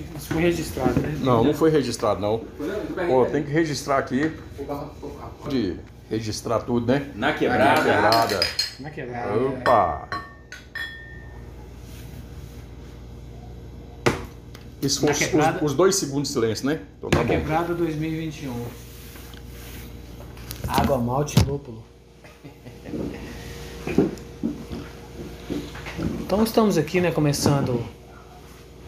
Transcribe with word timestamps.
Isso 0.00 0.28
foi 0.32 0.42
registrado, 0.42 1.00
né? 1.00 1.16
Não, 1.20 1.44
não 1.44 1.54
foi 1.54 1.70
registrado 1.70 2.20
não. 2.20 2.40
Peraí, 2.94 3.08
Pô, 3.08 3.24
tem 3.26 3.42
que 3.42 3.50
registrar 3.50 3.98
aqui. 3.98 4.32
De 5.48 5.76
registrar 6.10 6.60
tudo, 6.60 6.86
né? 6.86 7.10
Na 7.14 7.32
quebrada. 7.32 7.82
Quebrada. 7.82 8.40
Na 8.80 8.90
quebrada. 8.90 9.34
Opa! 9.36 10.08
Isso 14.82 15.00
foi 15.00 15.08
Na 15.08 15.12
os, 15.12 15.18
quebrada. 15.18 15.56
os- 15.58 15.70
os 15.70 15.74
dois 15.76 15.96
segundos 15.96 16.28
de 16.28 16.34
silêncio, 16.34 16.66
né? 16.66 16.80
Então 16.98 17.08
tá 17.10 17.18
Na 17.18 17.24
bom. 17.24 17.30
quebrada 17.30 17.74
2021. 17.74 18.64
Água, 20.68 20.98
malte 20.98 21.36
e 21.40 21.44
lúpulo. 21.44 21.82
Então 26.26 26.42
estamos 26.42 26.76
aqui, 26.76 27.00
né, 27.00 27.10
começando 27.12 27.84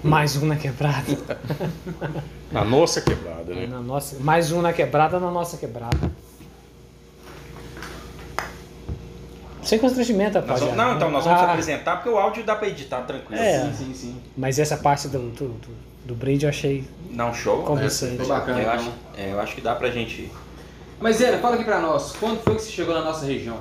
mais 0.06 0.36
um 0.36 0.46
na 0.46 0.56
quebrada. 0.56 1.04
Na 2.52 2.64
nossa 2.64 3.00
quebrada, 3.00 3.52
né? 3.52 3.66
Na 3.66 3.80
nossa, 3.80 4.16
mais 4.20 4.52
um 4.52 4.62
na 4.62 4.72
quebrada 4.72 5.18
na 5.18 5.30
nossa 5.32 5.56
quebrada. 5.56 6.10
Sem 9.64 9.80
constrangimento, 9.80 10.34
rapaziada. 10.38 10.70
vamos- 10.72 10.76
não, 10.76 10.96
então 10.96 11.10
nós 11.10 11.24
vamos 11.24 11.40
Ah, 11.42 11.50
apresentar 11.50 11.96
porque 11.96 12.08
o 12.08 12.16
áudio 12.16 12.44
dá 12.44 12.54
pra 12.54 12.68
editar 12.68 13.02
tranquilo. 13.02 13.42
É. 13.42 13.62
Sim, 13.62 13.74
sim, 13.74 13.94
sim. 13.94 14.16
Mas 14.36 14.60
essa 14.60 14.76
parte 14.76 15.08
do, 15.08 15.18
do, 15.30 15.48
do, 15.48 15.68
do 16.04 16.14
brinde 16.14 16.44
eu 16.46 16.50
achei 16.50 16.84
Não, 17.10 17.34
show. 17.34 17.64
convincente. 17.64 18.16
Foi 18.18 18.26
bacana. 18.26 18.58
Eu 18.58 18.62
então. 18.62 18.74
acho, 18.74 18.92
é, 19.18 19.32
eu 19.32 19.40
acho 19.40 19.54
que 19.56 19.60
dá 19.60 19.74
pra 19.74 19.90
gente. 19.90 20.30
Mas, 21.00 21.16
Zé, 21.16 21.36
fala 21.38 21.56
aqui 21.56 21.64
pra 21.64 21.80
nós. 21.80 22.12
Quando 22.12 22.40
foi 22.44 22.54
que 22.54 22.62
você 22.62 22.70
chegou 22.70 22.94
na 22.94 23.02
nossa 23.02 23.26
região? 23.26 23.58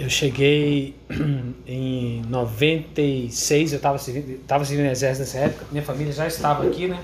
Eu 0.00 0.08
cheguei 0.08 0.96
em 1.68 2.22
96, 2.26 3.72
eu 3.72 3.76
estava 3.76 3.98
servindo, 3.98 4.38
tava 4.46 4.64
servindo 4.64 4.86
no 4.86 4.92
exército 4.92 5.20
nessa 5.20 5.38
época, 5.46 5.66
minha 5.70 5.84
família 5.84 6.10
já 6.10 6.26
estava 6.26 6.66
aqui, 6.66 6.88
né? 6.88 6.98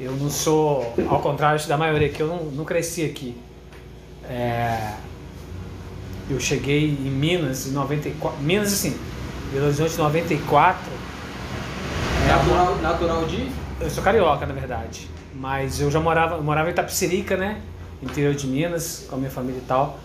Eu 0.00 0.10
não 0.16 0.28
sou, 0.28 0.92
ao 1.08 1.20
contrário 1.20 1.64
da 1.68 1.76
maioria 1.78 2.08
aqui, 2.08 2.20
eu 2.20 2.26
não, 2.26 2.42
não 2.46 2.64
cresci 2.64 3.04
aqui. 3.04 3.36
É, 4.28 4.94
eu 6.28 6.40
cheguei 6.40 6.88
em 6.88 7.10
Minas 7.10 7.68
em 7.68 7.70
94, 7.70 8.42
Minas 8.42 8.72
assim, 8.72 8.98
Belo 9.52 9.66
Horizonte 9.66 9.94
em 9.94 9.98
94, 9.98 10.80
É, 12.24 12.32
Natural, 12.32 12.76
natural 12.78 13.26
de. 13.26 13.48
eu 13.80 13.88
sou 13.88 14.02
carioca 14.02 14.44
na 14.46 14.52
verdade, 14.52 15.08
mas 15.32 15.80
eu 15.80 15.92
já 15.92 16.00
morava, 16.00 16.34
eu 16.34 16.42
morava 16.42 16.68
em 16.68 16.72
Itapecerica, 16.72 17.36
né? 17.36 17.60
Interior 18.02 18.34
de 18.34 18.48
Minas, 18.48 19.06
com 19.08 19.14
a 19.14 19.18
minha 19.18 19.30
família 19.30 19.58
e 19.58 19.68
tal. 19.68 20.00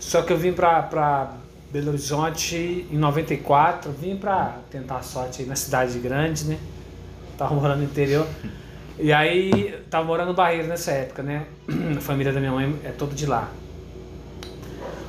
Só 0.00 0.22
que 0.22 0.32
eu 0.32 0.38
vim 0.38 0.52
pra, 0.54 0.82
pra 0.82 1.32
Belo 1.70 1.88
Horizonte 1.88 2.86
em 2.90 2.96
94, 2.96 3.90
vim 3.92 4.16
pra 4.16 4.58
tentar 4.70 4.98
a 4.98 5.02
sorte 5.02 5.42
aí 5.42 5.48
na 5.48 5.56
cidade 5.56 5.98
grande, 5.98 6.44
né? 6.44 6.58
Tava 7.36 7.54
morando 7.54 7.78
no 7.78 7.84
interior. 7.84 8.26
E 8.98 9.12
aí, 9.12 9.78
tava 9.90 10.06
morando 10.06 10.28
no 10.28 10.34
Barreiro 10.34 10.68
nessa 10.68 10.92
época, 10.92 11.22
né? 11.22 11.46
A 11.96 12.00
família 12.00 12.32
da 12.32 12.40
minha 12.40 12.52
mãe 12.52 12.74
é 12.84 12.90
toda 12.90 13.14
de 13.14 13.26
lá. 13.26 13.50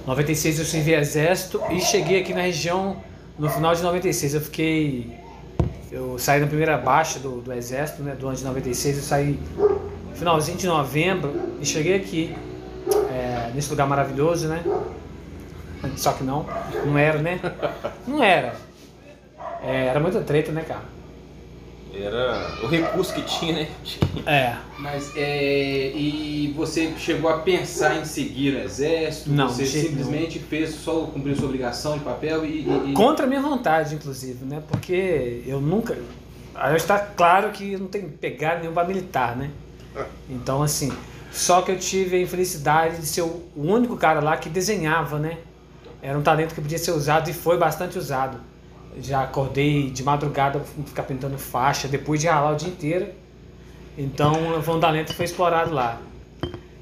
96 0.06 0.60
eu 0.60 0.66
servi 0.66 0.94
exército 0.94 1.62
e 1.70 1.80
cheguei 1.80 2.22
aqui 2.22 2.34
na 2.34 2.42
região 2.42 2.98
no 3.38 3.50
final 3.50 3.76
de 3.76 3.84
96. 3.84 4.34
Eu 4.34 4.42
fiquei. 4.42 5.16
Eu 5.92 6.18
saí 6.18 6.42
na 6.42 6.48
primeira 6.48 6.78
baixa 6.78 7.20
do, 7.20 7.40
do 7.40 7.54
exército, 7.54 8.02
né? 8.02 8.16
Do 8.16 8.28
ano 8.28 8.36
de 8.36 8.44
96. 8.44 8.98
Eu 8.98 9.04
saí 9.04 9.40
finalzinho 10.16 10.58
de 10.58 10.66
novembro 10.66 11.34
e 11.62 11.66
cheguei 11.66 11.96
aqui, 11.96 12.36
é, 13.12 13.52
nesse 13.54 13.70
lugar 13.70 13.88
maravilhoso, 13.88 14.48
né? 14.48 14.64
Só 15.96 16.14
que 16.14 16.24
não, 16.24 16.46
não 16.86 16.98
era, 16.98 17.20
né? 17.20 17.40
Não 18.08 18.24
era. 18.24 18.56
É, 19.64 19.86
era 19.88 20.00
muita 20.00 20.22
treta, 20.22 20.52
né, 20.52 20.64
cara? 20.68 20.98
Era 21.94 22.52
o 22.64 22.68
recurso 22.68 23.14
que 23.14 23.22
tinha, 23.24 23.54
né? 23.54 23.68
É. 24.26 24.56
Mas, 24.78 25.12
é. 25.16 25.92
E 25.96 26.54
você 26.56 26.94
chegou 26.98 27.30
a 27.30 27.40
pensar 27.40 27.96
em 27.98 28.06
seguir 28.06 28.56
o 28.56 28.60
exército? 28.60 29.32
Não, 29.32 29.50
Você 29.50 29.66
simplesmente 29.66 30.38
fez 30.38 30.76
só 30.76 31.02
cumprir 31.06 31.36
sua 31.36 31.46
obrigação 31.46 31.98
de 31.98 32.04
papel 32.04 32.46
e. 32.46 32.50
e- 32.68 32.90
e- 32.92 32.94
Contra 32.94 33.26
a 33.26 33.28
minha 33.28 33.42
vontade, 33.42 33.96
inclusive, 33.96 34.46
né? 34.46 34.62
Porque 34.68 35.42
eu 35.48 35.60
nunca. 35.60 35.98
Aí 36.54 36.76
está 36.76 37.00
claro 37.00 37.50
que 37.52 37.74
eu 37.74 37.80
não 37.80 37.88
tenho 37.88 38.10
pegado 38.10 38.62
nenhum 38.62 38.74
para 38.74 38.88
militar, 38.88 39.36
né? 39.36 39.50
Então, 40.30 40.62
assim. 40.62 40.92
Só 41.32 41.62
que 41.62 41.72
eu 41.72 41.78
tive 41.80 42.18
a 42.18 42.20
infelicidade 42.22 42.98
de 42.98 43.06
ser 43.08 43.22
o 43.22 43.42
único 43.56 43.96
cara 43.98 44.20
lá 44.20 44.38
que 44.38 44.50
desenhava, 44.50 45.18
né? 45.20 45.38
Era 46.08 46.18
um 46.18 46.22
talento 46.22 46.56
que 46.56 46.62
podia 46.62 46.78
ser 46.78 46.92
usado 46.92 47.30
e 47.30 47.34
foi 47.34 47.58
bastante 47.58 48.00
usado. 48.00 48.40
Já 49.02 49.24
acordei 49.24 49.90
de 49.90 50.04
madrugada 50.04 50.58
pra 50.58 50.84
ficar 50.86 51.04
pintando 51.04 51.38
faixa, 51.38 51.86
depois 51.86 52.22
de 52.22 52.28
ralar 52.28 52.54
o 52.54 52.56
dia 52.56 52.70
inteiro. 52.70 53.10
Então, 53.98 54.34
foi 54.64 54.76
um 54.76 54.80
talento 54.80 55.08
que 55.08 55.16
foi 55.16 55.26
explorado 55.26 55.74
lá. 55.74 56.00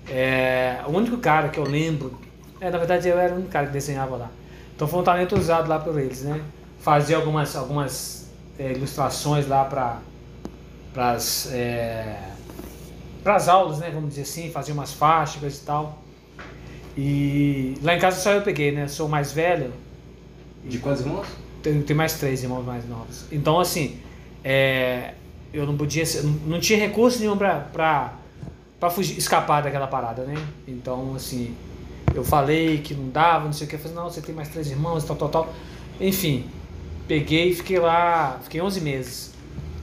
É, 0.07 0.79
o 0.85 0.91
único 0.91 1.17
cara 1.17 1.49
que 1.49 1.57
eu 1.57 1.63
lembro, 1.63 2.15
é, 2.61 2.69
na 2.69 2.77
verdade 2.77 3.09
eu 3.09 3.17
era 3.17 3.33
o 3.33 3.37
único 3.37 3.49
cara 3.49 3.65
que 3.65 3.73
desenhava 3.73 4.15
lá. 4.15 4.29
Então 4.75 4.87
foi 4.87 4.99
um 4.99 5.03
talento 5.03 5.35
usado 5.35 5.67
lá 5.67 5.79
por 5.79 5.99
eles, 5.99 6.21
né? 6.21 6.39
Fazia 6.77 7.15
algumas, 7.15 7.55
algumas 7.55 8.29
é, 8.59 8.73
ilustrações 8.73 9.47
lá 9.47 9.65
para 9.65 10.01
as 13.25 13.47
aulas, 13.49 13.79
né? 13.79 13.89
Vamos 13.91 14.09
dizer 14.09 14.21
assim, 14.21 14.51
fazia 14.51 14.71
umas 14.71 14.93
faixas 14.93 15.57
e 15.57 15.65
tal. 15.65 16.04
E 16.97 17.75
lá 17.81 17.95
em 17.95 17.99
casa 17.99 18.19
só 18.21 18.31
eu 18.31 18.41
peguei, 18.41 18.71
né? 18.71 18.87
Sou 18.87 19.07
o 19.07 19.09
mais 19.09 19.33
velho, 19.33 19.71
De 20.63 20.79
quantos 20.79 21.01
irmãos? 21.01 21.27
tenho, 21.65 21.83
tenho 21.83 21.97
mais 21.97 22.13
três 22.13 22.43
irmãos 22.43 22.63
mais 22.63 22.87
novos. 22.87 23.25
Então, 23.31 23.59
assim, 23.59 23.97
é, 24.43 25.15
eu 25.51 25.65
não 25.65 25.75
podia 25.75 26.05
ser, 26.05 26.23
não, 26.45 26.59
tinha 26.59 26.77
recurso 26.77 27.19
nenhum 27.19 27.35
pra, 27.35 27.59
pra, 27.59 28.13
pra 28.79 28.89
fugir, 28.89 29.17
escapar 29.17 29.63
daquela 29.63 29.87
parada, 29.87 30.23
né? 30.23 30.35
Então, 30.67 31.15
assim, 31.15 31.55
eu 32.13 32.23
falei 32.23 32.77
que 32.77 32.93
não 32.93 33.09
dava, 33.09 33.45
não 33.45 33.53
sei 33.53 33.65
o 33.65 33.69
que. 33.69 33.75
Eu 33.75 33.79
falei, 33.79 33.95
não, 33.95 34.09
você 34.09 34.21
tem 34.21 34.35
mais 34.35 34.49
três 34.49 34.69
irmãos, 34.69 35.03
tal, 35.03 35.15
tal, 35.15 35.29
tal. 35.29 35.53
Enfim, 35.99 36.45
peguei 37.07 37.49
e 37.49 37.55
fiquei 37.55 37.79
lá, 37.79 38.39
fiquei 38.43 38.61
11 38.61 38.81
meses. 38.81 39.33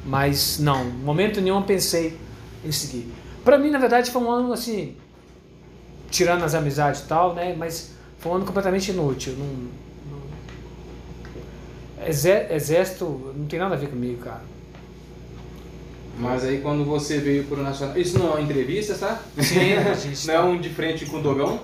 Mas, 0.06 0.58
não, 0.58 0.84
momento 0.84 1.40
nenhum 1.40 1.56
eu 1.56 1.62
pensei 1.62 2.16
em 2.64 2.72
seguir. 2.72 3.12
Pra 3.44 3.58
mim, 3.58 3.70
na 3.70 3.78
verdade, 3.78 4.10
foi 4.10 4.22
um 4.22 4.30
ano, 4.30 4.52
assim, 4.52 4.96
tirando 6.12 6.44
as 6.44 6.54
amizades 6.54 7.00
e 7.00 7.04
tal, 7.06 7.34
né? 7.34 7.56
Mas 7.58 7.90
foi 8.18 8.30
um 8.30 8.34
ano 8.36 8.44
completamente 8.44 8.92
inútil. 8.92 9.32
Não, 9.36 9.46
não- 9.46 9.72
Exé- 12.06 12.48
Exército 12.54 13.32
não 13.36 13.46
tem 13.46 13.58
nada 13.58 13.74
a 13.74 13.78
ver 13.78 13.88
comigo, 13.88 14.22
cara. 14.22 14.42
Mas 16.18 16.44
aí 16.44 16.60
quando 16.60 16.84
você 16.84 17.18
veio 17.18 17.44
pro 17.44 17.62
Nacional. 17.62 17.96
Isso 17.96 18.18
não 18.18 18.26
é 18.26 18.30
uma 18.32 18.40
entrevista, 18.42 18.94
tá? 18.94 19.20
Sim, 19.38 19.72
a 19.74 19.94
gente 19.94 20.26
Não 20.26 20.34
é 20.34 20.40
um 20.40 20.60
de 20.60 20.68
frente 20.68 21.06
com 21.06 21.16
o 21.18 21.22
Dogão. 21.22 21.58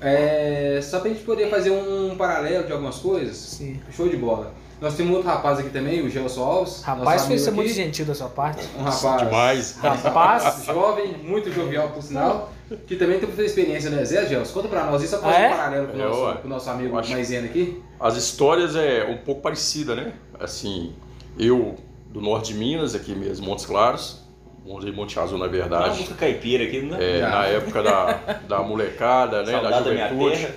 É, 0.00 0.80
só 0.82 1.00
pra 1.00 1.08
gente 1.10 1.22
poder 1.22 1.48
fazer 1.48 1.70
um 1.70 2.14
paralelo 2.16 2.66
de 2.66 2.72
algumas 2.72 2.96
coisas. 2.96 3.36
Sim. 3.36 3.80
Show 3.96 4.08
de 4.08 4.16
bola. 4.16 4.52
Nós 4.80 4.94
temos 4.94 5.12
outro 5.14 5.28
rapaz 5.28 5.58
aqui 5.58 5.70
também, 5.70 6.02
o 6.02 6.10
Gelson 6.10 6.42
Alves. 6.42 6.82
Rapaz, 6.82 7.24
foi 7.26 7.38
ser 7.38 7.50
muito 7.52 7.72
gentil 7.72 8.04
da 8.06 8.14
sua 8.14 8.28
parte. 8.28 8.66
Um 8.78 8.82
rapaz 8.82 9.20
Demais. 9.22 9.76
Rapaz, 9.76 10.64
jovem, 10.66 11.16
muito 11.22 11.52
jovial 11.52 11.90
por 11.90 12.02
sinal, 12.02 12.50
que 12.86 12.96
também 12.96 13.18
teve 13.18 13.44
experiência 13.44 13.90
no 13.90 14.00
Exército, 14.00 14.30
Gelson. 14.34 14.52
Conta 14.54 14.68
pra 14.68 14.84
nós 14.86 15.02
isso, 15.02 15.14
só 15.16 15.20
pra 15.20 15.30
Ah, 15.30 15.40
é? 15.40 15.46
um 15.48 15.50
paralelo 15.50 15.88
com 15.88 15.96
o 15.96 16.00
É, 16.00 16.04
nosso, 16.04 16.38
com 16.38 16.46
o 16.46 16.50
nosso 16.50 16.70
amigo 16.70 16.94
Maisena 16.94 17.46
aqui. 17.46 17.82
As 17.98 18.16
histórias 18.16 18.76
é 18.76 19.04
um 19.04 19.18
pouco 19.18 19.40
parecida, 19.42 19.94
né? 19.94 20.12
Assim, 20.38 20.92
eu 21.38 21.76
do 22.08 22.20
norte 22.20 22.52
de 22.52 22.58
Minas, 22.58 22.94
aqui 22.94 23.12
mesmo, 23.14 23.46
Montes 23.46 23.64
Claros, 23.66 24.20
Monte 24.64 25.18
Azul 25.18 25.38
na 25.38 25.44
Uma 25.46 25.50
verdade. 25.50 25.90
música 25.90 26.14
caipira 26.14 26.64
aqui, 26.64 26.80
né? 26.82 26.96
É, 27.00 27.18
Já. 27.20 27.28
na 27.30 27.46
época 27.46 27.82
da, 27.82 28.12
da 28.48 28.58
molecada, 28.62 29.42
né? 29.42 29.52
Da 29.52 29.60
Saudade 29.60 29.84
da 29.84 29.90
minha 29.92 30.08
juventude. 30.08 30.36
terra. 30.42 30.54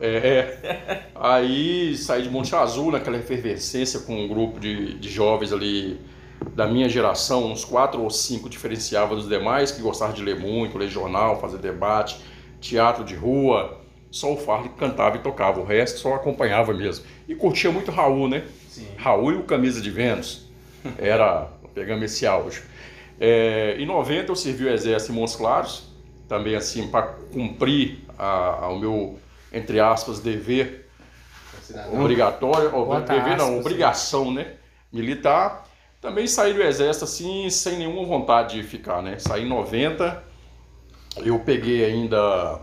É, 0.00 0.08
é. 0.08 1.02
Aí 1.14 1.96
saí 1.96 2.22
de 2.22 2.30
Monte 2.30 2.54
Azul 2.54 2.92
naquela 2.92 3.16
efervescência 3.16 4.00
com 4.00 4.14
um 4.14 4.28
grupo 4.28 4.60
de, 4.60 4.94
de 4.94 5.08
jovens 5.10 5.52
ali 5.52 5.98
da 6.54 6.66
minha 6.66 6.88
geração, 6.88 7.50
uns 7.52 7.64
quatro 7.64 8.02
ou 8.02 8.10
cinco 8.10 8.48
diferenciava 8.48 9.14
dos 9.14 9.28
demais, 9.28 9.70
que 9.70 9.80
gostavam 9.82 10.14
de 10.14 10.22
ler 10.22 10.38
muito, 10.38 10.78
ler 10.78 10.88
jornal, 10.88 11.40
fazer 11.40 11.58
debate, 11.58 12.20
teatro 12.60 13.04
de 13.04 13.14
rua. 13.14 13.78
Só 14.10 14.32
o 14.32 14.36
Farley 14.36 14.70
cantava 14.78 15.16
e 15.16 15.20
tocava, 15.20 15.60
o 15.60 15.64
resto 15.64 15.98
só 15.98 16.14
acompanhava 16.14 16.72
mesmo. 16.72 17.04
E 17.28 17.34
curtia 17.34 17.70
muito 17.70 17.90
Raul, 17.90 18.28
né? 18.28 18.44
Sim. 18.68 18.88
Raul 18.96 19.32
e 19.32 19.36
o 19.36 19.42
Camisa 19.42 19.80
de 19.80 19.90
Vênus. 19.90 20.48
Era, 20.98 21.48
pegamos 21.74 22.04
esse 22.04 22.26
áudio. 22.26 22.62
É, 23.20 23.76
em 23.78 23.84
90 23.84 24.30
eu 24.32 24.36
servi 24.36 24.64
o 24.64 24.68
Exército 24.70 25.12
em 25.12 25.14
Montes 25.14 25.36
Claros, 25.36 25.88
também 26.28 26.54
assim, 26.54 26.88
para 26.88 27.02
cumprir 27.32 27.98
a- 28.18 28.64
a- 28.64 28.68
o 28.68 28.78
meu, 28.78 29.18
entre 29.52 29.78
aspas, 29.80 30.20
dever 30.20 30.88
Cidadão. 31.62 32.00
obrigatório, 32.00 32.70
Bota 32.70 33.12
dever 33.12 33.36
não, 33.36 33.46
aspas, 33.48 33.60
obrigação, 33.60 34.32
né? 34.32 34.52
Militar. 34.92 35.67
Também 36.00 36.26
saí 36.26 36.54
do 36.54 36.62
exército 36.62 37.04
assim, 37.04 37.50
sem 37.50 37.78
nenhuma 37.78 38.04
vontade 38.06 38.60
de 38.60 38.62
ficar, 38.66 39.02
né? 39.02 39.18
Saí 39.18 39.44
em 39.44 39.48
90, 39.48 40.22
eu 41.18 41.38
peguei 41.40 41.84
ainda 41.84 42.60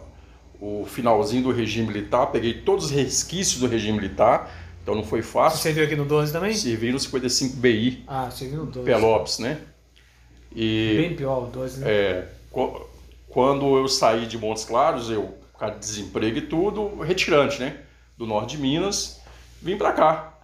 o 0.60 0.86
finalzinho 0.86 1.44
do 1.44 1.52
regime 1.52 1.88
militar, 1.88 2.28
peguei 2.28 2.54
todos 2.62 2.86
os 2.86 2.92
resquícios 2.92 3.60
do 3.60 3.68
regime 3.68 3.98
militar, 3.98 4.50
Então 4.82 4.94
não 4.96 5.04
foi 5.04 5.22
Você 5.24 5.28
fácil. 5.32 5.60
serviu 5.60 5.84
aqui 5.84 5.96
no 5.96 6.06
12 6.06 6.32
também? 6.32 6.54
Servi 6.54 6.92
no 6.92 7.00
55 7.00 7.58
BI, 7.58 8.04
Ah, 8.08 8.30
serviu 8.30 8.60
no 8.60 8.66
12. 8.68 8.86
Pelopes, 8.86 9.40
né? 9.40 9.60
E 10.56 10.96
Bem 10.98 11.16
pior 11.16 11.44
o 11.44 11.48
12, 11.48 11.80
né? 11.82 11.88
é, 11.90 12.28
qu- 12.52 12.86
quando 13.28 13.78
eu 13.78 13.88
saí 13.88 14.28
de 14.28 14.38
Montes 14.38 14.64
Claros, 14.64 15.10
eu, 15.10 15.24
por 15.52 15.60
causa 15.60 15.74
de 15.74 15.80
desemprego 15.82 16.38
e 16.38 16.42
tudo, 16.42 17.00
retirante, 17.02 17.60
né? 17.60 17.80
Do 18.18 18.26
norte 18.28 18.56
de 18.56 18.62
Minas, 18.62 19.20
vim 19.62 19.76
pra 19.76 19.92
cá. 19.92 20.35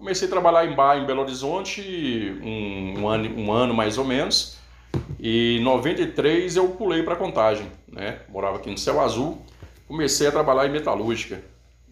Comecei 0.00 0.28
a 0.28 0.30
trabalhar 0.30 0.64
em 0.64 0.74
bar 0.74 0.96
em 0.96 1.04
Belo 1.04 1.20
Horizonte 1.20 2.34
um, 2.42 3.00
um 3.00 3.06
ano, 3.06 3.38
um 3.38 3.52
ano 3.52 3.74
mais 3.74 3.98
ou 3.98 4.04
menos. 4.06 4.56
E 5.18 5.58
em 5.58 5.62
93 5.62 6.56
eu 6.56 6.68
pulei 6.68 7.02
para 7.02 7.16
Contagem, 7.16 7.70
né? 7.86 8.20
Morava 8.30 8.56
aqui 8.56 8.70
no 8.70 8.78
Céu 8.78 8.98
Azul. 8.98 9.42
Comecei 9.86 10.26
a 10.26 10.32
trabalhar 10.32 10.66
em 10.66 10.72
metalúrgica. 10.72 11.44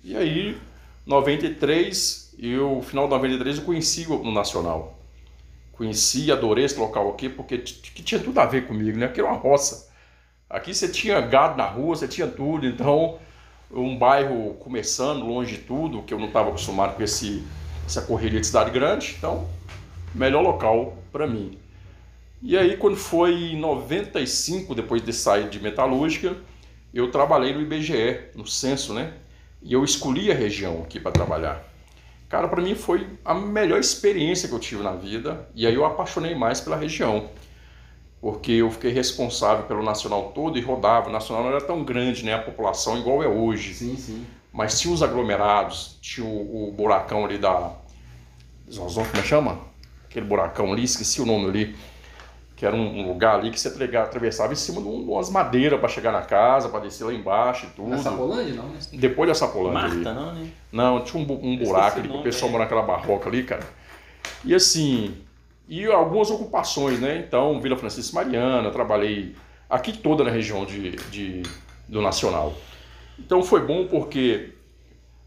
E 0.02 0.16
aí, 0.16 0.56
93, 1.04 2.34
eu, 2.38 2.80
final 2.80 3.04
de 3.04 3.10
93 3.10 3.58
eu 3.58 3.64
conheci 3.64 4.06
o 4.08 4.30
Nacional. 4.30 4.98
Conheci, 5.72 6.32
adorei 6.32 6.64
esse 6.64 6.78
local 6.78 7.10
aqui 7.10 7.28
porque 7.28 7.58
que 7.58 8.02
tinha 8.02 8.22
tudo 8.22 8.38
a 8.38 8.46
ver 8.46 8.66
comigo, 8.66 8.96
né? 8.96 9.04
Aqui 9.04 9.20
era 9.20 9.28
uma 9.28 9.38
roça. 9.38 9.92
Aqui 10.48 10.72
você 10.72 10.88
tinha 10.88 11.20
gado 11.20 11.58
na 11.58 11.66
rua, 11.66 11.94
você 11.94 12.08
tinha 12.08 12.26
tudo, 12.26 12.66
então 12.66 13.18
um 13.70 13.98
bairro 13.98 14.54
começando, 14.54 15.26
longe 15.26 15.56
de 15.56 15.62
tudo, 15.62 16.02
que 16.04 16.14
eu 16.14 16.18
não 16.18 16.28
estava 16.28 16.48
acostumado 16.48 16.96
com 16.96 17.02
esse, 17.02 17.44
essa 17.88 18.02
correria 18.02 18.40
de 18.40 18.46
cidade 18.46 18.70
grande, 18.70 19.14
então 19.16 19.48
melhor 20.14 20.42
local 20.42 20.96
para 21.10 21.26
mim. 21.26 21.58
E 22.42 22.56
aí 22.56 22.76
quando 22.76 22.96
foi 22.96 23.52
em 23.52 23.58
95, 23.58 24.74
depois 24.74 25.02
de 25.02 25.12
sair 25.12 25.48
de 25.48 25.58
metalúrgica, 25.58 26.36
eu 26.92 27.10
trabalhei 27.10 27.52
no 27.54 27.60
IBGE, 27.62 28.20
no 28.34 28.46
censo, 28.46 28.92
né? 28.92 29.14
E 29.62 29.72
eu 29.72 29.82
escolhi 29.82 30.30
a 30.30 30.34
região 30.34 30.82
aqui 30.82 31.00
para 31.00 31.10
trabalhar. 31.10 31.64
Cara, 32.28 32.46
para 32.46 32.62
mim 32.62 32.74
foi 32.74 33.06
a 33.24 33.34
melhor 33.34 33.80
experiência 33.80 34.48
que 34.48 34.54
eu 34.54 34.60
tive 34.60 34.82
na 34.82 34.92
vida, 34.92 35.48
e 35.54 35.66
aí 35.66 35.74
eu 35.74 35.84
apaixonei 35.84 36.34
mais 36.34 36.60
pela 36.60 36.76
região 36.76 37.30
porque 38.20 38.52
eu 38.52 38.70
fiquei 38.70 38.90
responsável 38.90 39.64
pelo 39.64 39.82
nacional 39.82 40.32
todo 40.34 40.58
e 40.58 40.60
rodava. 40.60 41.08
O 41.08 41.12
nacional 41.12 41.44
não 41.44 41.50
era 41.50 41.60
tão 41.60 41.84
grande, 41.84 42.24
né? 42.24 42.34
A 42.34 42.42
população 42.42 42.98
igual 42.98 43.22
é 43.22 43.28
hoje. 43.28 43.74
Sim, 43.74 43.96
sim. 43.96 44.26
Mas 44.52 44.80
tinha 44.80 44.92
os 44.92 45.02
aglomerados, 45.02 45.98
tinha 46.00 46.26
o, 46.26 46.68
o 46.68 46.72
buracão 46.72 47.24
ali 47.24 47.38
da. 47.38 47.72
Como 48.74 49.00
é 49.00 49.20
que 49.22 49.22
chama? 49.28 49.58
Aquele 50.08 50.26
buracão 50.26 50.72
ali, 50.72 50.84
esqueci 50.84 51.20
o 51.20 51.26
nome 51.26 51.48
ali. 51.48 51.76
Que 52.56 52.66
era 52.66 52.74
um, 52.74 53.00
um 53.02 53.06
lugar 53.08 53.36
ali 53.36 53.50
que 53.52 53.60
você 53.60 53.68
atravessava 53.96 54.52
em 54.52 54.56
cima 54.56 54.80
de 54.82 54.88
um- 54.88 55.04
de 55.04 55.10
umas 55.10 55.30
madeiras 55.30 55.78
para 55.78 55.88
chegar 55.88 56.10
na 56.10 56.22
casa, 56.22 56.68
para 56.68 56.80
descer 56.80 57.04
lá 57.04 57.12
embaixo 57.14 57.66
e 57.66 57.68
tudo. 57.70 57.90
Na 57.90 57.98
Sapolândia, 57.98 58.54
não, 58.54 58.68
né? 58.70 58.78
Depois 58.94 59.28
da 59.28 59.34
Sapolândia 59.34 59.84
ali. 59.84 59.94
Marta, 60.02 60.12
não, 60.20 60.34
né? 60.34 60.50
Não, 60.72 61.04
tinha 61.04 61.22
um, 61.22 61.32
um 61.52 61.56
buraco 61.56 61.98
o 61.98 62.00
ali 62.00 62.02
que 62.02 62.08
o 62.08 62.12
nome, 62.14 62.24
pessoal 62.24 62.48
é. 62.48 62.52
mora 62.52 62.64
naquela 62.64 62.82
barroca 62.82 63.28
ali, 63.28 63.44
cara. 63.44 63.62
E 64.44 64.52
assim, 64.54 65.16
e 65.68 65.86
algumas 65.86 66.30
ocupações, 66.32 66.98
né? 66.98 67.22
Então, 67.24 67.60
Vila 67.60 67.76
Francisco 67.76 68.16
Mariana, 68.16 68.70
trabalhei 68.72 69.36
aqui 69.70 69.96
toda 69.96 70.24
na 70.24 70.30
região 70.30 70.64
de, 70.64 70.96
de- 71.10 71.42
do 71.86 72.02
Nacional. 72.02 72.52
Então 73.18 73.42
foi 73.42 73.60
bom 73.66 73.86
porque 73.86 74.50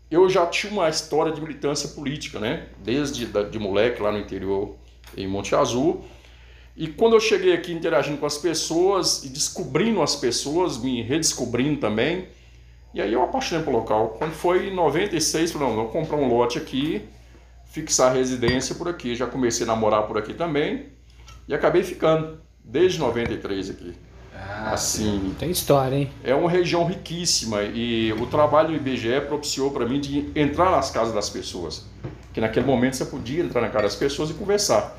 eu 0.10 0.30
já 0.30 0.46
tinha 0.46 0.72
uma 0.72 0.90
história 0.90 1.32
de 1.32 1.42
militância 1.42 1.90
política, 1.90 2.40
né? 2.40 2.68
Desde 2.84 3.26
de 3.26 3.60
moleque 3.60 4.02
lá 4.02 4.12
no 4.12 4.20
interior, 4.20 4.76
em 5.16 5.28
Monte 5.28 5.56
Azul. 5.56 6.04
E 6.76 6.88
quando 6.88 7.14
eu 7.14 7.20
cheguei 7.20 7.54
aqui 7.54 7.72
interagindo 7.74 8.18
com 8.18 8.26
as 8.26 8.38
pessoas 8.38 9.24
e 9.24 9.30
descobrindo 9.30 10.02
as 10.02 10.16
pessoas, 10.16 10.78
me 10.78 11.02
redescobrindo 11.02 11.80
também, 11.80 12.28
e 12.94 13.02
aí 13.02 13.14
eu 13.14 13.24
apaixonei 13.24 13.64
pelo 13.64 13.78
local. 13.78 14.16
Quando 14.18 14.34
foi 14.34 14.68
em 14.68 14.76
96, 14.76 15.52
falei, 15.52 15.68
não, 15.68 15.76
vou 15.76 15.88
comprar 15.88 16.18
um 16.18 16.28
lote 16.28 16.58
aqui, 16.58 17.08
fixar 17.66 18.14
residência 18.14 18.76
por 18.76 18.88
aqui. 18.88 19.16
Já 19.16 19.28
comecei 19.28 19.66
a 19.66 19.68
namorar 19.68 20.04
por 20.08 20.18
aqui 20.18 20.34
também 20.34 20.88
e 21.48 21.54
acabei 21.54 21.84
ficando 21.84 22.42
desde 22.64 23.00
93 23.00 23.70
aqui. 23.70 23.94
Ah, 24.36 24.72
Assim, 24.74 25.36
Tem 25.38 25.50
história, 25.52 25.96
hein? 25.96 26.10
é 26.24 26.34
uma 26.34 26.50
região 26.50 26.86
riquíssima 26.86 27.64
e 27.64 28.14
o 28.14 28.26
trabalho 28.28 28.70
do 28.70 28.76
IBGE 28.76 29.22
propiciou 29.28 29.72
para 29.72 29.86
mim 29.86 30.00
de 30.00 30.32
entrar 30.36 30.72
nas 30.72 30.90
casas 30.90 31.14
das 31.14 31.30
pessoas. 31.30 31.86
Que 32.34 32.40
naquele 32.40 32.66
momento 32.66 32.96
você 32.96 33.06
podia 33.06 33.44
entrar 33.44 33.62
na 33.62 33.68
casa 33.70 33.84
das 33.84 33.96
pessoas 33.96 34.30
e 34.30 34.34
conversar. 34.34 34.98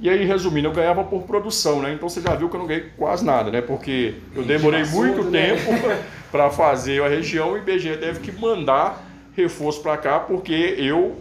E 0.00 0.08
aí, 0.08 0.24
resumindo, 0.24 0.68
eu 0.68 0.72
ganhava 0.72 1.04
por 1.04 1.22
produção, 1.22 1.80
né? 1.82 1.92
Então 1.92 2.08
você 2.08 2.20
já 2.20 2.34
viu 2.34 2.48
que 2.48 2.56
eu 2.56 2.60
não 2.60 2.66
ganhei 2.66 2.90
quase 2.96 3.24
nada, 3.24 3.50
né? 3.50 3.60
Porque 3.60 4.14
eu 4.34 4.42
demorei 4.42 4.84
muito 4.84 5.22
né? 5.24 5.54
tempo 5.54 5.70
para 6.32 6.50
fazer 6.50 7.02
a 7.02 7.08
região 7.08 7.50
e 7.56 7.60
o 7.60 7.62
IBGE 7.62 7.96
teve 7.98 8.20
que 8.20 8.32
mandar 8.32 9.04
reforço 9.36 9.80
para 9.80 9.96
cá 9.96 10.18
porque 10.18 10.74
eu 10.78 11.16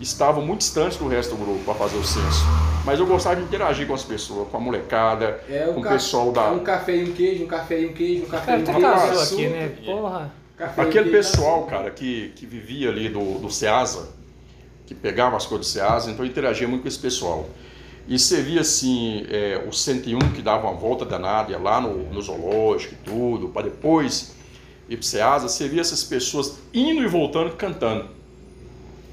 estava 0.00 0.40
muito 0.40 0.60
distante 0.60 0.98
do 0.98 1.08
resto 1.08 1.34
do 1.34 1.44
grupo 1.44 1.64
para 1.64 1.74
fazer 1.74 1.96
o 1.96 2.04
censo. 2.04 2.44
Mas 2.84 3.00
eu 3.00 3.06
gostava 3.06 3.36
de 3.36 3.42
interagir 3.42 3.86
com 3.86 3.94
as 3.94 4.04
pessoas, 4.04 4.48
com 4.48 4.56
a 4.56 4.60
molecada, 4.60 5.40
É 5.48 5.70
com 5.74 5.80
o 5.80 5.82
pessoal 5.82 6.30
da, 6.30 6.52
Um 6.52 6.60
café 6.60 6.96
e 6.96 7.04
um 7.04 7.12
queijo, 7.12 7.44
um 7.44 7.46
café 7.46 7.80
e 7.80 7.86
um 7.86 7.92
queijo, 7.92 8.24
um 8.24 8.28
café 8.28 8.46
Cara, 8.46 8.58
e 8.58 8.62
um 8.62 8.66
queijo. 8.66 8.86
açúcar, 8.86 9.22
aqui, 9.22 9.46
né? 9.48 9.72
Porra. 9.84 10.32
café 10.56 10.82
Aquele 10.82 11.10
queijo, 11.10 11.16
pessoal, 11.16 11.60
açúcar. 11.60 11.70
cara, 11.76 11.90
que, 11.90 12.32
que 12.36 12.46
vivia 12.46 12.90
ali 12.90 13.08
do, 13.08 13.38
do 13.38 13.50
Ceasa, 13.50 14.10
que 14.86 14.94
pegava 14.94 15.36
as 15.36 15.46
coisas 15.46 15.66
do 15.66 15.70
Ceasa, 15.70 16.10
então 16.10 16.24
eu 16.24 16.30
interagia 16.30 16.68
muito 16.68 16.82
com 16.82 16.88
esse 16.88 16.98
pessoal. 16.98 17.48
E 18.06 18.18
você 18.20 18.40
via 18.40 18.60
assim, 18.60 19.26
é, 19.28 19.64
o 19.66 19.72
101 19.72 20.18
que 20.32 20.40
dava 20.40 20.68
uma 20.68 20.76
volta 20.78 21.04
danada, 21.04 21.50
ia 21.50 21.58
lá 21.58 21.80
no, 21.80 22.04
no 22.12 22.22
zoológico 22.22 22.94
e 22.94 22.98
tudo, 22.98 23.48
para 23.48 23.62
depois 23.62 24.32
ir 24.88 24.96
pro 24.96 25.04
Ceasa, 25.04 25.48
você 25.48 25.66
via 25.66 25.80
essas 25.80 26.04
pessoas 26.04 26.58
indo 26.72 27.02
e 27.02 27.08
voltando 27.08 27.50
cantando 27.56 28.15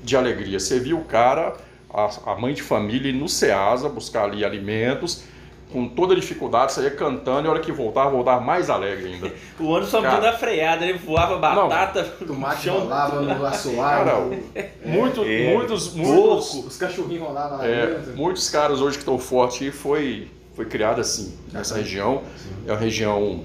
de 0.03 0.15
alegria. 0.17 0.59
Você 0.59 0.79
via 0.79 0.95
o 0.95 1.03
cara, 1.05 1.55
a, 1.93 2.09
a 2.31 2.35
mãe 2.35 2.53
de 2.53 2.61
família, 2.61 3.09
ir 3.09 3.13
no 3.13 3.27
Ceasa 3.29 3.87
buscar 3.89 4.25
ali 4.25 4.43
alimentos, 4.45 5.23
com 5.71 5.87
toda 5.87 6.15
dificuldade, 6.15 6.71
saía 6.71 6.91
cantando 6.91 7.45
e 7.45 7.47
a 7.47 7.51
hora 7.51 7.59
que 7.59 7.71
voltava, 7.71 8.11
voltava 8.11 8.39
mais 8.41 8.69
alegre 8.69 9.13
ainda. 9.13 9.31
O 9.59 9.65
ônibus 9.69 9.89
só 9.89 10.01
Cara. 10.01 10.15
podia 10.17 10.31
dar 10.31 10.37
freada, 10.37 10.85
ele 10.85 10.99
voava 10.99 11.37
batata, 11.37 12.03
Tomate 12.03 12.63
chão, 12.65 12.79
rolava 12.81 13.21
no 13.21 13.45
assoalho. 13.45 14.05
Cara, 14.05 14.15
Muito, 14.85 15.23
É. 15.23 15.53
muitos, 15.55 15.93
muitos, 15.95 16.53
Os 16.53 16.77
cachorrinhos 16.77 17.25
rolavam 17.27 17.57
lá 17.57 17.65
é, 17.67 17.85
dentro. 17.87 18.15
muitos 18.15 18.49
caras 18.49 18.81
hoje 18.81 18.97
que 18.97 19.01
estão 19.01 19.17
fortes 19.17 19.61
aí 19.63 19.71
foi, 19.71 20.27
foi 20.55 20.65
criado 20.65 21.01
assim, 21.01 21.33
nessa 21.51 21.75
região. 21.75 22.21
É 22.67 22.71
uma 22.71 22.79
região 22.79 23.41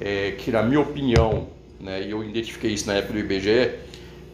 é, 0.00 0.32
que, 0.38 0.50
na 0.50 0.62
minha 0.64 0.80
opinião, 0.80 1.48
né, 1.78 2.02
e 2.02 2.10
eu 2.10 2.24
identifiquei 2.24 2.72
isso 2.72 2.86
na 2.88 2.94
época 2.94 3.12
do 3.12 3.18
IBGE, 3.20 3.70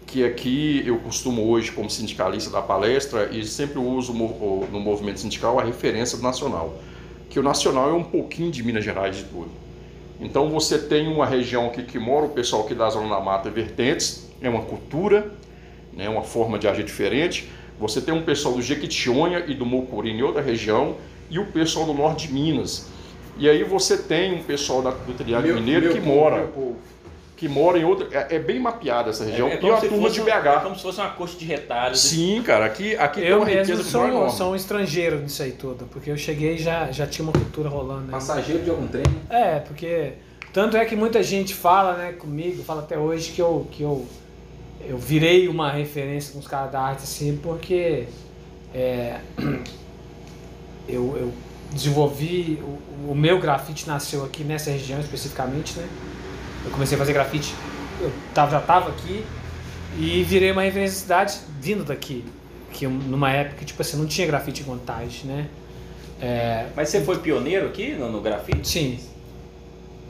que 0.07 0.25
aqui 0.25 0.83
eu 0.87 0.99
costumo 0.99 1.49
hoje, 1.51 1.73
como 1.73 1.91
sindicalista 1.91 2.51
da 2.51 2.63
palestra, 2.63 3.29
e 3.33 3.45
sempre 3.45 3.79
uso 3.79 4.13
no 4.13 4.81
movimento 4.81 5.21
sindical 5.21 5.59
a 5.59 5.65
referência 5.65 6.17
do 6.17 6.23
nacional. 6.23 6.75
Que 7.29 7.41
o 7.41 7.43
nacional 7.43 7.91
é 7.91 7.93
um 7.93 8.05
pouquinho 8.05 8.51
de 8.51 8.63
Minas 8.63 8.85
Gerais 8.85 9.17
de 9.17 9.25
tudo. 9.25 9.51
Então 10.21 10.49
você 10.49 10.79
tem 10.79 11.09
uma 11.09 11.27
região 11.27 11.67
aqui 11.67 11.83
que 11.83 11.99
mora 11.99 12.25
o 12.27 12.29
pessoal 12.31 12.63
aqui 12.63 12.75
da 12.75 12.89
Zona 12.89 13.09
da 13.15 13.21
Mata 13.21 13.51
Vertentes, 13.51 14.29
é 14.41 14.49
uma 14.49 14.63
cultura, 14.63 15.33
né, 15.93 16.09
uma 16.09 16.23
forma 16.23 16.59
de 16.59 16.69
agir 16.69 16.85
diferente. 16.85 17.49
Você 17.79 18.01
tem 18.01 18.15
um 18.15 18.23
pessoal 18.23 18.55
do 18.55 18.63
Jequitinhonha 18.63 19.45
e 19.47 19.55
do 19.55 19.67
Mocuri 19.67 20.11
em 20.11 20.23
outra 20.23 20.41
região 20.41 20.97
e 21.29 21.39
o 21.39 21.47
pessoal 21.47 21.85
do 21.85 21.93
norte 21.93 22.29
de 22.29 22.33
Minas. 22.33 22.87
E 23.39 23.49
aí 23.49 23.65
você 23.65 23.99
tem 23.99 24.35
um 24.35 24.43
pessoal 24.43 24.81
da- 24.81 24.93
do 24.93 25.13
Triângulo 25.13 25.55
Mineiro 25.57 25.87
meu 25.87 25.93
que 25.95 26.01
povo, 26.01 26.15
mora. 26.15 26.51
Que 27.37 27.47
mora 27.49 27.79
em 27.79 27.85
outra. 27.85 28.09
É, 28.11 28.37
é 28.37 28.39
bem 28.39 28.59
mapeada 28.59 29.11
essa 29.11 29.25
região. 29.25 29.49
É, 29.49 29.53
é 29.53 29.55
e 29.57 29.61
como 29.61 29.73
uma 29.73 29.81
se 29.81 29.89
turma 29.89 30.03
fosse 30.05 30.15
de 30.15 30.21
um- 30.23 30.29
É 30.29 30.41
BH. 30.41 30.61
como 30.63 30.75
se 30.77 30.83
fosse 30.83 31.01
uma 31.01 31.11
coxa 31.11 31.37
de 31.39 31.45
retalhos. 31.45 32.01
Sim, 32.01 32.43
cara, 32.43 32.65
aqui, 32.65 32.97
aqui 32.97 33.21
tem 33.21 33.29
Eu 33.31 33.37
uma 33.39 33.45
mesmo 33.47 33.61
riqueza 33.61 33.83
sou, 33.85 34.09
enorme. 34.09 34.31
sou 34.33 34.53
um 34.53 34.57
estrangeiro 34.57 35.19
nisso 35.21 35.43
aí 35.43 35.53
tudo, 35.53 35.87
porque 35.93 36.11
eu 36.11 36.17
cheguei 36.17 36.55
e 36.55 36.59
já, 36.59 36.91
já 36.91 37.07
tinha 37.07 37.25
uma 37.25 37.33
cultura 37.33 37.69
rolando. 37.69 38.07
Né? 38.07 38.13
Passageiro 38.13 38.63
de 38.63 38.71
algum 38.71 38.87
trem. 38.89 39.05
É, 39.29 39.59
porque 39.61 40.15
tanto 40.53 40.77
é 40.77 40.85
que 40.87 40.97
muita 40.97 41.23
gente 41.23 41.55
fala, 41.55 41.93
né, 41.95 42.13
comigo, 42.13 42.63
fala 42.63 42.81
até 42.81 42.97
hoje 42.99 43.33
que 43.33 43.41
eu 43.43 43.67
que 43.71 43.83
eu 43.83 44.07
eu 44.89 44.97
virei 44.97 45.49
uma 45.49 45.71
referência 45.71 46.33
com 46.33 46.39
os 46.39 46.47
caras 46.47 46.71
da 46.71 46.81
arte 46.81 47.03
assim, 47.03 47.37
porque 47.43 48.05
é, 48.75 49.17
eu, 50.89 51.17
eu 51.17 51.33
desenvolvi 51.73 52.63
o, 52.63 53.11
o 53.11 53.15
meu 53.15 53.41
grafite 53.41 53.87
nasceu 53.87 54.25
aqui 54.25 54.45
nessa 54.45 54.71
região 54.71 55.01
especificamente, 55.01 55.79
né? 55.79 55.87
Eu 56.67 56.73
comecei 56.73 56.97
a 56.97 56.99
fazer 56.99 57.13
grafite, 57.13 57.55
eu 58.01 58.13
tava, 58.35 58.51
já 58.51 58.59
estava 58.59 58.91
aqui 58.91 59.25
e 59.99 60.23
virei 60.25 60.51
uma 60.53 60.63
referência 60.63 61.07
da 61.07 61.27
cidade 61.27 61.39
vindo 61.61 61.85
daqui, 61.85 62.25
que 62.73 62.87
numa 62.87 63.31
época 63.31 63.65
tipo 63.65 63.81
assim 63.81 63.97
não 63.97 64.07
tinha 64.07 64.27
grafite 64.27 64.63
em 64.63 64.65
contagem, 64.65 65.25
né? 65.25 65.49
É, 66.21 66.67
Mas 66.75 66.89
você 66.89 67.03
foi 67.03 67.19
pioneiro 67.19 67.67
aqui 67.67 67.93
no, 67.93 68.11
no 68.11 68.21
grafite? 68.21 68.67
Sim. 68.67 68.99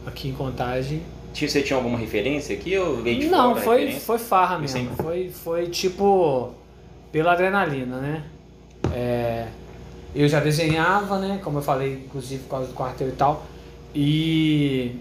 Aqui 0.06 0.28
em 0.28 0.32
Contagem. 0.32 1.02
Você 1.34 1.60
tinha 1.60 1.76
alguma 1.76 1.98
referência 1.98 2.56
aqui 2.56 2.78
ou 2.78 3.02
veio 3.02 3.20
de 3.20 3.26
Não, 3.26 3.54
foi, 3.56 3.92
foi 3.92 4.18
farra 4.18 4.58
mesmo. 4.58 4.80
Sim. 4.80 4.90
Foi, 4.96 5.30
foi 5.30 5.66
tipo 5.66 6.54
pela 7.12 7.32
adrenalina, 7.32 7.98
né? 7.98 8.24
É, 8.94 9.48
eu 10.14 10.26
já 10.28 10.40
desenhava, 10.40 11.18
né? 11.18 11.38
Como 11.44 11.58
eu 11.58 11.62
falei, 11.62 12.04
inclusive 12.06 12.42
por 12.44 12.50
causa 12.50 12.68
do 12.68 12.72
quartel 12.72 13.08
e 13.08 13.12
tal. 13.12 13.44
E 13.94 14.96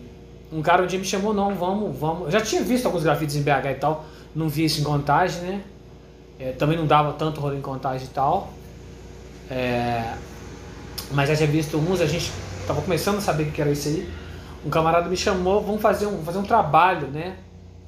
um 0.56 0.62
cara 0.62 0.84
um 0.84 0.88
dia 0.88 0.98
me 0.98 1.06
chamou, 1.06 1.34
não, 1.34 1.54
vamos, 1.54 1.98
vamos. 1.98 2.26
Eu 2.26 2.32
já 2.32 2.42
tinha 2.42 2.64
visto 2.64 2.86
alguns 2.86 3.04
grafites 3.04 3.36
em 3.36 3.42
BH 3.42 3.72
e 3.72 3.76
tal, 3.76 4.06
não 4.34 4.48
vi 4.48 4.66
isso 4.66 4.80
em 4.80 4.84
Contagem, 4.84 5.42
né? 5.42 5.62
É, 6.40 6.52
também 6.52 6.78
não 6.78 6.86
dava 6.86 7.14
tanto 7.14 7.40
rolê 7.40 7.58
em 7.58 7.62
contagem 7.62 8.08
e 8.08 8.10
tal. 8.10 8.52
É, 9.50 10.14
mas 11.12 11.30
já 11.30 11.36
tinha 11.36 11.48
visto 11.48 11.78
uns, 11.78 12.02
a 12.02 12.06
gente 12.06 12.32
tava 12.68 12.82
começando 12.82 13.18
a 13.18 13.22
saber 13.22 13.44
o 13.44 13.52
que 13.52 13.62
era 13.62 13.72
isso 13.72 13.88
aí. 13.88 14.10
Um 14.66 14.70
camarada 14.70 15.08
me 15.08 15.16
chamou, 15.16 15.62
vamos 15.62 15.82
fazer 15.82 16.08
um, 16.08 16.24
fazer 16.24 16.40
um 16.40 16.44
trabalho, 16.44 17.08
né? 17.08 17.38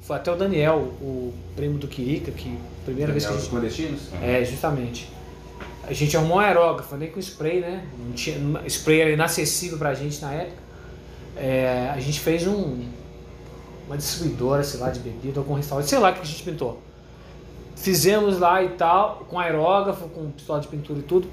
Foi 0.00 0.16
até 0.16 0.32
o 0.32 0.36
Daniel, 0.36 0.78
o 1.00 1.34
primo 1.56 1.78
do 1.78 1.88
Quirica, 1.88 2.30
que 2.30 2.56
primeira 2.84 3.12
vez 3.12 3.26
que 3.26 3.32
a 3.32 3.36
gente. 3.36 3.50
clandestinos? 3.50 4.00
É, 4.22 4.44
justamente. 4.44 5.10
A 5.86 5.92
gente 5.92 6.16
arrumou 6.16 6.36
um 6.36 6.40
aerógrafo, 6.40 6.96
nem 6.96 7.10
com 7.10 7.18
spray, 7.18 7.60
né? 7.60 7.84
Não 7.98 8.12
tinha, 8.12 8.38
spray 8.66 9.00
era 9.00 9.10
inacessível 9.10 9.76
pra 9.76 9.94
gente 9.94 10.22
na 10.22 10.32
época. 10.32 10.67
É, 11.38 11.90
a 11.94 12.00
gente 12.00 12.18
fez 12.18 12.46
um, 12.46 12.84
uma 13.86 13.96
distribuidora, 13.96 14.64
sei 14.64 14.80
lá, 14.80 14.90
de 14.90 14.98
bebida, 14.98 15.38
algum 15.38 15.54
restaurante, 15.54 15.88
sei 15.88 15.98
lá 15.98 16.10
o 16.10 16.14
que 16.14 16.20
a 16.20 16.24
gente 16.24 16.42
pintou. 16.42 16.82
Fizemos 17.76 18.38
lá 18.38 18.62
e 18.62 18.70
tal, 18.70 19.26
com 19.30 19.38
aerógrafo, 19.38 20.08
com 20.08 20.30
pistola 20.32 20.60
de 20.60 20.66
pintura 20.66 20.98
e 20.98 21.02
tudo. 21.02 21.28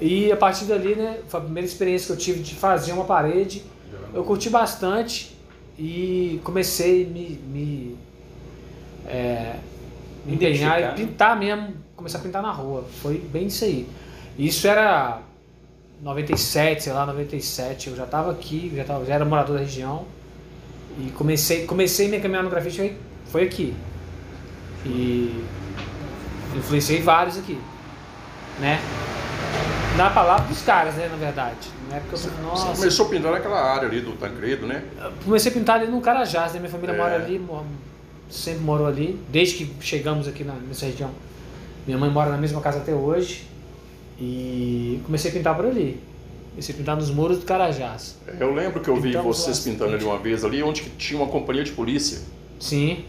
E 0.00 0.30
a 0.30 0.36
partir 0.36 0.66
dali, 0.66 0.94
né, 0.94 1.20
foi 1.26 1.40
a 1.40 1.42
primeira 1.42 1.66
experiência 1.66 2.06
que 2.08 2.12
eu 2.12 2.16
tive 2.16 2.40
de 2.40 2.54
fazer 2.54 2.92
uma 2.92 3.04
parede. 3.04 3.64
Eu 4.12 4.22
curti 4.22 4.50
bastante 4.50 5.34
e 5.78 6.40
comecei 6.44 7.04
a 7.04 7.08
me, 7.08 7.40
me, 7.48 7.96
é, 9.06 9.56
me 10.26 10.34
empenhar 10.34 10.78
e 10.78 10.82
né? 10.82 10.92
pintar 10.92 11.38
mesmo, 11.38 11.74
começar 11.96 12.18
a 12.18 12.20
pintar 12.20 12.42
na 12.42 12.52
rua. 12.52 12.84
Foi 13.00 13.18
bem 13.18 13.46
isso 13.46 13.64
aí. 13.64 13.88
Isso 14.38 14.68
era 14.68 15.22
97, 16.00 16.82
sei 16.84 16.92
lá, 16.92 17.04
97. 17.06 17.88
Eu 17.90 17.96
já 17.96 18.04
estava 18.04 18.30
aqui, 18.30 18.72
já, 18.74 18.84
tava, 18.84 19.04
já 19.04 19.14
era 19.14 19.24
morador 19.24 19.56
da 19.56 19.62
região. 19.62 20.04
E 20.98 21.10
comecei, 21.10 21.64
comecei 21.66 22.08
minha 22.08 22.20
caminhada 22.20 22.44
no 22.44 22.50
grafite 22.50 22.76
foi, 22.76 22.96
foi 23.26 23.42
aqui. 23.44 23.74
E 24.86 25.44
influenciei 26.56 27.02
vários 27.02 27.36
aqui, 27.38 27.58
né? 28.60 28.80
Na 29.96 30.10
palavra 30.10 30.46
dos 30.46 30.62
caras, 30.62 30.94
né, 30.94 31.08
na 31.08 31.16
verdade. 31.16 31.68
Na 31.90 31.96
época 31.96 32.14
eu 32.14 32.18
Você 32.18 32.30
nossa, 32.42 32.76
começou 32.76 33.06
a 33.06 33.08
pintar 33.08 33.32
naquela 33.32 33.60
área 33.60 33.88
ali 33.88 34.00
do 34.00 34.12
Tancredo, 34.12 34.66
né? 34.66 34.84
comecei 35.24 35.50
a 35.50 35.54
pintar 35.54 35.80
ali 35.80 35.90
no 35.90 36.00
Carajás, 36.00 36.52
né? 36.52 36.60
Minha 36.60 36.70
família 36.70 36.94
É. 36.94 36.96
mora 36.96 37.16
ali, 37.16 37.44
sempre 38.30 38.62
morou 38.62 38.86
ali, 38.86 39.20
desde 39.30 39.56
que 39.64 39.74
chegamos 39.80 40.28
aqui 40.28 40.44
na, 40.44 40.54
nessa 40.54 40.86
região. 40.86 41.10
Minha 41.86 41.98
mãe 41.98 42.10
mora 42.10 42.30
na 42.30 42.36
mesma 42.36 42.60
casa 42.60 42.78
até 42.78 42.92
hoje. 42.92 43.48
E 44.20 45.00
comecei 45.04 45.30
a 45.30 45.34
pintar 45.34 45.54
por 45.54 45.66
ali. 45.66 46.00
Comecei 46.50 46.74
a 46.74 46.78
pintar 46.78 46.96
nos 46.96 47.10
muros 47.10 47.38
do 47.38 47.44
Carajás. 47.44 48.16
Eu 48.38 48.52
lembro 48.52 48.80
que 48.80 48.88
eu 48.88 48.96
vi 48.96 49.12
Pintamos 49.12 49.36
vocês 49.36 49.60
pintando 49.60 49.94
ali 49.94 50.04
uma 50.04 50.18
vez 50.18 50.44
ali, 50.44 50.62
onde 50.62 50.82
que 50.82 50.90
tinha 50.90 51.20
uma 51.20 51.30
companhia 51.30 51.62
de 51.62 51.72
polícia. 51.72 52.20
Sim. 52.58 53.04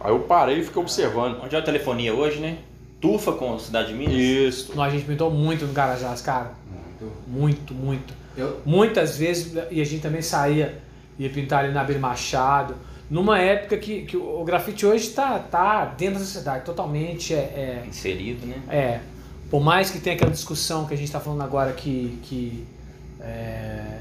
Aí 0.00 0.12
eu 0.12 0.20
parei 0.20 0.60
e 0.60 0.64
fiquei 0.64 0.80
observando. 0.80 1.40
Onde 1.42 1.54
é 1.54 1.58
a 1.58 1.62
telefonia 1.62 2.14
hoje, 2.14 2.38
né? 2.38 2.58
Tufa 3.00 3.32
com 3.32 3.54
a 3.54 3.58
Cidade 3.58 3.88
de 3.88 3.94
Minas. 3.94 4.14
Isso. 4.14 4.76
Nós, 4.76 4.92
a 4.92 4.96
gente 4.96 5.04
pintou 5.04 5.30
muito 5.30 5.66
no 5.66 5.72
Carajás, 5.72 6.20
cara. 6.20 6.52
Muito. 6.70 7.12
Muito, 7.26 7.74
muito. 7.74 8.14
Eu, 8.36 8.60
Muitas 8.64 9.18
vezes, 9.18 9.52
e 9.70 9.80
a 9.80 9.84
gente 9.84 10.00
também 10.00 10.22
saía, 10.22 10.78
ia 11.18 11.28
pintar 11.28 11.64
ali 11.64 11.74
na 11.74 11.82
Beira 11.82 12.00
Machado. 12.00 12.74
Numa 13.10 13.38
época 13.38 13.76
que, 13.76 14.02
que 14.02 14.16
o 14.16 14.42
grafite 14.44 14.86
hoje 14.86 15.08
está 15.08 15.38
tá 15.38 15.84
dentro 15.84 16.14
da 16.14 16.24
sociedade, 16.24 16.64
totalmente 16.64 17.34
é, 17.34 17.82
é, 17.84 17.84
Inserido, 17.86 18.46
né? 18.46 18.62
É, 18.70 19.00
por 19.52 19.60
mais 19.60 19.90
que 19.90 20.00
tenha 20.00 20.16
aquela 20.16 20.30
discussão 20.30 20.86
que 20.86 20.94
a 20.94 20.96
gente 20.96 21.08
está 21.08 21.20
falando 21.20 21.42
agora 21.42 21.72
que, 21.74 22.18
que 22.22 22.66
é, 23.20 23.98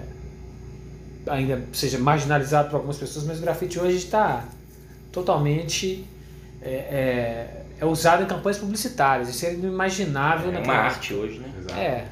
ainda 1.27 1.61
seja 1.73 1.99
marginalizado 1.99 2.69
por 2.69 2.77
algumas 2.77 2.97
pessoas, 2.97 3.25
mas 3.25 3.37
o 3.37 3.41
grafite 3.41 3.77
hoje 3.77 3.97
está 3.97 4.45
totalmente 5.11 6.05
é, 6.61 6.69
é, 6.71 7.63
é 7.81 7.85
usado 7.85 8.23
em 8.23 8.27
campanhas 8.27 8.59
publicitárias. 8.59 9.27
Isso 9.27 9.45
é 9.45 9.53
inimaginável 9.53 10.53
É 10.53 10.59
uma 10.59 10.73
arte 10.73 11.13
hoje, 11.13 11.39
né? 11.39 11.51
exato. 11.59 11.77
É, 11.77 12.05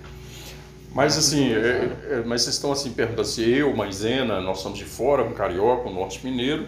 Mas 0.93 1.17
assim, 1.17 1.53
é- 1.53 1.91
é- 2.09 2.23
mas 2.25 2.41
vocês 2.41 2.55
estão 2.55 2.73
assim 2.73 2.91
perguntando 2.91 3.25
se 3.27 3.47
eu, 3.49 3.73
Maisena, 3.73 4.41
nós 4.41 4.59
somos 4.59 4.77
de 4.77 4.83
fora, 4.85 5.23
um 5.23 5.31
carioca, 5.33 5.87
um 5.87 5.93
norte 5.93 6.19
mineiro. 6.25 6.67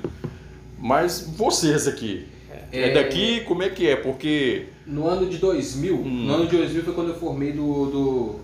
Mas 0.80 1.20
vocês 1.36 1.86
aqui, 1.86 2.28
é, 2.72 2.92
É. 2.92 2.94
daqui, 2.94 3.42
como 3.42 3.62
é 3.62 3.70
que 3.70 3.90
é? 3.90 3.96
Porque 3.98 4.68
No 4.86 5.08
ano 5.08 5.28
de 5.30 5.38
2000, 5.38 5.96
Hum. 5.96 6.26
no 6.28 6.34
ano 6.34 6.48
de 6.48 6.58
2000 6.58 6.84
foi 6.84 6.94
quando 6.94 7.10
eu 7.10 7.16
formei 7.16 7.52
do, 7.52 7.86
do 7.86 8.36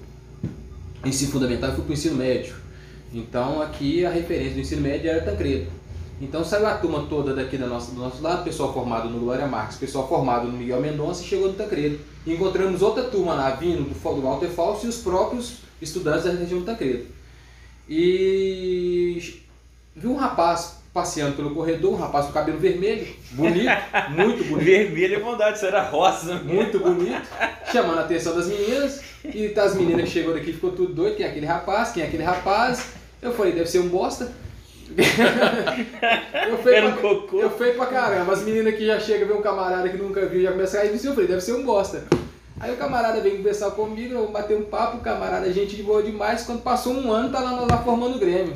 ensino 1.06 1.32
fundamental 1.32 1.72
e 1.72 1.74
fui 1.76 1.84
para 1.84 1.92
o 1.92 1.94
ensino 1.94 2.16
médio. 2.16 2.56
Então 3.14 3.62
aqui 3.62 4.06
a 4.06 4.10
referência 4.10 4.54
do 4.54 4.60
ensino 4.60 4.82
médio 4.82 5.10
era 5.10 5.22
Tancredo. 5.24 5.72
Então 6.20 6.44
saiu 6.44 6.66
a 6.66 6.76
turma 6.76 7.06
toda 7.08 7.34
daqui 7.34 7.58
da 7.58 7.68
nossa, 7.68 7.92
do 7.92 8.00
nosso 8.00 8.22
lado, 8.22 8.44
pessoal 8.44 8.74
formado 8.74 9.08
no 9.10 9.20
Glória 9.20 9.46
Marques, 9.48 9.78
pessoal 9.78 10.08
formado 10.08 10.48
no 10.48 10.58
Miguel 10.58 10.82
Mendonça 10.82 11.22
e 11.24 11.26
chegou 11.26 11.48
no 11.48 11.54
Tancredo. 11.54 12.00
E 12.26 12.34
encontramos 12.34 12.82
outra 12.82 13.04
turma 13.04 13.34
lá 13.36 13.52
vindo 13.52 13.84
do, 13.84 14.16
do 14.16 14.22
Walter 14.22 14.50
Falso 14.50 14.86
e 14.86 14.90
os 14.90 14.98
próprios 14.98 15.58
estudantes 15.82 16.24
da 16.26 16.32
região 16.32 16.60
do 16.60 16.66
Tancredo. 16.66 17.06
E 17.88 19.42
vi 19.96 20.08
um 20.08 20.16
rapaz 20.16 20.77
passeando 20.98 21.36
pelo 21.36 21.54
corredor, 21.54 21.94
um 21.94 21.96
rapaz 21.96 22.26
com 22.26 22.32
cabelo 22.32 22.58
vermelho, 22.58 23.06
bonito, 23.34 23.70
muito 24.10 24.44
bonito. 24.46 24.66
Vermelho 24.66 25.16
é 25.18 25.20
bondade, 25.20 25.58
isso 25.58 25.66
era 25.68 25.84
rosa. 25.84 26.42
Muito 26.44 26.80
bonito, 26.80 27.22
chamando 27.72 28.00
a 28.00 28.02
atenção 28.02 28.36
das 28.36 28.48
meninas. 28.48 29.04
E 29.24 29.54
as 29.56 29.76
meninas 29.76 30.06
que 30.06 30.10
chegou 30.10 30.34
daqui 30.34 30.54
ficou 30.54 30.72
tudo 30.72 30.92
doido, 30.92 31.16
quem 31.16 31.24
é 31.24 31.30
aquele 31.30 31.46
rapaz, 31.46 31.92
quem 31.92 32.02
é 32.02 32.08
aquele 32.08 32.24
rapaz. 32.24 32.94
Eu 33.22 33.32
falei, 33.32 33.52
deve 33.54 33.68
ser 33.70 33.78
um 33.78 33.90
bosta. 33.90 34.32
eu 36.50 36.58
fui 36.64 36.74
Era 36.74 36.88
um 36.88 36.94
pra, 36.94 37.02
cocô. 37.02 37.42
Eu 37.42 37.52
fui 37.52 37.74
pra 37.74 37.86
caramba, 37.86 38.34
as 38.34 38.42
meninas 38.42 38.74
que 38.74 38.84
já 38.84 39.00
chegam, 39.00 39.28
vê 39.28 39.34
um 39.36 39.42
camarada 39.42 39.88
que 39.88 39.98
nunca 39.98 40.26
viu, 40.26 40.42
já 40.42 40.52
começa 40.52 40.78
a 40.78 40.82
cair, 40.82 41.06
eu 41.06 41.14
falei, 41.14 41.28
deve 41.28 41.42
ser 41.42 41.54
um 41.54 41.64
bosta. 41.64 42.06
Aí 42.60 42.74
o 42.74 42.78
camarada 42.78 43.22
veio 43.22 43.38
conversar 43.38 43.70
comigo, 43.72 44.16
eu 44.16 44.32
batei 44.32 44.58
um 44.58 44.64
papo, 44.64 44.98
o 44.98 45.02
camarada, 45.02 45.54
gente 45.54 45.76
de 45.76 45.84
boa 45.84 46.02
demais. 46.02 46.42
Quando 46.42 46.64
passou 46.64 46.94
um 46.94 47.12
ano, 47.12 47.32
tá 47.32 47.40
lá, 47.40 47.52
lá 47.70 47.84
formando 47.84 48.16
o 48.16 48.20
Grêmio. 48.20 48.56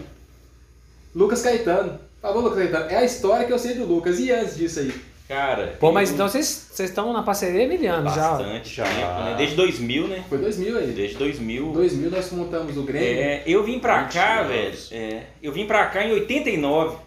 Lucas 1.13 1.43
Caetano. 1.43 2.00
Falou, 2.22 2.44
Lucas 2.44 2.60
Caetano. 2.60 2.90
É 2.92 2.98
a 2.98 3.04
história 3.04 3.46
que 3.46 3.54
eu 3.54 3.60
sei 3.60 3.74
do 3.75 3.86
Lucas. 3.86 4.20
E 4.20 4.32
antes 4.32 4.56
disso 4.58 4.80
aí? 4.80 4.94
Cara. 5.28 5.75
Pô, 5.80 5.92
mas 5.94 6.10
eu- 6.10 6.16
então 6.16 6.28
vocês 6.28 6.68
vocês 6.72 6.90
estão 6.90 7.13
na 7.13 7.24
parceria 7.24 7.63
há 7.66 7.68
mil 7.68 7.92
anos 7.94 8.13
já. 8.13 8.32
Bastante 8.32 8.70
Já. 8.75 8.84
tempo, 8.84 9.24
né? 9.24 9.36
Desde 9.38 9.56
2000, 9.56 10.08
né? 10.08 10.24
Foi 10.28 10.38
2000 10.38 10.78
aí. 10.78 10.88
Desde 10.92 11.16
2000. 11.18 11.72
2000 11.72 12.12
nós 12.12 12.32
montamos 12.32 12.78
o 12.78 12.84
Grêmio. 12.84 13.08
É, 13.24 13.44
eu 13.46 13.63
vim 13.63 13.80
pra 13.80 14.04
20 14.04 14.13
cá, 14.13 14.40
anos. 14.42 14.51
velho. 14.51 14.78
é, 14.92 15.24
eu 15.42 15.51
vim 15.54 15.66
pra 15.66 15.86
cá 15.88 16.04
em 16.06 16.12
89 16.12 16.98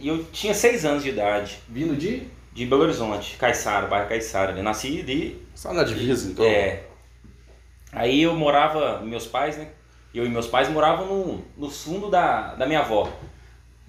e 0.00 0.08
eu 0.08 0.24
tinha 0.32 0.52
6 0.54 0.84
anos 0.84 1.04
de 1.04 1.10
idade. 1.10 1.58
Vindo 1.68 1.94
de? 1.96 2.24
De 2.52 2.66
Belo 2.66 2.82
Horizonte, 2.82 3.36
Caiçara, 3.36 3.86
bairro 3.86 4.08
Caiçara. 4.08 4.52
Eu 4.58 4.62
nasci 4.64 5.00
de. 5.02 5.36
está 5.54 5.72
na 5.72 5.84
divisa, 5.84 6.30
então. 6.30 6.44
É. 6.44 6.80
Aí 7.92 8.22
eu 8.22 8.34
morava, 8.34 9.00
meus 9.00 9.26
pais, 9.26 9.56
né? 9.56 9.68
Eu 10.14 10.26
e 10.26 10.28
meus 10.28 10.46
pais 10.48 10.68
moravam 10.68 11.06
no, 11.06 11.44
no 11.56 11.70
fundo 11.70 12.10
da, 12.10 12.54
da 12.54 12.66
minha 12.66 12.80
avó, 12.80 13.08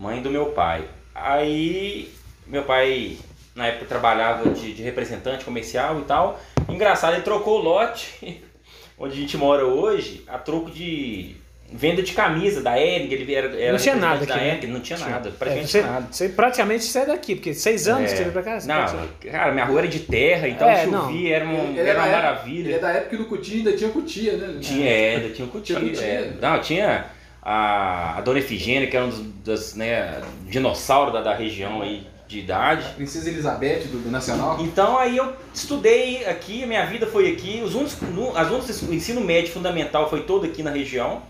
mãe 0.03 0.21
do 0.21 0.29
meu 0.29 0.47
pai. 0.47 0.83
Aí 1.15 2.09
meu 2.45 2.63
pai 2.63 3.17
na 3.55 3.67
época 3.67 3.85
trabalhava 3.85 4.49
de, 4.49 4.73
de 4.73 4.83
representante 4.83 5.45
comercial 5.45 5.99
e 5.99 6.03
tal. 6.03 6.39
Engraçado, 6.67 7.13
ele 7.13 7.21
trocou 7.23 7.59
o 7.59 7.63
lote 7.63 8.43
onde 8.99 9.13
a 9.13 9.15
gente 9.21 9.37
mora 9.37 9.65
hoje 9.65 10.23
a 10.27 10.37
troco 10.37 10.69
de 10.69 11.35
venda 11.75 12.03
de 12.03 12.11
camisa 12.13 12.61
da 12.61 12.79
Ering, 12.79 13.11
ele 13.11 13.33
era, 13.33 13.47
era 13.59 13.71
Não 13.71 13.79
tinha 13.79 13.95
nada 13.95 14.23
da 14.25 14.35
aqui, 14.35 14.67
né? 14.67 14.73
Não 14.73 14.79
tinha 14.79 14.99
nada, 14.99 15.29
É, 15.29 15.31
praticamente 15.31 15.71
você, 15.71 15.81
nada. 15.81 16.07
você 16.11 16.29
praticamente 16.29 16.83
sai 16.83 17.05
daqui, 17.07 17.33
porque 17.35 17.51
seis 17.53 17.87
anos 17.87 18.03
É. 18.03 18.05
que 18.11 18.17
você 18.17 18.23
veio 18.25 18.31
pra 18.33 18.43
cá? 18.43 18.51
Não, 18.65 18.75
praticamente- 18.75 19.27
cara, 19.31 19.51
minha 19.53 19.65
rua 19.65 19.79
era 19.79 19.87
de 19.87 19.99
terra, 20.01 20.47
então 20.47 20.69
É, 20.69 20.85
chovia, 20.85 21.35
era, 21.37 21.45
um, 21.47 21.69
Ele 21.71 21.79
era 21.89 21.97
uma 21.99 22.07
maravilha. 22.09 22.67
Ele 22.67 22.73
é 22.75 22.79
da 22.79 22.91
época 22.91 23.09
que 23.11 23.17
no 23.17 23.25
Cutia 23.25 23.57
ainda 23.57 23.71
tinha 23.75 23.89
Cutia, 23.89 24.33
né? 24.33 24.57
Tinha, 24.61 24.87
é, 24.89 25.15
ainda 25.15 25.29
tinha 25.29 25.47
Cutia. 25.47 25.75
Tinha 25.77 25.89
Cutia. 25.89 26.05
é. 26.05 26.33
Não, 26.39 26.59
tinha 26.61 27.05
a, 27.43 28.17
a 28.17 28.21
Dona 28.21 28.39
Efigênia, 28.39 28.89
que 28.89 28.95
era 28.95 29.05
um 29.05 29.09
dos, 29.09 29.21
das, 29.43 29.75
né, 29.75 30.21
dinossauro 30.47 31.11
da, 31.11 31.21
da 31.21 31.35
região 31.35 31.81
aí 31.81 32.07
de 32.27 32.39
idade. 32.39 32.93
Princesa 32.95 33.29
Elizabeth 33.29 33.81
do, 33.91 34.03
do 34.03 34.09
Nacional. 34.09 34.57
Então 34.61 34.97
aí 34.97 35.17
eu 35.17 35.33
estudei 35.53 36.25
aqui, 36.25 36.63
a 36.63 36.67
minha 36.67 36.85
vida 36.85 37.05
foi 37.05 37.31
aqui, 37.31 37.61
os 37.63 37.75
únicos, 37.75 37.99
no- 38.01 38.35
as 38.35 38.49
únicas, 38.49 38.81
o 38.81 38.93
ensino 38.93 39.21
médio 39.21 39.51
fundamental 39.51 40.09
foi 40.09 40.21
todo 40.23 40.45
aqui 40.45 40.63
na 40.63 40.71
região. 40.71 41.21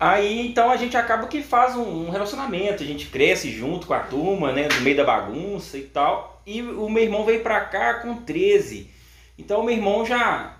Aí 0.00 0.46
então 0.46 0.70
a 0.70 0.76
gente 0.76 0.96
acaba 0.96 1.26
que 1.26 1.42
faz 1.42 1.76
um, 1.76 2.06
um 2.06 2.10
relacionamento, 2.10 2.82
a 2.82 2.86
gente 2.86 3.06
cresce 3.06 3.50
junto 3.50 3.86
com 3.86 3.94
a 3.94 4.00
turma, 4.00 4.52
né, 4.52 4.68
no 4.74 4.80
meio 4.80 4.96
da 4.96 5.04
bagunça 5.04 5.76
e 5.76 5.82
tal. 5.82 6.40
E 6.46 6.62
o 6.62 6.88
meu 6.88 7.02
irmão 7.02 7.24
veio 7.24 7.40
pra 7.42 7.60
cá 7.60 7.94
com 7.94 8.14
13. 8.14 8.90
Então 9.38 9.60
o 9.60 9.64
meu 9.64 9.74
irmão 9.74 10.06
já 10.06 10.54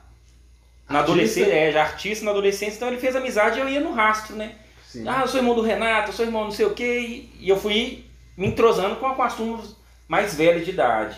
na 0.88 1.00
adolescência, 1.00 1.52
é, 1.52 1.72
já 1.72 1.82
artista 1.82 2.24
na 2.24 2.30
adolescência, 2.30 2.76
então 2.76 2.88
ele 2.88 2.98
fez 2.98 3.14
amizade 3.14 3.58
e 3.58 3.60
eu 3.62 3.68
ia 3.68 3.80
no 3.80 3.92
rastro, 3.92 4.36
né? 4.36 4.54
Sim. 4.86 5.06
Ah, 5.06 5.20
eu 5.22 5.28
sou 5.28 5.38
irmão 5.40 5.54
do 5.54 5.60
Renato, 5.62 6.10
eu 6.10 6.14
sou 6.14 6.24
irmão 6.24 6.44
não 6.44 6.50
sei 6.50 6.64
o 6.66 6.74
quê. 6.74 7.00
E, 7.00 7.44
e 7.46 7.48
eu 7.48 7.58
fui 7.58 8.04
me 8.36 8.46
entrosando 8.46 8.96
com, 8.96 9.14
com 9.14 9.22
as 9.22 9.36
turmas 9.36 9.76
mais 10.08 10.34
velhas 10.34 10.64
de 10.64 10.70
idade. 10.70 11.16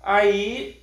Aí 0.00 0.80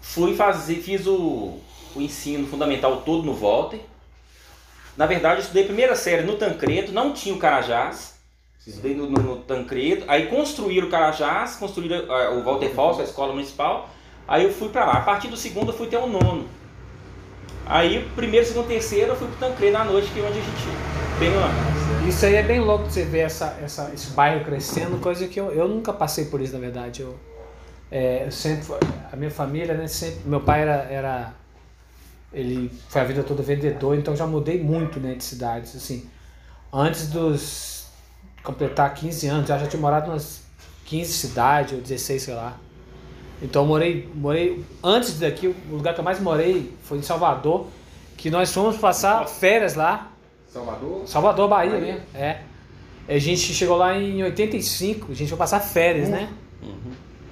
fui 0.00 0.34
fazer, 0.34 0.76
fiz 0.76 1.06
o, 1.06 1.58
o 1.94 2.00
ensino 2.00 2.46
fundamental 2.46 3.02
todo 3.02 3.22
no 3.24 3.34
Walter. 3.34 3.80
Na 4.96 5.06
verdade, 5.06 5.36
eu 5.36 5.40
estudei 5.42 5.64
primeira 5.64 5.94
série 5.94 6.22
no 6.22 6.36
Tancredo, 6.36 6.92
não 6.92 7.12
tinha 7.12 7.34
o 7.34 7.38
Carajás. 7.38 8.18
Sim. 8.58 8.70
Estudei 8.70 8.94
no, 8.94 9.08
no- 9.08 9.22
no 9.22 9.36
Tancredo. 9.36 10.04
Aí 10.08 10.26
construíram 10.26 10.88
o 10.88 10.90
Carajás, 10.90 11.56
construíram 11.56 12.10
ah, 12.12 12.30
o 12.30 12.42
Walter 12.42 12.70
Falso, 12.70 13.00
a 13.00 13.04
escola 13.04 13.32
municipal. 13.32 13.88
Aí 14.26 14.44
eu 14.44 14.52
fui 14.52 14.68
pra 14.70 14.84
lá. 14.84 14.94
A 14.94 15.00
partir 15.02 15.28
do 15.28 15.36
segundo 15.36 15.70
eu 15.70 15.76
fui 15.76 15.86
até 15.86 15.98
o 15.98 16.06
nono. 16.08 16.48
Aí, 17.68 18.08
primeiro, 18.16 18.46
segundo, 18.46 18.66
terceiro, 18.66 19.12
eu 19.12 19.16
fui 19.16 19.28
pro 19.28 19.36
Tancredo 19.36 19.76
à 19.76 19.84
noite, 19.84 20.10
que 20.10 20.20
é 20.20 20.22
onde 20.22 20.38
a 20.38 20.42
gente 20.42 20.64
tem 21.18 21.28
lá. 21.36 21.50
Isso 22.08 22.24
aí 22.24 22.36
é 22.36 22.42
bem 22.42 22.60
louco 22.60 22.86
de 22.86 22.94
você 22.94 23.04
ver 23.04 23.20
essa, 23.20 23.58
essa, 23.62 23.90
esse 23.92 24.10
bairro 24.12 24.42
crescendo, 24.42 24.98
coisa 24.98 25.28
que 25.28 25.38
eu, 25.38 25.52
eu 25.52 25.68
nunca 25.68 25.92
passei 25.92 26.24
por 26.24 26.40
isso, 26.40 26.54
na 26.54 26.58
verdade. 26.58 27.02
Eu, 27.02 27.14
é, 27.90 28.24
eu 28.24 28.32
sempre, 28.32 28.64
a 29.12 29.16
minha 29.16 29.30
família, 29.30 29.74
né, 29.74 29.86
sempre, 29.86 30.20
meu 30.24 30.40
pai 30.40 30.62
era, 30.62 30.72
era, 30.90 31.34
ele 32.32 32.72
foi 32.88 33.02
a 33.02 33.04
vida 33.04 33.22
toda 33.22 33.42
vendedor, 33.42 33.98
então 33.98 34.16
já 34.16 34.26
mudei 34.26 34.62
muito, 34.62 34.98
né, 34.98 35.14
de 35.14 35.24
cidades, 35.24 35.76
assim. 35.76 36.08
Antes 36.72 37.08
dos, 37.08 37.86
completar 38.42 38.94
15 38.94 39.26
anos, 39.26 39.46
já, 39.46 39.58
já 39.58 39.66
tinha 39.66 39.80
morado 39.80 40.10
umas 40.10 40.40
15 40.86 41.12
cidades, 41.12 41.74
ou 41.74 41.82
16, 41.82 42.22
sei 42.22 42.34
lá. 42.34 42.56
Então 43.40 43.62
eu 43.62 43.68
morei, 43.68 44.08
morei, 44.14 44.64
antes 44.82 45.18
daqui, 45.18 45.46
o 45.46 45.54
lugar 45.76 45.94
que 45.94 46.00
eu 46.00 46.04
mais 46.04 46.18
morei 46.20 46.72
foi 46.82 46.98
em 46.98 47.02
Salvador, 47.02 47.66
que 48.16 48.30
nós 48.30 48.52
fomos 48.52 48.76
passar 48.76 49.26
férias 49.28 49.74
lá, 49.74 50.10
Salvador? 50.48 51.02
Salvador, 51.06 51.48
Bahia, 51.48 51.70
Bahia. 51.72 51.84
mesmo. 51.86 52.00
É. 52.14 52.40
A 53.08 53.18
gente 53.18 53.52
chegou 53.54 53.76
lá 53.76 53.96
em 53.96 54.22
85, 54.22 55.12
a 55.12 55.14
gente 55.14 55.28
foi 55.28 55.38
passar 55.38 55.60
férias, 55.60 56.08
né? 56.08 56.28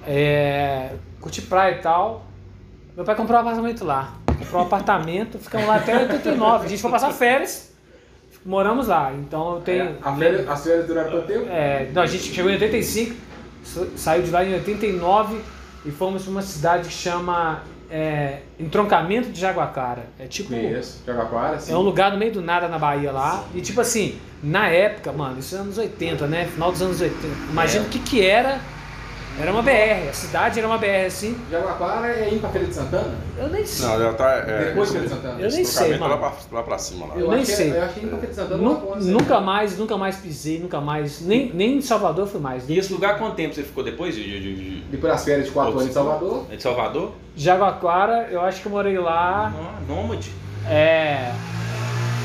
É, 0.05 0.91
curtir 1.19 1.41
praia 1.43 1.75
e 1.75 1.81
tal. 1.81 2.25
Meu 2.95 3.03
pai 3.05 3.15
comprou 3.15 3.37
um 3.37 3.41
apartamento 3.41 3.83
lá. 3.85 4.13
Comprou 4.39 4.61
um 4.61 4.65
apartamento, 4.65 5.37
ficamos 5.37 5.67
lá 5.67 5.75
até 5.75 5.97
89. 5.97 6.65
A 6.65 6.69
gente 6.69 6.81
foi 6.81 6.89
passar 6.91 7.11
férias, 7.11 7.71
moramos 8.45 8.87
lá. 8.87 9.11
Então 9.13 9.55
eu 9.55 9.61
tenho. 9.61 9.97
A 10.01 10.15
férias, 10.15 10.47
as 10.49 10.63
férias 10.63 10.87
duraram 10.87 11.11
quanto 11.11 11.27
tempo? 11.27 11.45
É, 11.49 11.89
não, 11.93 12.01
a 12.01 12.07
gente 12.07 12.23
chegou 12.33 12.49
em 12.49 12.53
85, 12.53 13.15
sa- 13.63 13.87
saiu 13.95 14.23
de 14.23 14.31
lá 14.31 14.43
em 14.45 14.53
89 14.53 15.37
e 15.87 15.91
fomos 15.91 16.23
para 16.23 16.31
uma 16.31 16.41
cidade 16.41 16.87
que 16.87 16.93
chama 16.93 17.63
é, 17.89 18.39
Entroncamento 18.59 19.29
de 19.29 19.39
Jaguacara. 19.39 20.07
É 20.19 20.25
tipo. 20.27 20.49
Conheço. 20.49 21.01
Jaguaquara, 21.05 21.59
sim. 21.59 21.71
É 21.73 21.77
um 21.77 21.81
lugar 21.81 22.11
no 22.11 22.17
meio 22.17 22.31
do 22.33 22.41
nada 22.41 22.67
na 22.67 22.77
Bahia 22.77 23.11
lá. 23.11 23.45
E 23.55 23.61
tipo 23.61 23.79
assim, 23.79 24.19
na 24.43 24.67
época, 24.67 25.11
mano, 25.13 25.39
isso 25.39 25.55
é 25.55 25.59
anos 25.59 25.77
80, 25.77 26.27
né? 26.27 26.45
Final 26.45 26.71
dos 26.71 26.81
anos 26.81 26.99
80. 27.01 27.25
Imagina 27.49 27.85
É. 27.85 27.87
o 27.87 27.89
que 27.89 27.99
que 27.99 28.21
era. 28.25 28.59
Era 29.39 29.51
uma 29.51 29.61
BR, 29.61 30.09
a 30.09 30.13
cidade 30.13 30.57
era 30.57 30.67
uma 30.67 30.79
BR 30.79 31.05
assim. 31.05 31.37
Jaguaquara 31.51 32.07
é 32.07 32.33
ir 32.33 32.39
pra 32.39 32.49
Feira 32.49 32.65
de 32.67 32.73
Santana? 32.73 33.13
Eu 33.37 33.49
nem 33.49 33.63
sei. 33.63 33.85
Não, 33.85 33.93
ela 33.93 34.13
tá. 34.13 34.31
É, 34.47 34.65
Depois 34.69 34.87
de 34.89 34.93
Feira 34.97 35.07
de 35.07 35.13
Santana. 35.13 35.39
Eu 35.41 35.51
nem 35.51 35.63
sei, 35.63 35.97
mano. 35.99 36.07
Lá 36.07 36.17
pra, 36.17 36.33
lá 36.51 36.63
pra 36.63 36.77
cima 36.79 37.05
lá. 37.05 37.15
Eu 37.15 37.29
nem 37.29 37.39
que 37.41 37.45
sei. 37.45 37.71
é- 37.71 37.77
Eu 37.77 37.83
acho 37.83 37.93
que 37.93 37.99
ir 37.99 38.09
pra 38.09 38.17
Feira 38.17 38.33
de 38.33 38.35
Santana 38.35 38.57
Nu- 38.63 38.69
não 38.73 38.81
pode 38.81 39.03
ser. 39.03 39.11
nunca 39.11 39.39
mais, 39.39 39.77
nunca 39.77 39.95
mais 39.97 40.15
pisei, 40.15 40.59
nunca 40.59 40.81
mais. 40.81 41.21
Nem, 41.21 41.51
nem 41.53 41.77
em 41.77 41.81
Salvador 41.81 42.25
fui 42.27 42.39
mais. 42.39 42.67
E 42.67 42.79
esse 42.79 42.91
lugar, 42.91 43.19
quanto 43.19 43.35
tempo 43.35 43.53
você 43.53 43.61
ficou 43.61 43.83
depois 43.83 44.15
de, 44.15 44.23
de, 44.23 44.55
de, 44.55 44.81
Depois 44.89 45.13
das 45.13 45.23
férias 45.23 45.45
de 45.45 45.51
4 45.51 45.71
anos 45.71 45.85
em 45.87 45.91
Salvador. 45.91 46.45
de 46.49 46.63
Salvador? 46.63 47.11
Jaguaquara, 47.35 48.27
eu 48.31 48.41
acho 48.41 48.59
que 48.61 48.65
eu 48.67 48.71
morei 48.71 48.97
lá 48.97 49.53
nômade. 49.87 50.31
é, 50.67 51.31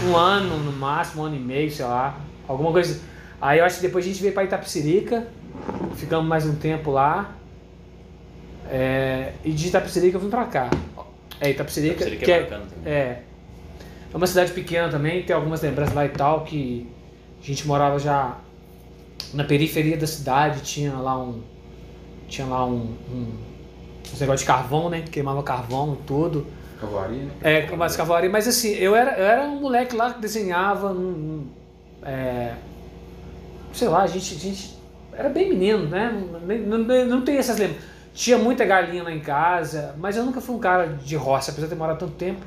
um 0.08 0.16
ano 0.16 0.56
no 0.58 0.72
máximo, 0.72 1.22
um 1.22 1.26
ano 1.26 1.36
e 1.36 1.38
meio, 1.40 1.70
sei 1.70 1.84
lá. 1.84 2.14
Alguma 2.48 2.72
coisa. 2.72 2.98
Aí 3.38 3.58
eu 3.58 3.64
acho 3.66 3.76
que 3.76 3.82
depois 3.82 4.02
a 4.04 4.08
gente 4.08 4.22
veio 4.22 4.32
pra 4.32 4.44
Itapecerica, 4.44 5.26
ficamos 5.96 6.26
mais 6.26 6.46
um 6.46 6.54
tempo 6.54 6.90
lá. 6.90 7.34
É, 8.70 9.32
e 9.44 9.52
de 9.52 9.68
Itapecerica 9.68 10.16
eu 10.16 10.20
vim 10.20 10.30
pra 10.30 10.44
cá. 10.46 10.70
É, 11.40 11.50
Itapecerica, 11.50 11.94
Itapecerica 12.04 12.22
é 12.22 12.24
que 12.24 12.32
é, 12.32 12.40
bacana 12.42 12.64
também. 12.66 12.92
é, 12.92 13.22
é 14.12 14.16
uma 14.16 14.26
cidade 14.26 14.52
pequena 14.52 14.88
também, 14.88 15.22
tem 15.22 15.34
algumas 15.34 15.60
lembranças 15.62 15.94
lá 15.94 16.04
e 16.04 16.10
tal, 16.10 16.44
que 16.44 16.86
a 17.42 17.46
gente 17.46 17.66
morava 17.66 17.98
já 17.98 18.36
na 19.34 19.44
periferia 19.44 19.96
da 19.96 20.06
cidade, 20.06 20.60
tinha 20.62 20.94
lá 20.94 21.18
um. 21.18 21.40
Tinha 22.28 22.46
lá 22.46 22.64
um. 22.64 22.94
um 23.10 23.52
uns 24.12 24.20
negócio 24.20 24.40
de 24.40 24.52
carvão, 24.52 24.90
né? 24.90 25.02
Queimava 25.10 25.42
carvão 25.42 25.96
e 26.00 26.06
tudo. 26.06 26.46
Cavalaria, 26.80 27.22
né? 27.24 27.30
É, 27.42 27.76
mais 27.76 27.96
cavalaria, 27.96 28.28
mas 28.28 28.46
assim, 28.48 28.70
eu 28.72 28.94
era, 28.94 29.12
eu 29.18 29.24
era 29.24 29.42
um 29.44 29.60
moleque 29.60 29.94
lá 29.96 30.12
que 30.12 30.20
desenhava, 30.20 30.92
num- 30.92 31.12
num, 31.12 31.46
é, 32.02 32.54
sei 33.72 33.88
lá, 33.88 34.02
a 34.02 34.06
gente, 34.06 34.34
a 34.34 34.38
gente 34.38 34.76
era 35.14 35.28
bem 35.28 35.48
menino, 35.50 35.86
né? 35.88 36.12
Não, 36.66 36.78
não, 36.78 37.04
não 37.06 37.20
tem 37.22 37.36
essas 37.36 37.58
lembranças. 37.58 37.84
Tinha 38.14 38.36
muita 38.36 38.64
galinha 38.64 39.02
lá 39.02 39.12
em 39.12 39.20
casa, 39.20 39.94
mas 39.98 40.16
eu 40.16 40.24
nunca 40.24 40.40
fui 40.40 40.54
um 40.54 40.58
cara 40.58 40.86
de 40.86 41.16
roça, 41.16 41.50
apesar 41.50 41.66
de 41.66 41.72
ter 41.72 41.78
morado 41.78 41.98
tanto 41.98 42.12
tempo. 42.12 42.44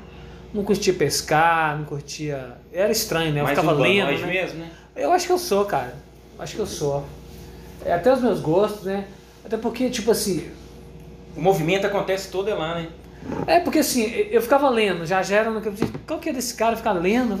Não 0.54 0.62
curtia 0.64 0.94
pescar, 0.94 1.76
não 1.76 1.84
curtia. 1.84 2.52
Era 2.72 2.92
estranho, 2.92 3.32
né? 3.32 3.40
Eu 3.40 3.44
Mais 3.44 3.58
ficava 3.58 3.72
lendo. 3.76 4.06
urbanoide 4.10 4.22
Né? 4.26 4.32
mesmo, 4.32 4.58
né? 4.60 4.70
Eu 4.94 5.12
acho 5.12 5.26
que 5.26 5.32
eu 5.32 5.38
sou, 5.38 5.64
cara. 5.64 5.94
Acho 6.38 6.54
que 6.54 6.60
eu 6.60 6.66
sou. 6.66 7.04
É, 7.84 7.92
até 7.92 8.12
os 8.12 8.20
meus 8.22 8.40
gostos, 8.40 8.84
né? 8.84 9.06
Até 9.44 9.56
porque, 9.56 9.90
tipo 9.90 10.10
assim, 10.10 10.48
O 11.36 11.40
movimento 11.40 11.86
acontece 11.86 12.30
todo 12.30 12.48
lá, 12.56 12.76
né? 12.76 12.88
é 13.46 13.58
porque 13.58 13.80
assim, 13.80 14.04
eu 14.30 14.40
ficava 14.40 14.68
lendo, 14.70 15.04
já 15.04 15.20
já 15.22 15.36
era 15.38 15.52
qual 16.06 16.20
que 16.20 16.28
é 16.28 16.32
desse 16.32 16.54
cara 16.54 16.76
ficar 16.76 16.92
lendo? 16.92 17.36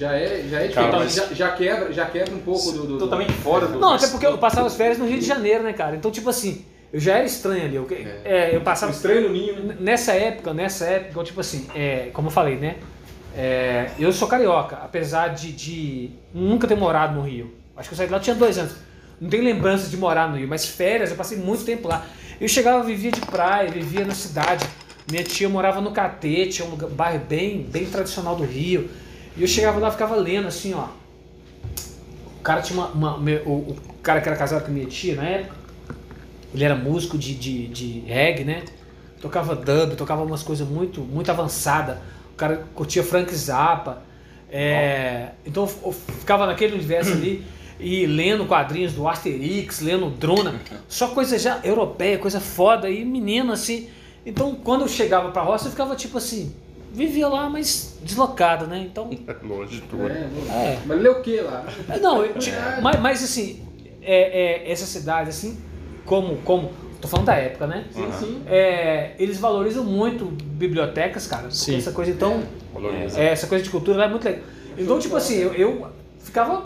Eu 0.00 0.08
É, 0.08 0.10
já 0.10 0.12
é, 0.18 0.44
já 0.48 0.60
é 0.60 0.68
Cara, 0.68 0.86
diferente. 0.86 0.94
mas- 0.96 1.14
já, 1.14 1.34
já 1.34 1.50
quebra, 1.52 1.92
já 1.92 2.06
quebra 2.06 2.34
um 2.34 2.38
pouco 2.40 2.72
do. 2.72 2.86
do- 2.86 2.98
Totalmente 2.98 3.32
fora 3.32 3.66
do. 3.66 3.78
Não, 3.78 3.94
até 3.94 4.06
porque 4.08 4.26
eu 4.26 4.38
passava 4.38 4.66
as 4.66 4.76
férias 4.76 4.98
no 4.98 5.06
Rio 5.06 5.18
de 5.18 5.24
Janeiro, 5.26 5.62
né, 5.64 5.72
cara? 5.72 5.96
Então, 5.96 6.10
tipo 6.10 6.28
assim, 6.30 6.64
eu 6.92 7.00
já 7.00 7.16
era 7.16 7.24
estranho 7.24 7.64
ali. 7.64 7.76
Eu, 7.76 7.86
é, 8.24 8.50
eu 8.54 8.60
do 8.60 8.64
passava. 8.64 8.92
estranho 8.92 9.22
no 9.22 9.30
ninho, 9.30 9.54
né? 9.64 9.76
Nessa 9.80 10.12
época, 10.12 10.52
nessa 10.54 10.84
época, 10.86 11.18
eu, 11.20 11.24
tipo 11.24 11.40
assim, 11.40 11.66
é, 11.74 12.10
como 12.12 12.28
eu 12.28 12.32
falei, 12.32 12.56
né? 12.56 12.76
É, 13.36 13.90
eu 13.98 14.12
sou 14.12 14.28
carioca, 14.28 14.76
apesar 14.76 15.28
de, 15.28 15.50
de 15.52 16.10
nunca 16.32 16.66
ter 16.68 16.76
morado 16.76 17.14
no 17.14 17.22
Rio. 17.22 17.52
Acho 17.76 17.88
que 17.88 17.94
eu 17.94 17.96
saí 17.96 18.06
de 18.06 18.12
lá 18.12 18.18
eu 18.18 18.22
tinha 18.22 18.36
dois 18.36 18.58
anos. 18.58 18.74
Não 19.20 19.28
tenho 19.28 19.42
lembrança 19.42 19.88
de 19.88 19.96
morar 19.96 20.28
no 20.30 20.36
Rio, 20.36 20.46
mas 20.48 20.66
férias, 20.68 21.10
eu 21.10 21.16
passei 21.16 21.36
muito 21.38 21.64
tempo 21.64 21.88
lá. 21.88 22.06
Eu 22.40 22.48
chegava, 22.48 22.82
vivia 22.84 23.10
de 23.10 23.20
praia, 23.20 23.68
vivia 23.70 24.04
na 24.04 24.14
cidade. 24.14 24.64
Minha 25.10 25.22
tia 25.24 25.48
morava 25.48 25.80
no 25.80 25.90
Catete, 25.90 26.62
é 26.62 26.64
um 26.64 26.70
bairro 26.76 27.20
bem, 27.28 27.62
bem 27.62 27.86
tradicional 27.86 28.36
do 28.36 28.44
Rio. 28.44 28.88
E 29.36 29.42
eu 29.42 29.48
chegava 29.48 29.78
lá, 29.80 29.90
ficava 29.90 30.14
lendo 30.16 30.46
assim, 30.48 30.74
ó. 30.74 30.86
O 32.38 32.42
cara 32.42 32.60
tinha 32.62 32.78
uma. 32.78 33.14
uma- 33.16 33.30
o, 33.46 33.50
o 33.70 33.76
cara 34.02 34.20
que 34.20 34.28
era 34.28 34.36
casado 34.36 34.64
com 34.64 34.70
minha 34.72 34.86
tia 34.86 35.16
na 35.16 35.24
época, 35.24 35.54
ele 36.54 36.62
era 36.64 36.74
músico 36.74 37.16
de, 37.18 37.34
de, 37.34 37.66
de 37.68 38.00
reggae, 38.06 38.44
né? 38.44 38.62
Tocava 39.20 39.56
dub, 39.56 39.96
tocava 39.96 40.22
umas 40.22 40.42
coisas 40.42 40.68
muito, 40.68 41.00
muito 41.00 41.30
avançadas. 41.30 41.96
O 42.32 42.36
cara 42.36 42.64
curtia 42.74 43.02
Frank 43.02 43.34
Zappa. 43.34 44.02
É, 44.50 45.30
então 45.44 45.68
eu 45.84 45.92
ficava 45.92 46.46
naquele 46.46 46.74
universo 46.74 47.12
ali 47.12 47.44
e 47.80 48.06
lendo 48.06 48.46
quadrinhos 48.46 48.92
do 48.92 49.08
Asterix, 49.08 49.80
lendo 49.80 50.08
Drona, 50.10 50.60
só 50.88 51.08
coisa 51.08 51.36
já 51.38 51.58
europeia, 51.64 52.18
coisa 52.18 52.38
foda 52.38 52.88
e 52.88 53.04
menino 53.04 53.52
assim. 53.52 53.88
Então 54.24 54.54
quando 54.54 54.82
eu 54.82 54.88
chegava 54.88 55.30
pra 55.32 55.42
roça 55.42 55.66
eu 55.66 55.70
ficava 55.72 55.96
tipo 55.96 56.18
assim, 56.18 56.54
vivia 56.94 57.28
lá, 57.28 57.50
mas 57.50 57.98
deslocado, 58.02 58.66
né? 58.66 58.78
Então 58.78 59.10
Longe 59.42 59.76
de 59.76 59.82
tudo. 59.82 60.08
É, 60.08 60.28
É. 60.48 60.78
Mas 60.86 61.00
lê 61.02 61.08
o 61.08 61.20
que 61.20 61.40
lá? 61.40 61.66
é, 61.88 61.98
Não, 61.98 62.24
eu, 62.24 62.34
mas, 62.80 63.00
mas 63.00 63.24
assim, 63.24 63.62
é, 64.00 64.62
é, 64.66 64.70
essa 64.70 64.86
cidade, 64.86 65.30
assim, 65.30 65.58
como, 66.04 66.36
como. 66.38 66.72
Tô 67.00 67.08
falando 67.08 67.26
da 67.26 67.34
época, 67.34 67.66
né? 67.66 67.84
Sim, 67.90 68.12
sim. 68.18 68.42
É, 68.46 69.12
eles 69.18 69.38
valorizam 69.38 69.84
muito 69.84 70.24
bibliotecas, 70.24 71.26
cara. 71.26 71.50
Sim. 71.50 71.76
Essa 71.76 71.92
coisa, 71.92 72.10
então. 72.10 72.42
Valoriza. 72.72 73.20
é, 73.20 73.26
essa 73.26 73.46
coisa 73.46 73.62
de 73.62 73.68
cultura 73.70 73.98
lá 73.98 74.04
é 74.04 74.08
muito 74.08 74.24
legal. 74.24 74.42
Então, 74.78 74.98
tipo 74.98 75.16
assim, 75.16 75.36
eu, 75.36 75.52
eu 75.52 75.86
ficava. 76.18 76.64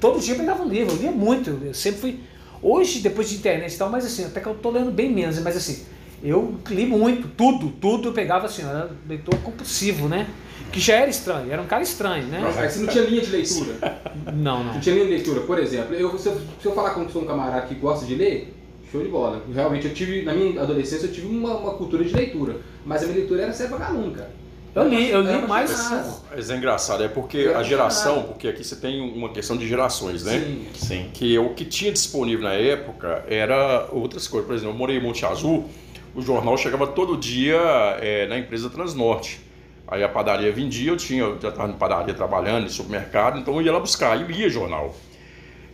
Todo 0.00 0.20
dia 0.20 0.34
eu 0.34 0.38
pegava 0.38 0.62
um 0.62 0.68
livro, 0.68 0.94
eu 0.94 0.98
lia 0.98 1.10
muito. 1.10 1.50
Eu 1.62 1.74
sempre 1.74 2.00
fui. 2.00 2.20
Hoje, 2.62 3.00
depois 3.00 3.28
de 3.28 3.36
internet 3.36 3.72
e 3.74 3.78
tal, 3.78 3.90
mas 3.90 4.04
assim, 4.04 4.24
até 4.24 4.40
que 4.40 4.46
eu 4.46 4.54
tô 4.54 4.70
lendo 4.70 4.90
bem 4.90 5.12
menos, 5.12 5.38
mas 5.40 5.56
assim, 5.56 5.84
eu 6.22 6.54
li 6.68 6.86
muito, 6.86 7.28
tudo, 7.28 7.70
tudo 7.70 8.08
eu 8.08 8.12
pegava 8.12 8.46
assim, 8.46 8.62
eu 8.62 8.68
era 8.68 8.90
leitor 9.08 9.36
compulsivo, 9.40 10.08
né? 10.08 10.26
Que 10.72 10.80
já 10.80 10.96
era 10.96 11.08
estranho, 11.08 11.50
era 11.50 11.62
um 11.62 11.66
cara 11.66 11.82
estranho, 11.82 12.26
né? 12.26 12.42
Aí 12.56 12.68
você 12.68 12.80
não 12.80 12.88
tinha 12.88 13.04
linha 13.04 13.22
de 13.22 13.30
leitura. 13.30 13.74
Não, 14.34 14.62
não. 14.62 14.74
Não 14.74 14.80
tinha 14.80 14.94
linha 14.94 15.06
de 15.06 15.12
leitura. 15.12 15.40
Por 15.40 15.58
exemplo, 15.58 15.94
eu, 15.94 16.18
se, 16.18 16.28
eu, 16.28 16.38
se 16.60 16.66
eu 16.66 16.72
falar 16.72 16.90
como 16.90 17.08
sou 17.10 17.22
um 17.22 17.26
camarada 17.26 17.66
que 17.66 17.74
gosta 17.74 18.04
de 18.04 18.14
ler, 18.14 18.54
show 18.92 19.02
de 19.02 19.08
bola. 19.08 19.42
Realmente, 19.52 19.86
eu 19.86 19.94
tive, 19.94 20.22
na 20.22 20.34
minha 20.34 20.60
adolescência, 20.60 21.06
eu 21.06 21.12
tive 21.12 21.26
uma, 21.26 21.56
uma 21.56 21.74
cultura 21.74 22.04
de 22.04 22.14
leitura. 22.14 22.56
Mas 22.84 23.02
a 23.02 23.06
minha 23.06 23.18
leitura 23.18 23.42
era 23.44 23.52
ser 23.52 23.68
vagalume, 23.68 24.14
cara. 24.14 24.30
Eu 24.74 24.88
li, 24.88 25.10
eu 25.10 25.22
li 25.22 25.46
mais. 25.46 25.72
apaixonado. 25.72 26.22
Mas 26.30 26.50
é 26.50 26.56
engraçado, 26.56 27.02
é 27.02 27.08
porque 27.08 27.52
a 27.54 27.62
geração, 27.62 28.24
porque 28.24 28.46
aqui 28.46 28.62
você 28.62 28.76
tem 28.76 29.00
uma 29.00 29.30
questão 29.30 29.56
de 29.56 29.66
gerações, 29.66 30.24
né? 30.24 30.38
Sim. 30.38 30.66
Sim. 30.74 31.10
Que 31.12 31.38
o 31.38 31.54
que 31.54 31.64
tinha 31.64 31.90
disponível 31.90 32.44
na 32.44 32.52
época 32.54 33.24
era 33.28 33.88
outras 33.90 34.28
coisas. 34.28 34.46
Por 34.46 34.54
exemplo, 34.54 34.74
eu 34.74 34.78
morei 34.78 34.98
em 34.98 35.02
Monte 35.02 35.24
Azul, 35.24 35.68
o 36.14 36.22
jornal 36.22 36.56
chegava 36.56 36.86
todo 36.86 37.16
dia 37.16 37.58
é, 38.00 38.26
na 38.26 38.38
empresa 38.38 38.70
Transnorte. 38.70 39.40
Aí 39.86 40.04
a 40.04 40.08
padaria 40.08 40.52
vendia, 40.52 40.90
eu 40.90 40.96
tinha, 40.96 41.22
eu 41.22 41.40
já 41.40 41.48
estava 41.48 41.70
em 41.70 41.76
padaria 41.76 42.12
trabalhando, 42.12 42.66
em 42.66 42.68
supermercado, 42.68 43.38
então 43.38 43.54
eu 43.54 43.62
ia 43.62 43.72
lá 43.72 43.80
buscar, 43.80 44.20
e 44.20 44.24
lia 44.30 44.48
jornal. 44.48 44.94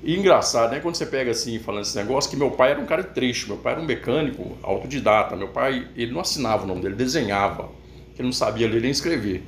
E 0.05 0.15
engraçado, 0.15 0.71
né? 0.71 0.81
Quando 0.81 0.97
você 0.97 1.07
pega 1.07 1.31
assim, 1.31 1.59
falando 1.59 1.83
esse 1.83 1.97
negócio, 1.97 2.31
que 2.31 2.37
meu 2.37 2.51
pai 2.51 2.73
era 2.73 2.81
um 2.81 2.85
cara 2.85 3.03
trecho, 3.03 3.49
meu 3.49 3.57
pai 3.57 3.73
era 3.73 3.81
um 3.81 3.87
mecânico 3.87 4.57
autodidata. 4.63 5.35
Meu 5.35 5.49
pai, 5.49 5.89
ele 5.97 6.13
não 6.13 6.21
assinava 6.21 6.65
o 6.65 6.67
nome 6.67 6.83
dele, 6.83 6.95
desenhava. 6.95 7.71
Ele 8.15 8.27
não 8.27 8.33
sabia 8.33 8.69
ler 8.69 8.83
nem 8.83 8.91
escrever. 8.91 9.43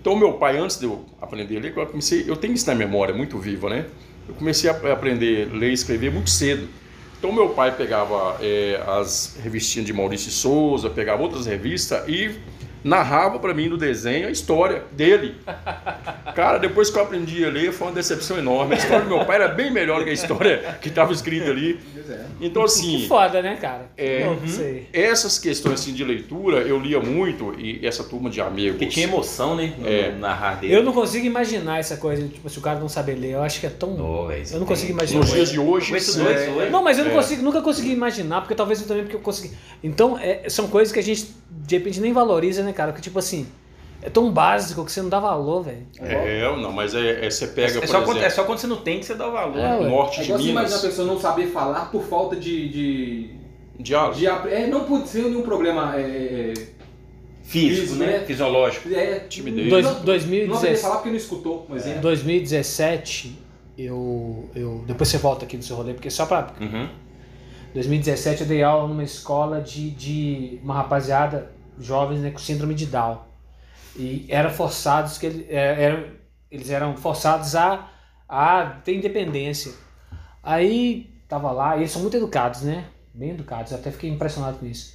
Então, 0.00 0.14
meu 0.14 0.34
pai, 0.34 0.58
antes 0.58 0.78
de 0.78 0.86
eu 0.86 1.04
aprender 1.20 1.56
a 1.56 1.60
ler, 1.60 1.76
eu 1.76 1.86
comecei, 1.86 2.24
eu 2.26 2.36
tenho 2.36 2.54
isso 2.54 2.68
na 2.68 2.74
memória, 2.74 3.12
muito 3.12 3.36
viva, 3.36 3.68
né? 3.68 3.84
Eu 4.28 4.34
comecei 4.34 4.70
a 4.70 4.92
aprender 4.92 5.50
a 5.52 5.56
ler 5.56 5.70
e 5.70 5.72
escrever 5.72 6.12
muito 6.12 6.30
cedo. 6.30 6.68
Então 7.20 7.30
meu 7.30 7.50
pai 7.50 7.76
pegava 7.76 8.38
é, 8.40 8.82
as 8.86 9.36
revistinhas 9.42 9.86
de 9.86 9.92
Maurício 9.92 10.30
Souza, 10.30 10.88
pegava 10.88 11.22
outras 11.22 11.44
revistas 11.44 12.08
e 12.08 12.40
narrava 12.82 13.38
para 13.38 13.52
mim 13.54 13.68
no 13.68 13.76
desenho 13.76 14.28
a 14.28 14.30
história 14.30 14.82
dele. 14.92 15.34
Cara, 16.34 16.58
depois 16.58 16.90
que 16.90 16.98
eu 16.98 17.02
aprendi 17.02 17.44
a 17.44 17.48
ler, 17.48 17.72
foi 17.72 17.88
uma 17.88 17.92
decepção 17.94 18.38
enorme. 18.38 18.74
A 18.74 18.78
história 18.78 19.04
do 19.04 19.08
meu 19.16 19.24
pai 19.24 19.36
era 19.36 19.48
bem 19.48 19.70
melhor 19.70 20.02
que 20.04 20.10
a 20.10 20.12
história 20.12 20.78
que 20.80 20.88
estava 20.88 21.12
escrita 21.12 21.50
ali. 21.50 21.78
Então, 22.40 22.62
assim. 22.62 22.98
Que 22.98 23.08
foda, 23.08 23.42
né, 23.42 23.56
cara? 23.60 23.90
É, 23.96 24.24
Não 24.24 24.46
sei. 24.48 24.88
essas 24.92 25.38
questões 25.38 25.80
assim, 25.80 25.92
de 25.92 26.04
leitura 26.04 26.58
eu 26.58 26.78
lia 26.78 27.00
muito 27.00 27.54
e 27.58 27.86
essa 27.86 28.02
turma 28.04 28.30
de 28.30 28.40
amigos. 28.40 28.72
Porque 28.78 28.86
tinha 28.86 29.06
emoção, 29.06 29.54
né? 29.54 29.74
No, 29.78 29.88
É. 29.88 30.10
no 30.10 30.18
narrar 30.18 30.56
dele. 30.60 30.74
Eu 30.74 30.82
não 30.82 30.92
consigo 30.92 31.26
imaginar 31.26 31.78
essa 31.78 31.96
coisa, 31.96 32.26
tipo, 32.26 32.48
se 32.48 32.58
o 32.58 32.62
cara 32.62 32.78
não 32.80 32.88
saber 32.88 33.14
ler. 33.14 33.32
Eu 33.32 33.42
acho 33.42 33.60
que 33.60 33.66
é 33.66 33.70
tão. 33.70 33.90
Isso 34.42 34.54
eu 34.54 34.60
não 34.60 34.66
consigo 34.66 34.92
imaginar. 34.92 35.20
Nos 35.20 35.30
dias 35.30 35.50
de 35.50 35.58
hoje. 35.60 35.94
É, 35.94 36.50
dois. 36.50 36.70
Não, 36.70 36.82
mas 36.82 36.98
eu 36.98 37.04
não 37.04 37.12
É. 37.12 37.14
consigo, 37.14 37.42
nunca 37.42 37.60
consegui 37.60 37.92
imaginar, 37.92 38.40
porque 38.40 38.54
talvez 38.54 38.80
eu 38.80 38.86
também 38.88 39.02
porque 39.04 39.16
eu 39.16 39.20
consegui. 39.20 39.54
Então, 39.82 40.18
é, 40.18 40.48
são 40.48 40.68
coisas 40.68 40.92
que 40.92 40.98
a 40.98 41.02
gente 41.02 41.28
de 41.50 41.76
repente 41.76 42.00
nem 42.00 42.12
valoriza, 42.12 42.62
né, 42.62 42.72
cara? 42.72 42.92
Que 42.92 43.00
tipo 43.00 43.18
assim, 43.18 43.46
é 44.02 44.08
tão 44.10 44.30
básico 44.32 44.84
que 44.84 44.90
você 44.92 45.02
não 45.02 45.08
dá 45.08 45.20
valor, 45.20 45.62
velho. 45.64 45.86
É, 45.98 46.42
não, 46.56 46.72
mas 46.72 46.94
é, 46.94 47.26
é- 47.26 47.30
você 47.30 47.46
pega, 47.48 47.78
É 47.78 47.80
por 47.80 47.86
só, 47.88 47.98
quando, 47.98 48.08
exemplo, 48.18 48.24
é 48.26 48.30
só 48.30 48.44
quando 48.44 48.58
você 48.58 48.66
não 48.66 48.76
tem 48.76 49.00
que 49.00 49.06
você 49.06 49.14
dá 49.14 49.28
valor. 49.28 49.58
É, 49.58 49.80
norte 49.88 50.20
É 50.20 50.22
de 50.22 50.24
igual 50.26 50.38
você 50.40 50.48
imagina 50.48 50.60
a 50.60 50.64
Minas. 50.78 50.80
pessoa 50.82 51.06
não 51.06 51.20
saber 51.20 51.46
falar 51.48 51.90
por 51.90 52.02
falta 52.04 52.36
de. 52.36 52.68
de, 52.68 53.30
Diálogo. 53.78 54.14
de 54.18 54.26
é, 54.26 54.66
não 54.66 54.84
por 54.84 55.06
ser 55.06 55.22
nenhum 55.24 55.42
problema. 55.42 55.94
É, 55.98 56.52
Físico, 57.42 57.80
Físico, 57.80 57.98
né? 57.98 58.06
né? 58.18 58.24
Fisiológico. 58.26 58.88
é, 58.94 59.20
Timidez. 59.20 59.68
Dois- 59.70 59.84
não, 59.84 59.94
não 59.94 60.04
2017. 60.04 60.60
saber 60.60 60.76
falar 60.76 60.94
porque 60.96 61.08
não 61.10 61.16
escutou, 61.16 61.66
um 61.68 61.74
exemplo. 61.74 62.00
2017, 62.02 63.38
eu, 63.76 64.48
eu. 64.54 64.84
Depois 64.86 65.08
você 65.08 65.18
volta 65.18 65.44
aqui 65.44 65.56
no 65.56 65.62
seu 65.62 65.74
rolê, 65.76 65.92
porque 65.94 66.10
só 66.10 66.26
pra. 66.26 66.52
Uhum. 66.60 66.88
2017 67.74 68.42
eu 68.42 68.46
dei 68.48 68.62
aula 68.62 68.88
numa 68.88 69.04
escola 69.04 69.60
de, 69.60 69.90
de 69.90 70.60
uma 70.62 70.74
rapaziada 70.74 71.52
jovens 71.78 72.20
né, 72.20 72.30
com 72.30 72.38
síndrome 72.38 72.74
de 72.74 72.86
Down. 72.86 73.18
E 73.96 74.26
eram 74.28 74.50
forçados 74.50 75.18
que 75.18 75.26
ele- 75.26 75.46
é, 75.48 75.84
eram, 75.84 76.04
eles 76.50 76.70
eram 76.70 76.96
forçados 76.96 77.54
a, 77.56 77.88
a 78.28 78.64
ter 78.84 78.96
independência. 78.96 79.72
Aí 80.42 81.10
tava 81.28 81.50
lá, 81.52 81.76
e 81.76 81.80
eles 81.80 81.90
são 81.90 82.02
muito 82.02 82.16
educados, 82.16 82.62
né? 82.62 82.86
Bem 83.12 83.30
educados, 83.30 83.72
eu 83.72 83.78
até 83.78 83.90
fiquei 83.90 84.10
impressionado 84.10 84.58
com 84.58 84.66
isso. 84.66 84.94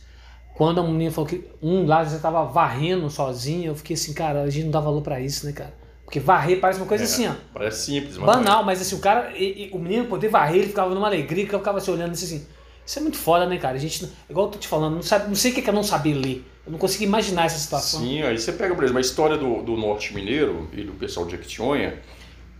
Quando 0.55 0.79
a 0.79 0.83
menina 0.83 1.11
falou 1.11 1.29
que 1.29 1.45
um 1.61 1.85
lá 1.85 2.03
já 2.05 2.17
tava 2.17 2.43
varrendo 2.45 3.09
sozinho, 3.09 3.67
eu 3.71 3.75
fiquei 3.75 3.93
assim, 3.95 4.13
cara, 4.13 4.43
a 4.43 4.49
gente 4.49 4.65
não 4.65 4.71
dá 4.71 4.79
valor 4.79 5.01
pra 5.01 5.19
isso, 5.19 5.45
né, 5.45 5.51
cara? 5.51 5.73
Porque 6.05 6.19
varrer 6.19 6.59
parece 6.61 6.79
uma 6.79 6.85
coisa 6.88 7.03
É, 7.03 7.05
assim, 7.05 7.27
ó. 7.27 7.33
Parece 7.53 7.85
simples, 7.85 8.17
mas. 8.17 8.25
Banal, 8.25 8.63
mas 8.63 8.81
assim, 8.81 8.95
o 8.95 8.99
cara, 8.99 9.31
e- 9.35 9.67
e 9.67 9.71
o 9.73 9.79
menino 9.79 10.05
poder 10.05 10.29
varrer, 10.29 10.57
ele 10.57 10.67
ficava 10.67 10.93
numa 10.93 11.07
alegria, 11.07 11.45
que 11.45 11.53
eu 11.53 11.59
ficava 11.59 11.81
se 11.81 11.91
olhando 11.91 12.11
assim, 12.11 12.25
assim. 12.25 12.47
Isso 12.86 13.00
é 13.00 13.02
muito 13.02 13.17
foda, 13.17 13.45
né, 13.45 13.58
cara? 13.58 13.76
A 13.76 13.80
gente, 13.80 14.08
igual 14.30 14.45
eu 14.48 14.52
tô 14.52 14.60
te 14.60 14.67
falando, 14.67 14.95
não, 14.95 15.02
sabe, 15.02 15.28
não 15.28 15.36
sei 15.36 15.52
o 15.52 15.56
que 15.56 15.67
é 15.67 15.74
não 15.74 15.84
saber 15.84 16.13
ler. 16.13 16.45
Eu 16.65 16.71
não 16.71 16.80
consigo 16.80 17.04
imaginar 17.04 17.45
essa 17.45 17.58
situação. 17.58 18.00
Sim, 18.02 18.21
aí 18.21 18.38
você 18.38 18.52
pega, 18.52 18.76
por 18.76 18.84
exemplo, 18.84 19.00
a 19.00 19.02
história 19.02 19.38
do, 19.38 19.62
do 19.62 19.76
norte 19.76 20.13
mineiro 20.13 20.67
e 20.74 20.84
do 20.84 20.93
pessoal 20.93 21.26
de 21.26 21.32
Jequitinhonha, 21.34 22.00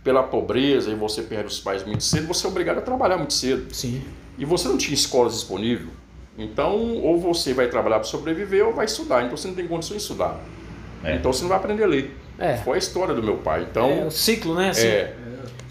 pela 0.02 0.22
pobreza 0.22 0.90
e 0.90 0.94
você 0.94 1.22
perde 1.22 1.46
os 1.46 1.60
pais 1.60 1.84
muito 1.84 2.04
cedo, 2.04 2.26
você 2.26 2.46
é 2.46 2.50
obrigado 2.50 2.78
a 2.78 2.80
trabalhar 2.80 3.16
muito 3.16 3.34
cedo. 3.34 3.72
Sim. 3.74 4.02
E 4.38 4.44
você 4.44 4.68
não 4.68 4.76
tinha 4.76 4.94
escolas 4.94 5.34
disponíveis. 5.34 5.90
Então, 6.38 6.98
ou 6.98 7.18
você 7.18 7.54
vai 7.54 7.68
trabalhar 7.68 7.96
para 7.96 8.08
sobreviver 8.08 8.66
ou 8.66 8.72
vai 8.72 8.84
estudar. 8.84 9.24
Então 9.24 9.36
você 9.36 9.48
não 9.48 9.54
tem 9.54 9.66
condições 9.66 9.98
de 9.98 10.02
estudar. 10.02 10.38
É. 11.02 11.16
Então 11.16 11.32
você 11.32 11.42
não 11.42 11.48
vai 11.48 11.58
aprender 11.58 11.82
a 11.82 11.86
ler. 11.86 12.16
É. 12.38 12.56
Foi 12.58 12.76
a 12.76 12.78
história 12.78 13.14
do 13.14 13.22
meu 13.22 13.38
pai. 13.38 13.66
Então, 13.68 13.90
é 13.90 14.04
o 14.04 14.10
ciclo, 14.10 14.54
né? 14.54 14.70
Assim, 14.70 14.86
É. 14.86 15.16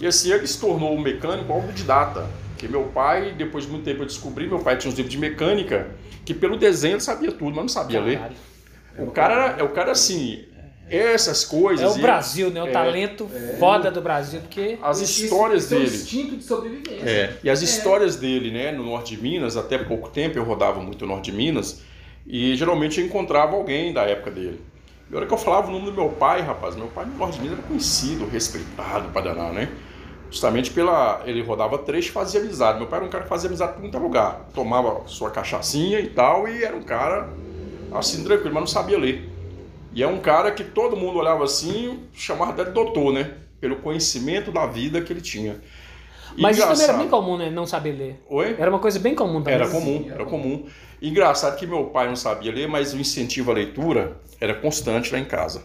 E 0.01 0.07
assim, 0.07 0.31
ele 0.31 0.45
se 0.45 0.59
tornou 0.59 0.93
um 0.93 0.99
mecânico 0.99 1.53
autodidata. 1.53 2.27
Porque 2.55 2.69
meu 2.69 2.83
pai, 2.85 3.33
depois 3.37 3.65
de 3.65 3.71
muito 3.71 3.83
tempo 3.83 4.01
eu 4.03 4.05
descobri, 4.05 4.47
meu 4.47 4.59
pai 4.59 4.77
tinha 4.77 4.89
uns 4.89 4.95
livros 4.95 5.11
de 5.11 5.19
mecânica, 5.19 5.87
que 6.23 6.33
pelo 6.33 6.55
desenho 6.57 6.93
ele 6.93 7.01
sabia 7.01 7.31
tudo, 7.31 7.49
mas 7.49 7.57
não 7.57 7.67
sabia 7.67 7.99
ler. 7.99 8.17
Caralho. 8.17 8.35
O 8.97 9.11
cara 9.11 9.33
era, 9.33 9.59
é 9.59 9.63
o 9.63 9.69
cara 9.69 9.91
assim, 9.91 10.45
essas 10.89 11.43
É 11.43 11.47
coisas. 11.49 11.95
o 11.95 11.99
e 11.99 12.01
Brasil, 12.01 12.49
né? 12.49 12.63
O 12.63 12.67
É. 12.67 12.71
talento 12.71 13.29
foda 13.59 13.91
do 13.91 14.01
Brasil, 14.01 14.39
porque. 14.39 14.77
As 14.81 15.01
histórias 15.01 15.69
é 15.69 15.75
dele. 15.75 15.95
instinto 15.95 16.37
de 16.37 16.43
sobrevivência. 16.45 17.03
É, 17.09 17.33
e 17.43 17.49
as 17.49 17.61
histórias 17.61 18.15
dele, 18.15 18.51
né, 18.51 18.71
no 18.71 18.85
norte 18.85 19.15
de 19.17 19.21
Minas, 19.21 19.57
até 19.57 19.77
pouco 19.77 20.09
tempo 20.09 20.37
eu 20.37 20.43
rodava 20.45 20.79
muito 20.79 21.05
no 21.05 21.11
norte 21.13 21.29
de 21.29 21.35
Minas, 21.37 21.81
e 22.25 22.55
geralmente 22.55 23.01
eu 23.01 23.05
encontrava 23.05 23.53
alguém 23.57 23.91
da 23.91 24.03
época 24.03 24.31
dele. 24.31 24.61
E 25.11 25.13
a 25.13 25.17
hora 25.17 25.25
que 25.27 25.33
eu 25.33 25.37
falava 25.37 25.67
o 25.67 25.71
nome 25.71 25.87
do 25.87 25.93
meu 25.93 26.09
pai, 26.09 26.41
rapaz, 26.41 26.75
meu 26.75 26.87
pai 26.87 27.05
no 27.05 27.17
norte 27.17 27.35
de 27.35 27.41
Minas 27.41 27.59
era 27.59 27.67
conhecido, 27.67 28.25
respeitado 28.27 29.09
pra 29.09 29.21
danar, 29.21 29.51
né? 29.51 29.67
Justamente 30.35 30.69
pela. 30.71 31.21
Ele 31.25 31.41
rodava 31.41 31.81
e 31.97 32.01
fazia 32.01 32.41
amizade. 32.41 32.77
Meu 32.77 32.87
pai 32.87 32.99
era 32.99 33.07
um 33.07 33.09
cara 33.09 33.23
que 33.23 33.29
fazia 33.29 33.47
amizade 33.47 33.71
por 33.71 33.81
muito 33.81 33.97
lugar. 33.97 34.49
Tomava 34.53 35.07
sua 35.07 35.31
cachaçinha 35.31 35.97
e 36.01 36.09
tal, 36.09 36.45
e 36.45 36.61
era 36.61 36.75
um 36.75 36.83
cara 36.83 37.29
assim, 37.93 38.21
tranquilo, 38.21 38.53
mas 38.53 38.63
não 38.63 38.67
sabia 38.67 38.99
ler. 38.99 39.29
E 39.93 40.03
é 40.03 40.07
um 40.07 40.19
cara 40.19 40.51
que 40.51 40.65
todo 40.65 40.97
mundo 40.97 41.19
olhava 41.19 41.45
assim, 41.45 42.01
chamava 42.11 42.51
até 42.51 42.65
de 42.65 42.71
doutor, 42.71 43.13
né? 43.13 43.31
Pelo 43.61 43.77
conhecimento 43.77 44.51
da 44.51 44.65
vida 44.65 44.99
que 44.99 45.13
ele 45.13 45.21
tinha. 45.21 45.61
Mas 46.37 46.57
isso 46.57 46.67
também 46.67 46.83
era 46.83 46.93
Engraçado. 46.93 46.97
bem 46.97 47.07
comum, 47.07 47.37
né? 47.37 47.49
Não 47.49 47.65
saber 47.65 47.93
ler. 47.93 48.25
Oi? 48.29 48.57
Era 48.59 48.69
uma 48.69 48.79
coisa 48.79 48.99
bem 48.99 49.15
comum 49.15 49.41
também. 49.41 49.53
Era 49.53 49.69
comum, 49.69 50.05
era 50.11 50.25
comum. 50.25 50.65
Engraçado 51.01 51.55
que 51.55 51.65
meu 51.65 51.85
pai 51.85 52.07
não 52.07 52.15
sabia 52.17 52.51
ler, 52.51 52.67
mas 52.67 52.93
o 52.93 52.97
incentivo 52.97 53.51
à 53.51 53.53
leitura 53.53 54.17
era 54.41 54.53
constante 54.53 55.13
lá 55.13 55.17
em 55.17 55.23
casa. 55.23 55.63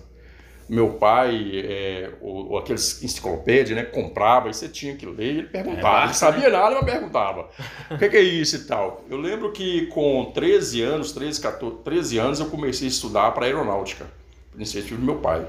Meu 0.71 0.91
pai, 0.91 1.51
é, 1.53 2.11
o, 2.21 2.53
o- 2.55 2.59
aqueles 2.59 3.03
enciclopédia, 3.03 3.75
né, 3.75 3.83
comprava 3.83 4.49
e 4.49 4.55
você 4.55 4.69
tinha 4.69 4.95
que 4.95 5.05
ler 5.05 5.25
ele 5.39 5.43
perguntava. 5.49 5.79
É, 5.79 5.83
basta, 5.83 6.15
sabia 6.15 6.49
nada, 6.49 6.77
mas 6.77 6.85
perguntava. 6.85 7.49
O 7.91 7.99
que, 7.99 8.09
que 8.09 8.17
é 8.17 8.21
isso 8.23 8.55
e 8.55 8.61
tal? 8.61 9.05
Eu 9.11 9.19
lembro 9.19 9.51
que 9.51 9.87
com 9.87 10.31
13 10.33 10.81
anos, 10.83 11.11
13, 11.11 11.41
14, 11.41 11.77
13 11.83 12.19
anos, 12.19 12.39
eu 12.39 12.47
comecei 12.47 12.87
a 12.87 12.91
estudar 12.91 13.33
para 13.33 13.47
aeronáutica, 13.47 14.07
por 14.53 14.61
incentivo 14.63 15.01
do 15.01 15.05
meu 15.05 15.17
pai. 15.17 15.45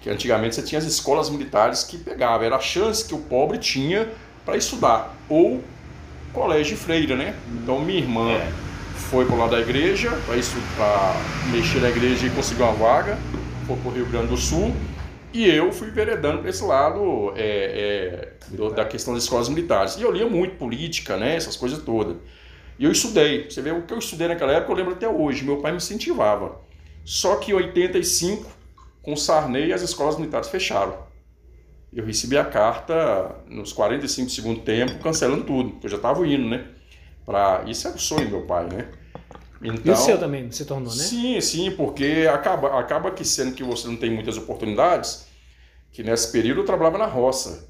Que 0.00 0.08
antigamente 0.08 0.54
você 0.54 0.62
tinha 0.62 0.78
as 0.78 0.84
escolas 0.84 1.28
militares 1.30 1.82
que 1.82 1.98
pegavam, 1.98 2.46
era 2.46 2.54
a 2.56 2.60
chance 2.60 3.04
que 3.08 3.14
o 3.14 3.18
pobre 3.18 3.58
tinha 3.58 4.08
para 4.44 4.56
estudar. 4.56 5.16
Ou 5.28 5.64
colégio 6.32 6.76
de 6.76 6.80
freira, 6.82 7.16
né? 7.16 7.34
Então 7.60 7.80
minha 7.80 7.98
irmã 7.98 8.30
É. 8.30 8.52
foi 9.10 9.24
pro 9.24 9.36
lado 9.36 9.50
da 9.52 9.60
igreja 9.60 10.10
para 10.26 10.36
para 10.76 11.14
mexer 11.50 11.80
na 11.80 11.88
igreja 11.88 12.26
e 12.26 12.30
conseguir 12.30 12.62
uma 12.62 12.72
vaga, 12.72 13.18
foi 13.66 13.76
pro 13.76 13.90
Rio 13.90 14.06
Grande 14.06 14.28
do 14.28 14.36
Sul 14.36 14.74
e 15.32 15.46
eu 15.48 15.72
fui 15.72 15.90
veredando 15.90 16.38
para 16.40 16.50
esse 16.50 16.62
lado 16.64 17.32
é, 17.36 18.36
é, 18.50 18.54
do- 18.56 18.70
da 18.70 18.84
questão 18.84 19.14
das 19.14 19.24
escolas 19.24 19.48
militares. 19.48 19.96
E 19.96 20.02
eu 20.02 20.12
lia 20.12 20.28
muito 20.28 20.56
política, 20.56 21.16
né? 21.16 21.34
Essas 21.36 21.56
coisas 21.56 21.82
todas. 21.82 22.16
E 22.78 22.84
eu 22.84 22.92
estudei. 22.92 23.50
Você 23.50 23.62
vê 23.62 23.70
o 23.72 23.82
que 23.82 23.92
eu 23.94 23.98
estudei 23.98 24.28
naquela 24.28 24.52
época, 24.52 24.72
eu 24.72 24.76
lembro 24.76 24.92
até 24.94 25.08
hoje. 25.08 25.44
Meu 25.44 25.58
pai 25.58 25.72
me 25.72 25.78
incentivava. 25.78 26.60
Só 27.04 27.36
que 27.36 27.50
em 27.52 27.54
85, 27.54 28.50
com 29.02 29.12
o 29.12 29.16
Sarney, 29.16 29.72
as 29.72 29.82
escolas 29.82 30.16
militares 30.16 30.48
fecharam. 30.48 30.96
Eu 31.92 32.04
recebi 32.04 32.36
a 32.36 32.44
carta 32.44 33.36
nos 33.48 33.72
45 33.72 34.26
do 34.26 34.32
segundo 34.32 34.60
tempo, 34.62 34.98
cancelando 35.02 35.44
tudo. 35.44 35.78
Eu 35.82 35.88
já 35.88 35.96
estava 35.96 36.26
indo, 36.26 36.48
né? 36.48 36.66
Pra... 37.24 37.64
Isso 37.66 37.86
era 37.86 37.96
o 37.96 38.00
sonho 38.00 38.24
do 38.26 38.30
meu 38.38 38.46
pai, 38.46 38.66
né? 38.66 38.88
E 39.62 39.70
o 39.70 39.74
Então, 39.74 39.96
seu 39.96 40.18
também 40.18 40.50
se 40.50 40.64
tornou, 40.64 40.92
né? 40.92 41.02
Sim, 41.02 41.40
sim, 41.40 41.70
porque 41.70 42.28
acaba, 42.32 42.78
acaba 42.78 43.10
que 43.10 43.24
sendo 43.24 43.54
que 43.54 43.62
você 43.62 43.86
não 43.88 43.96
tem 43.96 44.10
muitas 44.10 44.36
oportunidades, 44.36 45.26
que 45.92 46.02
nesse 46.02 46.30
período 46.32 46.60
eu 46.60 46.64
trabalhava 46.64 46.98
na 46.98 47.06
roça. 47.06 47.68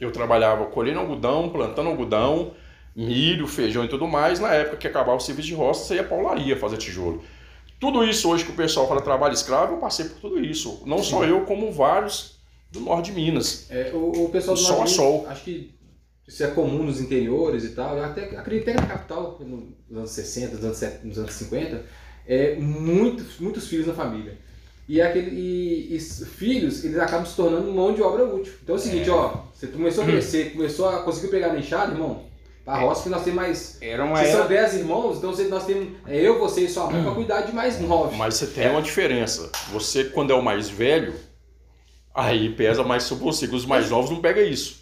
Eu 0.00 0.10
trabalhava 0.10 0.66
colhendo 0.66 0.98
algodão, 1.00 1.50
plantando 1.50 1.88
algodão, 1.90 2.52
milho, 2.96 3.46
feijão 3.46 3.84
e 3.84 3.88
tudo 3.88 4.08
mais. 4.08 4.40
Na 4.40 4.52
época 4.54 4.78
que 4.78 4.86
acabava 4.88 5.16
o 5.16 5.20
serviço 5.20 5.48
de 5.48 5.54
roça, 5.54 5.84
você 5.84 5.96
ia 5.96 6.04
pra 6.04 6.16
olaria 6.16 6.56
fazer 6.56 6.78
tijolo. 6.78 7.22
Tudo 7.78 8.04
isso 8.04 8.28
hoje 8.30 8.44
que 8.44 8.50
o 8.50 8.56
pessoal 8.56 8.88
fala 8.88 9.00
trabalho 9.00 9.34
escravo, 9.34 9.74
eu 9.74 9.78
passei 9.78 10.06
por 10.06 10.18
tudo 10.20 10.38
isso. 10.42 10.82
Não 10.86 11.02
só 11.02 11.24
eu, 11.24 11.42
como 11.42 11.70
vários 11.72 12.38
do 12.70 12.80
norte 12.80 13.10
de 13.10 13.12
Minas. 13.12 13.66
É, 13.70 13.90
o, 13.92 14.24
o 14.26 14.28
pessoal 14.30 14.56
do 14.56 14.60
Sol 14.62 14.74
a 14.76 14.78
Norte, 14.78 14.92
sol. 14.92 15.26
acho 15.28 15.44
que 15.44 15.74
isso 16.30 16.44
é 16.44 16.46
comum 16.46 16.84
nos 16.84 17.00
interiores 17.00 17.64
e 17.64 17.70
tal. 17.70 17.96
Eu 17.96 18.04
até 18.04 18.22
acredito 18.36 18.68
até 18.68 18.74
que 18.74 18.80
na 18.80 18.86
capital, 18.86 19.40
nos 19.40 19.98
anos 19.98 20.10
60, 20.10 20.54
nos 20.54 20.64
anos, 20.64 20.76
70, 20.76 21.06
nos 21.06 21.18
anos 21.18 21.32
50, 21.32 21.84
é, 22.24 22.54
muitos, 22.54 23.40
muitos 23.40 23.66
filhos 23.66 23.88
na 23.88 23.94
família. 23.94 24.38
E, 24.88 25.02
aquele, 25.02 25.30
e, 25.32 25.92
e 25.92 25.96
os 25.96 26.22
filhos, 26.28 26.84
eles 26.84 26.98
acabam 26.98 27.26
se 27.26 27.34
tornando 27.34 27.72
mão 27.72 27.92
de 27.92 28.00
obra 28.00 28.24
útil. 28.24 28.52
Então 28.62 28.76
é 28.76 28.78
o 28.78 28.80
seguinte, 28.80 29.10
ó, 29.10 29.42
você 29.52 29.66
começou 29.66 30.04
a 30.04 30.06
crescer, 30.06 30.52
começou 30.52 30.88
a 30.88 31.02
conseguir 31.02 31.28
pegar 31.28 31.48
na 31.48 31.58
enxada, 31.58 31.92
irmão, 31.92 32.24
pra 32.64 32.78
roça 32.78 33.02
que 33.02 33.08
nós 33.08 33.24
temos 33.24 33.36
mais... 33.40 33.78
Era 33.80 34.04
uma 34.04 34.24
Se 34.24 34.30
são 34.30 34.40
era. 34.40 34.48
10 34.48 34.74
irmãos, 34.76 35.18
então 35.18 35.34
nós 35.48 35.66
temos 35.66 35.88
é, 36.06 36.16
eu, 36.16 36.38
você 36.38 36.62
e 36.62 36.68
sua 36.68 36.88
mãe 36.88 37.02
pra 37.02 37.12
cuidar 37.12 37.40
de 37.40 37.52
mais 37.52 37.80
nove. 37.80 38.16
Mas 38.16 38.34
você 38.34 38.46
tem 38.46 38.70
uma 38.70 38.82
diferença. 38.82 39.50
Você, 39.72 40.04
quando 40.04 40.32
é 40.32 40.34
o 40.34 40.42
mais 40.42 40.68
velho, 40.68 41.12
aí 42.14 42.50
pesa 42.54 42.84
mais 42.84 43.02
sobre 43.02 43.24
você. 43.24 43.46
Os 43.46 43.66
mais 43.66 43.90
novos 43.90 44.10
não 44.10 44.20
pegam 44.20 44.44
isso. 44.44 44.79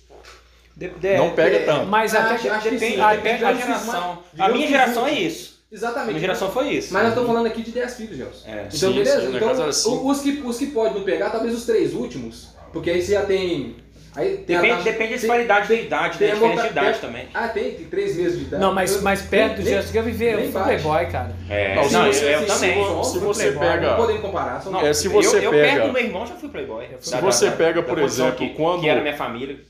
De- 0.78 0.90
de- 0.90 1.16
Não 1.16 1.30
pega 1.30 1.56
é, 1.56 1.64
tanto. 1.64 1.86
Mas 1.86 2.14
até 2.14 2.34
Acho- 2.36 2.50
acho 2.52 2.62
que 2.62 2.70
Depende, 2.70 2.94
sim, 2.94 3.00
a, 3.00 3.14
depende 3.14 3.44
a 3.44 3.48
filhos 3.48 3.64
geração. 3.66 4.18
A 4.38 4.48
minha 4.48 4.66
que 4.66 4.72
geração 4.72 5.06
é 5.08 5.12
isso. 5.12 5.58
A 5.70 5.74
Exatamente. 5.74 6.08
minha 6.10 6.20
geração 6.20 6.50
foi 6.52 6.68
isso. 6.68 6.92
Mas 6.94 7.02
nós 7.02 7.10
estamos 7.10 7.28
falando 7.28 7.46
aqui 7.46 7.62
de 7.62 7.72
10 7.72 7.94
filhos, 7.96 8.16
Gelson. 8.16 8.48
É. 8.48 8.52
Então, 8.52 8.70
Sim, 8.70 8.92
beleza? 8.92 9.30
então, 9.36 9.64
assim. 9.64 10.00
os, 10.04 10.20
que, 10.20 10.30
os 10.44 10.56
que 10.58 10.66
podem 10.66 10.94
não 10.94 11.02
pegar, 11.02 11.30
talvez 11.30 11.52
os 11.52 11.66
três 11.66 11.92
últimos, 11.94 12.54
porque 12.72 12.90
aí 12.90 13.02
você 13.02 13.12
já 13.12 13.22
tem 13.26 13.74
Aí 14.16 14.38
tem 14.38 14.56
a 14.56 14.60
Depende, 14.62 14.82
depende 14.84 14.98
da 14.98 15.06
tem- 15.08 15.16
disparidade 15.18 15.66
de 15.68 15.74
idade, 15.82 16.18
tem 16.18 16.26
né? 16.28 16.32
a 16.32 16.36
Diferença 16.36 16.62
de 16.62 16.68
idade 16.70 16.98
tem- 16.98 17.00
também. 17.08 17.28
Ah, 17.34 17.48
tem, 17.48 17.74
tem 17.74 17.84
três 17.86 18.16
meses 18.16 18.38
de 18.38 18.44
idade. 18.46 18.62
Não, 18.62 18.72
mas 18.74 18.96
Eu- 18.96 19.02
mais 19.02 19.22
perto 19.22 19.56
do 19.56 19.62
nem- 19.62 19.74
Jéssica 19.74 19.98
eu 19.98 20.02
vivi, 20.04 20.24
eu 20.26 20.50
fui 20.50 20.62
playboy, 20.62 21.06
cara. 21.06 21.36
É, 21.48 21.74
Não, 21.76 21.82
não, 21.82 21.88
se 21.90 21.94
eu, 21.96 22.12
você- 22.12 22.34
eu 22.34 22.40
se 22.40 22.46
também. 22.46 23.04
se 23.04 23.18
você 23.18 23.52
playboy. 23.52 23.68
pega- 23.68 23.90
Não 23.90 23.96
podemos 23.96 24.22
comparar. 24.22 24.64
Não, 24.64 24.80
É, 24.80 24.92
se 24.92 25.08
você 25.08 25.36
eu, 25.36 25.42
eu 25.42 25.50
pega- 25.50 25.72
perto 25.74 25.86
do 25.88 25.92
meu 25.92 26.02
irmão 26.02 26.26
já 26.26 26.34
fui 26.34 26.48
playboy. 26.48 26.86
Se 27.00 27.10
Da- 27.12 27.20
você 27.20 27.46
da- 27.46 27.52
pega, 27.56 27.82
da 27.82 27.88
por 27.88 27.98
exemplo, 28.00 28.34
que, 28.36 28.48
quando- 28.54 28.80
que 28.80 28.88
era 28.88 29.00
minha 29.02 29.16
família. 29.16 29.60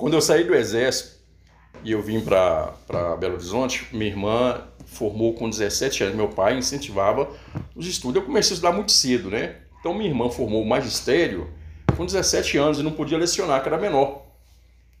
Quando 0.00 0.14
eu 0.14 0.22
saí 0.22 0.44
do 0.44 0.54
exército 0.54 1.10
e 1.84 1.92
eu 1.92 2.00
vim 2.00 2.22
para 2.22 2.72
Belo 3.18 3.34
Horizonte, 3.34 3.86
minha 3.92 4.06
irmã 4.06 4.62
formou 4.86 5.34
com 5.34 5.50
17 5.50 6.04
anos. 6.04 6.16
Meu 6.16 6.28
pai 6.28 6.56
incentivava 6.56 7.28
os 7.76 7.86
estudos. 7.86 8.16
Eu 8.16 8.26
comecei 8.26 8.52
a 8.52 8.54
estudar 8.54 8.72
muito 8.72 8.92
cedo, 8.92 9.28
né? 9.28 9.56
Então 9.78 9.92
minha 9.92 10.08
irmã 10.08 10.30
formou 10.30 10.62
o 10.62 10.66
magistério 10.66 11.50
com 11.98 12.06
17 12.06 12.56
anos 12.56 12.78
e 12.78 12.82
não 12.82 12.92
podia 12.92 13.18
lecionar, 13.18 13.60
que 13.60 13.68
era 13.68 13.76
menor. 13.76 14.22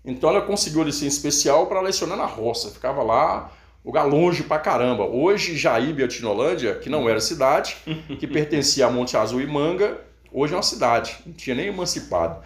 Então 0.04 0.28
ela 0.28 0.42
conseguiu 0.42 0.82
licença 0.82 1.16
especial 1.16 1.66
para 1.66 1.80
lecionar 1.80 2.18
na 2.18 2.26
roça. 2.26 2.68
Ficava 2.68 3.02
lá, 3.02 3.50
lugar 3.82 4.04
longe 4.04 4.42
pra 4.42 4.58
caramba. 4.58 5.04
Hoje, 5.04 5.56
Jaíbe, 5.56 6.02
Altinolândia, 6.02 6.74
que 6.74 6.90
não 6.90 7.08
era 7.08 7.20
cidade, 7.20 7.74
que 8.18 8.26
pertencia 8.26 8.84
a 8.84 8.90
Monte 8.90 9.16
Azul 9.16 9.40
e 9.40 9.46
Manga, 9.46 9.98
hoje 10.30 10.52
é 10.52 10.56
uma 10.58 10.62
cidade. 10.62 11.16
Não 11.24 11.32
tinha 11.32 11.56
nem 11.56 11.68
emancipado. 11.68 12.42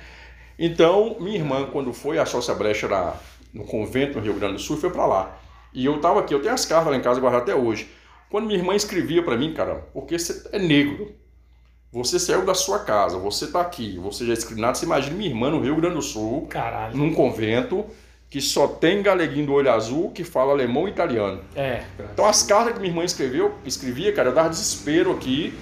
Então, 0.59 1.17
minha 1.21 1.37
irmã, 1.37 1.67
quando 1.71 1.93
foi 1.93 2.19
achou 2.19 2.41
essa 2.41 2.55
brecha 2.55 2.89
no 3.53 3.65
convento 3.65 4.19
no 4.19 4.25
Rio 4.25 4.35
Grande 4.35 4.55
do 4.55 4.61
Sul, 4.61 4.77
foi 4.77 4.91
para 4.91 5.07
lá. 5.07 5.39
E 5.73 5.85
eu 5.85 6.01
tava 6.01 6.21
aqui, 6.21 6.35
eu 6.35 6.41
tenho 6.41 6.55
as 6.55 6.65
cartas 6.65 6.91
lá 6.91 6.97
em 6.97 7.03
casa 7.03 7.21
guardadas 7.21 7.49
até 7.49 7.61
hoje. 7.61 7.89
Quando 8.31 8.47
minha 8.47 8.59
irmã 8.59 8.75
escrevia 8.75 9.23
para 9.23 9.37
mim, 9.37 9.53
cara, 9.53 9.87
porque 9.93 10.19
você 10.19 10.49
é 10.53 10.59
negro, 10.59 11.13
você 11.93 12.19
saiu 12.19 12.45
da 12.45 12.55
sua 12.55 12.81
casa, 12.81 13.19
você 13.19 13.47
tá 13.47 13.61
aqui, 13.61 13.99
você 13.99 14.27
já 14.27 14.33
é 14.33 14.37
discriminado, 14.37 14.77
você 14.77 14.85
imagina 14.85 15.17
minha 15.17 15.31
irmã 15.31 15.51
no 15.51 15.61
Rio 15.61 15.77
Grande 15.77 15.95
do 15.97 16.03
Sul, 16.03 16.47
Caralho. 16.49 16.97
num 16.97 17.13
convento, 17.13 17.85
que 18.29 18.41
só 18.41 18.67
tem 18.67 19.01
galeguinho 19.01 19.47
do 19.47 19.53
olho 19.53 19.71
azul 19.71 20.11
que 20.11 20.25
fala 20.25 20.51
alemão 20.51 20.89
e 20.89 20.91
italiano. 20.91 21.41
É. 21.55 21.85
Então 22.13 22.25
as 22.25 22.43
cartas 22.43 22.73
que 22.73 22.81
minha 22.81 22.91
irmã 22.91 23.05
escreveu, 23.05 23.55
escrevia, 23.65 24.13
cara, 24.13 24.31
eu 24.31 24.35
dava 24.35 24.49
desespero 24.49 25.13
aqui 25.13 25.55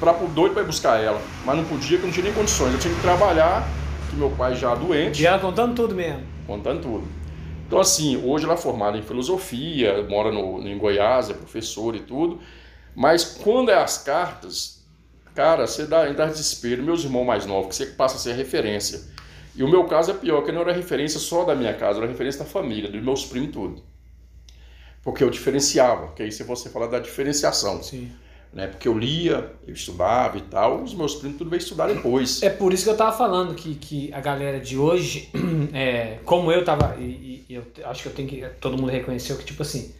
para 0.00 0.12
doido 0.12 0.54
para 0.54 0.62
ir 0.62 0.66
buscar 0.66 0.98
ela, 0.98 1.20
mas 1.44 1.54
não 1.54 1.64
podia, 1.64 1.98
porque 1.98 2.04
eu 2.04 2.06
não 2.06 2.12
tinha 2.12 2.24
nem 2.24 2.32
condições. 2.32 2.72
Eu 2.72 2.78
tinha 2.78 2.94
que 2.94 3.02
trabalhar, 3.02 3.68
que 4.14 4.20
meu 4.20 4.30
pai 4.30 4.54
já 4.54 4.74
doente, 4.74 5.22
E 5.22 5.26
ela 5.26 5.38
contando 5.38 5.74
tudo 5.74 5.94
mesmo. 5.94 6.22
contando 6.46 6.80
tudo. 6.80 7.06
Então 7.66 7.80
assim, 7.80 8.16
hoje 8.24 8.44
ela 8.44 8.54
é 8.54 8.56
formada 8.56 8.96
em 8.96 9.02
filosofia, 9.02 10.02
mora 10.08 10.30
no, 10.30 10.66
em 10.66 10.78
Goiás, 10.78 11.30
é 11.30 11.34
professora 11.34 11.96
e 11.96 12.00
tudo, 12.00 12.40
mas 12.94 13.24
quando 13.24 13.70
é 13.70 13.74
as 13.74 13.98
cartas, 13.98 14.84
cara, 15.34 15.66
você 15.66 15.86
dá, 15.86 16.08
dá 16.10 16.26
desespero. 16.26 16.82
Meus 16.82 17.02
irmãos 17.04 17.24
mais 17.24 17.46
novos, 17.46 17.68
que 17.68 17.74
você 17.74 17.86
passa 17.86 18.16
a 18.16 18.18
ser 18.18 18.32
a 18.32 18.34
referência. 18.34 19.00
E 19.56 19.62
o 19.62 19.68
meu 19.68 19.84
caso 19.84 20.10
é 20.10 20.14
pior, 20.14 20.42
que 20.42 20.52
não 20.52 20.60
era 20.62 20.72
referência 20.72 21.18
só 21.20 21.44
da 21.44 21.54
minha 21.54 21.72
casa, 21.74 21.98
era 21.98 22.06
referência 22.08 22.40
da 22.44 22.46
família, 22.50 22.90
dos 22.90 23.02
meus 23.02 23.24
primos 23.24 23.52
tudo. 23.52 23.82
Porque 25.02 25.22
eu 25.22 25.30
diferenciava, 25.30 26.12
que 26.12 26.22
aí 26.22 26.32
se 26.32 26.42
você 26.44 26.68
falar 26.68 26.86
da 26.86 26.98
diferenciação, 26.98 27.82
Sim. 27.82 28.10
Né? 28.54 28.68
Porque 28.68 28.86
eu 28.86 28.96
lia, 28.96 29.52
eu 29.66 29.74
estudava 29.74 30.38
e 30.38 30.42
tal, 30.42 30.82
os 30.82 30.94
meus 30.94 31.16
primos 31.16 31.36
tudo 31.36 31.50
veio 31.50 31.58
estudar 31.58 31.88
depois. 31.88 32.40
É 32.42 32.48
por 32.48 32.72
isso 32.72 32.84
que 32.84 32.90
eu 32.90 32.96
tava 32.96 33.14
falando 33.16 33.54
que, 33.54 33.74
que 33.74 34.14
a 34.14 34.20
galera 34.20 34.60
de 34.60 34.78
hoje, 34.78 35.28
é, 35.74 36.18
como 36.24 36.52
eu 36.52 36.64
tava, 36.64 36.96
e, 37.00 37.44
e 37.48 37.54
eu 37.54 37.64
acho 37.84 38.02
que 38.02 38.08
eu 38.08 38.12
tenho 38.12 38.28
que. 38.28 38.44
Todo 38.60 38.78
mundo 38.78 38.90
reconheceu 38.90 39.36
que, 39.36 39.44
tipo 39.44 39.62
assim, 39.62 39.92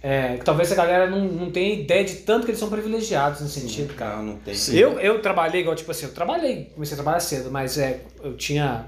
é, 0.00 0.36
que 0.36 0.44
talvez 0.44 0.70
a 0.70 0.76
galera 0.76 1.10
não, 1.10 1.24
não 1.24 1.50
tenha 1.50 1.74
ideia 1.74 2.04
de 2.04 2.16
tanto 2.16 2.44
que 2.44 2.52
eles 2.52 2.60
são 2.60 2.70
privilegiados 2.70 3.40
nesse 3.40 3.60
sentido, 3.60 3.92
cara. 3.94 4.18
Não, 4.18 4.24
não 4.24 4.36
tem. 4.36 4.54
Eu, 4.72 5.00
eu 5.00 5.20
trabalhei 5.20 5.62
igual, 5.62 5.74
tipo 5.74 5.90
assim, 5.90 6.06
eu 6.06 6.14
trabalhei, 6.14 6.70
comecei 6.72 6.94
a 6.94 6.96
trabalhar 6.96 7.20
cedo, 7.20 7.50
mas 7.50 7.76
é, 7.76 8.02
eu 8.22 8.36
tinha. 8.36 8.86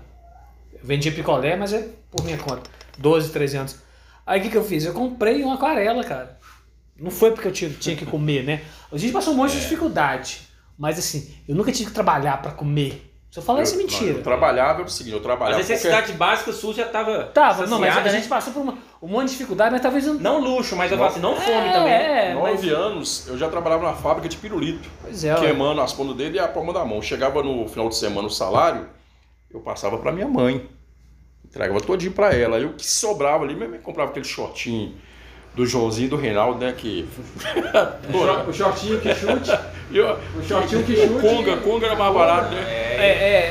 Eu 0.72 0.80
vendia 0.82 1.10
picolé, 1.10 1.56
mas 1.56 1.72
é 1.72 1.88
por 2.08 2.24
minha 2.24 2.38
conta. 2.38 2.70
12, 2.98 3.32
13 3.32 3.56
anos. 3.56 3.76
Aí 4.24 4.38
o 4.38 4.42
que, 4.44 4.50
que 4.50 4.56
eu 4.56 4.64
fiz? 4.64 4.84
Eu 4.84 4.94
comprei 4.94 5.42
uma 5.42 5.54
aquarela, 5.54 6.04
cara. 6.04 6.38
Não 6.96 7.10
foi 7.10 7.32
porque 7.32 7.48
eu 7.48 7.52
tinha, 7.52 7.70
tinha 7.70 7.96
que 7.96 8.06
comer, 8.06 8.44
né? 8.44 8.62
A 8.92 8.98
gente 8.98 9.12
passou 9.12 9.32
um 9.32 9.36
monte 9.36 9.52
de 9.52 9.60
dificuldade. 9.60 10.40
Mas 10.78 10.98
assim, 10.98 11.32
eu 11.48 11.54
nunca 11.54 11.70
tive 11.72 11.86
que 11.90 11.94
trabalhar 11.94 12.40
pra 12.42 12.50
comer. 12.52 13.08
Se 13.30 13.38
eu 13.38 13.42
falar 13.42 13.62
isso 13.62 13.72
é 13.74 13.76
Eu- 13.76 13.78
mentira. 13.82 14.18
Eu 14.18 14.22
trabalhava, 14.22 14.80
era 14.80 14.88
o 14.88 14.90
seguinte, 14.90 15.12
eu 15.12 15.18
As 15.18 15.22
trabalhava. 15.22 15.58
qualquer- 15.58 15.72
necessidades 15.74 16.10
básicas 16.16 16.56
suas 16.56 16.76
já 16.76 16.84
tava. 16.86 17.24
Tava, 17.32 17.66
não, 17.66 17.78
mas 17.78 17.90
a 17.90 17.94
saciada, 17.94 18.10
gente 18.10 18.28
passou 18.28 18.52
por 18.52 18.60
uma- 18.60 18.78
um 19.00 19.08
monte 19.08 19.26
de 19.26 19.32
dificuldade, 19.32 19.70
mas 19.72 19.80
talvez 19.80 20.06
eu 20.06 20.14
Não 20.14 20.38
luxo, 20.40 20.76
mas 20.76 20.92
eu 20.92 20.98
falo 20.98 21.10
assim, 21.10 21.20
não 21.20 21.34
fome 21.34 21.68
é, 21.68 21.72
também. 21.72 21.92
É, 21.92 22.34
Nove 22.34 22.52
mas... 22.52 22.72
anos 22.78 23.28
eu 23.28 23.38
já 23.38 23.48
trabalhava 23.48 23.84
na 23.84 23.94
fábrica 23.94 24.28
de 24.28 24.36
pirulito, 24.36 24.86
Pois 25.00 25.24
é, 25.24 25.34
queimando 25.36 25.80
as 25.80 25.94
pontas 25.94 26.14
dedo 26.16 26.36
e 26.36 26.38
a 26.38 26.46
palma 26.48 26.74
da 26.74 26.84
mão. 26.84 27.00
Chegava 27.00 27.42
no 27.42 27.66
final 27.68 27.88
de 27.88 27.96
semana 27.96 28.26
o 28.26 28.30
salário, 28.30 28.86
eu 29.50 29.60
passava 29.60 29.96
para 29.96 30.12
minha 30.12 30.28
mãe, 30.28 30.68
entregava 31.44 31.80
todinho 31.80 32.12
para 32.12 32.34
ela. 32.34 32.58
Eu 32.58 32.74
que 32.74 32.84
sobrava 32.86 33.44
ali, 33.44 33.54
mesmo 33.54 33.76
eu 33.76 33.80
comprava 33.80 34.10
aquele 34.10 34.26
shortinho 34.26 34.94
do 35.54 35.66
Joãozinho 35.66 36.06
e 36.06 36.08
do 36.10 36.16
Reinaldo, 36.16 36.58
né? 36.64 36.72
Que. 36.76 37.06
O 38.08 38.12
short- 38.12 38.48
O 38.50 38.52
shortinho 38.52 39.00
que 39.00 39.14
chute. 39.14 39.50
Eu, 39.92 40.18
O 40.38 40.42
shortinho 40.42 40.82
que 40.84 40.92
o 40.94 40.96
chute. 41.06 41.20
Conga, 41.20 41.56
Conga 41.58 41.86
era 41.86 41.96
mais 41.96 42.14
barato, 42.14 42.54
né? 42.54 42.60
É, 42.62 43.06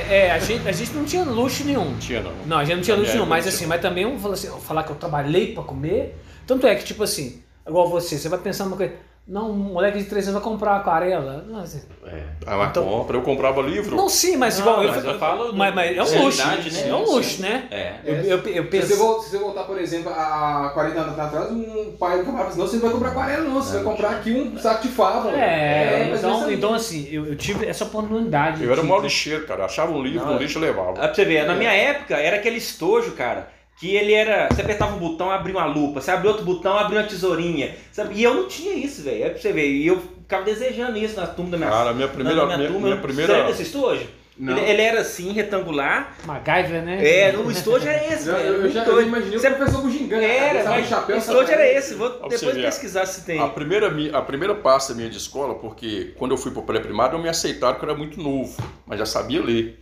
é, 0.09 0.15
é, 0.27 0.31
a 0.31 0.39
gente, 0.39 0.67
a 0.67 0.71
gente 0.71 0.91
não 0.93 1.05
tinha 1.05 1.23
luxo 1.23 1.63
nenhum. 1.63 1.85
Não 1.91 1.97
tinha, 1.99 2.21
não. 2.21 2.31
Não, 2.47 2.57
a 2.57 2.65
gente 2.65 2.75
não 2.77 2.83
tinha 2.83 2.95
luxo 2.97 3.11
É, 3.11 3.13
nenhum, 3.15 3.27
mas 3.27 3.47
assim, 3.47 3.65
mas 3.67 3.79
também 3.81 4.03
eu 4.03 4.17
vou 4.17 4.31
assim, 4.31 4.49
falar 4.61 4.83
que 4.83 4.91
eu 4.91 4.95
trabalhei 4.95 5.53
pra 5.53 5.61
comer. 5.63 6.15
Tanto 6.47 6.65
é 6.65 6.73
que, 6.75 6.83
tipo 6.83 7.03
assim, 7.03 7.43
igual 7.67 7.87
você, 7.89 8.17
você 8.17 8.27
vai 8.27 8.39
pensando 8.39 8.69
numa 8.69 8.77
coisa. 8.77 8.93
Não, 9.27 9.51
um 9.51 9.53
moleque 9.53 9.99
de 9.99 10.05
3 10.05 10.27
anos 10.27 10.41
vai 10.41 10.51
comprar 10.51 10.75
aquarela. 10.77 11.45
Não, 11.47 11.59
assim, 11.61 11.81
É. 12.05 12.23
Ah, 12.45 12.57
mas 12.57 12.69
Então- 12.71 12.83
compra, 12.83 13.15
eu 13.15 13.21
comprava 13.21 13.61
livro. 13.61 13.95
não 13.95 14.09
sim, 14.09 14.35
mas 14.35 14.57
Não, 14.59 14.65
igual. 14.81 14.83
mas 14.95 15.05
eu 15.05 15.19
falo 15.19 15.53
mas, 15.55 15.73
mas 15.75 15.95
é 15.95 16.01
um 16.01 16.23
luxo. 16.25 16.41
realidade, 16.43 16.73
né? 16.73 16.89
É 16.89 16.95
um 16.95 17.05
luxo, 17.05 17.41
né? 17.41 17.67
É. 17.71 17.93
Eu, 18.03 18.15
eu, 18.15 18.23
eu 18.23 18.39
Se 18.39 18.51
você, 18.53 18.61
penso. 18.63 18.97
vol- 18.97 19.21
se 19.21 19.29
você 19.29 19.37
voltar, 19.37 19.63
por 19.63 19.79
exemplo, 19.79 20.11
a 20.11 20.71
40 20.73 20.99
anos 20.99 21.19
atrás, 21.19 21.51
um 21.51 21.95
pai 21.99 22.17
do 22.17 22.25
camarada 22.25 22.55
não, 22.55 22.67
você 22.67 22.75
não 22.77 22.81
vai 22.81 22.91
comprar 22.91 23.09
aquarela, 23.11 23.43
não. 23.43 23.53
Você 23.61 23.73
vai 23.75 23.83
comprar 23.83 24.09
aqui 24.09 24.31
um 24.33 24.57
saco 24.57 24.81
de 24.81 24.89
fava. 24.89 25.29
É, 25.31 26.07
mas 26.09 26.19
então, 26.19 26.51
então 26.51 26.73
assim, 26.73 27.07
eu, 27.11 27.27
eu 27.27 27.35
tive 27.35 27.67
essa 27.67 27.83
oportunidade. 27.85 28.63
Eu 28.63 28.71
era 28.71 28.81
um 28.81 28.83
de- 28.83 28.89
maior 28.89 29.03
lixeiro, 29.03 29.45
cara. 29.45 29.65
Achava 29.65 29.91
um 29.91 30.01
livro 30.03 30.25
Não, 30.25 30.33
no 30.33 30.39
lixo 30.39 30.57
e 30.57 30.61
levava. 30.61 30.93
Ah, 30.93 31.07
pra 31.07 31.13
você 31.13 31.23
ver, 31.23 31.45
na 31.45 31.53
minha 31.53 31.71
época 31.71 32.15
era 32.15 32.37
aquele 32.37 32.57
estojo, 32.57 33.11
cara, 33.11 33.47
que 33.81 33.95
ele 33.95 34.13
era. 34.13 34.47
Você 34.49 34.61
apertava 34.61 34.95
um 34.95 34.99
botão, 34.99 35.29
abria 35.31 35.55
uma 35.57 35.65
lupa, 35.65 35.99
você 35.99 36.11
abria 36.11 36.29
outro 36.31 36.45
botão, 36.45 36.77
abria 36.77 36.99
uma 36.99 37.07
tesourinha. 37.07 37.75
Sabe? 37.91 38.13
E 38.15 38.23
eu 38.23 38.33
não 38.35 38.47
tinha 38.47 38.73
isso, 38.75 39.01
velho. 39.01 39.25
É 39.25 39.29
pra 39.29 39.39
você 39.41 39.51
ver. 39.51 39.67
E 39.69 39.87
eu 39.87 39.99
ficava 40.21 40.43
desejando 40.45 40.97
isso 40.97 41.19
na 41.19 41.25
turma 41.27 41.51
da 41.51 41.57
minha 41.57 41.69
Cara, 41.69 41.93
minha 41.93 42.07
primeira. 42.07 42.39
na 42.41 42.45
Minha, 42.45 42.57
minha 42.59 42.69
turma. 42.71 42.87
minha 42.87 42.95
Você 42.95 43.01
primeira. 43.01 43.33
lembra 43.33 43.47
desse 43.49 43.63
estojo? 43.63 44.07
Ele, 44.39 44.59
ele 44.61 44.81
era 44.81 45.01
assim, 45.01 45.31
retangular. 45.33 46.15
MacGyver, 46.25 46.81
né? 46.83 47.05
É, 47.05 47.37
o 47.37 47.51
estojo 47.51 47.85
era 47.87 48.11
esse, 48.13 48.25
velho. 48.29 48.39
eu, 48.53 48.61
muito 48.61 48.73
já 48.73 48.85
eu 48.85 49.01
imaginei 49.01 49.37
Você- 49.37 49.49
o 49.49 49.55
professor 49.55 49.81
Bugiganga. 49.81 50.25
Era, 50.25 50.69
mas 50.69 50.87
chapéu, 50.87 51.15
o 51.15 51.19
estojo 51.19 51.51
era 51.51 51.67
esse. 51.71 51.93
Vou 51.95 52.09
depois 52.09 52.39
você 52.39 52.53
pesquisar 52.53 53.05
se 53.05 53.23
tem. 53.25 53.39
A 53.39 53.47
primeira, 53.47 53.91
a 54.13 54.21
primeira 54.21 54.55
pasta 54.55 54.93
minha 54.95 55.09
de 55.09 55.17
escola, 55.17 55.55
porque 55.55 56.13
quando 56.17 56.31
eu 56.31 56.37
fui 56.37 56.49
para 56.51 56.61
o 56.61 56.63
pré-primário, 56.63 57.15
não 57.17 57.21
me 57.23 57.29
aceitaram 57.29 57.77
que 57.77 57.83
eu 57.85 57.89
era 57.89 57.97
muito 57.97 58.19
novo, 58.21 58.55
mas 58.87 58.97
já 58.99 59.05
sabia 59.05 59.43
ler. 59.43 59.77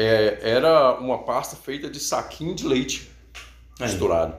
É, 0.00 0.38
era 0.42 0.92
uma 1.00 1.18
pasta 1.18 1.56
feita 1.56 1.90
de 1.90 1.98
saquinho 1.98 2.54
de 2.54 2.64
leite 2.64 3.10
Aí. 3.80 3.88
misturado. 3.88 4.36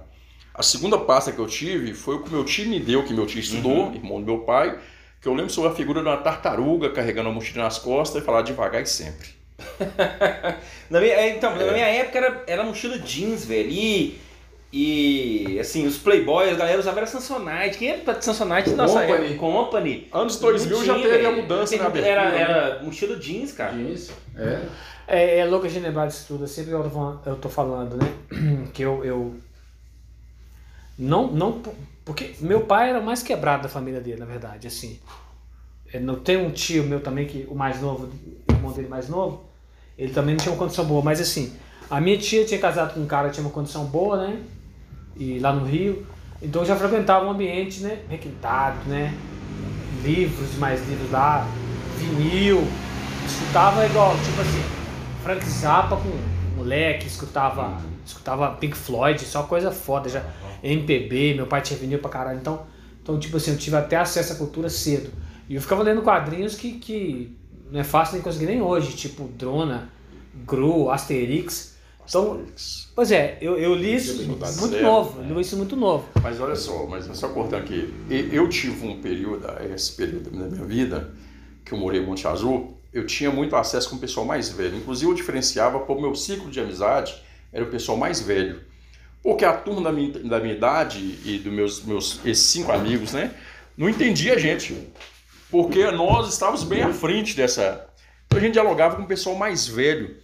A 0.54 0.63
segunda 0.63 0.98
pasta 0.98 1.34
que 1.34 1.39
eu 1.39 1.48
tive 1.48 1.93
foi 1.93 2.15
o 2.15 2.24
que 2.24 2.30
meu 2.30 2.45
tio 2.45 2.67
me 2.69 2.80
deu, 2.80 3.04
que 3.04 3.13
meu 3.13 3.26
tio 3.26 3.39
estudou, 3.41 3.88
Uhum. 3.88 3.95
irmão 3.95 4.19
do 4.22 4.26
meu 4.26 4.39
pai, 4.39 4.80
que 5.22 5.28
eu 5.28 5.34
lembro 5.34 5.52
sobre 5.52 5.72
a 5.72 5.76
figura 5.76 6.02
de 6.02 6.08
uma 6.08 6.15
tartaruga 6.15 6.89
carregando 6.91 7.28
a 7.28 7.32
mochila 7.34 7.65
nas 7.65 7.78
costas 7.78 8.22
e 8.22 8.26
falar 8.26 8.41
devagar 8.41 8.82
e 8.82 8.86
sempre. 8.86 9.28
Na 10.89 11.00
minha, 11.02 11.13
é, 11.13 11.36
então, 11.36 11.52
É. 11.60 11.65
na 11.65 11.72
minha 11.74 11.86
época 11.88 12.17
era, 12.17 12.43
era 12.48 12.63
mochila 12.63 12.98
jeans, 12.98 13.43
velho. 13.45 13.69
E, 13.69 14.17
e 14.71 15.58
assim, 15.60 15.88
os 15.88 15.97
playboys, 15.97 16.53
a 16.53 16.55
galera 16.55 16.79
usava 16.79 16.99
era 16.99 17.08
Samsonite. 17.08 17.77
Quem 17.77 17.89
era 17.89 18.21
Samsonite? 18.21 18.69
Nossa, 18.71 19.01
Company. 19.05 19.36
Company. 19.36 20.08
Anos 20.12 20.38
2000 20.39 20.77
Não 20.77 20.86
já 20.86 20.93
teve 20.93 21.25
a 21.25 21.32
mudança 21.32 21.75
na 21.77 21.86
abertura. 21.88 22.12
Era, 22.12 22.29
né? 22.29 22.41
era 22.41 22.84
mochila 22.84 23.15
jeans, 23.15 23.51
cara. 23.51 23.73
Isso, 23.75 24.13
é. 24.36 24.62
É, 25.08 25.39
é 25.39 25.45
louco 25.45 25.65
a 25.65 25.69
gente 25.69 25.82
lembrar 25.84 26.05
disso 26.05 26.25
tudo. 26.27 26.47
Sempre 26.47 26.71
eu 26.71 26.84
tô 26.84 26.89
falando, 26.89 27.19
eu 27.25 27.36
tô 27.36 27.49
falando 27.49 27.97
né? 27.97 28.08
Que 28.73 28.84
eu. 28.84 29.03
eu 29.03 29.36
não, 30.97 31.32
não. 31.32 31.53
po- 31.62 31.73
Porque 32.05 32.36
meu 32.39 32.62
pai 32.62 32.89
era 32.91 32.99
o 32.99 33.03
mais 33.03 33.23
quebrado 33.23 33.63
da 33.63 33.69
família 33.69 33.99
dele, 33.99 34.19
na 34.19 34.25
verdade. 34.25 34.67
Assim. 34.67 34.99
É, 35.91 35.99
não 35.99 36.15
tem 36.15 36.38
um 36.38 36.51
tio 36.51 36.84
meu 36.84 36.99
também, 37.01 37.25
que 37.25 37.47
o 37.49 37.55
mais 37.55 37.82
novo, 37.82 38.08
o 38.47 38.51
irmão 38.53 38.71
dele 38.71 38.88
mais 38.88 39.10
novo, 39.10 39.45
ele 39.97 40.13
também 40.13 40.36
não 40.36 40.43
tinha 40.43 40.53
uma 40.53 40.60
condição 40.60 40.86
boa. 40.86 41.01
Mas 41.01 41.19
assim, 41.19 41.55
a 41.89 41.99
minha 41.99 42.17
tia 42.19 42.45
tinha 42.45 42.60
casado 42.60 42.93
com 42.93 42.99
um 42.99 43.08
cara 43.08 43.29
que 43.29 43.34
tinha 43.34 43.43
uma 43.45 43.51
condição 43.51 43.86
boa, 43.86 44.27
né? 44.27 44.39
E 45.19 45.38
lá 45.38 45.53
no 45.53 45.65
Rio. 45.65 46.08
Então 46.41 46.62
eu 46.62 46.65
já 46.65 46.75
frequentava 46.75 47.25
um 47.25 47.32
ambiente, 47.32 47.82
né? 47.82 47.99
Requintado, 48.10 48.77
né? 48.88 49.13
Livros, 50.01 50.55
mais 50.58 50.79
livros 50.88 51.12
lá, 51.12 51.45
vinil. 51.97 52.65
Escutava 53.25 53.86
igual, 53.86 54.15
tipo 54.23 54.41
assim, 54.41 54.63
Frank 55.21 55.47
Zappa 55.47 55.97
com 55.97 56.10
moleque, 56.55 57.05
escutava, 57.05 57.77
escutava 58.05 58.51
Pink 58.51 58.75
Floyd, 58.75 59.19
só 59.21 59.43
coisa 59.43 59.71
foda 59.71 60.10
já. 60.10 60.23
MPB, 60.63 61.36
meu 61.36 61.45
pai 61.45 61.62
tinha 61.62 61.77
vinil 61.77 61.99
pra 61.99 62.10
caralho. 62.10 62.39
Então, 62.39 62.65
então, 63.03 63.19
tipo 63.19 63.38
assim, 63.38 63.51
eu 63.51 63.58
tive 63.58 63.75
até 63.75 63.97
acesso 63.97 64.34
à 64.34 64.36
cultura 64.36 64.69
cedo. 64.69 65.12
E 65.47 65.55
eu 65.55 65.62
ficava 65.62 65.84
lendo 65.84 66.01
quadrinhos 66.01 66.55
que, 66.55 66.73
que 66.73 67.36
não 67.71 67.79
é 67.79 67.84
fácil 67.84 68.15
nem 68.15 68.21
conseguir 68.21 68.45
nem 68.45 68.62
hoje, 68.62 68.95
tipo 68.95 69.27
Drona, 69.27 69.89
Gru, 70.45 70.89
Asterix. 70.89 71.68
Então, 72.10 72.43
pois 72.95 73.12
é, 73.12 73.38
eu, 73.39 73.58
eu 73.58 73.76
li 73.76 73.95
isso 73.95 74.24
muito 74.24 74.45
zero, 74.45 74.84
novo, 74.84 75.22
né? 75.22 75.32
li 75.32 75.41
isso 75.41 75.56
muito 75.56 75.76
novo. 75.76 76.10
Mas 76.22 76.41
olha 76.41 76.56
só, 76.56 76.88
mas 76.88 77.06
só 77.17 77.30
cortando 77.30 77.62
aqui, 77.62 77.93
eu 78.10 78.50
tive 78.50 78.88
um 78.88 79.00
período, 79.00 79.48
esse 79.74 79.93
período 79.93 80.32
da 80.32 80.48
minha 80.48 80.65
vida, 80.65 81.13
que 81.63 81.72
eu 81.72 81.78
morei 81.78 82.02
em 82.02 82.06
Monte 82.06 82.28
Azul, 82.28 82.76
eu 82.91 83.06
tinha 83.06 83.30
muito 83.30 83.56
acesso 83.56 83.91
com 83.91 83.95
o 83.95 84.00
pessoal 84.00 84.26
mais 84.26 84.50
velho. 84.50 84.76
Inclusive 84.76 85.12
eu 85.12 85.15
diferenciava 85.15 85.80
por 85.82 86.02
meu 86.02 86.15
ciclo 86.15 86.50
de 86.50 86.60
amizade, 86.60 87.22
era 87.54 87.63
o 87.63 87.67
pessoal 87.67 87.95
mais 87.95 88.19
velho. 88.19 88.62
Porque 89.22 89.45
a 89.45 89.54
turma 89.54 89.82
da 89.82 89.91
minha, 89.91 90.12
da 90.12 90.39
minha 90.39 90.56
idade 90.56 91.19
e 91.24 91.38
dos 91.38 91.54
meus, 91.54 91.84
meus 91.84 92.19
esses 92.26 92.45
cinco 92.45 92.72
amigos, 92.72 93.13
né, 93.13 93.36
não 93.78 93.88
entendia 93.88 94.34
a 94.34 94.38
gente. 94.38 94.76
Porque 95.52 95.89
nós 95.91 96.28
estávamos 96.30 96.63
bem 96.63 96.82
à 96.82 96.91
frente 96.91 97.36
dessa. 97.36 97.88
Então 98.26 98.39
a 98.39 98.41
gente 98.41 98.54
dialogava 98.54 98.95
com 98.95 99.04
o 99.04 99.08
pessoal 99.08 99.36
mais 99.36 99.67
velho. 99.67 100.15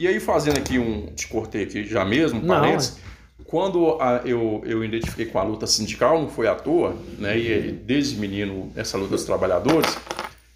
E 0.00 0.08
aí, 0.08 0.18
fazendo 0.18 0.56
aqui 0.56 0.78
um. 0.78 1.06
Te 1.14 1.28
cortei 1.28 1.64
aqui 1.64 1.84
já 1.84 2.04
mesmo, 2.06 2.40
Não, 2.40 2.48
parênteses. 2.48 2.96
Quando 3.44 4.00
a- 4.00 4.22
eu, 4.24 4.62
eu 4.64 4.82
identifiquei 4.82 5.26
com 5.26 5.38
a 5.38 5.42
luta 5.42 5.66
sindical, 5.66 6.18
não 6.20 6.28
foi 6.28 6.48
à 6.48 6.54
toa, 6.54 6.96
né? 7.18 7.38
E 7.38 7.70
desde 7.72 8.16
menino, 8.16 8.72
essa 8.74 8.96
luta 8.96 9.10
dos 9.10 9.24
trabalhadores, 9.24 9.94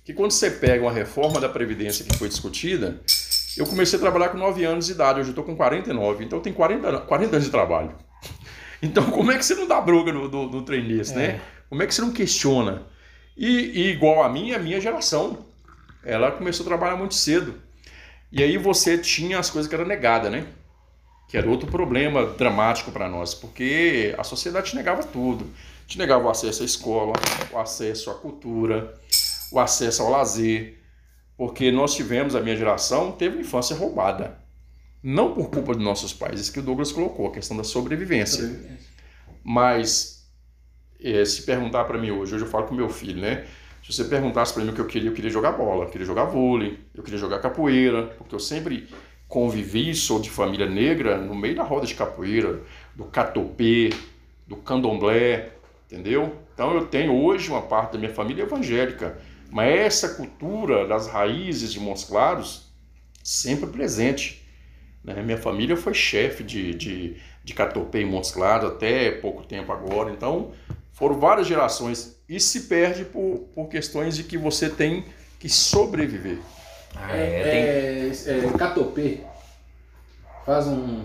que 0.03 0.15
quando 0.15 0.31
você 0.31 0.51
pega 0.51 0.83
uma 0.83 0.93
reforma 0.93 1.41
da 1.41 1.49
Previdência 1.49 2.05
que 2.07 2.17
foi 2.17 2.29
discutida, 2.29 3.01
eu 3.59 3.67
comecei 3.67 3.99
a 3.99 4.01
trabalhar 4.01 4.31
com 4.31 4.39
9 4.39 4.65
anos 4.65 4.87
de 4.87 4.93
idade, 4.93 5.21
hoje 5.21 5.29
eu 5.29 5.33
estou 5.33 5.45
com 5.45 5.55
49, 5.55 6.25
então 6.25 6.39
eu 6.39 6.43
tenho 6.43 6.57
40, 6.57 6.89
an- 6.89 7.01
40 7.01 7.37
anos 7.37 7.45
de 7.45 7.51
trabalho. 7.51 7.93
Então, 8.83 9.11
como 9.11 9.33
é 9.33 9.39
que 9.39 9.45
você 9.47 9.55
não 9.55 9.67
dá 9.67 9.81
broga 9.81 10.13
no, 10.13 10.29
no, 10.29 10.51
no 10.51 10.63
trem 10.63 10.87
desse, 10.87 11.15
né? 11.15 11.41
Como 11.71 11.83
é 11.83 11.87
que 11.87 11.95
você 11.95 12.03
não 12.03 12.11
questiona? 12.11 12.83
E, 13.35 13.49
e 13.49 13.91
igual 13.93 14.23
a 14.23 14.29
minha, 14.29 14.57
a 14.57 14.59
minha 14.59 14.79
geração, 14.79 15.39
ela 16.05 16.31
começou 16.33 16.65
a 16.65 16.69
trabalhar 16.69 16.95
muito 16.97 17.15
cedo. 17.15 17.55
E 18.35 18.43
aí 18.43 18.59
você 18.59 18.99
tinha 18.99 19.39
as 19.39 19.49
coisas 19.49 19.69
que 19.69 19.75
eram 19.77 19.87
negadas, 19.87 20.31
né? 20.31 20.45
Que 21.29 21.37
era 21.37 21.49
outro 21.49 21.71
problema 21.71 22.27
dramático 22.27 22.91
para 22.91 23.09
nós, 23.09 23.33
porque 23.33 24.13
a 24.19 24.25
sociedade 24.25 24.71
te 24.71 24.77
negava 24.77 25.05
tudo. 25.05 25.49
Te 25.87 25.97
negava 25.97 26.25
o 26.25 26.29
acesso 26.29 26.65
à 26.65 26.67
escola, 26.67 27.13
o 27.53 27.59
acesso 27.59 28.11
à 28.11 28.15
cultura, 28.15 28.93
o 29.53 29.61
acesso 29.61 30.03
ao 30.03 30.11
lazer. 30.11 30.83
Porque 31.37 31.71
nós 31.71 31.95
tivemos, 31.95 32.35
a 32.35 32.41
minha 32.41 32.57
geração, 32.57 33.13
teve 33.13 33.37
uma 33.37 33.43
infância 33.43 33.77
roubada. 33.77 34.37
Não 35.01 35.33
por 35.33 35.49
culpa 35.49 35.73
de 35.73 35.85
nossos 35.85 36.13
pais, 36.13 36.41
isso 36.41 36.53
que 36.53 36.59
o 36.59 36.63
Douglas 36.63 36.91
colocou, 36.91 37.29
a 37.29 37.31
questão 37.31 37.57
da 37.57 37.63
sobrevivência. 37.63 38.43
Mas 39.45 40.29
eh, 41.01 41.25
se 41.25 41.43
perguntar 41.43 41.85
para 41.85 41.99
mim 41.99 42.11
hoje, 42.11 42.35
hoje 42.35 42.45
eu 42.45 42.51
falo 42.51 42.67
com 42.67 42.75
meu 42.75 42.89
filho, 42.89 43.21
né? 43.21 43.47
Se 43.85 43.93
você 43.93 44.05
perguntasse 44.05 44.55
para 44.55 44.65
mim 44.65 44.71
o 44.71 44.75
que 44.75 44.81
eu 44.81 44.87
queria, 44.87 45.11
eu 45.11 45.15
queria 45.15 45.31
jogar 45.31 45.53
bola, 45.53 45.85
eu 45.85 45.91
queria 45.91 46.07
jogar 46.07 46.25
vôlei, 46.25 46.79
eu 46.95 47.03
queria 47.03 47.19
jogar 47.19 47.39
capoeira, 47.41 48.05
porque 48.17 48.35
eu 48.35 48.39
sempre 48.39 48.89
convivi, 49.29 49.95
sou 49.95 50.19
de 50.19 50.31
família 50.31 50.67
negra, 50.67 51.19
no 51.19 51.35
meio 51.35 51.55
da 51.55 51.63
roda 51.63 51.87
de 51.87 51.95
capoeira, 51.95 52.63
do 52.95 53.05
catopê, 53.05 53.91
do 54.47 54.57
candomblé, 54.57 55.51
entendeu? 55.85 56.35
Então 56.55 56.75
eu 56.75 56.87
tenho 56.87 57.13
hoje 57.13 57.51
uma 57.51 57.61
parte 57.61 57.93
da 57.93 57.99
minha 57.99 58.13
família 58.13 58.45
evangélica, 58.45 59.19
mas 59.51 59.79
essa 59.79 60.15
cultura 60.15 60.89
das 60.89 61.07
raízes 61.07 61.71
de 61.71 61.79
Montes 61.79 62.05
Claros 62.05 62.73
sempre 63.23 63.69
presente. 63.69 64.49
Né? 65.05 65.23
Minha 65.23 65.37
família 65.37 65.77
foi 65.77 65.93
chefe 65.93 66.43
de, 66.43 66.73
de, 66.75 67.17
de 67.45 67.53
catopê 67.53 68.01
em 68.01 68.07
Montes 68.07 68.31
Claros 68.31 68.71
até 68.71 69.11
pouco 69.11 69.45
tempo 69.45 69.71
agora, 69.73 70.11
então 70.11 70.53
foram 70.95 71.19
várias 71.21 71.47
gerações 71.47 72.17
e 72.29 72.41
se 72.41 72.63
perde 72.63 73.05
por, 73.05 73.49
por 73.55 73.69
questões 73.69 74.17
de 74.17 74.25
que 74.25 74.39
você 74.39 74.69
tem 74.71 75.05
que 75.39 75.49
sobreviver. 75.49 76.39
Ah, 76.97 77.15
é, 77.17 77.43
tem- 77.43 78.35
É, 78.35 78.47
é, 78.47 78.59
Catopê. 78.59 79.19
Faz 80.47 80.67
um 80.67 81.05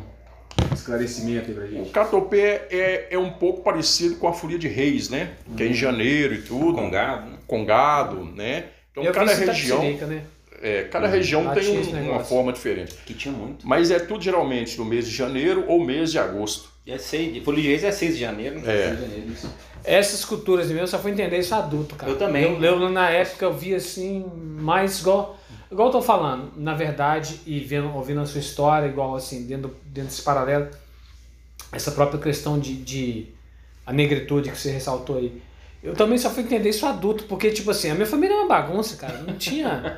esclarecimento 0.74 1.50
aí 1.50 1.56
pra 1.56 1.64
O 1.66 1.68
gente. 1.70 1.90
catopê 1.92 2.62
é, 2.70 3.08
é 3.10 3.18
um 3.18 3.32
pouco 3.32 3.62
parecido 3.64 4.16
com 4.16 4.28
a 4.28 4.34
folia 4.34 4.60
de 4.60 4.68
reis, 4.68 5.10
né? 5.10 5.32
Que 5.56 5.64
é 5.64 5.68
em 5.68 5.74
janeiro 5.74 6.34
e 6.34 6.42
tudo, 6.42 6.74
com 6.76 6.90
gado, 6.90 7.30
né? 7.32 7.38
com 7.48 7.66
gado, 7.66 8.26
né? 8.26 8.66
Então 8.92 9.04
eu 9.04 9.12
cada 9.14 9.34
região, 9.34 9.82
né? 9.82 10.24
é, 10.62 10.84
cada 10.84 11.08
região 11.08 11.46
Lá 11.46 11.54
tem 11.56 11.78
um- 11.80 12.12
uma 12.12 12.20
forma 12.24 12.52
diferente. 12.52 12.96
que 13.06 13.14
tinha 13.14 13.34
muito. 13.34 13.66
Mas 13.68 13.90
é 13.92 14.00
tudo 14.00 14.22
geralmente 14.22 14.78
no 14.78 14.84
mês 14.86 15.08
de 15.08 15.16
janeiro 15.16 15.64
ou 15.68 15.84
mês 15.84 16.12
de 16.12 16.20
agosto. 16.20 16.70
É 16.86 16.98
seis, 16.98 17.34
de 17.34 17.42
Folia 17.42 17.62
de 17.62 17.68
Reis 17.70 17.84
é 17.84 17.92
6 17.92 18.16
de 18.16 18.22
janeiro, 18.22 18.60
né? 18.60 18.64
É. 18.76 18.98
Essas 19.84 20.26
culturas 20.26 20.68
mesmo, 20.68 20.82
eu 20.82 20.88
só 20.88 21.00
fui 21.00 21.12
entender 21.12 21.40
isso 21.40 21.54
adulto, 21.56 21.96
cara. 21.96 22.12
Eu 22.12 22.18
também. 22.18 22.44
Eu, 22.44 22.82
eu, 22.82 22.90
na 22.90 23.10
época 23.10 23.46
eu 23.46 23.54
vi 23.54 23.74
assim, 23.74 24.26
mais 24.36 25.00
igual. 25.00 25.38
Igual 25.72 25.90
eu 25.90 25.92
tô 25.92 26.02
falando, 26.02 26.52
na 26.58 26.74
verdade, 26.74 27.42
e 27.46 27.60
vendo, 27.60 27.94
ouvindo 27.94 28.20
a 28.20 28.26
sua 28.26 28.40
história, 28.40 28.88
igual 28.88 29.16
assim, 29.16 29.46
dentro, 29.46 29.76
dentro 29.86 30.10
desse 30.10 30.24
paralelo, 30.24 30.68
essa 31.72 31.92
própria 31.92 32.20
questão 32.20 32.58
de, 32.58 32.76
de 32.76 33.28
a 33.86 33.94
negritude 33.94 34.50
que 34.50 34.58
você 34.58 34.72
ressaltou 34.72 35.18
aí. 35.18 35.42
Eu 35.82 35.94
também 35.96 36.18
só 36.18 36.30
fui 36.30 36.44
entender 36.44 36.70
isso 36.70 36.86
adulto, 36.86 37.24
porque, 37.24 37.52
tipo 37.52 37.72
assim, 37.72 37.90
a 37.90 37.96
minha 37.96 38.06
família 38.06 38.34
é 38.34 38.38
uma 38.40 38.48
bagunça, 38.48 38.98
cara. 38.98 39.20
Não 39.26 39.36
tinha. 39.36 39.98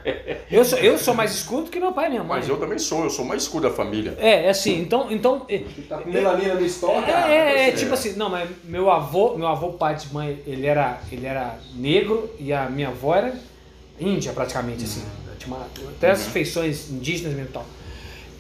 Eu 0.51 0.63
sou, 0.63 0.77
eu 0.77 0.95
sou 0.95 1.13
mais 1.15 1.31
escudo 1.33 1.71
que 1.71 1.79
meu 1.79 1.91
pai 1.91 2.05
e 2.05 2.09
minha 2.11 2.23
mãe. 2.23 2.39
Mas 2.39 2.47
eu 2.47 2.57
também 2.57 2.77
sou, 2.77 3.03
eu 3.03 3.09
sou 3.09 3.25
mais 3.25 3.41
escuro 3.41 3.67
da 3.67 3.73
família. 3.75 4.15
É, 4.19 4.45
é 4.45 4.49
assim, 4.49 4.79
então. 4.79 5.07
então 5.11 5.43
é- 5.49 5.63
Tá 5.89 5.97
com 5.97 6.09
melanina 6.11 6.53
no 6.53 6.63
estoque, 6.63 7.09
é, 7.09 7.13
cara. 7.13 7.31
é, 7.33 7.67
é, 7.69 7.71
Você- 7.71 7.77
tipo 7.77 7.93
assim, 7.95 8.13
não, 8.13 8.29
mas 8.29 8.47
meu 8.63 8.91
avô, 8.91 9.35
meu 9.35 9.47
avô 9.47 9.69
pai 9.73 9.95
de 9.95 10.13
mãe, 10.13 10.39
ele 10.45 10.67
era, 10.67 10.99
ele 11.11 11.25
era 11.25 11.57
negro 11.75 12.29
e 12.39 12.53
a 12.53 12.69
minha 12.69 12.89
avó 12.89 13.15
era 13.15 13.33
índia 13.99 14.33
praticamente, 14.33 14.83
assim. 14.83 15.03
Tinha 15.39 15.55
uma- 15.55 15.65
até 15.97 16.11
as 16.11 16.27
feições 16.27 16.91
indígenas 16.91 17.33
mesmo 17.33 17.49
e 17.49 17.53
tal. 17.53 17.65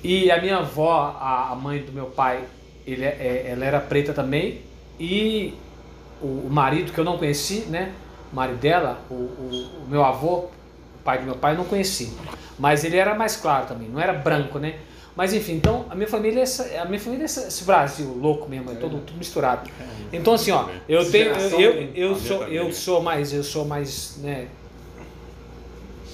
E 0.03 0.29
a 0.29 0.39
minha 0.39 0.57
avó, 0.57 1.17
a, 1.19 1.49
a 1.51 1.55
mãe 1.55 1.79
do 1.81 1.91
meu 1.91 2.05
pai, 2.05 2.43
ele, 2.85 3.03
é- 3.03 3.17
é- 3.19 3.49
ela 3.51 3.65
era 3.65 3.79
preta 3.79 4.13
também. 4.13 4.61
E 4.99 5.55
o, 6.21 6.47
marido 6.49 6.91
que 6.91 6.99
eu 6.99 7.03
não 7.03 7.17
conheci, 7.17 7.61
né? 7.69 7.91
O 8.31 8.35
marido 8.35 8.57
dela, 8.59 8.99
o, 9.09 9.13
o- 9.13 9.69
o 9.85 9.89
meu 9.89 10.03
avô, 10.03 10.35
o 10.45 11.03
pai 11.03 11.17
do 11.19 11.25
meu 11.25 11.35
pai, 11.35 11.53
eu 11.53 11.57
não 11.57 11.65
conheci. 11.65 12.13
Mas 12.59 12.83
ele 12.83 12.97
era 12.97 13.15
mais 13.15 13.35
claro 13.35 13.65
também, 13.67 13.89
não 13.89 13.99
era 13.99 14.13
branco, 14.13 14.59
né? 14.59 14.75
Mas 15.15 15.33
enfim, 15.33 15.53
então 15.55 15.85
a 15.89 15.95
minha 15.95 16.07
família 16.07 16.39
é 16.39 16.43
essa, 16.43 16.63
a 16.81 16.85
minha 16.85 16.99
família 16.99 17.23
é 17.23 17.25
esse 17.25 17.63
Brasil 17.65 18.07
louco 18.17 18.47
mesmo, 18.49 18.71
é 18.71 18.75
todo 18.75 18.97
tudo 18.99 19.17
misturado. 19.17 19.69
Então 20.13 20.33
assim, 20.33 20.51
ó, 20.51 20.65
eu 20.87 20.99
tenho 21.11 21.33
eu, 21.59 21.59
eu, 21.61 21.89
eu 21.95 22.15
sou 22.15 22.37
eu 22.47 22.71
sou 22.73 23.01
mais 23.03 23.33
eu 23.33 23.43
sou 23.43 23.65
mais, 23.65 24.17
né, 24.21 24.47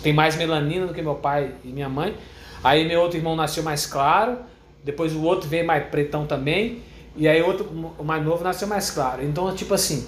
tem 0.01 0.13
mais 0.13 0.35
melanina 0.35 0.87
do 0.87 0.93
que 0.93 1.01
meu 1.01 1.15
pai 1.15 1.51
e 1.63 1.67
minha 1.69 1.89
mãe. 1.89 2.15
Aí 2.63 2.87
meu 2.87 3.01
outro 3.01 3.17
irmão 3.17 3.35
nasceu 3.35 3.63
mais 3.63 3.85
claro, 3.85 4.37
depois 4.83 5.13
o 5.13 5.21
outro 5.23 5.47
veio 5.47 5.65
mais 5.65 5.85
pretão 5.89 6.25
também, 6.25 6.81
e 7.17 7.27
aí 7.27 7.41
outro, 7.41 7.65
o 7.97 8.03
mais 8.03 8.23
novo 8.23 8.43
nasceu 8.43 8.67
mais 8.67 8.89
claro. 8.91 9.23
Então, 9.23 9.53
tipo 9.55 9.73
assim, 9.73 10.07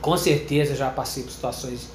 com 0.00 0.16
certeza 0.16 0.74
já 0.74 0.90
passei 0.90 1.22
por 1.24 1.32
situações 1.32 1.88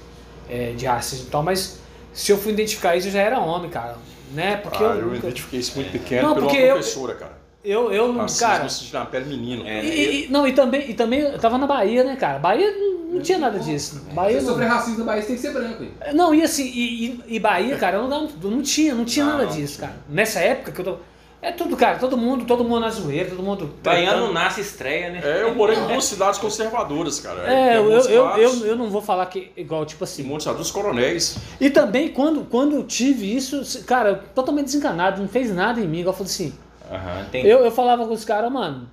é, 0.50 0.72
de 0.72 0.86
racismo 0.86 1.28
e 1.28 1.30
tal, 1.30 1.44
mas 1.44 1.80
se 2.12 2.32
eu 2.32 2.38
fui 2.38 2.52
identificar 2.52 2.96
isso, 2.96 3.08
eu 3.08 3.12
já 3.12 3.22
era 3.22 3.40
homem, 3.40 3.70
cara. 3.70 3.96
Né? 4.34 4.58
Porque 4.58 4.84
Ah, 4.84 4.88
eu, 4.88 4.96
eu 4.96 5.06
nunca- 5.06 5.18
identifiquei 5.28 5.60
isso 5.60 5.76
muito 5.76 5.92
pequeno 5.92 6.24
Não, 6.30 6.34
pela 6.36 6.48
porque 6.48 6.62
eu- 6.62 6.74
professora, 6.74 7.14
cara. 7.14 7.38
eu, 7.64 7.92
eu 7.94 8.12
não, 8.12 8.26
cara. 8.28 8.68
se 8.68 8.92
na 8.94 9.06
pele 9.06 9.26
menino. 9.26 9.66
É. 9.68 9.84
E, 9.86 10.26
e- 10.26 10.30
não, 10.30 10.48
e 10.48 10.54
também, 10.54 10.90
e 10.90 10.94
também 10.96 11.20
eu 11.22 11.38
tava 11.40 11.58
na 11.58 11.68
Bahia, 11.68 12.04
né, 12.04 12.16
cara? 12.16 12.40
Bahia 12.40 12.72
não, 13.12 13.22
tinha 13.22 13.38
nada 13.38 13.60
disso. 13.60 14.02
Bahia 14.12 14.40
Você 14.40 14.46
não, 14.48 14.54
sofrer 14.54 14.68
racismo 14.68 15.00
na 15.00 15.06
Bahia, 15.06 15.22
você 15.22 15.28
tem 15.28 15.36
que 15.36 15.42
ser 15.44 15.54
branco. 15.54 15.84
hein? 15.84 15.92
Não, 16.16 16.34
e 16.34 16.42
assim, 16.42 16.66
e, 16.66 17.06
e- 17.06 17.24
e 17.36 17.40
Bahia, 17.40 17.78
cara, 17.78 17.98
eu 17.98 18.08
não, 18.08 18.28
eu 18.44 18.50
não 18.50 18.62
tinha, 18.64 18.96
não 18.96 19.06
tinha 19.06 19.24
Não, 19.26 19.34
nada 19.34 19.46
não 19.46 19.52
disso, 19.56 19.80
cara. 19.80 19.94
Nessa 20.10 20.40
época 20.40 20.72
que 20.72 20.82
eu 20.82 20.86
tô. 20.86 20.98
É 21.46 21.52
tudo, 21.52 21.76
cara, 21.76 22.00
todo 22.00 22.16
mundo, 22.16 22.46
todo 22.46 22.64
mundo 22.64 22.80
na 22.80 22.90
zoeira, 22.90 23.30
todo 23.30 23.44
mundo. 23.44 23.70
Baiano 23.84 24.32
nasce 24.32 24.62
estreia, 24.62 25.10
né? 25.12 25.22
É, 25.22 25.44
eu 25.44 25.54
morei 25.54 25.78
em 25.78 25.88
duas 25.88 26.06
cidades 26.06 26.40
conservadoras, 26.40 27.20
cara. 27.20 27.42
É, 27.52 27.72
Que 27.72 27.78
eu, 27.78 27.92
eu, 27.92 28.30
eu, 28.38 28.66
eu 28.68 28.76
não 28.78 28.90
vou 28.90 29.02
falar 29.02 29.26
que 29.26 29.52
igual, 29.58 29.86
tipo 29.86 30.06
assim. 30.06 30.24
Claros, 30.24 30.46
dos 30.58 30.72
coronéis. 30.72 31.38
E 31.60 31.70
também, 31.70 32.08
quando, 32.10 32.46
quando 32.46 32.76
eu 32.78 32.84
tive 32.86 33.36
isso, 33.36 33.84
cara, 33.84 34.24
totalmente 34.34 34.66
desencanado, 34.68 35.22
não 35.22 35.28
fez 35.28 35.54
nada 35.54 35.82
em 35.82 35.88
mim. 35.88 36.00
Igual 36.00 36.14
eu 36.14 36.18
falei 36.18 36.32
assim, 36.32 36.54
Aham, 36.90 37.26
tem. 37.30 37.46
eu, 37.46 37.60
eu 37.60 37.72
falava 37.72 38.08
com 38.08 38.14
os 38.14 38.24
caras, 38.24 38.50
mano, 38.50 38.90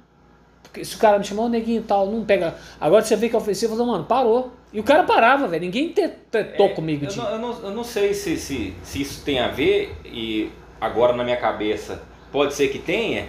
porque 0.65 0.85
se 0.85 0.97
o 0.97 0.99
cara 0.99 1.19
me 1.21 1.25
chamou 1.25 1.49
neguinho 1.49 1.81
e 1.81 1.85
tal, 1.85 2.07
não 2.11 2.25
pega. 2.25 2.57
Agora 2.81 3.03
você 3.05 3.15
vê 3.15 3.29
que 3.29 3.37
é 3.37 3.39
ofensivo, 3.39 3.75
eu 3.75 3.79
falo, 3.79 3.93
mano, 3.93 4.05
parou. 4.07 4.53
E 4.73 4.81
o 4.81 4.83
cara 4.85 5.05
parava, 5.05 5.47
velho. 5.47 5.63
Ninguém 5.65 5.91
te- 5.93 6.09
tretou 6.31 6.67
É, 6.67 6.69
comigo 6.71 7.05
eu 7.05 7.09
de. 7.09 7.17
não, 7.17 7.31
eu, 7.31 7.39
não, 7.39 7.61
eu 7.65 7.71
não 7.71 7.85
sei 7.85 8.13
se, 8.13 8.37
se, 8.37 8.75
se 8.83 9.03
isso 9.03 9.23
tem 9.25 9.39
a 9.39 9.47
ver, 9.49 9.97
e 10.05 10.51
agora 10.81 11.13
na 11.13 11.23
minha 11.23 11.37
cabeça 11.37 12.03
pode 12.33 12.55
ser 12.55 12.69
que 12.69 12.79
tenha, 12.79 13.27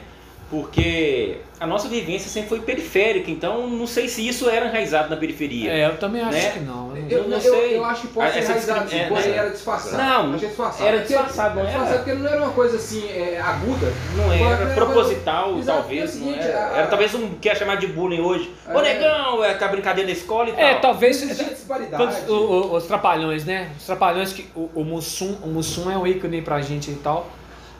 porque 0.49 1.37
a 1.61 1.65
nossa 1.65 1.87
vivência 1.87 2.29
sempre 2.29 2.49
foi 2.49 2.59
periférica, 2.59 3.31
então 3.31 3.67
não 3.67 3.87
sei 3.87 4.09
se 4.09 4.27
isso 4.27 4.49
era 4.49 4.65
enraizado 4.67 5.09
na 5.09 5.15
periferia. 5.15 5.71
É, 5.71 5.85
eu 5.85 5.97
também 5.97 6.21
acho 6.21 6.33
Né? 6.33 6.49
que 6.51 6.59
não. 6.59 6.89
eu 6.95 7.01
não- 7.03 7.09
Eu, 7.09 7.23
não 7.29 7.37
eu, 7.37 7.41
sei. 7.41 7.77
eu 7.77 7.85
acho 7.85 8.01
que 8.01 8.07
pode 8.07 8.27
Ah, 8.27 8.33
ser 8.33 8.41
sim, 8.59 8.97
é, 8.99 9.07
porém 9.07 9.29
né? 9.29 9.37
era 9.37 9.49
disfarçado. 9.49 9.97
Não, 9.97 10.33
Achei 10.35 10.47
disfarçado. 10.49 10.87
era 10.89 10.97
Porque- 10.97 11.13
disfarçado, 11.13 11.55
não 11.55 11.61
era? 11.61 11.69
disfarçado 11.69 11.97
porque 12.03 12.13
não 12.19 12.27
era 12.29 12.37
uma 12.43 12.51
coisa 12.51 12.75
assim, 12.75 13.07
é, 13.09 13.39
aguda. 13.39 13.93
Não 14.17 14.33
era, 14.33 14.63
Era 14.63 14.75
proposital, 14.75 15.57
Exato, 15.57 15.79
talvez. 15.79 16.01
é 16.01 16.03
o 16.03 16.07
seguinte, 16.09 16.37
não 16.39 16.43
era. 16.43 16.67
a- 16.73 16.77
Era 16.79 16.87
talvez 16.87 17.15
um 17.15 17.29
que 17.35 17.47
ia 17.47 17.55
chamar 17.55 17.75
de 17.75 17.87
bullying 17.87 18.19
hoje. 18.19 18.53
Ô 18.67 18.79
É. 18.79 18.81
negão, 18.93 19.43
é 19.45 19.51
a 19.63 19.67
brincadeira 19.69 20.07
da 20.07 20.13
escola 20.13 20.49
e 20.49 20.51
tal. 20.51 20.61
É, 20.61 20.73
talvez. 20.75 21.21
Todos, 21.97 22.29
o- 22.29 22.33
o- 22.33 22.75
os 22.75 22.83
trapalhões, 22.85 23.45
né? 23.45 23.69
Os 23.77 23.85
trapalhões 23.85 24.33
que 24.33 24.47
o, 24.55 24.69
o 24.75 24.83
Mussum, 24.83 25.37
o 25.43 25.47
Mussum 25.47 25.89
é 25.89 25.97
um 25.97 26.05
ícone 26.05 26.41
pra 26.41 26.59
gente 26.61 26.91
e 26.91 26.95
tal. 26.95 27.27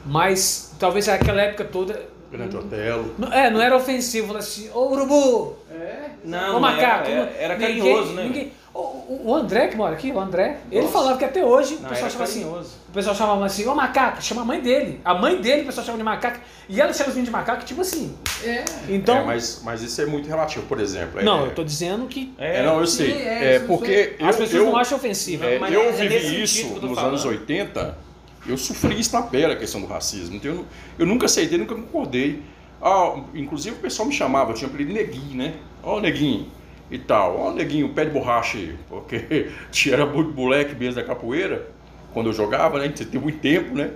Mas 0.06 0.74
talvez 0.80 1.08
naquela 1.08 1.42
época 1.42 1.66
toda. 1.66 2.02
Grande 2.32 2.56
Otelo. 2.56 3.14
Não, 3.18 3.32
é, 3.32 3.50
não 3.50 3.62
era 3.62 3.76
ofensivo, 3.76 4.28
falar 4.28 4.40
assim, 4.40 4.70
ô 4.74 4.92
urubu! 4.92 5.58
É. 5.70 6.12
Não, 6.24 6.58
ô 6.58 6.60
macaco! 6.60 7.10
era, 7.10 7.20
era, 7.22 7.32
era 7.38 7.56
carinhoso, 7.58 8.14
né? 8.14 8.24
Ninguém, 8.24 8.54
o, 8.74 9.24
o 9.26 9.36
André 9.36 9.68
que 9.68 9.76
mora 9.76 9.94
aqui, 9.94 10.12
o 10.14 10.20
André, 10.20 10.60
ele 10.72 10.88
falava 10.88 11.18
que 11.18 11.26
até 11.26 11.44
hoje 11.44 11.76
Não, 11.76 11.88
o 11.88 11.90
pessoal 11.90 12.00
era 12.00 12.10
chama 12.10 12.24
assim. 12.24 12.46
O 12.46 12.92
pessoal 12.94 13.16
chamava 13.16 13.46
assim, 13.46 13.68
ô 13.68 13.76
macaca, 13.76 14.22
chama 14.22 14.44
a 14.44 14.46
mãe 14.46 14.62
dele. 14.62 15.02
A 15.04 15.14
mãe 15.14 15.42
dele 15.42 15.64
o 15.64 15.66
pessoal 15.66 15.86
chama 15.86 15.98
de 15.98 16.04
macaca. 16.06 16.40
E 16.70 16.80
ela 16.80 16.94
chama 16.94 17.12
de 17.12 17.30
macaco, 17.30 17.66
tipo 17.66 17.82
assim. 17.82 18.16
É. 18.46 18.64
Então. 18.88 19.18
É, 19.18 19.24
mas, 19.26 19.62
mas 19.66 19.82
isso 19.82 20.02
é 20.02 20.06
muito 20.06 20.30
relativo, 20.30 20.66
por 20.68 20.80
exemplo. 20.80 21.20
é- 21.20 21.24
não, 21.24 21.46
eu 21.46 21.54
tô 21.54 21.66
dizendo 21.66 22.06
que 22.06 22.34
É, 22.38 22.64
não, 22.64 22.80
eu 22.80 22.88
sei. 22.88 23.12
é, 23.12 23.56
É, 23.56 23.60
porque 23.60 24.16
eu, 24.18 24.26
as 24.30 24.38
pessoas 24.38 24.54
eu, 24.64 24.66
não 24.66 24.78
acham 24.78 24.98
ofensivo. 24.98 25.44
é, 25.44 25.60
mas 25.60 25.74
eu 25.74 25.82
é 25.82 25.92
vivi 25.92 26.42
isso 26.42 26.68
nos 26.68 26.96
falando. 26.96 27.08
anos 27.10 27.26
80, 27.26 27.98
eu 28.46 28.58
sofri 28.58 29.00
isso 29.00 29.14
na 29.14 29.22
pele, 29.22 29.54
a 29.54 29.56
questão 29.56 29.82
do 29.82 29.88
racismo. 29.88 30.36
Então, 30.36 30.52
eu, 30.52 30.66
eu 31.00 31.06
nunca 31.06 31.26
aceitei, 31.26 31.58
nunca 31.58 31.76
concordei. 31.76 32.42
Ah, 32.82 33.22
inclusive 33.36 33.76
o 33.76 33.80
pessoal 33.80 34.08
me 34.08 34.14
chamava, 34.14 34.54
tinha 34.54 34.68
apelido 34.68 34.94
Neguinho, 34.94 35.38
né? 35.38 35.56
Ó, 35.84 35.98
o 35.98 36.02
Neguinho 36.02 36.48
e 36.90 36.98
tal. 36.98 37.38
Ó, 37.38 37.52
o 37.52 37.54
Neguinho, 37.54 37.90
pé 37.90 38.06
de 38.06 38.12
borracha 38.12 38.58
aí. 38.58 38.76
Porque 38.90 39.50
tinha 39.72 39.96
era 39.96 40.06
muito 40.06 40.34
moleque 40.34 40.76
mesmo 40.76 40.96
da 40.96 41.04
capoeira, 41.04 41.70
quando 42.14 42.28
eu 42.28 42.34
jogava, 42.34 42.80
né? 42.80 42.90
Tem 42.90 43.22
muito 43.22 43.40
tempo, 43.40 43.76
né? 43.76 43.92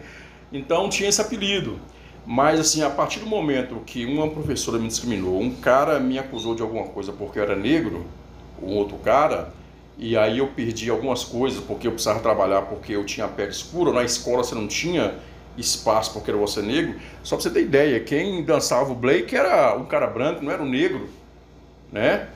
Então 0.52 0.88
tinha 0.90 1.10
esse 1.10 1.20
apelido. 1.20 1.80
Mas 2.26 2.60
assim, 2.60 2.82
a 2.82 2.90
partir 2.90 3.20
do 3.20 3.28
momento 3.28 3.82
que 3.86 4.06
uma 4.06 4.30
professora 4.30 4.80
me 4.80 4.88
discriminou, 4.88 5.40
um 5.40 5.56
cara 5.56 6.00
me 6.00 6.18
acusou 6.18 6.56
de 6.56 6.62
alguma 6.62 6.88
coisa 6.88 7.12
porque 7.12 7.38
eu 7.38 7.44
era 7.44 7.56
negro, 7.56 8.06
um 8.62 8.74
outro 8.76 8.98
cara, 8.98 9.54
e 9.98 10.18
aí 10.18 10.40
eu 10.40 10.48
perdi 10.48 10.90
algumas 10.90 11.24
coisas 11.24 11.62
porque 11.64 11.88
eu 11.88 11.92
precisava 11.92 12.20
trabalhar 12.20 12.64
porque 12.64 12.94
eu 12.94 13.06
tinha 13.06 13.28
pele 13.28 13.50
escura, 13.52 13.92
na 13.94 14.04
escola 14.04 14.44
você 14.44 14.54
não 14.56 14.68
tinha 14.68 15.16
espaço 15.58 16.12
porque 16.14 16.30
era 16.32 16.38
você 16.40 16.62
negro. 16.62 16.96
Só 17.24 17.36
pra 17.38 17.44
você 17.44 17.50
ter 17.50 17.62
ideia, 17.62 18.00
quem 18.02 18.44
dançava 18.44 18.92
o 18.92 18.96
Blake 18.96 19.36
era 19.36 19.76
um 19.78 19.86
cara 19.86 20.08
branco, 20.08 20.44
não 20.44 20.52
era 20.52 20.62
um 20.62 20.68
negro, 20.70 21.10
né? 21.92 22.28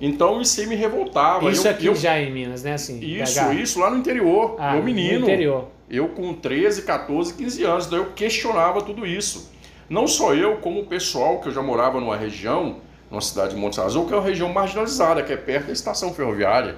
Então 0.00 0.40
isso 0.40 0.60
aí 0.60 0.66
me 0.66 0.76
revoltava. 0.76 1.50
Isso 1.50 1.66
eu, 1.66 1.72
aqui 1.72 1.86
eu- 1.86 1.94
já 1.96 2.20
em 2.20 2.30
Minas, 2.32 2.62
né? 2.62 2.74
Assim, 2.74 3.00
Isso, 3.00 3.40
BH. 3.40 3.54
isso 3.60 3.80
lá 3.80 3.90
no 3.90 3.96
interior, 3.96 4.54
Ah, 4.58 4.70
meu 4.72 4.78
no 4.80 4.84
menino. 4.84 5.24
interior. 5.24 5.68
Eu 5.90 6.08
com 6.10 6.32
13, 6.34 6.82
14, 6.82 7.34
15 7.34 7.64
anos, 7.64 7.86
então 7.86 7.98
eu 7.98 8.06
questionava 8.12 8.80
tudo 8.82 9.04
isso. 9.06 9.50
Não 9.90 10.06
só 10.06 10.34
eu, 10.34 10.58
como 10.58 10.80
o 10.80 10.86
pessoal 10.86 11.40
que 11.40 11.48
eu 11.48 11.52
já 11.52 11.62
morava 11.62 11.98
numa 11.98 12.16
região, 12.16 12.76
numa 13.10 13.22
cidade 13.22 13.54
de 13.54 13.60
Montes 13.60 13.78
Azul, 13.80 14.06
que 14.06 14.12
é 14.12 14.16
uma 14.16 14.22
região 14.22 14.52
marginalizada, 14.52 15.22
que 15.22 15.32
é 15.32 15.36
perto 15.36 15.66
da 15.68 15.72
estação 15.72 16.12
ferroviária. 16.14 16.76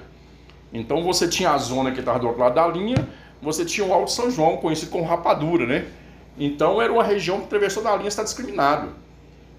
Então 0.73 1.03
você 1.03 1.27
tinha 1.27 1.51
a 1.51 1.57
zona 1.57 1.91
que 1.91 1.99
estava 1.99 2.19
do 2.19 2.27
outro 2.27 2.41
lado 2.41 2.55
da 2.55 2.67
linha, 2.67 3.07
você 3.41 3.65
tinha 3.65 3.85
o 3.85 3.93
Alto 3.93 4.11
São 4.11 4.29
João, 4.31 4.57
conhecido 4.57 4.91
como 4.91 5.03
Rapadura, 5.03 5.65
né? 5.65 5.85
Então 6.37 6.81
era 6.81 6.91
uma 6.91 7.03
região 7.03 7.39
que 7.39 7.45
atravessou 7.45 7.83
da 7.83 7.95
linha 7.95 8.07
está 8.07 8.23
discriminado. 8.23 8.89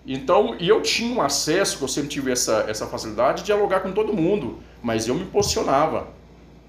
Então, 0.07 0.57
e 0.59 0.69
eu 0.69 0.83
tinha 0.83 1.15
um 1.17 1.23
acesso, 1.23 1.79
que 1.79 1.85
eu 1.85 1.89
sempre 1.89 2.09
tive 2.11 2.33
essa, 2.33 2.65
essa 2.69 2.87
facilidade 2.87 3.39
de 3.41 3.45
dialogar 3.47 3.81
com 3.81 3.93
todo 3.93 4.13
mundo, 4.13 4.59
mas 4.83 5.07
eu 5.07 5.15
me 5.15 5.25
posicionava. 5.27 6.09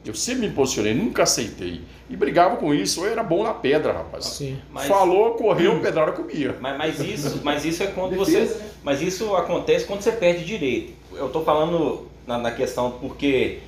Eu 0.06 0.14
sempre 0.14 0.48
me 0.48 0.54
posicionei, 0.54 0.94
nunca 0.94 1.24
aceitei. 1.24 1.82
E 2.10 2.16
brigava 2.16 2.58
com 2.58 2.74
isso, 2.74 3.04
eu 3.06 3.12
era 3.12 3.24
bom 3.24 3.42
na 3.44 3.54
pedra, 3.54 3.94
rapaz. 3.94 4.26
Sim. 4.26 4.60
Mas- 4.72 4.86
Falou, 4.88 5.32
correu, 5.32 5.80
pedrada 5.80 6.12
comia. 6.12 6.56
Mas, 6.60 6.78
mas 6.78 7.00
isso, 7.00 7.40
mas 7.44 7.66
isso 7.66 7.82
é 7.82 7.88
quando 7.88 8.12
Defesa, 8.12 8.54
você. 8.54 8.60
né? 8.60 8.70
Mas 8.84 9.02
isso 9.02 9.34
acontece 9.36 9.86
quando 9.86 10.02
você 10.02 10.12
perde 10.12 10.44
direito. 10.46 10.94
Eu 11.14 11.30
tô 11.30 11.42
falando 11.42 12.06
na, 12.28 12.38
na 12.38 12.52
questão 12.52 12.92
porque 12.92 13.60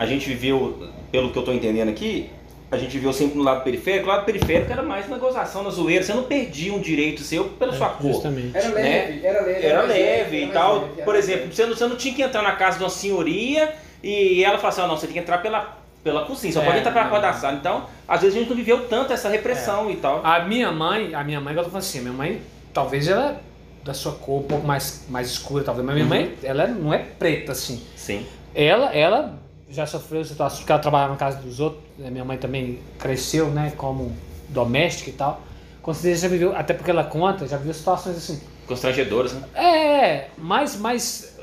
a 0.00 0.06
gente 0.06 0.26
viveu, 0.26 0.88
pelo 1.12 1.30
que 1.30 1.38
eu 1.38 1.42
tô 1.42 1.52
entendendo 1.52 1.90
aqui, 1.90 2.30
a 2.70 2.78
gente 2.78 2.92
viveu 2.92 3.12
sempre 3.12 3.36
no 3.36 3.42
lado 3.44 3.62
periférico. 3.62 4.06
O 4.06 4.08
lado 4.08 4.24
periférico 4.24 4.72
era 4.72 4.82
mais 4.82 5.06
na 5.10 5.18
gozação, 5.18 5.62
na 5.62 5.68
zoeira. 5.68 6.02
Você 6.02 6.14
não 6.14 6.22
perdia 6.22 6.72
um 6.72 6.80
direito 6.80 7.20
seu 7.20 7.44
pela 7.44 7.72
sua 7.74 7.90
cor. 7.90 8.12
Justamente. 8.12 8.56
Era 8.56 8.68
leve, 8.70 9.26
era 9.26 9.42
leve. 9.42 9.66
Era 9.66 9.78
mais 9.80 9.88
leve 9.90 10.36
era 10.42 10.46
e 10.46 10.52
tal. 10.52 10.74
leve, 10.80 10.92
era 10.96 11.04
Por 11.04 11.14
exemplo, 11.16 11.52
você 11.52 11.66
não, 11.66 11.76
você 11.76 11.86
não 11.86 11.96
tinha 11.96 12.14
que 12.14 12.22
entrar 12.22 12.42
na 12.42 12.52
casa 12.52 12.78
de 12.78 12.84
uma 12.84 12.88
senhoria 12.90 13.74
e 14.02 14.42
ela 14.42 14.56
falar 14.56 14.68
assim, 14.70 14.80
ah, 14.80 14.86
não, 14.86 14.96
você 14.96 15.06
tem 15.06 15.12
que 15.14 15.18
entrar 15.20 15.38
pela, 15.42 15.76
pela 16.02 16.24
cozinha, 16.24 16.50
só 16.52 16.62
É, 16.62 16.64
pode 16.64 16.78
entrar 16.78 16.92
pela 16.92 17.04
porta 17.08 17.26
da 17.26 17.32
sala. 17.34 17.56
Então, 17.56 17.84
às 18.08 18.22
vezes 18.22 18.36
a 18.36 18.38
gente 18.40 18.48
não 18.48 18.56
viveu 18.56 18.86
tanto 18.88 19.12
essa 19.12 19.28
repressão 19.28 19.90
e 19.90 19.96
tal. 19.96 20.22
A 20.24 20.40
minha 20.44 20.72
mãe, 20.72 21.14
a 21.14 21.22
minha 21.22 21.40
mãe, 21.42 21.52
eu 21.54 21.58
tô 21.62 21.68
falando 21.68 21.82
assim, 21.84 22.00
minha 22.00 22.14
mãe, 22.14 22.40
talvez 22.72 23.06
ela 23.06 23.32
é 23.32 23.84
da 23.84 23.92
sua 23.92 24.12
cor 24.12 24.40
um 24.40 24.44
pouco 24.44 24.66
mais, 24.66 25.04
mais 25.10 25.28
escura, 25.28 25.62
talvez, 25.64 25.84
mas 25.84 25.94
minha 25.94 26.04
Uhum. 26.06 26.10
mãe, 26.10 26.34
ela 26.42 26.66
não 26.68 26.94
é 26.94 26.98
preta, 26.98 27.52
assim. 27.52 27.82
Sim. 27.96 28.24
Ela, 28.54 28.94
ela 28.94 29.38
já 29.70 29.86
sofreu 29.86 30.24
situações 30.24 30.60
porque 30.60 30.72
ela 30.72 30.80
trabalhava 30.80 31.12
na 31.12 31.18
casa 31.18 31.38
dos 31.38 31.60
outros, 31.60 31.82
né? 31.98 32.10
minha 32.10 32.24
mãe 32.24 32.36
também 32.36 32.80
cresceu, 32.98 33.48
né, 33.50 33.72
como 33.76 34.14
doméstica 34.48 35.10
e 35.10 35.12
tal. 35.12 35.40
Com 35.80 35.94
certeza 35.94 36.22
já 36.22 36.28
viveu, 36.28 36.54
até 36.54 36.74
porque 36.74 36.90
ela 36.90 37.04
conta, 37.04 37.46
já 37.46 37.56
viveu 37.56 37.72
situações 37.72 38.16
assim. 38.16 38.40
Constrangedoras, 38.66 39.32
né? 39.32 39.48
É, 39.54 40.28
mais, 40.36 40.76
mais 40.76 41.38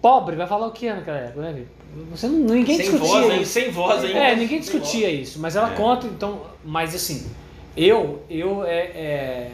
pobre, 0.00 0.36
vai 0.36 0.46
falar 0.46 0.66
o 0.66 0.72
que 0.72 0.92
naquela 0.92 1.18
época, 1.18 1.40
né? 1.52 1.64
Você 2.10 2.26
não, 2.26 2.38
ninguém 2.54 2.76
sem 2.76 2.90
discutia 2.90 3.20
voz, 3.20 3.42
isso. 3.42 3.52
Sem 3.52 3.70
voz 3.70 4.04
ainda. 4.04 4.18
É, 4.18 4.36
ninguém 4.36 4.60
discutia 4.60 5.10
isso, 5.10 5.38
mas 5.38 5.56
ela 5.56 5.72
É. 5.72 5.76
conta, 5.76 6.06
então, 6.06 6.42
mas 6.64 6.94
assim, 6.94 7.30
eu, 7.76 8.22
eu 8.28 8.64
é, 8.64 8.78
é, 8.78 9.50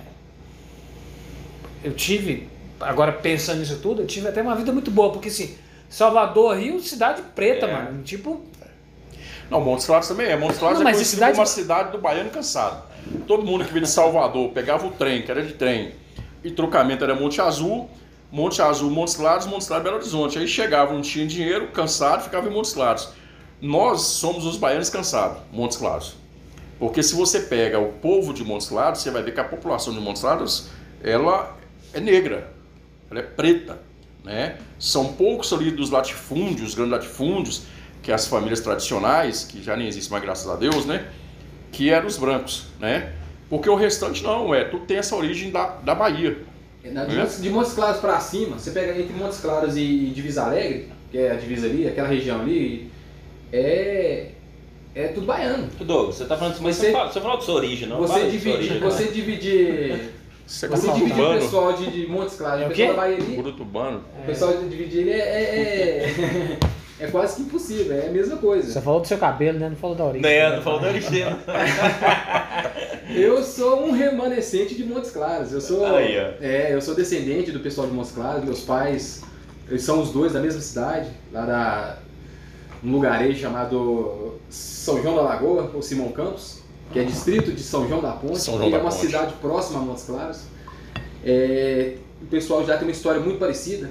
eu 1.84 1.92
tive, 1.92 2.48
agora 2.80 3.12
pensando 3.12 3.58
nisso 3.58 3.78
tudo, 3.80 4.02
eu 4.02 4.06
tive 4.06 4.28
até 4.28 4.42
uma 4.42 4.54
vida 4.54 4.72
muito 4.72 4.90
boa, 4.90 5.12
porque 5.12 5.28
assim, 5.28 5.56
Salvador, 5.88 6.56
Rio, 6.58 6.80
cidade 6.80 7.22
preta, 7.34 7.66
É. 7.66 7.72
mano, 7.72 8.02
tipo, 8.02 8.40
Não, 9.50 9.62
Montes 9.62 9.86
Claros 9.86 10.06
também 10.06 10.26
é. 10.26 10.36
Montes 10.36 10.58
Claros 10.58 10.78
Não, 10.78 10.86
é 10.86 10.92
conhecido 10.92 11.14
cidade- 11.14 11.32
como 11.32 11.40
uma 11.40 11.46
cidade 11.46 11.92
do 11.92 11.98
baiano 11.98 12.28
cansado. 12.28 12.82
Todo 13.26 13.42
mundo 13.46 13.64
que 13.64 13.70
vinha 13.72 13.84
de 13.84 13.88
Salvador 13.90 14.50
pegava 14.50 14.86
o 14.86 14.90
trem, 14.90 15.22
que 15.22 15.30
era 15.30 15.42
de 15.42 15.54
trem, 15.54 15.92
e 16.44 16.50
trocamento 16.50 17.02
era 17.02 17.14
Monte 17.14 17.40
Azul, 17.40 17.88
Monte 18.30 18.60
Azul, 18.60 18.90
Montes 18.90 19.14
Claros, 19.16 19.46
Montes 19.46 19.66
Claros, 19.66 19.84
Belo 19.84 19.96
Horizonte. 19.96 20.38
Aí 20.38 20.46
chegava, 20.46 20.92
não 20.92 21.00
tinha 21.00 21.26
dinheiro, 21.26 21.68
cansado, 21.68 22.24
ficava 22.24 22.46
em 22.46 22.52
Montes 22.52 22.74
Claros. 22.74 23.08
Nós 23.58 24.02
somos 24.02 24.44
os 24.44 24.58
baianos 24.58 24.90
cansados, 24.90 25.38
Montes 25.50 25.78
Claros. 25.78 26.14
Porque 26.78 27.02
se 27.02 27.14
você 27.14 27.40
pega 27.40 27.78
o 27.78 27.90
povo 27.92 28.34
de 28.34 28.44
Montes 28.44 28.68
Claros, 28.68 29.00
você 29.00 29.10
vai 29.10 29.22
ver 29.22 29.32
que 29.32 29.40
a 29.40 29.44
população 29.44 29.94
de 29.94 29.98
Montes 30.00 30.20
Claros, 30.20 30.68
ela 31.02 31.56
é 31.94 32.00
negra, 32.00 32.52
ela 33.10 33.20
é 33.20 33.22
preta, 33.22 33.78
né? 34.24 34.56
São 34.78 35.12
poucos 35.14 35.52
ali 35.52 35.70
dos 35.70 35.90
latifúndios, 35.90 36.74
grandes 36.74 36.92
latifúndios, 36.92 37.62
que 38.02 38.10
é 38.10 38.14
as 38.14 38.26
famílias 38.26 38.60
tradicionais, 38.60 39.44
que 39.44 39.62
já 39.62 39.76
nem 39.76 39.86
existem 39.88 40.10
mais, 40.12 40.22
graças 40.24 40.48
a 40.48 40.56
Deus, 40.56 40.86
né? 40.86 41.06
Que 41.72 41.90
eram 41.90 42.06
os 42.06 42.16
brancos, 42.16 42.64
né? 42.80 43.12
Porque 43.50 43.68
o 43.68 43.74
restante 43.74 44.22
não, 44.22 44.54
é, 44.54 44.64
tudo 44.64 44.84
tem 44.86 44.98
essa 44.98 45.16
origem 45.16 45.50
da, 45.50 45.66
da 45.76 45.94
Bahia. 45.94 46.38
De, 46.82 46.88
É? 46.88 46.92
Montes, 46.92 47.42
de 47.42 47.50
Montes 47.50 47.72
Claros 47.72 48.00
pra 48.00 48.20
cima, 48.20 48.58
você 48.58 48.70
pega 48.70 48.98
entre 48.98 49.12
Montes 49.14 49.40
Claros 49.40 49.76
e, 49.76 49.80
e 49.80 50.10
Divisa 50.10 50.44
Alegre, 50.44 50.90
que 51.10 51.18
é 51.18 51.32
a 51.32 51.34
divisa 51.34 51.66
ali, 51.66 51.86
aquela 51.88 52.08
região 52.08 52.40
ali, 52.40 52.90
é. 53.52 54.28
É 54.94 55.08
tudo 55.08 55.26
baiano. 55.26 55.68
Douglas, 55.80 56.16
você 56.16 56.24
tá 56.24 56.36
falando 56.36 56.54
assim, 56.54 56.64
mas 56.64 56.76
Você- 56.76 56.86
você, 56.86 56.92
fala, 56.92 57.12
você 57.12 57.20
falou 57.20 57.36
da 57.36 57.42
sua 57.44 57.54
origem, 57.54 57.88
não? 57.88 57.98
Você 57.98 58.24
dividir, 58.30 58.52
origem, 58.52 58.80
você 58.80 59.04
dividir. 59.08 60.10
Você 60.48 60.64
é 60.64 60.68
Você 60.70 60.86
dividir 60.92 61.12
o 61.12 61.14
Curutubano, 61.14 61.40
pessoal 61.40 61.72
de, 61.74 61.90
de 61.90 62.06
Montes 62.06 62.36
Claros 62.36 62.62
É 62.62 62.64
o 62.64 62.66
o 62.66 62.70
pessoal 62.70 62.88
da 62.88 62.94
Bahia 63.02 63.16
ali, 63.16 63.36
Curutubano. 63.36 64.04
o 64.18 64.26
pessoal 64.26 64.56
de 64.56 64.68
dividir 64.68 65.00
ele 65.00 65.10
é, 65.10 65.18
é, 65.18 66.04
é, 66.08 66.58
é 67.00 67.06
quase 67.08 67.36
que 67.36 67.42
impossível, 67.42 67.94
é 67.94 68.06
a 68.06 68.10
mesma 68.10 68.36
você 68.36 68.40
coisa. 68.40 68.80
falou 68.80 69.00
do 69.00 69.06
seu 69.06 69.18
cabelo, 69.18 69.58
né? 69.58 69.68
Não 69.68 69.76
falou 69.76 69.94
da 69.94 70.06
origem. 70.06 70.30
É, 70.30 70.56
não 70.56 70.62
falou 70.62 70.80
da 70.80 70.88
origem. 70.88 71.24
Eu 73.14 73.42
sou 73.42 73.86
um 73.86 73.92
remanescente 73.92 74.74
de 74.74 74.84
Montes 74.84 75.10
Claros. 75.10 75.52
Eu 75.52 75.60
sou, 75.60 75.84
Aí, 75.84 76.18
ó. 76.18 76.32
é, 76.44 76.74
eu 76.74 76.80
sou 76.82 76.94
descendente 76.94 77.50
do 77.50 77.60
pessoal 77.60 77.86
de 77.86 77.94
Montes 77.94 78.12
Claros. 78.12 78.44
Meus 78.44 78.60
pais, 78.60 79.22
eles 79.68 79.82
são 79.82 80.00
os 80.00 80.10
dois 80.12 80.32
da 80.34 80.40
mesma 80.40 80.60
cidade, 80.60 81.08
lá 81.32 81.44
da 81.46 81.98
um 82.84 82.92
lugarejo 82.92 83.40
chamado 83.40 84.34
São 84.48 85.02
João 85.02 85.16
da 85.16 85.22
Lagoa, 85.22 85.70
ou 85.74 85.82
Simão 85.82 86.12
Campos, 86.12 86.62
que 86.92 86.98
é 86.98 87.04
distrito 87.04 87.52
de 87.52 87.62
São 87.62 87.86
João 87.88 88.00
da 88.00 88.12
Ponte, 88.12 88.38
São 88.40 88.54
João 88.56 88.66
que 88.66 88.72
da 88.72 88.78
é 88.78 88.80
uma 88.80 88.90
Ponte. 88.90 89.06
cidade 89.06 89.34
próxima 89.40 89.80
a 89.80 89.82
Montes 89.82 90.04
Claros. 90.04 90.40
É, 91.24 91.94
o 92.22 92.26
pessoal 92.26 92.64
já 92.64 92.76
tem 92.76 92.86
uma 92.88 92.92
história 92.92 93.20
muito 93.20 93.38
parecida, 93.38 93.90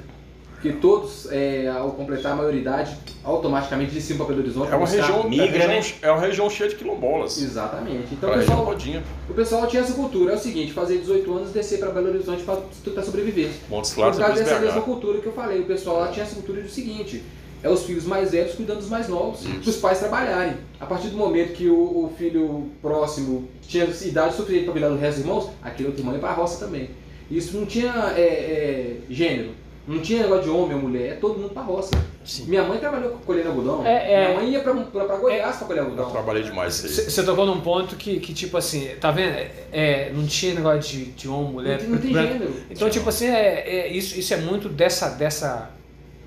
porque 0.53 0.71
todos, 0.73 1.27
é, 1.31 1.67
ao 1.67 1.91
completar 1.91 2.31
a 2.31 2.35
maioridade, 2.35 2.97
automaticamente 3.23 3.91
desciam 3.91 4.17
para 4.17 4.25
Belo 4.27 4.39
Horizonte. 4.39 4.71
É 4.71 4.75
uma, 4.75 4.85
buscar- 4.87 5.01
região, 5.05 5.29
migra, 5.29 5.45
é, 5.45 5.49
uma 5.59 5.67
né? 5.67 5.75
região, 5.75 5.97
é 6.01 6.11
uma 6.11 6.21
região 6.21 6.49
cheia 6.49 6.69
de 6.69 6.75
quilombolas. 6.75 7.37
Exatamente. 7.39 8.07
Então 8.13 8.29
o 8.29 8.33
região 8.33 8.47
pessoal, 8.57 8.65
rodinha. 8.65 9.03
o 9.29 9.33
pessoal 9.33 9.67
tinha 9.67 9.83
essa 9.83 9.93
cultura, 9.93 10.33
é 10.33 10.35
o 10.35 10.39
seguinte, 10.39 10.73
fazer 10.73 10.97
18 10.97 11.31
anos 11.31 11.49
e 11.51 11.53
descer 11.53 11.79
para 11.79 11.91
Belo 11.91 12.07
Horizonte 12.09 12.41
para 12.43 12.59
tentar 12.83 13.03
sobreviver. 13.03 13.51
Montes 13.69 13.91
Por 13.91 13.97
Claros 13.97 14.17
é 14.19 14.23
causa 14.23 14.43
dessa 14.43 14.59
mesma 14.59 14.81
cultura 14.81 15.19
que 15.19 15.27
eu 15.27 15.33
falei, 15.33 15.59
o 15.59 15.65
pessoal 15.65 15.99
lá 15.99 16.07
tinha 16.07 16.25
essa 16.25 16.33
cultura 16.35 16.61
do 16.61 16.69
seguinte, 16.69 17.23
é 17.67 17.71
os 17.71 17.83
filhos 17.83 18.05
mais 18.05 18.31
velhos 18.31 18.53
cuidando 18.55 18.79
dos 18.79 18.89
mais 18.89 19.07
novos, 19.07 19.41
para 19.45 19.69
os 19.69 19.75
pais 19.77 19.99
trabalharem. 19.99 20.55
A 20.79 20.85
partir 20.85 21.07
do 21.09 21.17
momento 21.17 21.53
que 21.53 21.67
o, 21.67 21.75
o 21.75 22.13
filho 22.17 22.69
próximo 22.81 23.47
tinha 23.61 23.85
idade 23.85 24.35
suficiente 24.35 24.63
para 24.65 24.71
cuidar 24.73 24.89
do 24.89 24.97
resto 24.97 25.17
dos 25.21 25.25
irmãos, 25.27 25.49
aquele 25.61 25.87
outro 25.89 26.01
irmão 26.01 26.13
ia 26.15 26.19
para 26.19 26.29
a 26.29 26.33
roça 26.33 26.65
também. 26.65 26.89
Isso 27.29 27.57
não 27.57 27.65
tinha 27.65 27.91
é, 28.15 28.21
é, 28.21 28.95
gênero. 29.09 29.51
Não 29.87 29.99
tinha 30.01 30.23
negócio 30.23 30.43
de 30.43 30.49
homem 30.49 30.75
ou 30.75 30.81
mulher, 30.81 31.13
é 31.13 31.15
todo 31.15 31.39
mundo 31.39 31.51
pra 31.51 31.61
roça. 31.61 31.91
Sim. 32.25 32.43
Minha 32.47 32.63
mãe 32.63 32.77
trabalhou 32.77 33.11
colhendo 33.25 33.47
algodão. 33.47 33.85
É, 33.87 34.11
é. 34.13 34.27
Minha 34.27 34.39
mãe 34.41 34.49
ia 34.51 34.59
pra 34.59 34.73
Goiás 35.17 35.55
pra 35.55 35.65
colher 35.65 35.79
Eu 35.79 35.85
algodão. 35.85 36.11
trabalhei 36.11 36.43
demais. 36.43 36.73
Você 36.75 37.23
tocou 37.23 37.45
num 37.45 37.61
ponto 37.61 37.95
que, 37.95 38.19
que, 38.19 38.33
tipo 38.33 38.57
assim, 38.57 38.89
tá 38.99 39.11
vendo? 39.11 39.29
É, 39.35 39.51
é, 39.71 40.11
não 40.13 40.27
tinha 40.27 40.53
negócio 40.55 40.81
de, 40.91 41.05
de 41.11 41.29
homem, 41.29 41.53
mulher, 41.53 41.81
Não 41.87 41.97
tem- 41.97 42.11
não 42.11 42.21
tem 42.21 42.31
gênero. 42.33 42.53
Então, 42.69 42.89
tipo 42.89 43.07
assim, 43.07 43.27
é, 43.27 43.63
é- 43.65 43.87
isso, 43.87 44.19
isso 44.19 44.33
é 44.33 44.37
muito 44.37 44.67
dessa. 44.67 45.07
dessa 45.11 45.71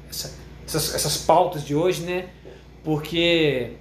essa- 0.08 0.39
essas, 0.74 0.94
essas 0.94 1.16
pautas 1.18 1.64
de 1.64 1.74
hoje, 1.74 2.02
né? 2.02 2.26
Porque, 2.84 3.72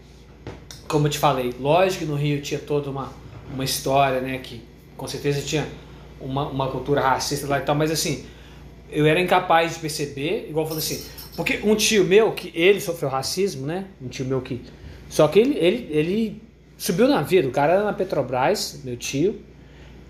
como 0.87 1.07
eu 1.07 1.11
te 1.11 1.17
falei, 1.17 1.53
lógico 1.59 2.05
que 2.05 2.11
no 2.11 2.15
Rio 2.17 2.41
tinha 2.41 2.59
toda 2.59 2.89
uma, 2.89 3.11
uma 3.53 3.63
história, 3.63 4.19
né? 4.19 4.39
Que 4.39 4.61
com 4.97 5.07
certeza 5.07 5.41
tinha 5.41 5.65
uma, 6.19 6.47
uma 6.47 6.67
cultura 6.69 7.01
racista 7.01 7.47
lá 7.47 7.59
e 7.59 7.61
tal, 7.61 7.75
mas 7.75 7.91
assim, 7.91 8.25
eu 8.91 9.05
era 9.05 9.19
incapaz 9.21 9.75
de 9.75 9.79
perceber, 9.79 10.47
igual 10.49 10.65
eu 10.65 10.69
falei 10.69 10.83
assim, 10.83 11.05
porque 11.35 11.61
um 11.63 11.75
tio 11.75 12.03
meu, 12.03 12.33
que 12.33 12.51
ele 12.53 12.81
sofreu 12.81 13.09
racismo, 13.09 13.65
né? 13.65 13.85
Um 14.01 14.09
tio 14.09 14.25
meu 14.25 14.41
que. 14.41 14.61
Só 15.09 15.27
que 15.27 15.39
ele, 15.39 15.57
ele, 15.57 15.87
ele 15.89 16.41
subiu 16.77 17.07
na 17.07 17.21
vida, 17.21 17.47
o 17.47 17.51
cara 17.51 17.73
era 17.73 17.83
na 17.83 17.93
Petrobras, 17.93 18.81
meu 18.83 18.97
tio, 18.97 19.41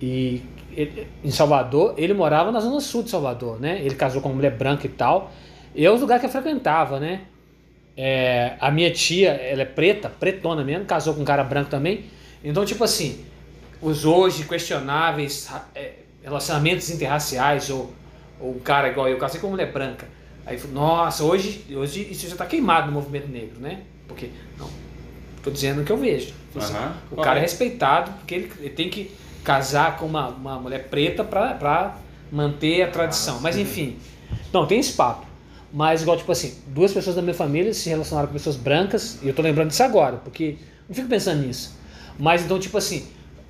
e 0.01 0.41
ele- 0.75 1.07
em 1.23 1.32
Salvador, 1.32 1.93
ele 1.97 2.13
morava 2.13 2.51
na 2.51 2.59
zona 2.59 2.80
sul 2.80 3.03
de 3.03 3.09
Salvador, 3.09 3.59
né? 3.59 3.80
Ele 3.84 3.95
casou 3.95 4.21
com 4.21 4.30
uma 4.30 4.36
mulher 4.36 4.57
branca 4.57 4.86
e 4.86 4.89
tal. 4.89 5.32
E 5.76 5.86
é 5.86 5.91
o 5.91 5.95
lugar 5.95 6.20
que 6.20 6.26
eu 6.26 6.30
frequentava, 6.30 6.99
né? 6.99 7.22
É, 7.95 8.55
a 8.59 8.72
minha 8.72 8.91
tia, 8.91 9.32
ela 9.32 9.61
é 9.61 9.65
preta, 9.65 10.09
pretona 10.09 10.63
mesmo, 10.63 10.86
casou 10.86 11.13
com 11.13 11.22
um 11.22 11.26
cara 11.26 11.43
branco 11.43 11.70
também. 11.70 12.05
Então, 12.43 12.65
tipo 12.65 12.84
assim, 12.84 13.26
os 13.82 14.05
hoje 14.05 14.45
questionáveis 14.45 15.49
é, 15.76 15.93
relacionamentos 16.24 16.89
interraciais, 16.89 17.70
ou, 17.70 17.93
ou 18.39 18.55
um 18.55 18.59
cara 18.59 18.89
igual 18.89 19.07
eu, 19.09 19.17
casei 19.17 19.39
com 19.39 19.47
uma 19.47 19.51
mulher 19.51 19.72
branca. 19.72 20.07
Aí, 20.45 20.59
nossa, 20.72 21.24
hoje, 21.24 21.65
hoje 21.72 22.07
isso 22.09 22.26
já 22.26 22.34
está 22.34 22.45
queimado 22.45 22.88
no 22.88 22.93
movimento 22.93 23.28
negro, 23.28 23.59
né? 23.59 23.82
Porque, 24.07 24.30
não, 24.57 24.70
tô 25.43 25.51
dizendo 25.51 25.82
o 25.82 25.86
que 25.86 25.91
eu 25.91 25.97
vejo. 25.97 26.34
Assim, 26.55 26.74
Aham. 26.74 26.97
o 27.11 27.17
cara 27.17 27.38
é 27.38 27.41
respeitado 27.41 28.11
porque 28.13 28.34
ele, 28.34 28.51
ele 28.59 28.70
tem 28.70 28.89
que 28.89 29.11
casar 29.43 29.97
com 29.97 30.05
uma, 30.05 30.30
uma 30.30 30.59
mulher 30.59 30.88
preta 30.89 31.24
pra 31.24 31.97
manter 32.32 32.82
a 32.82 32.88
tradição. 32.88 33.39
Mas 33.39 33.57
enfim, 33.57 33.97
não, 34.51 34.65
tem 34.65 34.80
esse 34.80 34.93
papo. 34.93 35.28
Mas 35.72 36.01
igual, 36.01 36.17
tipo 36.17 36.32
assim, 36.32 36.55
duas 36.67 36.91
pessoas 36.91 37.15
da 37.15 37.22
minha 37.22 37.34
família 37.34 37.74
se 37.74 37.89
relacionaram 37.89 38.28
com 38.28 38.34
pessoas 38.34 38.55
brancas, 38.55 39.20
e 39.22 39.28
eu 39.28 39.34
tô 39.34 39.41
lembrando 39.41 39.70
disso 39.70 39.84
agora, 39.84 40.17
porque 40.17 40.57
não 40.88 40.95
fico 40.95 41.07
pensando 41.07 41.45
nisso. 41.45 41.78
Mas 42.17 42.43
então, 42.43 42.59
tipo 42.59 42.78
assim, 42.78 43.05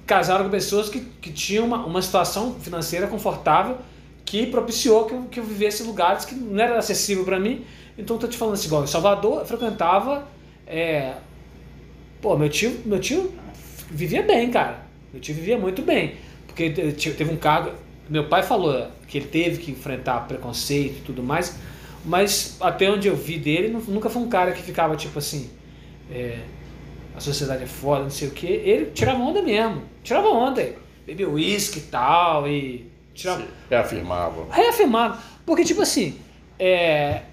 casaram 0.06 0.46
com 0.46 0.52
pessoas 0.52 0.90
que, 0.90 1.00
que 1.22 1.32
tinham 1.32 1.66
uma, 1.66 1.86
uma 1.86 2.02
situação 2.02 2.56
financeira 2.56 3.08
confortável 3.08 3.78
que 4.26 4.46
propiciou 4.48 5.06
que 5.06 5.14
eu, 5.14 5.22
que 5.32 5.40
eu 5.40 5.44
vivesse 5.44 5.82
lugares 5.84 6.26
que 6.26 6.36
não 6.36 6.62
era 6.62 6.78
acessível 6.78 7.24
para 7.24 7.40
mim. 7.40 7.66
Então, 7.98 8.18
tô 8.18 8.28
te 8.28 8.38
falando 8.38 8.56
assim, 8.56 8.68
igual 8.68 8.84
em 8.84 8.88
Salvador, 8.88 9.40
eu 9.40 9.46
frequentava. 9.46 10.28
é, 10.68 11.14
Pô, 12.22 12.38
meu 12.38 12.50
tio, 12.50 12.82
meu 12.86 13.00
tio 13.00 13.32
vivia 13.90 14.22
bem, 14.24 14.52
cara. 14.52 14.84
Meu 15.12 15.22
tio 15.22 15.34
vivia 15.34 15.58
muito 15.58 15.82
bem. 15.82 16.16
Porque 16.48 16.70
te- 16.70 17.12
teve 17.12 17.32
um 17.34 17.38
cargo. 17.38 17.72
Meu 18.10 18.28
pai 18.28 18.44
falou 18.44 18.88
que 19.08 19.18
ele 19.18 19.28
teve 19.28 19.58
que 19.62 19.72
enfrentar 19.72 20.28
preconceito 20.28 20.98
e 21.00 21.02
tudo 21.02 21.24
mais. 21.24 21.56
Mas 22.06 22.58
até 22.62 22.90
onde 22.90 23.08
eu 23.08 23.16
vi 23.16 23.38
dele, 23.38 23.68
nu- 23.70 23.84
nunca 23.88 24.10
foi 24.10 24.22
um 24.22 24.30
cara 24.30 24.52
que 24.52 24.62
ficava 24.62 24.96
tipo 24.96 25.20
assim. 25.20 25.50
é, 26.12 26.40
a 27.16 27.20
sociedade 27.20 27.64
é 27.64 27.68
foda, 27.68 28.04
não 28.04 28.10
sei 28.10 28.30
o 28.30 28.32
quê. 28.32 28.48
Ele 28.64 28.86
tirava 28.92 29.20
onda 29.22 29.42
mesmo. 29.42 29.82
Tirava 30.04 30.30
onda. 30.30 30.74
Bebia 31.06 31.28
uísque 31.30 31.80
e 31.80 31.84
tal. 31.84 32.48
E. 32.48 32.86
Tirava, 33.14 33.46
reafirmava. 33.70 34.46
reafirmado. 34.54 35.18
Porque, 35.46 35.66
tipo 35.66 35.82
assim, 35.82 36.16
é, 36.58 37.24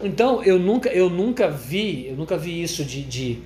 então 0.00 0.42
eu 0.44 0.58
nunca, 0.58 0.88
eu 0.90 1.10
nunca 1.10 1.48
vi, 1.50 2.06
eu 2.08 2.14
nunca 2.16 2.36
vi 2.38 2.62
isso 2.62 2.84
de. 2.84 3.02
de 3.02 3.38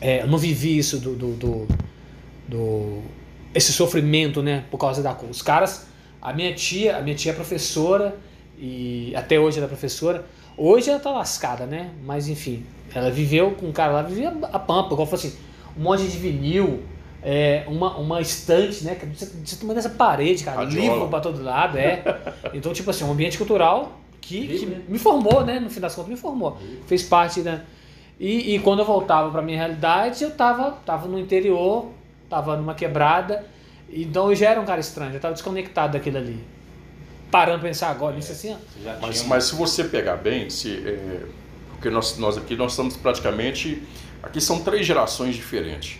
é, 0.00 0.22
eu 0.22 0.28
não 0.28 0.38
vivi 0.38 0.78
isso 0.78 0.98
do, 0.98 1.14
do, 1.14 1.32
do, 1.34 1.68
do- 2.48 3.02
esse 3.54 3.72
sofrimento, 3.72 4.40
né? 4.42 4.64
Por 4.70 4.78
causa 4.78 5.02
da. 5.02 5.12
Os 5.28 5.42
caras, 5.42 5.86
a 6.22 6.32
minha 6.32 6.54
tia, 6.54 6.96
a 6.96 7.02
minha 7.02 7.16
tia 7.16 7.32
é 7.32 7.34
professora, 7.34 8.16
e 8.60 9.12
até 9.16 9.40
hoje 9.40 9.56
ela 9.56 9.66
é 9.66 9.68
professora. 9.68 10.24
Hoje 10.56 10.90
ela 10.90 11.00
tá 11.00 11.10
lascada, 11.10 11.64
né? 11.64 11.90
Mas 12.04 12.28
enfim, 12.28 12.66
ela 12.94 13.10
viveu 13.10 13.52
com 13.52 13.66
um 13.66 13.72
cara 13.72 13.92
lá, 13.92 14.02
vivia 14.02 14.28
a 14.52 14.58
pampa, 14.58 14.92
igual 14.92 15.00
eu 15.00 15.06
falei 15.06 15.26
assim, 15.26 15.38
um 15.76 15.82
monte 15.82 16.02
de 16.02 16.18
vinil, 16.18 16.82
é, 17.22 17.64
uma, 17.66 17.96
uma 17.96 18.20
estante, 18.20 18.84
né? 18.84 18.94
que 18.94 19.06
Você, 19.06 19.26
você 19.26 19.56
tomando 19.56 19.78
essa 19.78 19.88
parede, 19.88 20.44
cara, 20.44 20.58
Radiola. 20.58 20.94
livro 20.94 21.08
pra 21.08 21.20
todo 21.20 21.42
lado, 21.42 21.78
é. 21.78 22.02
Então, 22.52 22.72
tipo 22.74 22.90
assim, 22.90 23.04
um 23.04 23.12
ambiente 23.12 23.38
cultural 23.38 23.98
que, 24.20 24.46
que 24.46 24.66
né? 24.66 24.82
me 24.86 24.98
formou, 24.98 25.42
né? 25.44 25.58
No 25.58 25.70
fim 25.70 25.80
das 25.80 25.94
contas, 25.94 26.10
me 26.10 26.16
formou. 26.16 26.58
Fez 26.86 27.02
parte 27.02 27.40
da. 27.40 27.60
E, 28.18 28.54
e 28.54 28.58
quando 28.58 28.80
eu 28.80 28.84
voltava 28.84 29.30
pra 29.30 29.40
minha 29.40 29.56
realidade, 29.56 30.22
eu 30.22 30.30
tava, 30.30 30.72
tava 30.84 31.08
no 31.08 31.18
interior, 31.18 31.86
tava 32.28 32.54
numa 32.56 32.74
quebrada, 32.74 33.46
então 33.90 34.28
eu 34.28 34.36
já 34.36 34.50
era 34.50 34.60
um 34.60 34.66
cara 34.66 34.80
estranho, 34.80 35.14
eu 35.14 35.20
tava 35.20 35.32
desconectado 35.32 35.94
daquilo 35.94 36.18
ali. 36.18 36.38
Parando 37.30 37.60
pra 37.60 37.68
pensar 37.68 37.90
agora 37.90 38.16
nisso 38.16 38.32
assim, 38.32 38.52
ó. 38.52 38.56
Você 38.56 38.84
já 38.84 38.98
Mas, 39.00 39.22
mas 39.24 39.44
se 39.44 39.54
você 39.54 39.84
pegar 39.84 40.16
bem, 40.16 40.50
se, 40.50 40.82
é, 40.86 41.22
porque 41.70 41.88
nós, 41.90 42.18
nós 42.18 42.36
aqui 42.36 42.56
nós 42.56 42.72
estamos 42.72 42.96
praticamente. 42.96 43.82
Aqui 44.22 44.40
são 44.40 44.60
três 44.62 44.86
gerações 44.86 45.34
diferentes. 45.34 45.98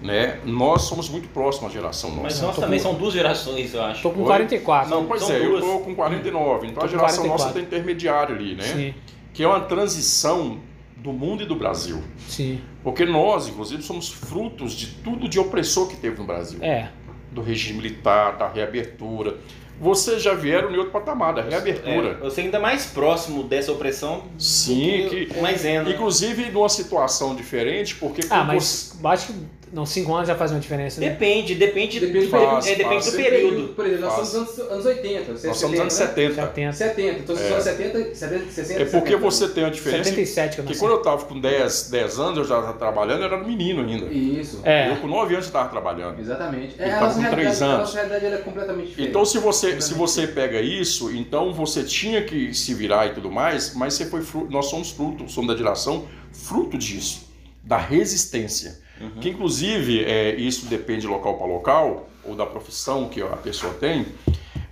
Né? 0.00 0.40
Nós 0.44 0.82
somos 0.82 1.08
muito 1.08 1.28
próximos 1.28 1.70
à 1.70 1.72
geração 1.72 2.10
nossa. 2.10 2.22
Mas 2.22 2.40
nós 2.40 2.56
também 2.56 2.78
com- 2.80 2.82
são 2.90 2.94
duas 2.94 3.14
gerações, 3.14 3.72
eu 3.72 3.82
acho. 3.82 4.02
Tô 4.02 4.10
com 4.10 4.20
Oi? 4.22 4.26
44. 4.26 4.90
Não, 4.90 5.06
pois 5.06 5.22
São 5.22 5.30
é, 5.34 5.38
duas. 5.40 5.64
eu 5.64 5.70
tô 5.70 5.78
com 5.78 5.94
49, 5.94 6.66
então 6.66 6.80
Tô 6.80 6.86
a 6.86 6.88
geração 6.88 7.24
44. 7.24 7.28
nossa 7.28 7.46
está 7.48 7.60
intermediário 7.60 8.34
ali, 8.34 8.54
né? 8.56 8.64
Sim, 8.64 8.94
Que 9.32 9.44
é 9.44 9.46
uma 9.46 9.60
transição 9.60 10.58
do 10.96 11.12
mundo 11.12 11.44
e 11.44 11.46
do 11.46 11.54
Brasil. 11.56 12.02
sim. 12.28 12.60
Porque 12.82 13.04
nós, 13.04 13.46
inclusive, 13.46 13.80
somos 13.82 14.08
frutos 14.08 14.72
de 14.72 14.88
tudo 14.88 15.28
de 15.28 15.38
opressor 15.38 15.86
que 15.88 15.96
teve 15.96 16.18
no 16.18 16.24
Brasil. 16.24 16.58
É. 16.62 16.88
Do 17.30 17.40
regime 17.40 17.76
militar, 17.80 18.36
da 18.36 18.48
reabertura. 18.48 19.36
Vocês 19.80 20.22
já 20.22 20.32
vieram 20.34 20.70
em 20.70 20.76
outro 20.76 20.92
patamar, 20.92 21.34
da 21.34 21.42
reabertura. 21.42 22.18
É, 22.20 22.24
eu 22.26 22.30
sei 22.30 22.44
ainda 22.44 22.60
mais 22.60 22.86
próximo 22.86 23.42
dessa 23.42 23.72
opressão 23.72 24.24
Sim, 24.38 25.04
do 25.04 25.10
que- 25.10 25.26
que 25.26 25.38
o 25.38 25.42
maisena. 25.42 25.90
Inclusive 25.90 26.50
numa 26.50 26.68
situação 26.68 27.34
diferente, 27.34 27.94
porque 27.96 28.22
Ah, 28.30 28.44
mas 28.44 28.96
acho 29.04 29.26
que 29.32 29.34
não, 29.72 29.86
cinco 29.86 30.14
anos 30.14 30.28
já 30.28 30.34
faz 30.34 30.50
uma 30.50 30.60
diferença, 30.60 31.00
né? 31.00 31.08
Depende, 31.10 31.54
depende, 31.54 31.98
Depende 31.98 32.26
do, 32.26 32.30
período. 32.30 32.66
é, 32.66 32.74
depende 32.74 32.94
Faz. 32.94 33.06
do 33.06 33.12
período. 33.16 33.68
Por 33.74 33.86
exemplo, 33.86 34.04
nós 34.04 34.14
Faz. 34.16 34.28
somos 34.28 34.58
anos, 34.58 34.70
anos 34.72 34.86
80. 34.86 35.32
Você 35.32 35.46
é 35.46 35.48
nós 35.48 35.56
somos 35.58 35.80
anos 35.80 35.92
70, 35.94 36.34
70. 36.34 36.72
70. 36.72 36.72
70. 36.72 37.18
Então 37.20 37.36
vocês 37.36 37.50
É. 37.50 37.54
são 37.54 37.60
70, 37.62 38.14
70, 38.14 38.50
60, 38.52 38.82
É 38.82 38.84
porque 38.84 38.98
70. 39.12 39.18
você 39.18 39.48
tem 39.48 39.64
a 39.64 39.70
diferença. 39.70 40.04
77 40.04 40.54
que 40.54 40.60
eu 40.60 40.64
nasci. 40.66 40.78
quando 40.78 40.92
eu 40.92 40.98
estava 40.98 41.24
com 41.24 41.40
10, 41.40 41.88
10 41.90 42.18
anos, 42.20 42.38
eu 42.38 42.44
já 42.44 42.58
estava 42.60 42.78
trabalhando, 42.78 43.20
eu 43.20 43.26
era 43.26 43.38
menino 43.38 43.80
ainda. 43.82 44.06
Isso. 44.12 44.60
É. 44.62 44.90
Eu 44.90 44.96
com 44.96 45.06
9 45.06 45.34
anos 45.34 45.46
já 45.46 45.48
estava 45.50 45.68
trabalhando. 45.68 46.20
Exatamente. 46.20 46.74
É, 46.78 46.90
a 46.90 46.94
tava 46.94 47.06
nossa 47.06 47.14
com 47.14 47.20
três 47.30 47.34
realidade, 47.36 47.62
a 47.62 47.66
anos. 47.66 47.78
nossa 47.94 48.06
realidade 48.06 48.34
é 48.34 48.38
completamente 48.38 48.88
diferente. 48.88 49.08
Então, 49.10 49.24
se 49.24 49.38
você, 49.38 49.80
se 49.80 49.94
você 49.94 50.26
pega 50.26 50.60
isso, 50.60 51.10
então 51.10 51.52
você 51.52 51.82
tinha 51.82 52.22
que 52.22 52.52
se 52.52 52.74
virar 52.74 53.06
e 53.06 53.10
tudo 53.14 53.30
mais, 53.30 53.74
mas 53.74 53.94
você 53.94 54.06
foi 54.06 54.22
fruto, 54.22 54.52
nós 54.52 54.66
somos 54.66 54.90
fruto, 54.90 55.28
somos 55.30 55.48
da 55.50 55.56
geração 55.56 56.06
fruto 56.32 56.76
disso, 56.78 57.31
da 57.62 57.76
resistência. 57.78 58.80
Que 59.20 59.30
inclusive 59.30 60.04
é, 60.04 60.34
isso 60.36 60.66
depende 60.66 61.02
de 61.02 61.06
local 61.08 61.36
para 61.36 61.46
local, 61.46 62.08
ou 62.24 62.36
da 62.36 62.46
profissão 62.46 63.08
que 63.08 63.20
a 63.20 63.36
pessoa 63.36 63.74
tem, 63.74 64.06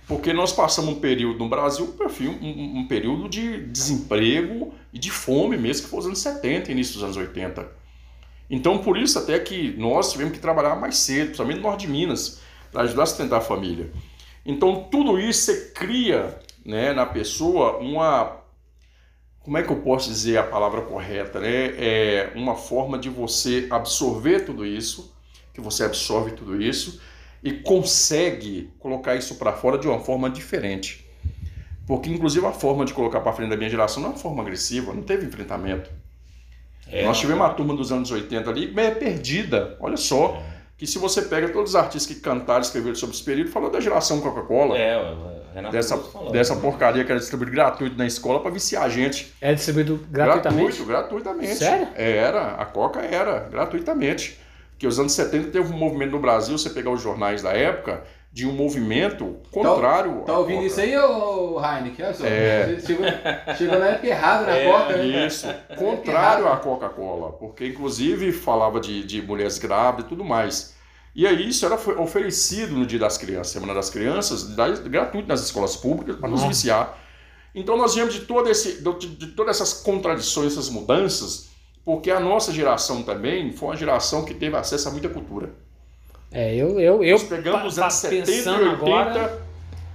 porque 0.07 0.31
nós 0.31 0.53
passamos 0.53 0.93
um 0.95 0.99
período 0.99 1.39
no 1.39 1.49
Brasil, 1.49 1.93
um, 1.99 2.45
um- 2.45 2.79
um 2.79 2.87
período 2.87 3.27
de 3.27 3.65
desemprego 3.67 4.73
e 4.93 4.99
de 4.99 5.11
fome 5.11 5.57
mesmo, 5.57 5.83
que 5.85 5.89
foi 5.89 5.99
os 5.99 6.05
anos 6.05 6.19
70, 6.19 6.71
início 6.71 6.93
dos 6.95 7.03
anos 7.03 7.17
80. 7.17 7.67
Então, 8.49 8.77
por 8.79 8.97
isso 8.97 9.17
até 9.19 9.37
que 9.39 9.73
nós 9.77 10.11
tivemos 10.11 10.33
que 10.33 10.39
trabalhar 10.39 10.75
mais 10.75 10.97
cedo, 10.97 11.25
principalmente 11.27 11.57
no 11.57 11.63
norte 11.63 11.85
de 11.85 11.91
Minas, 11.91 12.39
para 12.71 12.83
ajudar 12.83 13.03
a 13.03 13.05
sustentar 13.05 13.37
a 13.37 13.41
família. 13.41 13.89
Então, 14.45 14.87
tudo 14.91 15.19
isso 15.19 15.41
você 15.43 15.71
cria 15.73 16.37
né, 16.65 16.93
na 16.93 17.05
pessoa 17.05 17.77
uma. 17.77 18.40
Como 19.43 19.57
é 19.57 19.63
que 19.63 19.71
eu 19.71 19.77
posso 19.77 20.09
dizer 20.09 20.37
a 20.37 20.43
palavra 20.43 20.81
correta? 20.81 21.39
Né? 21.39 21.73
É 21.77 22.31
uma 22.35 22.55
forma 22.55 22.97
de 22.97 23.09
você 23.09 23.67
absorver 23.69 24.41
tudo 24.41 24.65
isso, 24.65 25.13
que 25.53 25.59
você 25.59 25.83
absorve 25.83 26.31
tudo 26.31 26.61
isso 26.61 27.01
e 27.43 27.51
consegue 27.51 28.71
colocar 28.79 29.15
isso 29.15 29.35
para 29.35 29.51
fora 29.53 29.77
de 29.77 29.87
uma 29.87 29.99
forma 29.99 30.29
diferente. 30.29 31.05
Porque, 31.87 32.09
inclusive, 32.09 32.45
a 32.45 32.51
forma 32.51 32.85
de 32.85 32.93
colocar 32.93 33.19
para 33.21 33.33
frente 33.33 33.49
da 33.49 33.57
minha 33.57 33.69
geração 33.69 34.01
não 34.01 34.09
é 34.09 34.13
uma 34.13 34.19
forma 34.19 34.41
agressiva, 34.43 34.93
não 34.93 35.01
teve 35.01 35.25
enfrentamento. 35.25 35.89
É, 36.87 37.03
Nós 37.05 37.19
tivemos 37.19 37.41
uma 37.43 37.53
turma 37.53 37.75
dos 37.75 37.91
anos 37.91 38.11
80 38.11 38.49
ali 38.49 38.71
meio 38.71 38.95
perdida. 38.95 39.75
Olha 39.79 39.97
só, 39.97 40.41
que 40.77 40.85
se 40.85 40.99
você 40.99 41.23
pega 41.23 41.49
todos 41.49 41.71
os 41.71 41.75
artistas 41.75 42.15
que 42.15 42.21
cantaram, 42.21 42.61
escreveram 42.61 42.95
sobre 42.95 43.15
esse 43.15 43.23
período, 43.23 43.49
falou 43.49 43.69
da 43.71 43.79
geração 43.79 44.21
Coca-Cola, 44.21 44.77
É, 44.77 45.40
Renato 45.53 45.71
dessa, 45.73 45.97
falou. 45.97 46.31
dessa 46.31 46.55
porcaria 46.55 47.03
que 47.03 47.11
era 47.11 47.19
distribuída 47.19 47.51
gratuito 47.51 47.97
na 47.97 48.05
escola 48.05 48.39
para 48.41 48.51
viciar 48.51 48.83
a 48.83 48.89
gente. 48.89 49.33
É 49.41 49.53
distribuído 49.53 49.99
gratuitamente. 50.09 50.83
Gratuito, 50.83 50.85
gratuitamente. 50.85 51.55
Sério? 51.55 51.87
Era, 51.95 52.55
a 52.55 52.65
Coca 52.65 52.99
era, 53.01 53.47
gratuitamente. 53.49 54.39
Porque 54.71 54.87
os 54.87 54.99
anos 54.99 55.11
70 55.13 55.51
teve 55.51 55.71
um 55.73 55.77
movimento 55.77 56.11
no 56.11 56.19
Brasil, 56.19 56.57
você 56.57 56.69
pegar 56.69 56.89
os 56.89 57.01
jornais 57.01 57.41
da 57.43 57.51
época, 57.51 58.03
de 58.33 58.47
um 58.47 58.53
movimento 58.53 59.37
contrário. 59.51 60.21
Tá 60.25 60.37
ouvindo 60.39 60.61
à 60.61 60.63
isso 60.63 60.75
Coca. 60.77 60.87
aí, 60.87 60.97
ô 60.97 61.59
Heineken? 61.63 62.05
Olha 62.05 62.13
só. 62.13 62.25
É. 62.25 62.77
Chegou, 62.85 63.05
chegou 63.57 63.77
na 63.79 63.85
época 63.87 64.07
errada 64.07 64.45
na 64.45 64.55
É, 64.55 64.71
Coca, 64.71 64.97
né? 64.97 65.27
Isso, 65.27 65.47
contrário 65.77 66.47
à 66.47 66.55
Coca-Cola, 66.57 67.33
porque 67.33 67.67
inclusive 67.67 68.31
falava 68.31 68.79
de, 68.79 69.03
de 69.03 69.21
mulheres 69.21 69.59
grávidas 69.59 70.05
e 70.05 70.09
tudo 70.09 70.23
mais. 70.23 70.73
E 71.13 71.27
aí 71.27 71.49
isso 71.49 71.65
era 71.65 71.75
ofe- 71.75 71.91
oferecido 71.91 72.73
no 72.73 72.85
Dia 72.85 72.99
das 72.99 73.17
Crianças, 73.17 73.47
Semana 73.53 73.73
das 73.73 73.89
Crianças, 73.89 74.43
gratuito 74.43 75.27
nas 75.27 75.41
escolas 75.41 75.75
públicas 75.75 76.15
para 76.15 76.29
nos 76.29 76.43
viciar. 76.43 76.97
Então 77.53 77.75
nós 77.77 77.93
viemos 77.95 78.13
de, 78.13 78.21
todo 78.21 78.49
esse, 78.49 78.81
de, 78.81 79.07
de 79.15 79.27
todas 79.27 79.57
essas 79.57 79.73
contradições, 79.81 80.53
essas 80.53 80.69
mudanças, 80.69 81.49
porque 81.83 82.09
a 82.09 82.19
nossa 82.19 82.53
geração 82.53 83.03
também 83.03 83.51
foi 83.51 83.69
uma 83.69 83.75
geração 83.75 84.23
que 84.23 84.33
teve 84.33 84.55
acesso 84.55 84.87
a 84.87 84.91
muita 84.91 85.09
cultura. 85.09 85.49
É, 86.31 86.55
eu, 86.55 86.79
eu, 86.79 87.03
eu 87.03 87.17
Nós 87.17 87.23
pegamos 87.27 87.73
os 87.73 87.79
anos 87.79 87.93
70 87.95 88.31
e 88.31 88.35
pensando 88.35 88.63
80, 88.63 88.71
agora, 88.73 89.41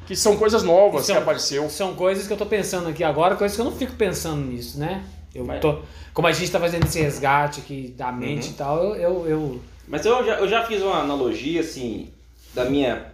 que 0.06 0.14
são 0.14 0.36
coisas 0.36 0.62
novas 0.62 1.06
São- 1.06 1.16
que 1.16 1.22
apareceu. 1.22 1.70
são 1.70 1.94
coisas 1.94 2.26
que 2.26 2.32
eu 2.34 2.36
tô 2.36 2.44
pensando 2.44 2.88
aqui 2.90 3.02
agora, 3.02 3.36
coisas 3.36 3.54
que 3.56 3.60
eu 3.62 3.64
não 3.64 3.72
fico 3.74 3.92
pensando 3.94 4.42
nisso, 4.44 4.78
né? 4.78 5.02
Eu 5.34 5.46
Mas- 5.46 5.60
tô, 5.62 5.78
como 6.12 6.28
a 6.28 6.32
gente 6.32 6.50
tá 6.50 6.60
fazendo 6.60 6.84
esse 6.84 7.00
resgate 7.00 7.60
aqui 7.60 7.94
da 7.96 8.12
mente 8.12 8.48
Uhum. 8.48 8.52
e 8.52 8.56
tal, 8.56 8.84
eu, 8.84 8.94
eu, 8.96 9.26
eu- 9.26 9.60
Mas 9.86 10.04
eu 10.04 10.24
já, 10.24 10.34
eu 10.34 10.48
já 10.48 10.64
fiz 10.64 10.82
uma 10.82 10.98
analogia, 10.98 11.60
assim, 11.60 12.12
da 12.54 12.64
minha 12.64 13.12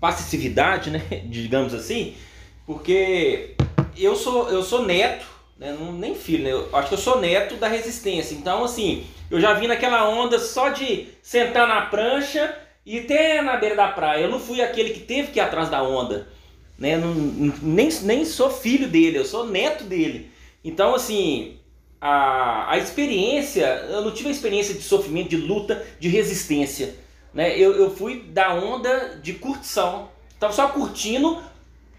passividade, 0.00 0.90
né? 0.90 1.00
Digamos 1.26 1.74
assim, 1.74 2.14
porque 2.66 3.54
eu 3.96 4.16
sou, 4.16 4.48
eu 4.48 4.62
sou 4.62 4.84
neto, 4.84 5.26
né? 5.58 5.76
não, 5.78 5.92
nem 5.92 6.14
filho, 6.14 6.44
né? 6.44 6.52
Eu 6.52 6.76
acho 6.76 6.88
que 6.88 6.94
eu 6.94 6.98
sou 6.98 7.20
neto 7.20 7.56
da 7.56 7.68
resistência. 7.68 8.34
Então, 8.34 8.64
assim, 8.64 9.04
eu 9.30 9.40
já 9.40 9.54
vim 9.54 9.66
naquela 9.66 10.08
onda 10.08 10.38
só 10.38 10.70
de 10.70 11.08
sentar 11.22 11.68
na 11.68 11.82
prancha 11.82 12.56
e 12.84 13.00
até 13.00 13.40
na 13.42 13.56
beira 13.56 13.76
da 13.76 13.88
praia. 13.88 14.22
Eu 14.22 14.30
não 14.30 14.40
fui 14.40 14.60
aquele 14.60 14.90
que 14.90 15.00
teve 15.00 15.32
que 15.32 15.38
ir 15.38 15.42
atrás 15.42 15.68
da 15.68 15.82
onda. 15.82 16.28
Né? 16.78 16.96
Não, 16.96 17.14
nem, 17.14 17.88
nem 18.02 18.24
sou 18.24 18.50
filho 18.50 18.88
dele, 18.88 19.18
eu 19.18 19.24
sou 19.24 19.46
neto 19.46 19.84
dele. 19.84 20.30
Então, 20.64 20.94
assim, 20.94 21.58
a, 22.02 22.72
a 22.72 22.78
experiência, 22.78 23.64
eu 23.88 24.02
não 24.02 24.10
tive 24.10 24.28
a 24.28 24.32
experiência 24.32 24.74
de 24.74 24.82
sofrimento, 24.82 25.28
de 25.30 25.36
luta, 25.36 25.86
de 26.00 26.08
resistência. 26.08 26.96
Né? 27.32 27.56
Eu, 27.58 27.72
eu 27.76 27.94
fui 27.94 28.24
da 28.28 28.52
onda 28.54 29.18
de 29.22 29.34
curtição. 29.34 30.08
Tava 30.40 30.52
só 30.52 30.66
curtindo 30.68 31.40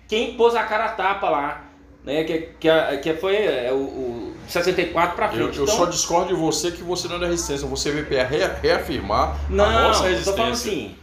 quem 0.08 0.36
pôs 0.36 0.54
a 0.56 0.64
cara 0.64 0.86
a 0.86 0.90
tapa 0.90 1.30
lá. 1.30 1.64
Né? 2.04 2.26
Que, 2.26 2.50
que, 2.60 2.70
que 3.02 3.14
foi 3.14 3.38
é, 3.38 3.72
o, 3.72 3.78
o 3.78 4.34
64 4.48 5.16
pra 5.16 5.28
Eu, 5.28 5.32
frente. 5.32 5.58
eu 5.58 5.64
Então, 5.64 5.76
só 5.78 5.86
discordo 5.86 6.28
de 6.28 6.40
você 6.40 6.70
que 6.70 6.84
você 6.84 7.08
não 7.08 7.16
é 7.16 7.20
da 7.20 7.28
resistência. 7.28 7.66
Você 7.66 7.90
veio 7.92 8.06
para 8.06 8.24
re- 8.26 8.52
reafirmar 8.62 9.40
não, 9.50 9.64
a 9.66 9.72
nossa 9.84 10.04
eu 10.04 10.10
resistência. 10.10 10.32
tô 10.34 10.38
falando 10.38 10.54
assim. 10.54 10.96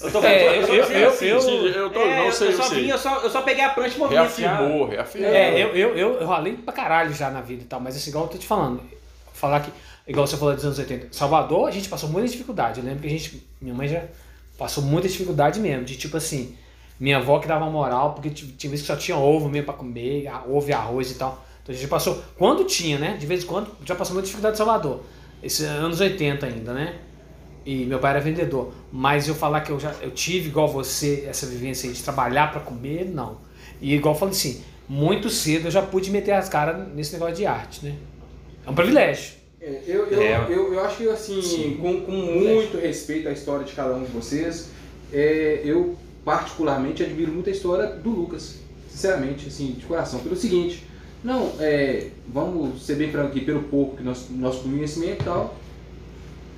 Eu 0.00 0.10
tô 0.12 0.22
É, 0.22 0.58
eu, 0.58 0.66
tô 0.66 0.72
eu- 0.74 0.84
eu- 0.84 1.08
assim, 1.08 1.26
eu- 1.26 1.66
eu 1.68 1.90
tô, 1.90 2.00
é, 2.00 2.24
não 2.24 2.32
sei, 2.32 2.48
eu 2.48 2.52
eu 2.52 2.56
só 2.56 2.62
sei. 2.64 2.82
vim, 2.82 2.88
eu 2.90 2.98
só, 2.98 3.20
eu 3.22 3.30
só 3.30 3.42
peguei 3.42 3.64
a 3.64 3.70
prancha 3.70 3.96
e 3.96 3.98
movimentei. 3.98 4.44
Reafirmou, 4.44 4.88
reafirmou. 4.88 5.30
É, 5.30 5.54
eu, 5.62 5.68
eu, 5.74 5.96
eu, 5.96 6.14
eu 6.20 6.26
ralei 6.26 6.54
pra 6.54 6.72
caralho 6.72 7.12
já 7.14 7.30
na 7.30 7.40
vida 7.40 7.62
e 7.62 7.66
tal, 7.66 7.80
mas 7.80 7.96
assim, 7.96 8.10
igual 8.10 8.24
eu 8.24 8.30
tô 8.30 8.38
te 8.38 8.46
falando, 8.46 8.80
falar 9.32 9.60
que, 9.60 9.70
igual 10.06 10.26
você 10.26 10.36
falou 10.36 10.54
dos 10.54 10.64
anos 10.64 10.78
80, 10.78 11.08
Salvador 11.12 11.68
a 11.68 11.70
gente 11.70 11.88
passou 11.88 12.08
muita 12.08 12.28
dificuldade, 12.28 12.80
eu 12.80 12.84
lembro 12.86 13.00
que 13.00 13.06
a 13.06 13.10
gente, 13.10 13.42
minha 13.60 13.74
mãe 13.74 13.88
já 13.88 14.02
passou 14.58 14.82
muita 14.82 15.08
dificuldade 15.08 15.60
mesmo, 15.60 15.84
de 15.84 15.96
tipo 15.96 16.16
assim, 16.16 16.56
minha 17.00 17.18
avó 17.18 17.38
que 17.38 17.46
dava 17.48 17.68
moral, 17.70 18.12
porque 18.14 18.30
tinha 18.30 18.70
vezes 18.70 18.86
que 18.86 18.92
só 18.92 18.96
tinha 18.96 19.16
ovo 19.16 19.48
mesmo 19.48 19.66
pra 19.66 19.74
comer, 19.74 20.26
ovo 20.48 20.68
e 20.68 20.72
arroz 20.72 21.10
e 21.10 21.14
tal, 21.14 21.44
então 21.62 21.74
a 21.74 21.78
gente 21.78 21.88
passou, 21.88 22.22
quando 22.38 22.64
tinha, 22.64 22.98
né, 22.98 23.16
de 23.18 23.26
vez 23.26 23.44
em 23.44 23.46
quando, 23.46 23.70
já 23.84 23.94
passou 23.94 24.14
muita 24.14 24.26
dificuldade 24.26 24.54
em 24.54 24.58
Salvador, 24.58 25.02
esses 25.42 25.66
anos 25.66 26.00
80 26.00 26.46
ainda, 26.46 26.72
né, 26.72 26.94
e 27.66 27.84
meu 27.84 27.98
pai 27.98 28.12
era 28.12 28.20
vendedor. 28.20 28.72
Mas 28.92 29.26
eu 29.26 29.34
falar 29.34 29.60
que 29.60 29.70
eu 29.70 29.78
já 29.80 29.92
eu 30.00 30.12
tive 30.12 30.48
igual 30.48 30.68
você 30.68 31.26
essa 31.28 31.44
vivência 31.46 31.88
aí 31.88 31.94
de 31.94 32.02
trabalhar 32.02 32.52
para 32.52 32.60
comer, 32.60 33.04
não. 33.12 33.38
E 33.80 33.94
igual 33.94 34.14
eu 34.14 34.18
falei 34.18 34.34
assim, 34.34 34.62
muito 34.88 35.28
cedo 35.28 35.66
eu 35.66 35.70
já 35.70 35.82
pude 35.82 36.10
meter 36.10 36.32
as 36.32 36.48
caras 36.48 36.88
nesse 36.94 37.12
negócio 37.12 37.34
de 37.34 37.44
arte, 37.44 37.84
né? 37.84 37.94
É 38.64 38.70
um 38.70 38.74
privilégio. 38.74 39.34
É, 39.60 39.82
Eu, 39.86 40.06
eu, 40.06 40.22
É. 40.22 40.46
eu, 40.48 40.74
eu 40.74 40.84
acho 40.84 40.98
que 40.98 41.08
assim, 41.08 41.42
Sim. 41.42 41.78
com, 41.80 42.02
com 42.02 42.12
muito 42.12 42.78
respeito 42.78 43.28
à 43.28 43.32
história 43.32 43.64
de 43.64 43.72
cada 43.72 43.94
um 43.94 44.04
de 44.04 44.12
vocês, 44.12 44.68
é, 45.12 45.60
eu 45.64 45.96
particularmente 46.24 47.02
admiro 47.02 47.32
muito 47.32 47.48
a 47.48 47.52
história 47.52 47.86
do 47.86 48.10
Lucas, 48.10 48.56
sinceramente, 48.88 49.48
assim, 49.48 49.72
de 49.72 49.86
coração, 49.86 50.20
pelo 50.20 50.36
seguinte, 50.36 50.84
não, 51.22 51.52
é, 51.58 52.08
vamos 52.28 52.84
ser 52.84 52.96
bem 52.96 53.10
franco 53.10 53.28
aqui, 53.28 53.40
pelo 53.40 53.62
pouco 53.64 53.96
que 53.96 54.02
nós, 54.02 54.26
nosso 54.30 54.60
conhecimento 54.60 55.22
e 55.22 55.24
tal, 55.24 55.56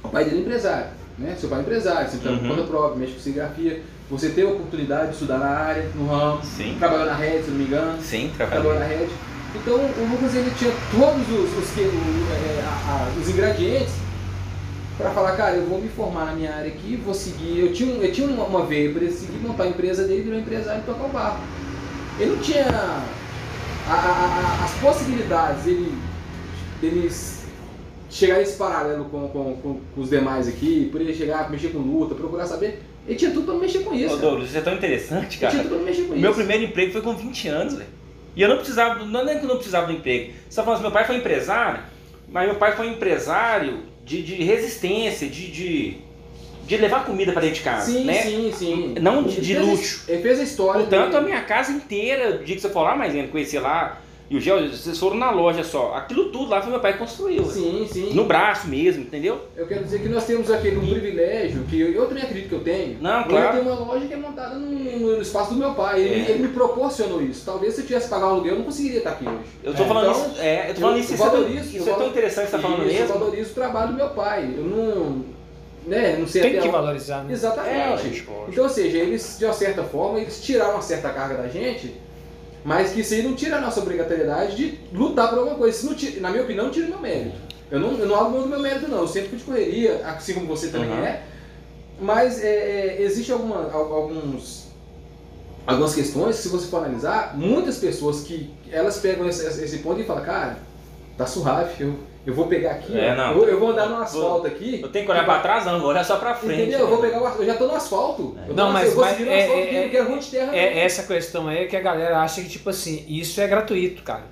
o 0.02 0.08
pai 0.08 0.24
dele 0.24 0.38
é 0.38 0.40
empresário, 0.40 0.90
né? 1.18 1.36
Seu 1.38 1.48
pai 1.48 1.58
é 1.58 1.62
empresário, 1.62 2.10
sempre 2.10 2.32
está 2.32 2.42
Uhum. 2.42 2.48
conta 2.48 2.62
própria, 2.68 2.98
mexe 2.98 3.12
com 3.14 3.20
serigrafia, 3.20 3.82
você 4.10 4.28
teve 4.30 4.46
a 4.46 4.50
oportunidade 4.52 5.08
de 5.08 5.12
estudar 5.14 5.38
na 5.38 5.48
área, 5.48 5.88
no 5.94 6.06
ramo, 6.06 6.40
Sim. 6.42 6.76
trabalhou 6.78 7.06
na 7.06 7.14
rede, 7.14 7.44
se 7.44 7.50
não 7.50 7.58
me 7.58 7.64
engano, 7.64 7.98
Sim, 8.02 8.30
trabalhou 8.36 8.74
na 8.78 8.84
rede. 8.84 9.10
Então 9.54 9.74
o 9.74 10.08
Lucas 10.10 10.34
ele 10.34 10.50
tinha 10.58 10.72
todos 10.90 11.28
os, 11.28 11.58
os, 11.58 11.70
que- 11.74 11.80
é, 11.80 12.62
a- 12.64 12.92
a- 12.92 13.20
os 13.20 13.28
ingredientes 13.28 13.92
para 14.96 15.10
falar, 15.10 15.32
cara, 15.36 15.56
eu 15.56 15.66
vou 15.66 15.80
me 15.80 15.88
formar 15.88 16.26
na 16.26 16.32
minha 16.32 16.54
área 16.54 16.68
aqui, 16.68 17.00
vou 17.04 17.14
seguir. 17.14 17.60
Eu 17.60 17.72
tinha, 17.72 17.94
eu 17.94 18.12
tinha 18.12 18.26
uma, 18.28 18.44
uma 18.44 18.64
veia 18.66 18.90
para 18.92 19.02
ele 19.02 19.12
seguir, 19.12 19.38
montar 19.38 19.64
a 19.64 19.68
empresa 19.68 20.04
dele, 20.06 20.22
virar 20.22 20.38
empresário 20.38 20.80
e 20.80 20.84
tocar 20.84 21.04
o 21.04 21.08
barco. 21.08 21.40
Ele 22.18 22.30
não 22.32 22.38
tinha 22.38 22.66
a- 23.88 24.64
as 24.64 24.70
possibilidades 24.80 25.64
dele, 25.64 25.94
dele 26.80 27.10
chegar 28.10 28.38
nesse 28.38 28.56
paralelo 28.56 29.04
com, 29.06 29.28
com, 29.28 29.56
com, 29.56 29.80
com 29.94 30.00
os 30.00 30.10
demais 30.10 30.48
aqui, 30.48 30.90
ele 30.94 31.14
chegar, 31.14 31.50
mexer 31.50 31.68
com 31.68 31.78
luta, 31.78 32.14
procurar 32.14 32.46
saber. 32.46 32.82
Ele 33.06 33.16
tinha 33.16 33.30
tudo 33.30 33.46
para 33.46 33.54
mexer 33.56 33.80
com 33.80 33.94
isso. 33.94 34.14
Ô. 34.14 34.18
Douglas, 34.18 34.48
isso 34.48 34.58
é 34.58 34.60
tão 34.60 34.74
interessante, 34.74 35.34
Ele 35.36 35.40
cara. 35.40 35.50
tinha 35.52 35.62
tudo 35.64 35.76
para 35.76 35.84
mexer 35.84 36.02
com 36.02 36.10
O 36.12 36.14
isso. 36.14 36.20
meu 36.22 36.34
primeiro 36.34 36.64
emprego 36.64 36.92
foi 36.92 37.00
com 37.02 37.14
20 37.14 37.48
anos, 37.48 37.74
velho. 37.74 37.88
E 38.36 38.42
eu 38.42 38.48
não 38.48 38.56
precisava, 38.58 39.04
não 39.04 39.28
é 39.28 39.34
que 39.36 39.44
eu 39.44 39.48
não 39.48 39.56
precisava 39.56 39.86
do 39.86 39.92
emprego. 39.92 40.32
Você 40.48 40.56
tá 40.56 40.62
falando 40.62 40.74
assim, 40.74 40.82
meu 40.82 40.92
pai 40.92 41.04
foi 41.06 41.16
empresário, 41.16 41.80
mas 42.30 42.46
meu 42.46 42.56
pai 42.56 42.76
foi 42.76 42.86
empresário 42.88 43.78
de, 44.04 44.22
de 44.22 44.34
resistência, 44.44 45.26
de, 45.28 45.50
de, 45.50 45.96
de 46.66 46.76
levar 46.76 47.04
comida 47.04 47.32
para 47.32 47.40
dentro 47.40 47.56
de 47.56 47.62
casa, 47.62 47.90
Sim, 47.90 48.04
né? 48.04 48.22
sim, 48.22 48.52
sim. 48.54 48.94
Não 49.00 49.22
de- 49.22 49.40
de 49.40 49.56
a- 49.56 49.60
luxo. 49.60 50.04
Ele 50.06 50.22
fez 50.22 50.38
a 50.38 50.42
história. 50.42 50.80
Portanto, 50.82 51.16
a 51.16 51.20
dele. 51.20 51.32
minha 51.32 51.42
casa 51.42 51.72
inteira, 51.72 52.36
o 52.40 52.44
dia 52.44 52.54
que 52.54 52.60
você 52.62 52.68
for 52.68 52.82
lá, 52.82 52.94
mas 52.94 53.14
ainda 53.14 53.28
conhecer 53.28 53.58
lá, 53.60 54.00
e 54.30 54.36
o 54.36 54.40
Gel, 54.40 54.68
vocês 54.68 54.98
foram 54.98 55.16
na 55.16 55.30
loja 55.30 55.64
só. 55.64 55.94
Aquilo 55.94 56.30
tudo 56.30 56.50
lá 56.50 56.60
foi 56.60 56.70
meu 56.70 56.80
pai 56.80 56.92
que 56.92 56.98
construiu. 56.98 57.42
velho. 57.44 57.50
Sim, 57.50 57.88
sim. 57.90 58.12
No 58.14 58.24
braço 58.24 58.68
mesmo, 58.68 59.02
entendeu? 59.02 59.40
Eu 59.56 59.66
quero 59.66 59.84
dizer 59.84 60.00
que 60.02 60.08
nós 60.08 60.24
temos 60.26 60.50
aquele 60.50 60.76
um 60.76 60.86
privilégio 60.86 61.62
que 61.64 61.80
eu, 61.80 61.92
eu 61.92 62.06
também 62.06 62.22
acredito 62.24 62.48
que 62.50 62.54
eu 62.54 62.60
tenho. 62.60 62.98
Não, 63.00 63.20
Eu 63.22 63.26
claro. 63.26 63.58
tenho 63.58 63.62
uma 63.72 63.84
loja 63.86 64.06
que 64.06 64.12
é 64.12 64.16
montada 64.18 64.54
no, 64.56 64.68
no 65.16 65.22
espaço 65.22 65.54
do 65.54 65.58
meu 65.58 65.72
pai. 65.72 66.00
Ele, 66.02 66.26
É. 66.26 66.30
ele 66.30 66.42
me 66.42 66.48
proporcionou 66.48 67.22
isso. 67.22 67.42
Talvez 67.46 67.74
se 67.74 67.80
eu 67.80 67.86
tivesse 67.86 68.08
pago 68.08 68.26
aluguel, 68.26 68.52
eu 68.52 68.58
não 68.58 68.64
conseguiria 68.66 68.98
estar 68.98 69.10
aqui 69.12 69.24
hoje. 69.26 69.38
Eu 69.64 69.74
tô 69.74 69.82
É, 69.82 69.86
falando 69.86 70.10
então, 70.10 70.26
isso. 70.30 70.40
É, 70.40 70.70
eu 70.70 70.74
tô 70.74 70.80
falando 70.82 70.96
eu 70.96 71.00
isso, 71.02 71.14
isso, 71.14 71.22
é 71.22 71.26
tão, 71.26 71.34
valorizo, 71.40 71.68
isso 71.68 71.76
eu 71.76 71.82
é 71.82 71.84
tão 71.86 71.94
valo- 71.98 72.10
interessante 72.10 72.44
que 72.44 72.50
você 72.50 72.56
tá 72.56 72.62
falando 72.62 72.78
Isso, 72.86 72.92
mesmo. 72.98 73.14
Eu 73.14 73.18
valorizo 73.20 73.50
o 73.50 73.54
trabalho 73.54 73.88
do 73.88 73.94
meu 73.94 74.08
pai. 74.10 74.54
Eu 74.56 74.64
não. 74.64 75.38
Né, 75.86 76.16
não 76.18 76.26
sei 76.26 76.42
Tem 76.42 76.50
até 76.58 76.60
que 76.66 76.68
valorizar, 76.68 77.24
né? 77.24 77.32
Exatamente. 77.32 78.26
É. 78.28 78.44
Então, 78.48 78.64
ou 78.64 78.68
seja, 78.68 78.98
eles, 78.98 79.36
de 79.38 79.46
uma 79.46 79.54
certa 79.54 79.82
forma, 79.84 80.20
eles 80.20 80.38
tiraram 80.42 80.72
uma 80.74 80.82
certa 80.82 81.08
carga 81.08 81.36
da 81.42 81.48
gente, 81.48 81.94
mas 82.64 82.90
que 82.92 83.00
isso 83.00 83.14
aí 83.14 83.22
não 83.22 83.34
tira 83.34 83.56
a 83.56 83.60
nossa 83.60 83.80
obrigatoriedade 83.80 84.56
de 84.56 84.78
lutar 84.92 85.28
por 85.30 85.38
alguma 85.38 85.56
coisa. 85.56 85.76
Isso 85.76 85.86
não 85.86 85.94
tira- 85.94 86.20
na 86.20 86.30
minha 86.30 86.42
opinião, 86.42 86.64
não 86.66 86.72
tira 86.72 86.86
o 86.86 86.90
meu 86.90 87.00
mérito. 87.00 87.36
Eu 87.70 87.78
não, 87.80 87.92
eu 87.98 88.06
não 88.06 88.14
abro 88.16 88.32
mão 88.32 88.42
do 88.42 88.48
meu 88.48 88.60
mérito, 88.60 88.88
não. 88.88 88.98
Eu 88.98 89.08
sempre 89.08 89.28
fui 89.30 89.38
de 89.38 89.44
correria, 89.44 90.00
assim 90.06 90.34
como 90.34 90.46
você 90.46 90.68
também 90.68 90.90
Uhum. 90.90 91.04
é. 91.04 91.22
Mas 92.00 92.42
é, 92.42 92.46
é, 92.48 93.02
existe 93.02 93.30
alguma, 93.32 93.70
al- 93.72 93.92
alguns, 93.92 94.68
algumas 95.66 95.94
questões 95.94 96.36
que, 96.36 96.42
se 96.42 96.48
você 96.48 96.66
for 96.68 96.78
analisar, 96.78 97.36
muitas 97.36 97.78
pessoas 97.78 98.20
que 98.20 98.50
elas 98.70 98.98
pegam 98.98 99.28
esse, 99.28 99.44
esse 99.46 99.78
ponto 99.78 100.00
e 100.00 100.04
falam, 100.04 100.24
cara, 100.24 100.58
tá 101.16 101.26
suave, 101.26 101.82
eu, 101.82 101.94
eu 102.28 102.34
vou 102.34 102.46
pegar 102.46 102.72
aqui, 102.72 102.98
É, 102.98 103.14
não. 103.14 103.32
eu, 103.32 103.48
eu 103.48 103.58
vou 103.58 103.70
andar 103.70 103.86
no 103.86 103.94
Vou- 103.94 104.02
asfalto 104.04 104.46
aqui. 104.46 104.80
Eu 104.82 104.88
tenho 104.90 105.04
que 105.06 105.10
olhar 105.10 105.24
pra 105.24 105.38
trás, 105.40 105.64
não, 105.64 105.80
vou 105.80 105.88
olhar 105.88 106.04
só 106.04 106.16
pra 106.16 106.34
frente. 106.34 106.60
Entendeu? 106.62 106.80
Eu 106.80 106.86
vou 106.88 106.98
pegar 106.98 107.16
o 107.20 107.24
asfalto. 107.24 107.42
Eu 107.42 107.46
já 107.46 107.54
tô 107.54 107.66
no 107.66 107.74
asfalto. 107.74 108.36
Eu 108.46 108.48
tô 108.48 108.54
Não, 108.54 108.70
mas- 108.72 108.88
eu 108.88 108.94
vou 108.94 109.04
mas 109.04 109.18
no 109.18 109.26
é- 109.30 109.40
asfalto 109.44 109.60
é- 109.60 109.64
aqui, 109.64 109.74
eu 109.76 109.90
quero 109.90 110.08
ruim 110.10 110.18
de 110.18 110.26
terra. 110.30 110.56
É 110.56 110.74
não. 110.74 110.80
essa 110.82 111.02
questão 111.04 111.48
aí 111.48 111.66
que 111.66 111.76
a 111.76 111.80
galera 111.80 112.18
acha 112.20 112.42
que, 112.42 112.48
tipo 112.48 112.68
assim, 112.70 113.04
isso 113.08 113.40
é 113.40 113.46
gratuito, 113.48 114.02
cara. 114.02 114.24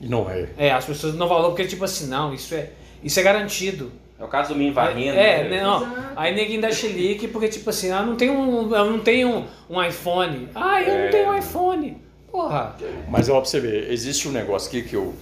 E 0.00 0.08
não 0.08 0.28
é. 0.28 0.48
É, 0.58 0.72
as 0.72 0.84
pessoas 0.84 1.14
não 1.14 1.28
valoram 1.28 1.50
porque, 1.50 1.64
tipo 1.66 1.84
assim, 1.84 2.08
não, 2.08 2.34
isso 2.34 2.54
é, 2.54 2.70
isso 3.02 3.18
é 3.18 3.22
garantido. 3.22 3.92
É 4.18 4.24
o 4.24 4.28
caso 4.28 4.48
do 4.48 4.56
menino 4.56 4.74
varrendo. 4.74 5.16
É, 5.18 5.42
né? 5.44 5.48
né, 5.50 5.62
não. 5.62 5.82
Exato. 5.82 5.96
Aí 6.16 6.34
ninguém 6.34 6.58
dá 6.58 6.70
chilique 6.72 7.28
porque, 7.28 7.48
tipo 7.48 7.70
assim, 7.70 7.90
ah, 7.92 8.02
não 8.02 8.16
tem 8.16 8.28
um, 8.30 8.74
eu 8.74 8.84
não 8.90 8.98
tenho 8.98 9.44
um, 9.70 9.82
iPhone. 9.84 10.48
Ah, 10.54 10.82
eu 10.82 10.92
É. 10.94 11.04
não 11.04 11.10
tenho 11.10 11.28
um 11.30 11.38
iPhone. 11.38 12.02
Porra. 12.32 12.74
Mas 13.08 13.28
ó, 13.28 13.40
pra 13.40 13.44
você 13.48 13.60
ver, 13.60 13.90
existe 13.92 14.26
um 14.28 14.32
negócio 14.32 14.68
aqui 14.68 14.82
que 14.88 14.94
eu, 14.94 15.14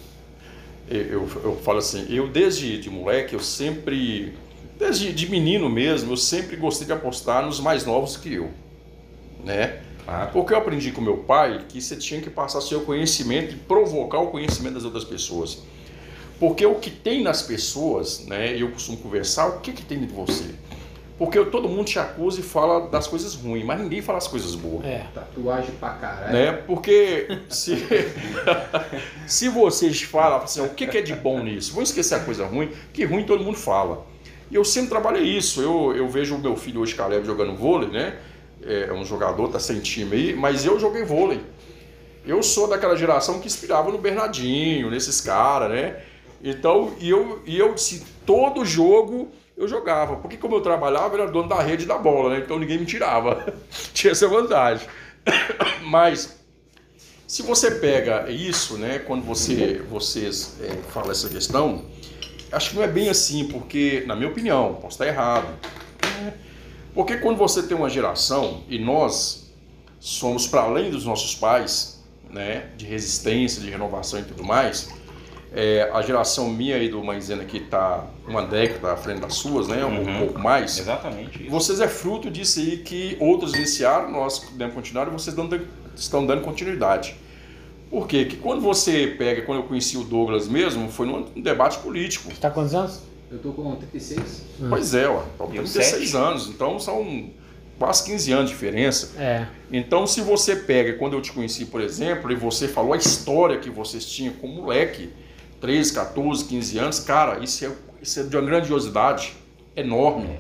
eu, 0.91 1.29
eu, 1.43 1.57
falo 1.63 1.79
assim, 1.79 2.07
eu 2.09 2.29
desde 2.29 2.79
de 2.79 2.91
moleque, 2.91 3.35
eu 3.35 3.41
sempre, 3.41 4.35
desde 4.79 5.13
de 5.13 5.31
menino 5.31 5.69
mesmo, 5.71 6.13
eu 6.13 6.17
sempre 6.17 6.57
gostei 6.57 6.87
de 6.87 6.93
apostar 6.93 7.45
nos 7.45 7.61
mais 7.61 7.85
novos 7.87 8.17
que 8.17 8.35
eu, 8.35 8.51
né? 9.45 9.81
Claro. 10.05 10.31
Porque 10.33 10.53
eu 10.53 10.59
aprendi 10.59 10.93
com 10.93 11.01
meu 11.01 11.19
pai 11.19 11.65
que 11.69 11.81
você 11.81 11.97
tinha 11.97 12.21
que 12.21 12.29
passar 12.29 12.61
seu 12.61 12.83
conhecimento 12.83 13.55
e 13.55 13.57
provocar 13.57 14.21
o 14.21 14.27
conhecimento 14.27 14.75
das 14.75 14.85
outras 14.85 15.05
pessoas. 15.05 15.63
Porque 16.39 16.67
o 16.67 16.75
que 16.75 16.91
tem 16.91 17.23
nas 17.23 17.43
pessoas, 17.43 18.27
né, 18.27 18.61
eu 18.61 18.71
costumo 18.71 18.99
conversar, 18.99 19.47
o 19.47 19.61
que, 19.61 19.73
que 19.73 19.83
tem 19.83 19.99
de 19.99 20.07
você? 20.07 20.51
Porque 21.17 21.45
todo 21.45 21.69
mundo 21.69 21.85
te 21.85 21.99
acusa 21.99 22.41
e 22.41 22.43
fala 22.43 22.89
das 22.89 23.07
coisas 23.07 23.35
ruins, 23.35 23.65
mas 23.65 23.81
ninguém 23.81 24.03
fala 24.03 24.19
as 24.19 24.27
coisas 24.27 24.57
boas. 24.57 24.85
É. 24.85 25.07
Tatuagem 25.15 25.71
pra 25.77 25.91
caralho. 25.91 26.33
Né? 26.33 26.53
Porque 26.67 27.29
se, 27.49 27.77
se 29.27 29.49
vocês 29.49 30.03
falam 30.03 30.43
assim, 30.43 30.61
o 30.61 30.71
que 30.71 30.89
que 30.89 30.99
é 30.99 31.03
de 31.03 31.15
bom 31.15 31.41
nisso? 31.41 31.73
Vamos 31.73 31.91
esquecer 31.91 32.17
a 32.17 32.21
coisa 32.21 32.45
ruim, 32.45 32.71
que 32.93 33.05
ruim 33.05 33.25
todo 33.25 33.45
mundo 33.45 33.57
fala. 33.57 34.05
E 34.51 34.57
eu 34.57 34.65
sempre 34.65 34.91
trabalhei 34.91 35.23
isso. 35.23 35.63
Eu, 35.63 35.95
eu 35.95 36.09
vejo 36.09 36.35
o 36.35 36.39
meu 36.39 36.57
filho 36.57 36.81
hoje, 36.81 36.97
Caleb, 36.97 37.25
jogando 37.25 37.55
vôlei, 37.55 37.89
né? 37.91 38.19
É 38.63 38.93
um 38.93 39.05
jogador, 39.05 39.49
tá 39.49 39.61
sem 39.61 39.79
time 39.81 40.17
aí, 40.17 40.35
mas 40.35 40.65
eu 40.65 40.81
joguei 40.81 41.05
vôlei. 41.05 41.41
Eu 42.27 42.43
sou 42.43 42.67
daquela 42.67 42.97
geração 42.97 43.39
que 43.39 43.47
inspirava 43.47 43.91
no 43.93 43.99
Bernardinho, 43.99 44.91
nesses 44.91 45.21
caras, 45.21 45.71
né? 45.71 45.97
Então, 46.43 46.93
e 46.99 47.09
eu, 47.09 47.43
e 47.47 47.59
eu 47.59 47.77
se 47.77 48.05
todo 48.27 48.65
jogo 48.65 49.31
eu 49.57 49.69
jogava. 49.69 50.17
Porque 50.17 50.37
como 50.37 50.57
eu 50.57 50.61
trabalhava, 50.61 51.17
eu 51.17 51.23
era 51.23 51.31
dono 51.31 51.49
da 51.49 51.63
rede 51.63 51.87
da 51.87 51.99
bola, 51.99 52.31
né? 52.31 52.43
Então 52.45 52.59
ninguém 52.59 52.79
me 52.79 52.87
tirava. 52.87 53.55
Tinha 53.93 54.13
essa 54.13 54.29
vantagem. 54.29 54.87
Mas 55.83 56.39
se 57.27 57.43
você 57.43 57.71
pega 57.71 58.31
isso, 58.31 58.77
né? 58.77 58.99
Quando 58.99 59.25
você, 59.25 59.83
vocês 59.91 60.57
é, 60.61 60.77
falam 60.91 61.11
essa 61.11 61.29
questão, 61.29 61.85
acho 62.53 62.71
que 62.71 62.77
não 62.77 62.83
é 62.83 62.89
bem 62.89 63.09
assim, 63.09 63.49
porque, 63.49 64.05
na 64.07 64.15
minha 64.15 64.29
opinião, 64.29 64.75
posso 64.75 64.95
estar 64.95 65.07
errado. 65.07 65.49
É, 66.03 66.33
porque 66.95 67.17
quando 67.19 67.39
você 67.39 67.63
tem 67.63 67.77
uma 67.77 67.89
geração, 67.89 68.63
e 68.69 68.79
nós 68.79 69.53
somos 69.99 70.47
para 70.47 70.63
além 70.63 70.91
dos 70.91 71.05
nossos 71.05 71.35
pais, 71.35 72.03
né? 72.31 72.71
De 72.77 72.85
resistência, 72.85 73.63
de 73.63 73.71
renovação 73.71 74.21
e 74.21 74.25
tudo 74.25 74.43
mais 74.45 75.04
é, 75.55 75.89
a 75.93 76.03
geração 76.03 76.51
minha 76.51 76.77
e 76.79 76.89
do 76.89 77.03
Maisena 77.05 77.45
que 77.45 77.59
está 77.59 78.05
uma 78.27 78.43
década 78.43 78.93
à 78.93 78.97
frente 78.97 79.21
das 79.21 79.35
suas, 79.35 79.69
né? 79.69 79.85
Um 79.85 79.99
Uhum. 79.99 80.19
pouco 80.19 80.39
mais. 80.41 80.79
Exatamente. 80.79 81.43
Isso. 81.43 81.51
Vocês 81.51 81.81
é 81.81 81.87
fruto 81.89 82.31
disso 82.31 82.59
aí 82.61 82.79
que 82.79 83.17
outros 83.21 83.55
iniciaram, 83.55 84.11
nós 84.11 84.39
podemos 84.41 84.75
continuar 84.75 85.07
e 85.07 85.11
vocês 85.11 85.35
dão- 85.35 85.49
estão 85.95 86.27
dando 86.27 86.43
continuidade. 86.43 87.15
Por 87.91 88.09
quê? 88.09 88.25
Que 88.25 88.37
quando 88.37 88.61
você 88.61 89.15
pega, 89.17 89.43
quando 89.43 89.59
eu 89.61 89.65
conheci 89.69 89.97
o 89.97 90.03
Douglas 90.03 90.49
mesmo, 90.49 90.89
foi 90.91 91.07
num 91.07 91.25
debate 91.41 91.79
político. 91.79 92.29
Você 92.35 92.41
tá 92.41 92.49
com 92.51 92.55
quantos 92.61 92.75
anos? 92.75 93.01
Eu 93.31 93.39
tô 93.39 93.53
com 93.53 93.77
36. 93.77 94.43
Pois 94.69 94.95
é, 94.95 95.07
ó, 95.09 95.23
Eu 95.39 95.47
36 95.49 95.87
sete. 96.11 96.17
anos, 96.17 96.49
então 96.49 96.79
são 96.81 97.31
quase 97.79 98.05
15 98.05 98.33
anos 98.33 98.47
de 98.51 98.55
diferença. 98.55 99.13
É. 99.21 99.47
Então, 99.73 100.07
se 100.07 100.21
você 100.21 100.57
pega, 100.57 100.95
quando 100.95 101.13
eu 101.15 101.21
te 101.23 101.33
conheci, 101.33 101.67
por 101.67 101.81
exemplo, 101.81 102.33
e 102.33 102.35
você 102.35 102.67
falou 102.67 102.93
a 102.93 102.97
história 102.97 103.59
que 103.59 103.71
vocês 103.71 104.05
tinham 104.05 104.33
como 104.35 104.55
moleque, 104.63 105.11
13, 105.65 105.95
14, 105.95 106.45
15 106.45 106.79
anos, 106.79 107.01
cara, 107.01 107.43
isso 107.43 107.65
é, 107.65 107.73
isso 108.03 108.21
é 108.21 108.23
de 108.25 108.37
uma 108.37 108.45
grandiosidade 108.45 109.33
enorme. 109.75 110.39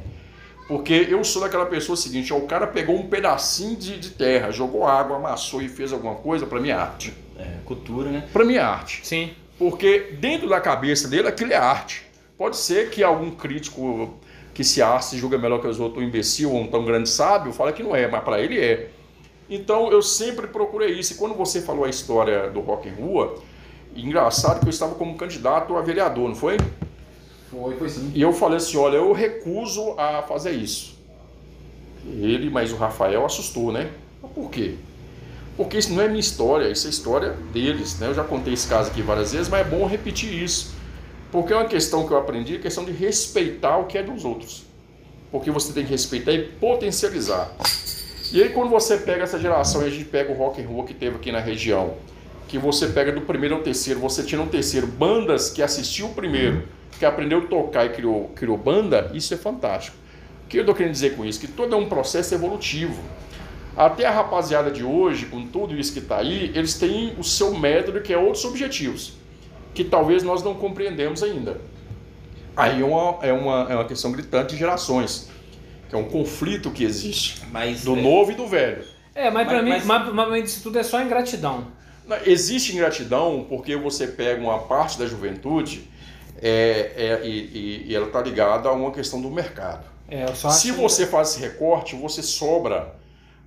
Porque 0.69 0.93
eu 1.09 1.25
sou 1.25 1.41
daquela 1.41 1.65
pessoa 1.65 1.97
seguinte, 1.97 2.31
ó, 2.31 2.37
o 2.37 2.47
cara 2.47 2.67
pegou 2.67 2.95
um 2.95 3.09
pedacinho 3.09 3.75
de, 3.75 3.99
de 3.99 4.11
terra, 4.11 4.51
jogou 4.51 4.87
água, 4.87 5.17
amassou 5.17 5.63
e 5.63 5.69
fez 5.71 5.95
alguma 5.95 6.17
coisa, 6.17 6.45
para 6.45 6.61
mim 6.61 6.69
é 6.69 6.75
arte. 6.75 7.15
É, 7.39 7.57
cultura, 7.65 8.11
né? 8.11 8.29
Para 8.35 8.45
mim 8.45 8.57
é 8.57 8.61
arte. 8.61 9.01
Sim. 9.03 9.31
Porque 9.59 10.15
dentro 10.21 10.47
da 10.47 10.61
cabeça 10.61 11.09
dele 11.09 11.27
aquilo 11.27 11.55
é 11.55 11.57
arte. 11.57 12.05
Pode 12.37 12.59
ser 12.59 12.91
que 12.91 13.03
algum 13.03 13.31
crítico 13.31 14.19
que 14.53 14.63
se 14.63 14.83
acha, 14.83 15.09
se 15.09 15.17
julga 15.17 15.39
melhor 15.39 15.59
que 15.59 15.67
os 15.67 15.81
outros, 15.81 16.05
um 16.05 16.07
imbecil 16.07 16.53
ou 16.53 16.61
um 16.61 16.67
tão 16.67 16.85
grande 16.85 17.09
sábio, 17.09 17.51
fala 17.51 17.73
que 17.73 17.83
não 17.83 17.97
é, 17.97 18.07
mas 18.07 18.23
para 18.23 18.43
ele 18.43 18.61
é. 18.61 18.91
Então 19.49 19.91
eu 19.91 20.03
sempre 20.03 20.49
procurei 20.49 20.91
isso. 20.99 21.15
E 21.15 21.17
quando 21.17 21.35
você 21.35 21.63
falou 21.63 21.87
a 21.87 21.89
história 21.89 22.51
do 22.51 22.61
Rock 22.61 22.91
em 22.91 22.93
Rua, 22.93 23.43
engraçado 23.97 24.61
que 24.61 24.67
eu 24.67 24.71
estava 24.71 24.95
como 24.95 25.17
candidato 25.17 25.77
a 25.77 25.81
vereador, 25.81 26.29
não 26.29 26.37
foi? 26.37 26.57
Foi, 27.51 27.77
foi 27.77 27.89
sim. 27.89 28.11
E 28.15 28.23
eu 28.23 28.33
falei 28.33 28.57
assim, 28.57 28.77
olha, 28.77 28.97
eu 28.97 29.13
recuso 29.13 29.95
a 29.99 30.23
fazer 30.23 30.53
isso. 30.53 30.99
Ele, 32.05 32.51
mas 32.51 32.73
o 32.73 32.77
Rafael 32.77 33.25
assustou, 33.25 33.73
né? 33.73 33.91
Mas 34.23 34.33
por 34.33 34.51
quê? 34.51 34.75
Porque 35.57 35.79
isso 35.79 35.93
não 35.93 36.03
é 36.03 36.09
minha 36.09 36.21
história, 36.21 36.69
isso 36.69 36.87
é 36.87 36.91
história 36.91 37.31
deles, 37.53 37.99
né? 37.99 38.09
Eu 38.09 38.15
já 38.15 38.25
contei 38.25 38.53
esse 38.53 38.67
caso 38.67 38.91
aqui 38.91 39.03
várias 39.03 39.33
vezes, 39.33 39.49
mas 39.49 39.67
é 39.67 39.71
bom 39.71 39.87
repetir 39.87 40.33
isso. 40.33 40.75
Porque 41.31 41.53
é 41.53 41.57
uma 41.57 41.67
questão 41.67 42.07
que 42.07 42.13
eu 42.13 42.19
aprendi, 42.19 42.57
a 42.57 42.61
questão 42.61 42.85
de 42.85 42.93
respeitar 42.93 43.79
o 43.79 43.87
que 43.87 43.97
é 43.99 44.03
dos 44.03 44.25
outros. 44.25 44.65
Porque 45.31 45.51
você 45.51 45.73
tem 45.73 45.85
que 45.85 45.91
respeitar 45.91 46.33
e 46.33 46.45
potencializar. 46.45 47.53
E 48.33 48.43
aí 48.43 48.49
quando 48.51 48.71
você 48.71 48.97
pega 48.99 49.23
essa 49.23 49.39
geração 49.39 49.83
e 49.83 49.87
a 49.87 49.91
gente 49.91 50.05
pega 50.05 50.33
o 50.33 50.37
rock 50.37 50.61
and 50.61 50.67
roll 50.67 50.85
que 50.85 50.95
teve 50.95 51.17
aqui 51.17 51.31
na 51.31 51.41
região, 51.41 51.95
que 52.55 52.59
você 52.61 52.87
pega 52.87 53.11
do 53.11 53.23
primeiro 53.23 53.57
ao 53.57 53.63
terceiro, 53.63 53.99
você 53.99 54.23
tinha 54.23 54.41
no 54.41 54.47
terceiro 54.49 54.87
bandas 54.87 55.51
que 55.51 55.61
assistiam 55.61 56.11
o 56.11 56.15
primeiro, 56.15 56.69
que 57.01 57.05
aprendeu 57.05 57.39
a 57.39 57.47
tocar 57.47 57.85
e 57.85 57.89
criou, 57.89 58.29
criou 58.29 58.57
banda, 58.57 59.11
isso 59.13 59.35
é 59.35 59.37
fantástico. 59.37 59.97
O 60.45 60.49
que 60.49 60.59
eu 60.59 60.61
estou 60.61 60.73
querendo 60.73 60.93
dizer 60.93 61.17
com 61.17 61.25
isso? 61.25 61.41
Que 61.41 61.49
todo 61.49 61.75
é 61.75 61.77
um 61.77 61.89
processo 61.89 62.33
evolutivo. 62.33 63.03
Até 63.77 64.07
a 64.07 64.11
rapaziada 64.13 64.71
de 64.71 64.85
hoje, 64.85 65.27
com 65.27 65.45
tudo 65.49 65.77
isso 65.77 65.93
que 65.93 65.99
está 65.99 66.19
aí, 66.19 66.53
eles 66.55 66.75
têm 66.75 67.17
o 67.19 67.25
seu 67.25 67.53
método 67.59 68.01
que 68.01 68.13
é 68.13 68.17
outros 68.17 68.45
objetivos, 68.45 69.15
que 69.75 69.83
talvez 69.83 70.23
nós 70.23 70.45
não 70.45 70.55
compreendemos 70.55 71.25
ainda. 71.25 71.61
Aí 72.57 72.83
é 72.83 72.85
uma, 72.85 73.19
é 73.21 73.33
uma, 73.33 73.67
é 73.69 73.75
uma 73.75 73.85
questão 73.85 74.13
gritante 74.13 74.51
de 74.55 74.61
gerações, 74.61 75.29
que 75.89 75.95
é 75.97 75.99
um 75.99 76.05
conflito 76.05 76.71
que 76.71 76.85
existe, 76.85 77.43
Mas 77.51 77.83
do 77.83 77.97
é, 77.97 78.01
novo 78.01 78.31
e 78.31 78.35
do 78.37 78.47
velho. 78.47 78.85
É, 79.13 79.29
mas, 79.29 79.45
pra 79.49 79.57
Mas- 79.57 79.65
mim, 79.65 79.71
mas- 79.71 79.85
mas, 79.85 80.15
mas, 80.15 80.29
mas 80.29 80.53
isso 80.53 80.63
tudo 80.63 80.79
é 80.79 80.85
só 80.85 81.03
ingratidão. 81.03 81.83
Existe 82.27 82.73
ingratidão 82.75 83.47
porque 83.49 83.77
você 83.77 84.07
pega 84.07 84.41
uma 84.41 84.59
parte 84.59 84.99
da 84.99 85.07
juventude 85.07 85.89
é, 86.43 86.93
é, 86.97 87.27
e, 87.27 87.31
e- 87.31 87.85
e 87.89 87.95
ela 87.95 88.07
está 88.07 88.21
ligada 88.21 88.69
a 88.69 88.73
uma 88.73 88.91
questão 88.91 89.21
do 89.23 89.31
mercado. 89.31 89.87
É, 90.09 90.25
eu 90.25 90.35
só 90.37 90.49
acho 90.49 90.59
Se 90.59 90.73
que- 90.73 90.79
você 90.79 91.07
faz 91.07 91.31
esse 91.31 91.41
recorte, 91.41 91.97
você 91.97 92.23
sobra 92.23 92.95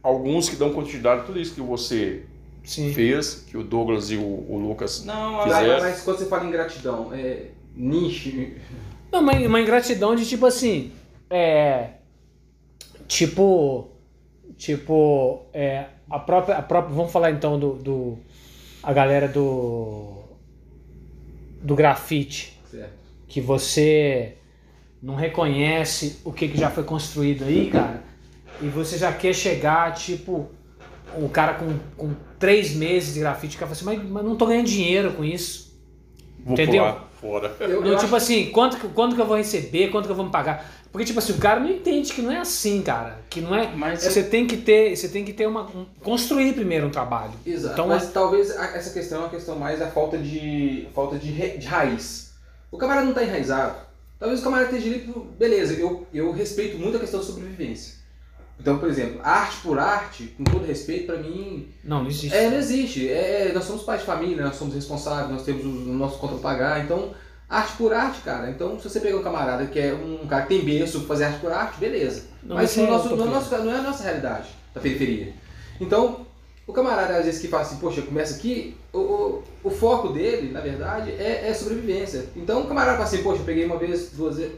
alguns 0.01 0.49
que 0.49 0.55
dão 0.55 0.73
continuidade 0.73 1.21
a 1.21 1.23
tudo 1.25 1.39
isso 1.39 1.53
que 1.53 1.61
você 1.61 2.23
Sim. 2.63 2.91
fez, 2.93 3.45
que 3.47 3.55
o 3.57 3.63
Douglas 3.63 4.09
e 4.09 4.15
o, 4.17 4.21
o 4.21 4.57
Lucas. 4.57 5.05
Não, 5.05 5.43
Fizeram. 5.43 5.79
mas, 5.83 6.01
quando 6.01 6.17
você 6.17 6.25
fala 6.25 6.45
em 6.45 6.51
gratidão, 6.51 7.13
é 7.13 7.47
nicho. 7.75 8.31
Não, 9.11 9.19
uma, 9.21 9.33
uma 9.33 9.61
ingratidão 9.61 10.15
de 10.15 10.25
tipo 10.25 10.45
assim. 10.47 10.91
É. 11.29 11.89
Tipo. 13.07 13.89
Tipo. 14.57 15.45
É, 15.53 15.85
a 16.09 16.19
própria. 16.19 16.57
A 16.57 16.61
própria 16.61 16.93
vamos 16.95 17.11
falar 17.11 17.31
então 17.31 17.59
do. 17.59 17.73
do 17.73 18.17
a 18.87 18.93
galera 18.93 19.27
do. 19.27 20.23
Do 21.61 21.75
grafite. 21.75 22.57
Certo. 22.71 22.93
Que 23.27 23.41
você 23.41 24.35
não 25.03 25.13
reconhece 25.13 26.21
o 26.23 26.31
que, 26.31 26.47
que 26.47 26.57
já 26.57 26.69
foi 26.69 26.85
construído 26.85 27.43
aí, 27.43 27.69
cara. 27.69 28.01
E 28.61 28.69
você 28.69 28.97
já 28.97 29.11
quer 29.11 29.33
chegar, 29.33 29.93
tipo. 29.93 30.49
O 31.17 31.27
cara 31.27 31.55
com, 31.55 31.77
com 31.97 32.15
três 32.39 32.73
meses 32.73 33.13
de 33.13 33.19
grafite, 33.19 33.57
o 33.57 33.59
cara 33.59 33.73
fala 33.73 33.93
assim, 33.93 34.03
mas, 34.03 34.09
mas 34.09 34.23
não 34.23 34.37
tô 34.37 34.45
ganhando 34.45 34.67
dinheiro 34.67 35.11
com 35.13 35.23
isso. 35.23 35.66
Vou 36.47 36.53
Entendeu? 36.53 36.83
pular 36.83 37.07
fora. 37.19 37.55
Eu, 37.59 37.81
Não, 37.81 37.87
eu 37.87 37.95
tipo 37.97 38.05
acho- 38.05 38.15
assim, 38.15 38.49
quanto, 38.51 38.77
que- 38.77 38.87
quanto 38.87 39.15
que 39.15 39.21
eu 39.21 39.25
vou 39.25 39.35
receber, 39.37 39.89
quanto 39.89 40.05
que 40.05 40.11
eu 40.11 40.15
vou 40.15 40.25
me 40.25 40.31
pagar. 40.31 40.65
Porque, 40.91 41.05
tipo 41.05 41.19
assim, 41.19 41.33
o 41.33 41.37
cara 41.37 41.59
não 41.59 41.69
entende 41.69 42.13
que 42.13 42.21
não 42.21 42.31
é 42.31 42.37
assim, 42.37 42.81
cara. 42.81 43.19
Que 43.29 43.41
não 43.41 43.53
é. 43.53 43.69
Mas 43.75 44.01
você 44.03 44.23
tem 44.23 44.47
que 44.47 44.55
ter. 44.57 44.95
Você 44.95 45.09
tem 45.09 45.25
que 45.25 45.33
ter 45.33 45.45
uma. 45.45 45.63
um- 45.63 45.85
construir 46.01 46.53
primeiro 46.53 46.87
um 46.87 46.89
trabalho. 46.89 47.33
Exato. 47.45 47.73
Então, 47.73 47.87
mas 47.89 48.09
talvez 48.11 48.55
a- 48.57 48.77
essa 48.77 48.91
questão 48.91 49.19
é 49.19 49.21
uma 49.25 49.29
questão 49.29 49.57
mais 49.59 49.77
da 49.79 49.87
falta 49.87 50.17
de 50.17 50.87
falta 50.95 51.17
de, 51.17 51.29
re- 51.31 51.57
de 51.57 51.67
raiz. 51.67 52.31
O 52.71 52.77
camarada 52.77 53.03
não 53.03 53.11
está 53.11 53.23
enraizado. 53.23 53.75
Talvez 54.17 54.39
o 54.39 54.43
camarada 54.43 54.75
esteja 54.75 54.95
ali, 54.95 55.13
beleza, 55.37 55.73
eu, 55.73 56.07
eu 56.13 56.31
respeito 56.31 56.77
muito 56.77 56.95
a 56.97 56.99
questão 56.99 57.19
da 57.19 57.25
sobrevivência. 57.25 57.96
Então, 58.59 58.79
por 58.79 58.89
exemplo, 58.89 59.19
arte 59.23 59.57
por 59.61 59.77
arte, 59.79 60.33
com 60.37 60.43
todo 60.43 60.65
respeito, 60.65 61.05
pra 61.07 61.17
mim, 61.17 61.67
Não, 61.83 62.01
não 62.03 62.09
existe. 62.09 62.35
é, 62.35 62.49
não 62.49 62.57
existe. 62.57 63.07
É, 63.09 63.51
nós 63.53 63.63
somos 63.63 63.83
pais 63.83 63.99
de 64.01 64.05
família, 64.05 64.43
nós 64.43 64.55
somos 64.55 64.73
responsáveis, 64.73 65.29
nós 65.31 65.43
temos 65.43 65.63
o 65.63 65.69
nosso 65.93 66.17
conta 66.17 66.33
pra 66.35 66.51
pagar. 66.51 66.83
Então, 66.83 67.11
arte 67.47 67.77
por 67.77 67.93
arte, 67.93 68.21
cara. 68.21 68.49
Então, 68.49 68.79
se 68.79 68.89
você 68.89 68.99
pegar 68.99 69.17
um 69.17 69.23
camarada 69.23 69.65
que 69.67 69.79
é 69.79 69.93
um 69.93 70.25
cara 70.27 70.41
que 70.43 70.49
tem 70.49 70.65
berço 70.65 70.99
pra 70.99 71.07
fazer 71.09 71.25
arte 71.25 71.39
por 71.39 71.51
arte, 71.51 71.79
beleza. 71.79 72.23
Não, 72.43 72.55
Mas 72.55 72.71
isso 72.71 72.79
no 72.81 72.87
é 72.87 72.89
nosso, 72.89 73.09
no 73.09 73.13
utopia. 73.15 73.31
nosso, 73.33 73.57
não 73.57 73.71
é 73.71 73.77
a 73.77 73.81
nossa 73.81 74.03
realidade 74.03 74.47
da 74.73 74.81
periferia. 74.81 75.33
Então, 75.79 76.25
o 76.65 76.73
camarada 76.73 77.15
às 77.17 77.25
vezes 77.25 77.39
que 77.39 77.47
fala 77.47 77.63
assim, 77.63 77.77
poxa, 77.77 78.01
começa 78.01 78.35
aqui, 78.35 78.75
o, 78.91 78.97
o, 78.99 79.43
o 79.65 79.69
foco 79.69 80.09
dele, 80.09 80.51
na 80.51 80.59
verdade, 80.61 81.11
é, 81.11 81.47
é 81.47 81.53
sobrevivência. 81.53 82.25
Então, 82.35 82.61
o 82.63 82.67
camarada 82.67 82.93
fala 82.97 83.07
assim, 83.07 83.23
poxa, 83.23 83.41
eu 83.41 83.45
peguei 83.45 83.65
uma 83.65 83.77
vez, 83.77 84.09
duas 84.11 84.37
vezes, 84.37 84.53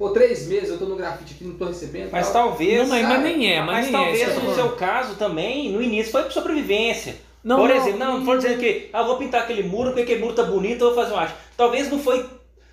pô, 0.00 0.10
três 0.10 0.48
meses 0.48 0.70
eu 0.70 0.78
tô 0.78 0.86
no 0.86 0.96
grafite 0.96 1.34
aqui, 1.34 1.44
não 1.44 1.54
tô 1.56 1.66
recebendo. 1.66 2.10
mas 2.10 2.32
tal. 2.32 2.48
talvez. 2.48 2.78
Não, 2.80 2.88
mas, 2.88 3.06
mas 3.06 3.22
nem 3.22 3.52
é, 3.52 3.60
mas, 3.62 3.66
Mas 3.68 3.84
nem 3.84 3.92
talvez 3.92 4.20
é. 4.20 4.24
eu 4.24 4.28
tô 4.28 4.34
no 4.34 4.40
falando. 4.40 4.54
seu 4.56 4.76
caso 4.76 5.14
também, 5.16 5.70
no 5.70 5.82
início, 5.82 6.10
foi 6.10 6.22
por 6.22 6.32
sobrevivência. 6.32 7.16
Não, 7.44 7.56
Por 7.58 7.68
não, 7.68 7.76
exemplo, 7.76 7.98
não, 7.98 8.18
não 8.18 8.24
for 8.24 8.36
dizendo 8.38 8.58
que 8.58 8.88
ah, 8.92 9.02
vou 9.02 9.16
pintar 9.18 9.42
aquele 9.42 9.62
muro 9.62 9.90
porque 9.90 10.02
aquele 10.02 10.20
muro 10.20 10.34
tá 10.34 10.42
bonito, 10.42 10.82
eu 10.84 10.94
vou 10.94 10.94
fazer 11.02 11.12
uma 11.14 11.22
arte. 11.22 11.34
Talvez 11.56 11.90
não 11.90 11.98
foi 11.98 12.24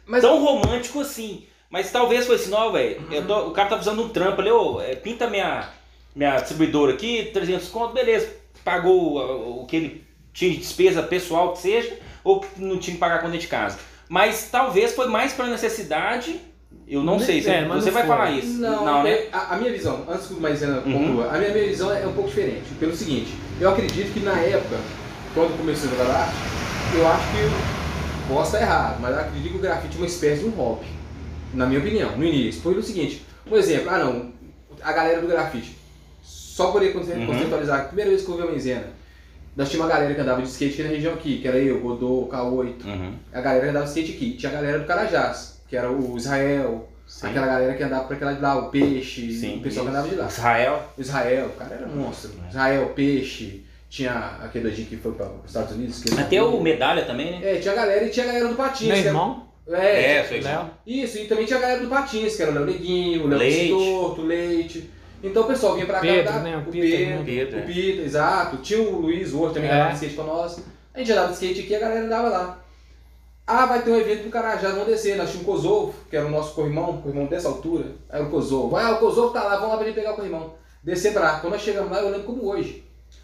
Mas 0.06 0.22
tão 0.22 0.42
romântico 0.44 1.02
assim. 1.02 1.46
Mas 1.70 1.92
talvez 1.92 2.26
foi 2.26 2.36
assim, 2.38 2.50
não, 2.50 2.72
velho. 2.72 3.02
tô- 3.28 3.48
O 3.48 3.52
cara 3.52 3.68
tá 3.70 3.76
precisando 3.76 4.02
de 4.02 4.06
um 4.06 4.10
trampo 4.10 4.40
ali, 4.40 4.50
ô, 4.50 4.82
é, 4.82 4.96
pinta 4.96 5.30
minha, 5.30 5.70
minha 6.16 6.38
distribuidora 6.38 6.94
aqui, 6.94 7.30
300 7.34 7.68
conto, 7.70 7.94
beleza. 7.94 8.30
Pagou 8.64 9.62
o 9.62 9.66
que 9.66 9.76
ele 9.76 10.04
tinha 10.34 10.52
de 10.52 10.58
despesa 10.58 11.04
pessoal 11.04 11.52
que 11.54 11.60
seja, 11.60 11.98
ou 12.24 12.40
que 12.40 12.48
não 12.62 12.78
tinha 12.78 12.94
que 12.94 13.00
pagar 13.00 13.16
a 13.16 13.20
conta 13.20 13.38
de 13.38 13.48
casa. 13.48 13.78
Mas 14.10 14.50
talvez 14.50 14.94
foi 14.94 15.08
mais 15.08 15.34
pra 15.34 15.48
necessidade 15.48 16.40
Eu 16.88 17.04
não 17.04 17.18
Ne- 17.18 17.26
sei, 17.26 17.42
você, 17.42 17.50
é, 17.50 17.66
mas 17.66 17.84
você 17.84 17.90
não 17.90 17.94
vai 17.94 18.08
foi. 18.08 18.16
falar 18.16 18.32
isso. 18.32 18.60
Não, 18.62 19.04
né? 19.04 19.12
é- 19.12 19.30
a, 19.32 19.56
a 19.56 19.58
minha 19.58 19.72
visão, 19.72 20.06
antes 20.08 20.28
que 20.28 20.34
o 20.34 20.40
Maisena 20.42 20.82
Uhum. 20.86 20.94
conclua, 20.94 21.30
a 21.34 21.38
minha, 21.38 21.52
minha 21.52 21.68
visão 21.68 21.92
é 21.94 22.06
um 22.08 22.14
pouco 22.14 22.30
diferente. 22.30 22.64
Pelo 22.80 22.96
seguinte, 22.96 23.34
eu 23.60 23.70
acredito 23.70 24.14
que 24.14 24.20
na 24.22 24.40
época, 24.40 24.78
quando 25.34 25.58
comecei 25.58 25.90
a 25.90 25.92
jogar 25.92 26.16
arte, 26.16 26.36
eu 26.96 27.08
acho 27.08 27.32
que 27.32 27.38
eu 27.42 27.50
posso 28.36 28.54
estar 28.56 28.62
errado, 28.62 29.00
mas 29.02 29.14
eu 29.14 29.20
acredito 29.22 29.52
que 29.52 29.58
o 29.58 29.62
grafite 29.62 29.96
é 29.96 29.98
uma 30.00 30.06
espécie 30.08 30.42
de 30.44 30.48
um 30.48 30.52
hobby. 30.52 30.86
Na 31.54 31.66
minha 31.66 31.80
opinião, 31.80 32.16
no 32.18 32.24
início. 32.24 32.62
Foi 32.62 32.74
o 32.74 32.84
seguinte, 32.84 33.22
um 33.50 33.56
exemplo, 33.58 33.90
ah 33.90 33.98
não, 34.00 34.32
a 34.82 34.92
galera 34.94 35.20
do 35.22 35.28
grafite. 35.28 35.76
Só 36.24 36.72
poder 36.72 36.94
conce- 36.94 37.12
Uhum. 37.12 37.26
conceitualizar, 37.28 37.80
a 37.82 37.84
primeira 37.84 38.10
vez 38.12 38.24
que 38.24 38.30
eu 38.30 38.38
vi 38.38 38.44
a 38.44 38.46
Maisena, 38.46 38.88
nós 39.56 39.70
tínhamos 39.70 39.90
uma 39.92 39.96
galera 39.98 40.14
que 40.14 40.22
andava 40.22 40.42
de 40.42 40.48
skate 40.48 40.74
aqui 40.76 40.84
na 40.84 40.90
região 40.90 41.14
aqui, 41.14 41.40
que 41.40 41.48
era 41.48 41.58
eu, 41.58 41.80
Godô, 41.82 42.28
K8. 42.32 42.86
Uhum. 42.86 43.14
A 43.34 43.42
galera 43.42 43.64
que 43.66 43.70
andava 43.72 43.86
de 43.86 43.92
skate 43.92 44.12
aqui. 44.14 44.32
Tinha 44.38 44.52
a 44.52 44.56
galera 44.56 44.80
do 44.80 44.86
Carajás, 44.86 45.57
que 45.68 45.76
era 45.76 45.92
o 45.92 46.18
Israel, 46.18 46.88
Sim. 47.06 47.28
aquela 47.28 47.48
galera 47.48 47.74
que 47.74 47.84
andava 47.84 48.06
pra 48.06 48.16
aquela 48.16 48.34
de 48.34 48.42
lá, 48.42 48.58
o 48.58 48.70
Peixe, 48.70 49.32
Sim. 49.32 49.58
o 49.58 49.62
pessoal 49.62 49.86
que 49.86 49.92
andava 49.92 50.08
de 50.08 50.16
lá. 50.16 50.28
Israel. 50.28 50.82
Israel, 50.98 51.46
o 51.48 51.50
cara 51.58 51.76
era 51.76 51.88
monstro. 51.88 52.32
Israel, 52.50 52.92
Peixe, 52.96 53.64
tinha 53.90 54.38
aquele 54.44 54.66
doidinho 54.66 54.88
que 54.88 54.98
foi 54.98 55.12
para 55.14 55.28
os 55.28 55.46
Estados 55.48 55.76
Unidos. 55.76 56.04
Até 56.18 56.42
o 56.42 56.60
medalha 56.62 57.06
também, 57.06 57.40
né? 57.40 57.56
É, 57.56 57.60
tinha 57.60 57.74
a 57.74 57.78
galera 57.78 58.06
e 58.06 58.10
tinha 58.10 58.26
a 58.26 58.28
galera 58.28 58.48
do 58.50 58.56
Patins. 58.56 58.88
Meu 58.90 58.98
irmão, 58.98 59.48
É, 59.70 60.20
É. 60.20 60.40
Léo. 60.42 60.70
isso, 60.88 61.18
e 61.18 61.26
também 61.26 61.46
tinha 61.46 61.60
a 61.60 61.62
galera 61.62 61.82
do 61.82 61.90
Patins, 61.90 62.38
que 62.38 62.42
era 62.42 62.52
o 62.52 62.54
Léo 62.56 62.66
Neguinho, 62.66 63.26
o 63.26 63.28
Léo 63.28 63.40
Leite. 63.40 63.70
Torto, 63.70 64.22
o 64.22 64.26
Leite. 64.26 64.90
Então 65.22 65.44
o 65.44 65.48
pessoal 65.48 65.74
vinha 65.74 65.86
pra 65.86 65.96
cá. 65.96 66.02
Pedro, 66.02 66.32
dar- 66.32 66.40
né? 66.44 66.56
O 66.56 66.70
O 66.70 66.72
Peter, 66.72 66.90
Pedro, 67.00 67.16
né? 67.18 67.24
Pedro, 67.26 67.58
o 67.58 67.60
é. 67.60 67.64
Peter, 67.66 68.06
exato. 68.06 68.58
Tinha 68.58 68.80
o 68.82 69.02
Luiz, 69.02 69.34
o 69.34 69.40
outro 69.40 69.56
também 69.56 69.70
É. 69.70 69.74
andava 69.74 69.90
de 69.90 69.96
skate 69.96 70.14
com 70.16 70.24
nós. 70.24 70.60
A 70.94 71.00
gente 71.00 71.12
andava 71.12 71.28
de 71.28 71.34
skate 71.34 71.60
aqui 71.62 71.72
e 71.72 71.76
a 71.76 71.80
galera 71.80 72.06
andava 72.06 72.30
lá. 72.30 72.64
Ah, 73.50 73.66
vai 73.66 73.82
ter 73.82 73.92
um 73.92 73.96
evento 73.96 74.24
do 74.24 74.30
Carajá, 74.30 74.72
vamos 74.72 74.88
descer. 74.88 75.16
Nós 75.16 75.30
tínhamos 75.32 75.48
o 75.48 75.52
Kosovo, 75.54 75.96
que 76.10 76.18
era 76.18 76.26
o 76.26 76.30
nosso 76.30 76.54
corrimão, 76.54 77.02
corrimão 77.02 77.28
dessa 77.28 77.48
altura. 77.48 77.86
Era 78.10 78.26
o 78.26 78.30
Kosovo. 78.30 78.76
Ah, 78.76 78.92
o 78.92 79.00
Kosovo 79.00 79.32
tá 79.32 79.42
lá, 79.42 79.56
vamos 79.56 79.70
lá 79.70 79.78
pra 79.78 79.86
gente 79.86 79.96
pegar 79.96 80.12
o 80.12 80.16
corrimão. 80.16 80.56
Descer 80.84 81.14
pra 81.14 81.22
lá. 81.22 81.40
Quando 81.40 81.54
nós 81.54 81.62
chegamos 81.62 81.90
lá, 81.90 82.02
eu 82.02 82.10
lembro 82.10 82.26
como 82.26 82.46
hoje. 82.46 82.84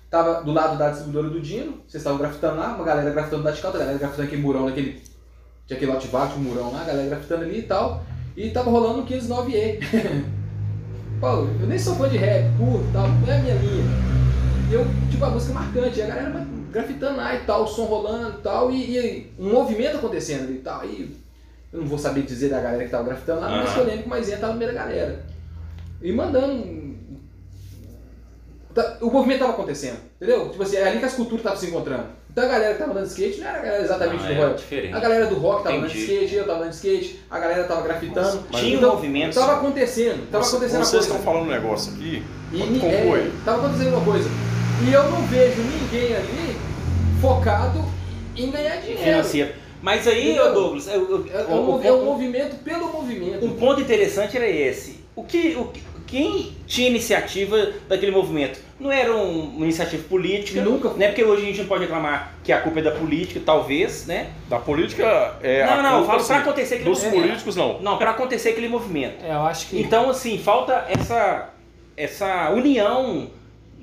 Tava 0.09 0.41
do 0.41 0.53
lado 0.53 0.77
da 0.77 0.91
distribuidora 0.91 1.29
do 1.29 1.41
Dino, 1.41 1.81
vocês 1.87 1.95
estavam 1.95 2.19
grafitando 2.19 2.57
lá, 2.57 2.75
uma 2.75 2.85
galera 2.85 3.09
grafitando 3.09 3.43
da 3.43 3.51
Ticalta, 3.51 3.77
a 3.77 3.81
galera 3.81 3.97
grafitando 3.97 4.27
aquele 4.27 4.41
murão 4.41 4.65
naquele. 4.65 5.01
Tinha 5.67 5.75
aquele 5.75 5.91
lote 5.91 6.07
tinha 6.07 6.19
um 6.19 6.39
murão 6.39 6.71
lá, 6.71 6.81
a 6.81 6.85
galera 6.85 7.09
grafitando 7.09 7.43
ali 7.43 7.59
e 7.59 7.63
tal. 7.63 8.03
E 8.37 8.49
tava 8.51 8.69
rolando 8.69 9.01
um 9.01 9.05
159E. 9.05 9.79
Pô, 11.19 11.27
eu 11.59 11.67
nem 11.67 11.77
sou 11.77 11.95
fã 11.95 12.07
de 12.07 12.17
rap, 12.17 12.45
curto 12.57 12.85
e 12.87 12.93
tal, 12.93 13.07
não 13.09 13.27
é 13.27 13.37
a 13.37 13.41
minha 13.41 13.55
linha. 13.55 13.83
E 14.69 14.73
eu, 14.73 14.85
tipo, 15.09 15.25
a 15.25 15.29
música 15.29 15.53
marcante, 15.53 15.99
e 15.99 16.01
a 16.01 16.07
galera 16.07 16.29
grafitando 16.73 17.17
lá 17.17 17.35
e 17.35 17.39
tal, 17.45 17.63
o 17.63 17.67
som 17.67 17.85
rolando 17.85 18.39
e 18.39 18.41
tal, 18.41 18.71
e, 18.71 18.97
e 18.97 19.33
um 19.39 19.51
movimento 19.53 19.97
acontecendo 19.97 20.51
e 20.51 20.57
tal. 20.57 20.81
Aí 20.81 21.15
eu 21.71 21.79
não 21.81 21.87
vou 21.87 21.97
saber 21.97 22.23
dizer 22.23 22.49
da 22.49 22.59
galera 22.59 22.83
que 22.83 22.89
tava 22.89 23.03
grafitando 23.05 23.41
lá, 23.41 23.49
mas 23.49 23.65
Aham. 23.67 23.73
que 23.73 23.79
eu 23.79 23.85
lembro 23.85 23.99
que 24.01 24.07
o 24.07 24.09
Maisinha 24.09 24.37
tava 24.37 24.53
no 24.53 24.59
meio 24.59 24.73
da 24.73 24.79
galera. 24.79 25.25
E 26.01 26.11
mandando. 26.11 26.83
Tá- 28.73 28.97
O 29.01 29.11
movimento 29.11 29.39
tava 29.39 29.51
acontecendo, 29.53 29.97
entendeu? 30.15 30.49
Tipo 30.49 30.63
assim, 30.63 30.77
é 30.77 30.87
ali 30.87 30.97
que 30.97 31.05
as 31.05 31.13
culturas 31.13 31.39
estavam 31.41 31.59
se 31.59 31.67
encontrando. 31.67 32.05
Então 32.31 32.43
a 32.43 32.47
galera 32.47 32.73
que 32.73 32.79
tava 32.79 32.91
andando 32.91 33.03
de 33.05 33.09
skate 33.11 33.39
não 33.39 33.47
era 33.47 33.59
a 33.59 33.61
galera 33.61 33.83
exatamente 33.83 34.23
Ah, 34.23 34.27
do 34.27 34.33
rock. 34.33 34.55
diferente. 34.57 34.95
A 34.95 34.99
galera 34.99 35.25
do 35.27 35.35
rock 35.35 35.63
tava 35.63 35.75
andando 35.77 35.91
de 35.91 35.99
skate, 35.99 36.33
eu 36.35 36.45
tava 36.47 36.57
andando 36.57 36.69
de 36.71 36.75
skate, 36.77 37.19
a 37.29 37.39
galera 37.39 37.63
tava 37.65 37.81
grafitando. 37.83 38.43
Tinha 38.51 38.73
um 38.73 38.77
Então, 38.79 38.95
movimento. 38.95 39.35
Tava 39.35 39.53
acontecendo, 39.57 40.27
tava 40.31 40.43
Você- 40.43 40.55
acontecendo 40.55 40.81
a 40.81 40.85
Vocês 40.85 41.03
estão 41.05 41.19
falando 41.19 41.43
um 41.43 41.51
negócio 41.51 41.93
aqui. 41.93 42.23
E 42.51 42.61
é, 42.83 43.31
tava 43.45 43.67
acontecendo 43.67 43.95
uma 43.95 44.03
coisa. 44.03 44.27
E 44.87 44.91
eu 44.93 45.03
não 45.09 45.21
vejo 45.27 45.61
ninguém 45.61 46.15
ali 46.15 46.57
focado 47.21 47.83
em 48.35 48.51
ganhar 48.51 48.77
dinheiro. 48.77 49.01
financeiro. 49.03 49.51
Mas 49.81 50.07
aí, 50.07 50.39
ô 50.39 50.51
Douglas, 50.53 50.87
eu- 50.87 51.09
eu- 51.09 51.25
É, 51.33 51.41
é 51.41 51.45
o- 51.55 51.75
um, 51.77 51.83
é 51.83 51.91
um 51.91 52.05
movimento 52.05 52.55
pelo 52.63 52.87
movimento. 52.91 53.45
um 53.45 53.53
ponto 53.55 53.81
interessante 53.81 54.35
era 54.37 54.47
esse. 54.47 55.03
O 55.15 55.23
que, 55.23 55.55
o, 55.57 55.65
que- 55.65 55.81
quem 56.07 56.53
tinha 56.65 56.87
iniciativa 56.89 57.71
daquele 57.87 58.11
movimento? 58.11 58.59
Não 58.79 58.91
era 58.91 59.13
um- 59.15 59.55
uma 59.55 59.65
iniciativa 59.65 60.03
política, 60.07 60.61
Nunca 60.61 60.89
né? 60.93 61.07
Porque 61.07 61.23
hoje 61.23 61.43
a 61.43 61.45
gente 61.45 61.59
não 61.59 61.67
pode 61.67 61.81
reclamar 61.83 62.33
que 62.43 62.51
a 62.51 62.59
culpa 62.61 62.79
é 62.79 62.83
da 62.83 62.91
política, 62.91 63.41
talvez, 63.45 64.05
né? 64.05 64.27
Da 64.49 64.57
política 64.59 65.03
é. 65.41 65.65
não, 65.65 65.73
a 65.73 65.81
não, 65.81 65.99
eu 65.99 66.05
falo 66.05 66.23
pra 66.23 66.35
assim, 66.37 66.43
acontecer 66.43 66.75
aquele 66.75 66.89
Dos 66.89 67.03
movimento. 67.03 67.21
políticos, 67.27 67.55
não. 67.55 67.81
Não, 67.81 67.97
para 67.97 68.11
acontecer 68.11 68.49
aquele 68.49 68.67
movimento. 68.69 69.23
é, 69.23 69.31
eu 69.33 69.41
acho 69.41 69.67
que. 69.67 69.79
Então, 69.81 70.09
assim, 70.09 70.37
falta 70.37 70.85
essa, 70.89 71.49
essa 71.95 72.49
união 72.51 73.27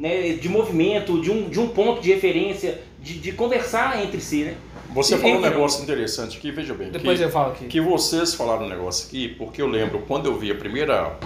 né, 0.00 0.32
de 0.32 0.48
movimento, 0.48 1.20
de 1.20 1.30
um, 1.30 1.48
de 1.50 1.60
um 1.60 1.68
ponto 1.68 2.00
de 2.00 2.10
referência, 2.10 2.80
de, 3.02 3.18
de 3.18 3.32
conversar 3.32 4.02
entre 4.02 4.18
si, 4.18 4.44
né? 4.44 4.54
Você 4.94 5.14
E- 5.14 5.18
falou 5.18 5.36
um 5.36 5.40
negócio 5.40 5.82
interessante 5.82 6.38
aqui, 6.38 6.50
veja 6.50 6.72
bem. 6.72 6.90
Depois 6.90 7.18
que, 7.18 7.24
eu 7.26 7.30
falo 7.30 7.52
aqui. 7.52 7.66
que 7.66 7.80
vocês 7.82 8.32
falaram 8.34 8.64
um 8.64 8.68
negócio 8.68 9.06
aqui, 9.06 9.28
porque 9.28 9.60
eu 9.60 9.66
lembro 9.66 10.00
quando 10.08 10.24
eu 10.26 10.38
vi 10.38 10.50
a 10.50 10.54
primeira 10.54 11.18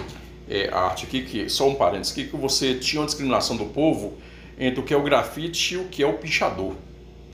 é, 0.49 0.69
arte 0.73 1.05
aqui, 1.05 1.21
que 1.23 1.49
só 1.49 1.69
um 1.69 1.73
parênteses 1.75 2.11
aqui, 2.11 2.25
que 2.25 2.35
você 2.35 2.75
tinha 2.75 2.99
uma 3.01 3.05
discriminação 3.05 3.55
do 3.55 3.65
povo 3.65 4.13
entre 4.59 4.81
o 4.81 4.83
que 4.83 4.93
é 4.93 4.97
o 4.97 5.01
grafite 5.03 5.75
e 5.75 5.77
o 5.77 5.85
que 5.85 6.03
é 6.03 6.07
o 6.07 6.13
pichador. 6.13 6.73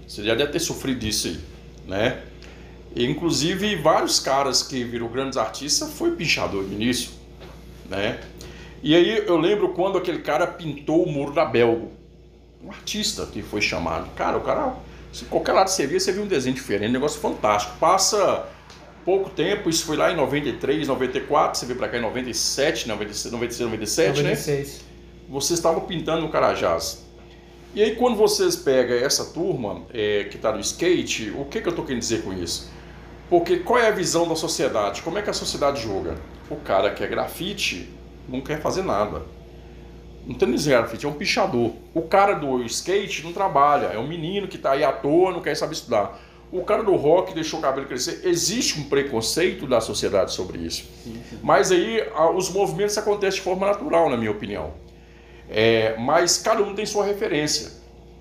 Você 0.08 0.24
já 0.24 0.36
deve 0.36 0.52
ter 0.52 0.60
sofrido 0.60 1.04
isso 1.06 1.28
aí, 1.28 1.40
né? 1.88 2.20
E, 2.96 3.04
inclusive, 3.06 3.76
vários 3.78 4.20
caras 4.20 4.62
que 4.62 4.84
viram 4.84 5.08
grandes 5.08 5.38
artistas 5.38 5.92
foi 5.94 6.12
pichador 6.12 6.64
no 6.64 6.74
início, 6.74 7.10
né? 7.90 8.20
E 8.84 8.96
aí 8.96 9.24
eu 9.28 9.38
lembro 9.38 9.70
quando 9.70 9.98
aquele 9.98 10.20
cara 10.20 10.48
pintou 10.48 11.04
o 11.04 11.12
muro 11.12 11.34
da 11.34 11.46
Belgo. 11.46 11.92
Um 12.64 12.70
artista 12.70 13.26
que 13.26 13.42
foi 13.42 13.62
chamado. 13.62 14.10
Cara, 14.16 14.38
o 14.38 14.42
cara, 14.42 14.76
se 15.12 15.26
qualquer 15.26 15.54
lado 15.54 15.68
você 15.68 15.86
via, 15.86 16.00
você 16.00 16.12
via 16.12 16.24
um 16.24 16.28
desenho 16.28 16.56
diferente, 16.56 16.90
um 16.90 16.94
negócio 16.94 17.20
fantástico. 17.20 17.78
Passa 17.80 18.48
pouco 19.06 19.30
tempo, 19.30 19.70
isso 19.70 19.86
foi 19.86 19.98
lá 19.98 20.12
em 20.12 20.16
93, 20.16 20.88
94, 20.88 21.60
você 21.60 21.66
veio 21.66 21.78
pra 21.78 21.90
cá 21.90 21.98
em 21.98 22.02
97, 22.02 22.88
96, 22.88 23.32
96, 23.32 23.66
97, 23.66 24.08
né? 24.08 24.30
96. 24.30 24.82
vocês 25.28 25.60
estavam 25.60 25.82
pintando 25.82 26.22
no 26.22 26.30
Carajás. 26.30 27.06
E 27.74 27.82
aí 27.82 27.96
quando 27.96 28.16
vocês 28.16 28.56
pegam 28.56 28.98
essa 28.98 29.26
turma 29.26 29.84
é, 29.94 30.26
que 30.26 30.36
está 30.36 30.52
no 30.52 30.60
skate, 30.60 31.32
o 31.32 31.46
que, 31.46 31.62
que 31.62 31.68
eu 31.68 31.72
estou 31.72 31.86
querendo 31.86 32.02
dizer 32.02 32.24
com 32.24 32.34
isso? 32.34 32.70
Porque 33.30 33.58
qual 33.58 33.80
é 33.80 33.88
a 33.88 33.92
visão 33.92 34.28
da 34.28 34.36
sociedade? 34.36 35.02
Como 35.02 35.18
é 35.18 35.22
que 35.22 35.30
a 35.30 35.34
sociedade 35.34 35.82
julga? 35.82 36.16
O 36.50 36.58
cara 36.58 36.92
que 36.92 37.04
é 37.04 37.08
grafite 37.08 37.90
não 38.28 38.42
quer 38.42 38.62
fazer 38.62 38.84
nada. 38.84 39.22
Não 40.26 40.36
tem 40.36 40.52
dizer 40.52 40.72
grafite, 40.72 41.06
é 41.06 41.10
um 41.10 41.14
pichador. 41.14 41.72
O 41.94 42.04
cara 42.04 42.34
do 42.34 42.64
skate 42.64 43.24
não 43.24 43.34
trabalha, 43.34 43.88
é 43.88 43.98
um 43.98 44.08
menino 44.08 44.48
que 44.48 44.56
está 44.56 44.72
aí 44.74 44.84
à 44.84 44.92
toa, 44.92 45.32
não 45.32 45.42
quer 45.42 45.56
saber 45.56 45.74
estudar. 45.74 46.20
O 46.52 46.64
cara 46.64 46.84
do 46.84 46.96
rock 46.96 47.34
deixou 47.34 47.60
o 47.60 47.62
cabelo 47.62 47.88
crescer. 47.88 48.22
Existe 48.26 48.80
um 48.80 48.84
preconceito 48.84 49.66
da 49.66 49.80
sociedade 49.80 50.34
sobre 50.34 50.60
isso. 50.60 50.84
Mas 51.42 51.72
aí 51.72 52.04
os 52.36 52.50
movimentos 52.50 52.98
acontecem 52.98 53.40
de 53.40 53.42
forma 53.42 53.66
natural, 53.66 54.10
na 54.10 54.18
minha 54.18 54.32
opinião. 54.32 54.74
É, 55.50 55.96
mas 55.98 56.38
cada 56.38 56.62
um 56.62 56.76
tem 56.76 56.86
sua 56.86 57.06
referência. 57.06 57.72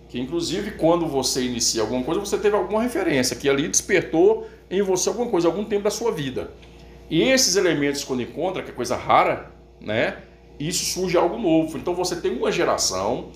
Que 0.08 0.20
inclusive 0.20 0.72
quando 0.72 1.06
você 1.06 1.42
inicia 1.42 1.82
alguma 1.82 2.02
coisa, 2.02 2.20
você 2.20 2.38
teve 2.38 2.56
alguma 2.56 2.82
referência, 2.82 3.36
que 3.36 3.48
ali 3.48 3.68
despertou 3.68 4.48
em 4.70 4.80
você 4.80 5.08
alguma 5.08 5.28
coisa, 5.28 5.48
algum 5.48 5.64
tempo 5.64 5.84
da 5.84 5.90
sua 5.90 6.12
vida. 6.12 6.50
E 7.08 7.22
esses 7.22 7.56
elementos, 7.56 8.04
quando 8.04 8.22
encontra, 8.22 8.62
que 8.62 8.70
é 8.70 8.72
coisa 8.72 8.96
rara, 8.96 9.50
né? 9.80 10.18
Isso 10.58 10.84
surge 10.84 11.16
algo 11.16 11.38
novo. 11.38 11.78
Então 11.78 11.94
você 11.94 12.16
tem 12.16 12.32
uma 12.32 12.52
geração, 12.52 13.30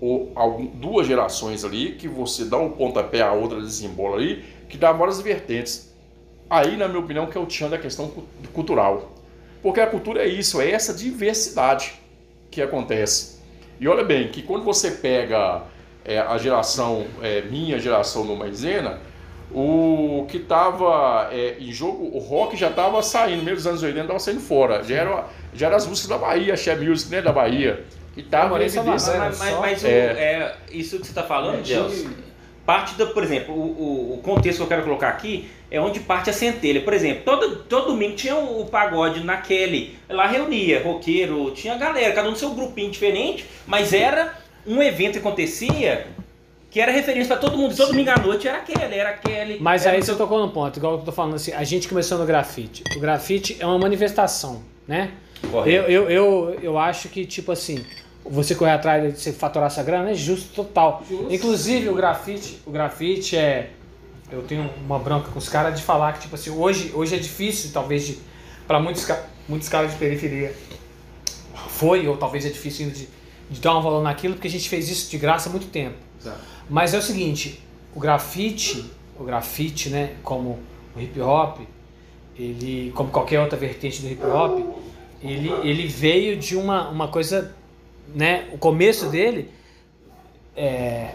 ou 0.00 0.32
duas 0.74 1.06
gerações 1.06 1.64
ali, 1.64 1.92
que 1.92 2.06
você 2.06 2.44
dá 2.44 2.58
um 2.58 2.70
pontapé, 2.70 3.22
a 3.22 3.32
outra 3.32 3.60
desembola 3.60 4.16
ali, 4.16 4.44
que 4.68 4.76
dá 4.76 4.92
várias 4.92 5.20
vertentes. 5.20 5.94
Aí, 6.48 6.76
na 6.76 6.86
minha 6.86 7.00
opinião, 7.00 7.26
que 7.26 7.36
é 7.36 7.40
o 7.40 7.46
tchan 7.46 7.70
da 7.70 7.78
questão 7.78 8.08
cu- 8.08 8.24
cultural. 8.52 9.12
Porque 9.62 9.80
a 9.80 9.86
cultura 9.86 10.22
é 10.22 10.28
isso, 10.28 10.60
é 10.60 10.70
essa 10.70 10.94
diversidade 10.94 11.94
que 12.50 12.62
acontece. 12.62 13.38
E 13.80 13.88
olha 13.88 14.04
bem, 14.04 14.28
que 14.28 14.42
quando 14.42 14.64
você 14.64 14.92
pega 14.92 15.64
é, 16.04 16.18
a 16.18 16.38
geração, 16.38 17.06
é, 17.20 17.42
minha 17.42 17.78
geração 17.80 18.24
no 18.24 18.36
Maisena, 18.36 19.00
o 19.52 20.26
que 20.28 20.38
estava 20.38 21.30
em 21.58 21.72
jogo, 21.72 22.10
o 22.14 22.18
rock 22.18 22.56
já 22.56 22.68
estava 22.68 23.00
saindo, 23.02 23.42
meio 23.42 23.56
dos 23.56 23.66
anos 23.66 23.82
80 23.82 24.00
estava 24.02 24.18
saindo 24.18 24.40
fora. 24.40 24.82
Já 24.82 24.96
era, 24.96 25.24
já 25.54 25.66
era 25.68 25.76
as 25.76 25.86
músicas 25.86 26.08
da 26.10 26.18
Bahia, 26.18 26.54
a 26.54 26.56
Share 26.56 26.84
Music 26.84 27.10
né, 27.10 27.22
da 27.22 27.32
Bahia. 27.32 27.84
Que 28.14 28.20
estava 28.22 28.48
morei 28.48 28.66
em 28.66 28.70
evidência. 28.70 29.14
Mas, 29.18 29.38
mas, 29.38 29.58
mas 29.60 29.82
o- 29.84 29.86
É. 29.86 29.90
é, 29.90 30.56
isso 30.72 30.98
que 30.98 31.04
você 31.06 31.10
está 31.12 31.22
falando, 31.22 31.62
Gelson, 31.64 32.08
parte 32.64 32.94
da, 32.96 33.06
por 33.06 33.22
exemplo, 33.22 33.54
o, 33.54 33.58
o- 33.60 34.14
o 34.14 34.18
contexto 34.22 34.56
que 34.58 34.62
eu 34.64 34.68
quero 34.68 34.82
colocar 34.82 35.08
aqui 35.10 35.48
é 35.70 35.78
onde 35.80 36.00
parte 36.00 36.30
a 36.30 36.32
centelha. 36.32 36.80
Por 36.80 36.92
exemplo, 36.94 37.22
todo, 37.24 37.56
todo 37.64 37.88
domingo 37.88 38.16
tinha 38.16 38.34
o, 38.34 38.62
o 38.62 38.66
pagode 38.66 39.22
na 39.22 39.36
Kelly. 39.36 39.98
Lá 40.08 40.26
reunia 40.26 40.82
roqueiro, 40.82 41.50
tinha 41.52 41.76
galera, 41.76 42.12
cada 42.14 42.26
um 42.28 42.30
no 42.32 42.36
seu 42.36 42.50
grupinho 42.50 42.90
diferente, 42.90 43.44
mas 43.66 43.92
era 43.92 44.34
um 44.66 44.82
evento 44.82 45.12
que 45.12 45.18
acontecia 45.18 46.06
que 46.76 46.80
era 46.82 46.92
referência 46.92 47.28
para 47.28 47.38
todo 47.38 47.56
mundo. 47.56 47.74
Todo 47.74 47.88
domingo 47.88 48.10
à 48.10 48.18
noite 48.18 48.46
era 48.46 48.58
Kelly, 48.58 48.94
era 48.96 49.14
Kelly. 49.14 49.56
Mas 49.58 49.86
era 49.86 49.96
aí 49.96 50.02
você 50.02 50.14
tocou 50.14 50.38
no 50.38 50.50
ponto, 50.52 50.78
igual 50.78 50.98
eu 50.98 50.98
tô 50.98 51.10
falando 51.10 51.36
assim, 51.36 51.50
a 51.50 51.64
gente 51.64 51.88
começou 51.88 52.18
no 52.18 52.26
grafite. 52.26 52.84
O 52.94 53.00
grafite 53.00 53.56
é 53.58 53.64
uma 53.64 53.78
manifestação, 53.78 54.60
né? 54.86 55.12
Correto. 55.50 55.90
Eu, 55.90 56.10
eu, 56.10 56.10
eu, 56.10 56.58
eu 56.60 56.78
acho 56.78 57.08
que, 57.08 57.24
tipo 57.24 57.50
assim, 57.50 57.82
você 58.22 58.54
correr 58.54 58.72
atrás 58.72 59.02
de 59.02 59.18
você 59.18 59.32
faturar 59.32 59.68
essa 59.68 59.82
grana 59.82 60.10
é 60.10 60.14
justo 60.14 60.52
total. 60.52 61.02
Justo. 61.08 61.32
Inclusive 61.32 61.88
o 61.88 61.94
grafite, 61.94 62.60
o 62.66 62.70
grafite 62.70 63.38
é. 63.38 63.70
Eu 64.30 64.42
tenho 64.42 64.68
uma 64.84 64.98
bronca 64.98 65.30
com 65.30 65.38
os 65.38 65.48
caras 65.48 65.74
de 65.74 65.82
falar 65.82 66.12
que, 66.12 66.20
tipo 66.20 66.34
assim, 66.34 66.50
hoje, 66.50 66.92
hoje 66.94 67.16
é 67.16 67.18
difícil, 67.18 67.70
talvez, 67.72 68.06
de. 68.06 68.18
para 68.68 68.78
muitos, 68.78 69.10
muitos 69.48 69.70
caras 69.70 69.92
de 69.92 69.96
periferia 69.96 70.54
foi, 71.68 72.06
ou 72.06 72.18
talvez 72.18 72.44
é 72.44 72.50
difícil 72.50 72.84
ainda 72.84 72.98
de, 72.98 73.08
de 73.48 73.60
dar 73.62 73.78
um 73.78 73.80
valor 73.80 74.02
naquilo, 74.02 74.34
porque 74.34 74.48
a 74.48 74.50
gente 74.50 74.68
fez 74.68 74.90
isso 74.90 75.10
de 75.10 75.16
graça 75.16 75.48
há 75.48 75.52
muito 75.52 75.68
tempo. 75.68 75.96
Exato. 76.20 76.55
Mas 76.68 76.94
é 76.94 76.98
o 76.98 77.02
seguinte, 77.02 77.62
o 77.94 78.00
grafite, 78.00 78.90
o 79.18 79.24
grafite, 79.24 79.88
né, 79.88 80.14
como 80.22 80.58
o 80.94 81.00
hip 81.00 81.20
hop, 81.20 81.60
ele, 82.38 82.92
como 82.94 83.10
qualquer 83.10 83.40
outra 83.40 83.56
vertente 83.56 84.02
do 84.02 84.08
hip 84.08 84.24
hop, 84.24 84.60
ele, 85.22 85.50
ele 85.62 85.86
veio 85.86 86.36
de 86.36 86.56
uma, 86.56 86.88
uma 86.88 87.08
coisa, 87.08 87.54
né, 88.14 88.48
o 88.52 88.58
começo 88.58 89.08
dele 89.08 89.50
é, 90.56 91.14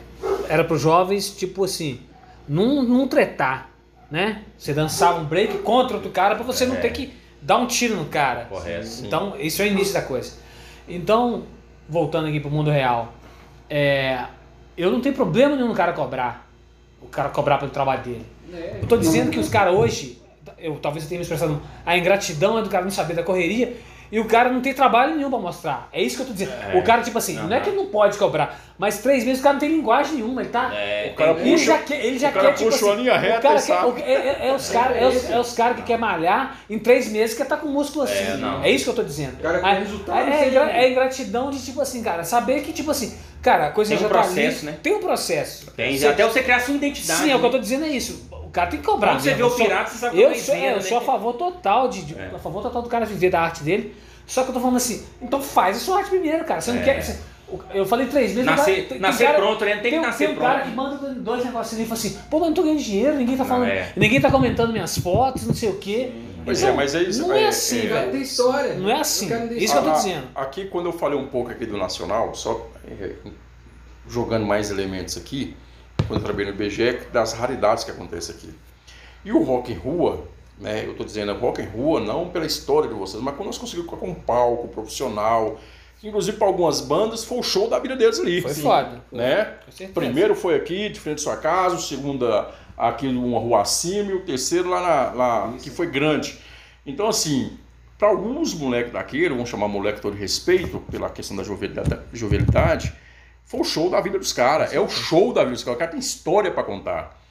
era 0.49 0.63
para 0.63 0.75
os 0.75 0.81
jovens, 0.81 1.35
tipo 1.35 1.63
assim, 1.63 1.99
não, 2.47 2.83
não 2.83 3.07
tretar, 3.07 3.69
né? 4.09 4.43
Você 4.57 4.73
dançava 4.73 5.19
um 5.19 5.25
break 5.25 5.59
contra 5.59 5.95
outro 5.95 6.11
cara 6.11 6.35
para 6.35 6.43
você 6.43 6.65
não 6.65 6.75
É. 6.75 6.79
ter 6.79 6.91
que 6.91 7.13
dar 7.41 7.57
um 7.57 7.65
tiro 7.65 7.95
no 7.95 8.05
cara. 8.05 8.45
Correto. 8.45 8.87
Então, 9.03 9.35
isso 9.39 9.61
é 9.61 9.65
o 9.65 9.67
início 9.67 9.93
da 9.93 10.01
coisa. 10.01 10.33
Então, 10.87 11.43
voltando 11.87 12.27
aqui 12.27 12.39
pro 12.39 12.49
mundo 12.49 12.69
real, 12.69 13.13
é, 13.69 14.25
eu 14.77 14.91
não 14.91 15.01
tenho 15.01 15.15
problema 15.15 15.55
nenhum 15.55 15.69
no 15.69 15.73
cara 15.75 15.93
cobrar. 15.93 16.47
O 17.01 17.07
cara 17.07 17.29
cobrar 17.29 17.57
pelo 17.57 17.71
trabalho 17.71 18.03
dele. 18.03 18.25
É, 18.53 18.79
Eu 18.81 18.87
tô 18.87 18.97
dizendo 18.97 19.31
que 19.31 19.39
os 19.39 19.49
caras 19.49 19.73
hoje, 19.73 20.21
eu 20.57 20.75
talvez 20.75 21.03
eu 21.03 21.09
tenha 21.09 21.19
me 21.19 21.23
expressado, 21.23 21.61
a 21.85 21.97
ingratidão 21.97 22.57
é 22.57 22.61
do 22.61 22.69
cara 22.69 22.83
não 22.83 22.91
saber 22.91 23.13
da 23.13 23.23
correria 23.23 23.75
e 24.11 24.19
o 24.19 24.25
cara 24.25 24.49
não 24.49 24.59
tem 24.61 24.73
trabalho 24.73 25.15
nenhum 25.15 25.29
pra 25.29 25.39
mostrar. 25.39 25.87
É 25.93 26.01
isso 26.01 26.17
que 26.17 26.21
eu 26.23 26.27
tô 26.27 26.33
dizendo. 26.33 26.51
É. 26.73 26.77
O 26.77 26.83
cara, 26.83 27.01
tipo 27.01 27.17
assim, 27.17 27.35
não 27.37 27.55
é 27.55 27.59
que 27.59 27.69
ele 27.69 27.77
não 27.77 27.85
pode 27.87 28.17
cobrar, 28.17 28.59
mas 28.77 28.97
três 28.99 29.23
meses 29.23 29.39
o 29.39 29.43
cara 29.43 29.53
não 29.53 29.59
tem 29.59 29.69
linguagem 29.69 30.15
nenhuma, 30.15 30.41
ele 30.41 30.49
tá. 30.49 30.71
É, 30.73 31.11
O 31.13 31.15
cara 31.15 31.31
ele 31.39 31.51
puxa- 31.51 31.65
já 31.65 31.77
quer, 31.79 32.05
ele 32.05 32.19
já 32.19 32.29
o 32.29 32.33
cara 32.33 32.47
quer, 32.49 32.53
tipo 32.55 32.69
puxa 32.71 32.85
uma 32.85 32.93
assim, 32.93 33.01
linha 33.03 33.17
reta 33.17 33.39
o 33.39 33.41
cara 33.41 33.55
quer, 33.55 33.61
sabe. 33.61 33.87
o- 33.87 33.97
é, 33.97 34.11
é- 34.13 34.47
é 34.49 34.53
os 34.53 34.69
caras 34.69 34.97
é 34.97 35.07
os, 35.07 35.29
é 35.29 35.39
os 35.39 35.53
cara 35.53 35.73
que 35.75 35.81
quer 35.83 35.97
malhar 35.97 36.57
em 36.69 36.77
três 36.79 37.09
meses 37.11 37.35
que 37.37 37.43
tá 37.45 37.55
com 37.57 37.67
músculo 37.67 38.03
assim. 38.03 38.13
É, 38.33 38.37
não. 38.37 38.63
É 38.63 38.69
isso 38.69 38.83
que 38.85 38.89
eu 38.89 38.95
tô 38.95 39.03
dizendo. 39.03 39.35
O 39.39 39.41
cara 39.41 39.59
quer 39.59 39.67
É- 39.75 39.79
resultado, 39.79 40.29
é, 40.29 40.47
é, 40.47 40.83
é 40.85 40.91
ingratidão 40.91 41.49
de 41.51 41.63
tipo 41.63 41.79
assim, 41.81 42.03
cara, 42.03 42.23
saber 42.23 42.61
que 42.61 42.73
tipo 42.73 42.91
assim, 42.91 43.15
cara, 43.41 43.67
a 43.67 43.71
coisa 43.71 43.89
Tem 43.91 43.97
já 43.99 44.05
um 44.05 44.09
tá 44.09 44.15
processo, 44.19 44.57
ali, 44.57 44.65
né? 44.71 44.77
Tem 44.83 44.93
um 44.93 44.99
processo. 44.99 45.71
Tem, 45.71 45.97
Você- 45.97 46.07
até 46.07 46.23
você 46.23 46.41
criar 46.43 46.59
sua 46.59 46.75
identidade. 46.75 47.19
Sim, 47.21 47.31
é 47.31 47.35
o 47.35 47.39
que 47.39 47.45
eu 47.45 47.49
né? 47.49 47.55
tô 47.57 47.59
dizendo 47.59 47.85
é 47.85 47.89
isso. 47.89 48.27
O 48.51 48.53
cara 48.53 48.69
tem 48.69 48.81
que 48.81 48.85
cobrar. 48.85 49.11
Quando 49.13 49.21
você 49.21 49.33
vê 49.33 49.43
o 49.43 49.49
pirata, 49.49 49.89
você 49.91 49.97
sabe 49.97 50.21
eu 50.21 50.29
é 50.29 50.35
sou, 50.35 50.53
é, 50.53 50.71
eu 50.71 50.75
né? 50.75 50.81
sou 50.81 50.97
a 50.97 51.01
favor 51.01 51.33
total 51.35 51.87
de, 51.87 52.01
de- 52.03 52.19
É. 52.19 52.31
a 52.35 52.37
favor 52.37 52.61
total 52.61 52.81
do 52.81 52.89
cara 52.89 53.05
viver 53.05 53.29
da 53.29 53.39
arte 53.39 53.63
dele. 53.63 53.95
Só 54.27 54.43
que 54.43 54.49
eu 54.49 54.53
tô 54.53 54.59
falando 54.59 54.75
assim, 54.75 55.05
então 55.21 55.41
faz 55.41 55.77
a 55.77 55.79
sua 55.79 55.99
arte 55.99 56.09
primeiro, 56.09 56.43
cara. 56.43 56.59
Você 56.59 56.73
não 56.73 56.81
É. 56.81 56.83
quer. 56.83 57.01
você- 57.01 57.17
eu 57.73 57.85
falei 57.85 58.07
três 58.07 58.31
meses. 58.31 58.45
Nascer- 58.45 58.89
cara- 58.89 58.99
nascer 58.99 59.25
cara- 59.25 59.37
pronto, 59.37 59.63
né? 59.63 59.77
Tem 59.77 59.91
que 59.93 59.99
nascer 59.99 60.27
tem 60.27 60.35
um 60.35 60.39
cara 60.39 60.55
pronto. 60.59 60.69
que 60.69 60.75
manda 60.75 61.13
dois 61.15 61.45
negocinhos 61.45 61.85
e 61.85 61.87
fala 61.87 61.97
assim, 61.97 62.17
pô, 62.29 62.39
mas 62.39 62.41
eu 62.41 62.47
não 62.47 62.53
tô 62.53 62.63
ganhando 62.63 62.79
dinheiro, 62.81 63.15
ninguém 63.15 63.37
tá 63.37 63.45
falando. 63.45 63.69
é. 63.69 63.93
Ninguém 63.95 64.19
tá 64.19 64.29
comentando 64.29 64.71
minhas 64.73 64.97
fotos, 64.97 65.47
não 65.47 65.53
sei 65.53 65.69
o 65.69 65.77
quê. 65.77 66.11
Mas 66.45 66.59
Então, 66.61 66.73
é, 66.73 66.75
mas 66.75 66.93
é 66.95 67.03
isso, 67.03 67.21
Não 67.27 67.33
é, 67.33 67.43
é- 67.43 67.47
assim, 67.47 67.85
é- 67.85 67.89
cara 67.89 68.07
tem 68.09 68.21
história. 68.21 68.73
Não 68.73 68.89
é 68.89 68.99
assim. 68.99 69.29
Cara 69.29 69.45
não 69.45 69.53
Isso 69.53 69.71
que 69.73 69.79
eu 69.79 69.83
tô 69.83 69.89
Ah, 69.89 69.93
dizendo. 69.93 70.27
Aqui, 70.35 70.65
quando 70.65 70.87
eu 70.87 70.93
falei 70.93 71.17
um 71.17 71.27
pouco 71.27 71.51
aqui 71.51 71.65
do 71.65 71.77
Nacional, 71.77 72.33
só 72.35 72.67
é, 72.85 73.11
jogando 74.09 74.45
mais 74.45 74.69
elementos 74.71 75.15
aqui, 75.17 75.55
quando 76.07 76.19
eu 76.19 76.25
trabalhei 76.25 76.51
no 76.51 76.61
IBGE, 76.61 77.07
das 77.11 77.33
raridades 77.33 77.83
que 77.83 77.91
acontece 77.91 78.31
aqui. 78.31 78.53
E 79.23 79.31
o 79.31 79.43
rock 79.43 79.71
em 79.71 79.75
rua, 79.75 80.27
né, 80.59 80.85
eu 80.85 80.91
estou 80.91 81.05
dizendo 81.05 81.33
rock 81.33 81.61
em 81.61 81.65
rua 81.65 81.99
não 81.99 82.29
pela 82.29 82.45
história 82.45 82.89
de 82.89 82.95
vocês, 82.95 83.21
mas 83.21 83.35
quando 83.35 83.47
nós 83.47 83.57
conseguimos 83.57 83.89
colocar 83.89 84.07
um 84.07 84.13
palco 84.13 84.67
profissional, 84.67 85.59
inclusive 86.03 86.37
para 86.37 86.47
algumas 86.47 86.81
bandas 86.81 87.23
foi 87.23 87.39
o 87.39 87.43
show 87.43 87.69
da 87.69 87.79
vida 87.79 87.95
deles 87.95 88.19
ali. 88.19 88.41
Foi 88.41 88.53
foda. 88.53 89.03
Né? 89.11 89.53
Primeiro 89.93 90.35
foi 90.35 90.55
aqui, 90.55 90.89
de 90.89 90.99
frente 90.99 91.19
à 91.19 91.23
sua 91.23 91.37
casa, 91.37 91.75
o 91.75 91.79
segundo 91.79 92.25
aqui 92.77 93.07
numa 93.07 93.39
rua 93.39 93.61
acima 93.61 94.11
e 94.11 94.15
o 94.15 94.21
terceiro 94.21 94.69
lá, 94.69 94.81
na, 94.81 95.13
lá 95.13 95.53
que 95.61 95.69
foi 95.69 95.87
grande. 95.87 96.39
Então, 96.85 97.07
assim, 97.07 97.57
para 98.01 98.09
alguns 98.09 98.55
moleques 98.55 98.91
daquele, 98.91 99.29
vamos 99.29 99.47
chamar 99.47 99.67
moleque 99.67 100.01
todo 100.01 100.13
de 100.15 100.19
respeito, 100.19 100.79
pela 100.89 101.07
questão 101.09 101.37
da 101.37 101.43
jovialidade, 101.43 101.99
jovialidade, 102.11 102.91
foi 103.51 103.59
o 103.59 103.63
show 103.65 103.89
da 103.89 103.99
vida 103.99 104.17
dos 104.17 104.31
caras. 104.31 104.73
É 104.73 104.79
o 104.79 104.87
show 104.87 105.33
da 105.33 105.41
vida 105.41 105.55
dos 105.55 105.63
caras. 105.65 105.75
O 105.75 105.79
cara 105.79 105.91
tem 105.91 105.99
história 105.99 106.49
para 106.49 106.63
contar. 106.63 107.21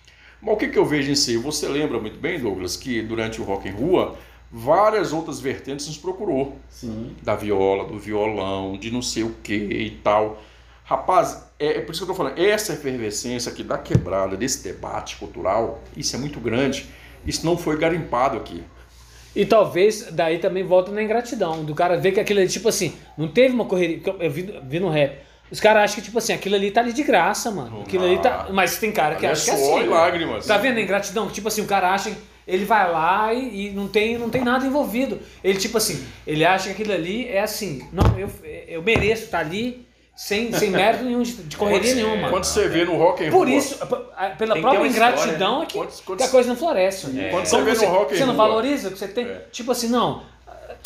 Mas 0.42 0.54
o 0.54 0.56
que, 0.58 0.68
que 0.68 0.78
eu 0.78 0.84
vejo 0.84 1.10
em 1.10 1.14
si? 1.14 1.38
Você 1.38 1.66
lembra 1.66 1.98
muito 1.98 2.18
bem, 2.20 2.38
Douglas, 2.38 2.76
que 2.76 3.00
durante 3.00 3.40
o 3.40 3.44
Rock 3.44 3.66
em 3.66 3.72
Rua, 3.72 4.18
várias 4.52 5.14
outras 5.14 5.40
vertentes 5.40 5.86
nos 5.86 5.96
procurou 5.96 6.58
Sim. 6.68 7.16
da 7.22 7.34
viola, 7.34 7.84
do 7.84 7.98
violão, 7.98 8.76
de 8.76 8.90
não 8.90 9.00
sei 9.00 9.22
o 9.22 9.34
que 9.42 9.54
e 9.54 9.90
tal. 10.04 10.42
Rapaz, 10.84 11.50
é, 11.58 11.78
é 11.78 11.80
por 11.80 11.92
isso 11.92 12.04
que 12.04 12.10
eu 12.10 12.14
tô 12.14 12.22
falando, 12.22 12.38
essa 12.38 12.74
efervescência 12.74 13.50
aqui 13.50 13.62
da 13.62 13.78
quebrada, 13.78 14.36
desse 14.36 14.62
debate 14.62 15.16
cultural, 15.16 15.82
isso 15.96 16.14
é 16.14 16.18
muito 16.18 16.38
grande. 16.38 16.86
Isso 17.26 17.46
não 17.46 17.56
foi 17.56 17.78
garimpado 17.78 18.36
aqui. 18.36 18.62
E 19.34 19.46
talvez 19.46 20.08
daí 20.10 20.38
também 20.38 20.64
volta 20.64 20.92
na 20.92 21.02
ingratidão, 21.02 21.64
do 21.64 21.74
cara 21.74 21.96
ver 21.96 22.12
que 22.12 22.20
aquilo 22.20 22.40
ali, 22.40 22.48
tipo 22.48 22.68
assim, 22.68 22.92
não 23.16 23.28
teve 23.28 23.54
uma 23.54 23.64
correria. 23.64 24.02
eu 24.18 24.30
vi, 24.30 24.60
vi 24.64 24.80
no 24.80 24.90
rap. 24.90 25.29
Os 25.50 25.58
caras 25.60 25.82
acham 25.84 25.96
que, 25.96 26.02
tipo 26.02 26.18
assim, 26.18 26.32
aquilo 26.32 26.54
ali 26.54 26.70
tá 26.70 26.80
ali 26.80 26.92
de 26.92 27.02
graça, 27.02 27.50
mano. 27.50 27.82
Aquilo 27.82 28.04
ali 28.04 28.18
tá. 28.18 28.46
Mas 28.52 28.76
tem 28.78 28.92
cara 28.92 29.16
que 29.16 29.26
Ali 29.26 29.28
é 29.28 29.30
acha 29.32 29.44
que 29.44 29.50
é 29.50 29.56
suor 29.56 29.78
assim. 29.78 29.86
e 29.86 29.88
lágrimas. 29.90 30.46
Tá 30.46 30.56
vendo 30.58 30.78
a 30.78 30.80
ingratidão? 30.80 31.26
Que, 31.26 31.32
tipo 31.34 31.48
assim, 31.48 31.62
o 31.62 31.66
cara 31.66 31.92
acha 31.92 32.10
que 32.10 32.16
ele 32.46 32.64
vai 32.64 32.90
lá 32.90 33.32
e, 33.34 33.66
e 33.66 33.70
não, 33.70 33.88
tem, 33.88 34.16
não 34.18 34.30
tem 34.30 34.42
nada 34.44 34.64
envolvido. 34.66 35.18
Ele, 35.42 35.58
tipo 35.58 35.76
assim, 35.76 36.04
ele 36.26 36.44
acha 36.44 36.66
que 36.66 36.70
aquilo 36.82 36.92
ali 36.92 37.26
é 37.28 37.40
assim. 37.40 37.86
Não, 37.92 38.18
eu, 38.18 38.30
eu 38.68 38.82
mereço 38.82 39.24
estar 39.24 39.40
ali 39.40 39.86
sem, 40.16 40.52
sem 40.52 40.70
mérito 40.70 41.04
nenhum, 41.04 41.22
de, 41.22 41.32
de 41.34 41.56
correria 41.56 41.94
nenhuma. 41.94 42.28
Quando 42.28 42.44
você 42.44 42.68
vê 42.68 42.84
no 42.84 42.96
Rock 42.96 43.24
and 43.26 43.30
Por 43.30 43.46
Roll, 43.48 43.56
isso, 43.58 43.74
p- 43.86 43.94
a- 44.16 44.30
pela 44.30 44.30
Tem 44.30 44.36
que 44.36 44.54
ter 44.54 44.60
própria 44.60 44.80
uma 44.80 44.86
história, 44.86 45.14
ingratidão 45.14 45.62
é 45.62 45.66
que, 45.66 45.72
Quando- 45.74 46.02
quando 46.04 46.18
que 46.18 46.24
a 46.24 46.28
coisa 46.28 46.48
não 46.48 46.56
floresce. 46.56 47.06
É. 47.18 47.28
Quando 47.30 47.48
Como 47.50 47.64
você 47.64 47.74
vê 47.80 47.86
no 47.86 47.92
Rock 47.92 48.14
and 48.14 48.16
Você 48.18 48.24
não 48.26 48.34
Roll, 48.36 48.36
valoriza 48.48 48.88
o 48.88 48.92
que 48.92 48.98
você 48.98 49.08
tem? 49.08 49.24
É. 49.26 49.46
Tipo 49.50 49.72
assim, 49.72 49.88
não. 49.88 50.22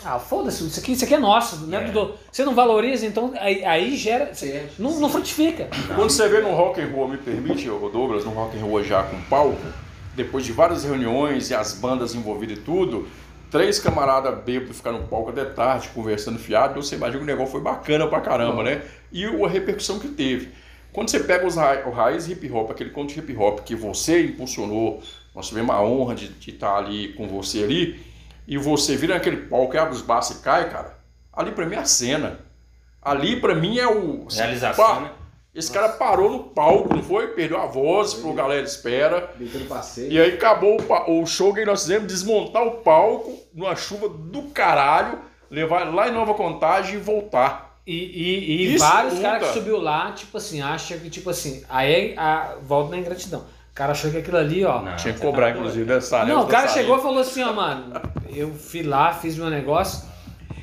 Ah, 0.04 0.18
foda-se, 0.18 0.66
isso 0.66 0.78
aqui, 0.80 0.92
isso 0.92 1.04
aqui 1.04 1.14
é 1.14 1.18
nosso, 1.18 1.66
né? 1.66 1.88
É. 1.88 1.90
Do- 1.90 2.14
Você 2.30 2.44
não 2.44 2.54
valoriza, 2.54 3.06
então 3.06 3.32
aí, 3.38 3.64
aí 3.64 3.96
gera. 3.96 4.34
Certo. 4.34 4.74
Não, 4.78 4.98
não 5.00 5.08
frutifica. 5.08 5.68
Quando 5.94 6.10
você 6.10 6.28
vê 6.28 6.40
no 6.40 6.52
Rock 6.54 6.80
and 6.80 6.88
Roll, 6.88 7.08
me 7.08 7.16
permite, 7.16 7.68
ô 7.70 7.88
Douglas, 7.88 8.24
no 8.24 8.30
Rock 8.32 8.56
and 8.58 8.64
Roll 8.64 8.84
já 8.84 9.02
com 9.02 9.20
palco, 9.22 9.56
depois 10.14 10.44
de 10.44 10.52
várias 10.52 10.84
reuniões 10.84 11.50
e 11.50 11.54
as 11.54 11.72
bandas 11.74 12.14
envolvidas 12.14 12.58
e 12.58 12.60
tudo, 12.60 13.08
três 13.50 13.78
camaradas 13.78 14.44
bêbados 14.44 14.76
ficaram 14.76 14.98
no 15.00 15.08
palco 15.08 15.30
até 15.30 15.44
tarde, 15.44 15.88
conversando 15.94 16.38
fiado, 16.38 16.82
você 16.82 16.96
imagina 16.96 17.18
que 17.18 17.24
o 17.24 17.26
negócio 17.26 17.52
foi 17.52 17.60
bacana 17.60 18.06
pra 18.06 18.20
caramba, 18.20 18.62
né? 18.62 18.82
E 19.12 19.24
a 19.24 19.48
repercussão 19.48 19.98
que 19.98 20.08
teve. 20.08 20.50
Quando 20.92 21.08
você 21.08 21.18
pega 21.20 21.46
os 21.46 21.56
ra 21.56 21.82
o 21.86 21.90
raiz 21.90 22.28
hip 22.28 22.48
hop, 22.52 22.70
aquele 22.70 22.90
conto 22.90 23.12
de 23.12 23.18
hip 23.20 23.36
hop 23.36 23.60
que 23.60 23.74
você 23.74 24.24
impulsionou, 24.26 25.02
nós 25.34 25.48
tivemos 25.48 25.74
a 25.74 25.82
honra 25.82 26.14
de 26.14 26.30
estar 26.46 26.76
ali 26.76 27.08
com 27.14 27.26
você 27.26 27.64
ali, 27.64 28.00
e 28.46 28.58
você 28.58 28.96
vira 28.96 29.14
naquele 29.14 29.48
palco, 29.48 29.76
abre 29.78 29.94
os 29.94 30.02
braços 30.02 30.38
e 30.38 30.42
cai, 30.42 30.70
cara, 30.70 30.96
ali 31.32 31.52
pra 31.52 31.66
mim 31.66 31.76
é 31.76 31.78
a 31.78 31.84
cena. 31.84 32.40
Ali 33.00 33.40
pra 33.40 33.54
mim 33.54 33.78
é 33.78 33.86
o. 33.86 34.26
Realização, 34.30 34.84
Pá, 34.84 35.00
né? 35.00 35.10
esse 35.54 35.70
cara 35.70 35.90
parou 35.90 36.30
no 36.30 36.44
palco, 36.44 36.94
não 36.94 37.02
foi? 37.02 37.28
Perdeu 37.28 37.60
a 37.60 37.66
voz, 37.66 38.14
falou, 38.14 38.34
galera, 38.34 38.64
espera. 38.64 39.30
Deitando 39.36 39.68
passeio. 39.68 40.10
E 40.10 40.18
aí 40.18 40.34
acabou 40.34 40.78
o, 40.80 41.20
o 41.20 41.26
show 41.26 41.52
que 41.52 41.64
nós 41.64 41.82
fizemos, 41.82 42.08
desmontar 42.08 42.66
o 42.66 42.78
palco 42.78 43.38
numa 43.52 43.76
chuva 43.76 44.08
do 44.08 44.44
caralho, 44.44 45.18
levar 45.50 45.94
lá 45.94 46.08
em 46.08 46.12
Nova 46.12 46.34
Contagem 46.34 46.94
e 46.94 46.98
voltar. 46.98 47.78
E, 47.86 47.94
e, 47.94 48.74
e 48.74 48.78
vários 48.78 49.20
caras 49.20 49.48
que 49.48 49.54
subiu 49.54 49.78
lá, 49.78 50.12
tipo 50.12 50.38
assim, 50.38 50.62
acham 50.62 50.98
que, 50.98 51.10
tipo 51.10 51.28
assim, 51.28 51.62
aí 51.68 52.14
a, 52.16 52.56
volta 52.62 52.90
na 52.90 52.98
ingratidão. 52.98 53.44
O 53.74 53.76
cara 53.76 53.90
achou 53.90 54.08
que 54.08 54.18
aquilo 54.18 54.36
ali, 54.36 54.64
ó. 54.64 54.82
Não, 54.82 54.94
Tinha 54.94 55.12
que 55.12 55.18
cobrar, 55.18 55.46
tá 55.46 55.54
doido. 55.54 55.58
inclusive, 55.62 55.84
dessa 55.84 56.24
Não, 56.24 56.44
o 56.44 56.46
cara 56.46 56.68
chegou 56.68 56.96
e 56.96 57.02
falou 57.02 57.18
assim, 57.18 57.42
ó, 57.42 57.52
mano, 57.52 57.92
eu 58.32 58.54
fui 58.54 58.84
lá, 58.84 59.12
fiz 59.12 59.36
meu 59.36 59.50
negócio, 59.50 60.04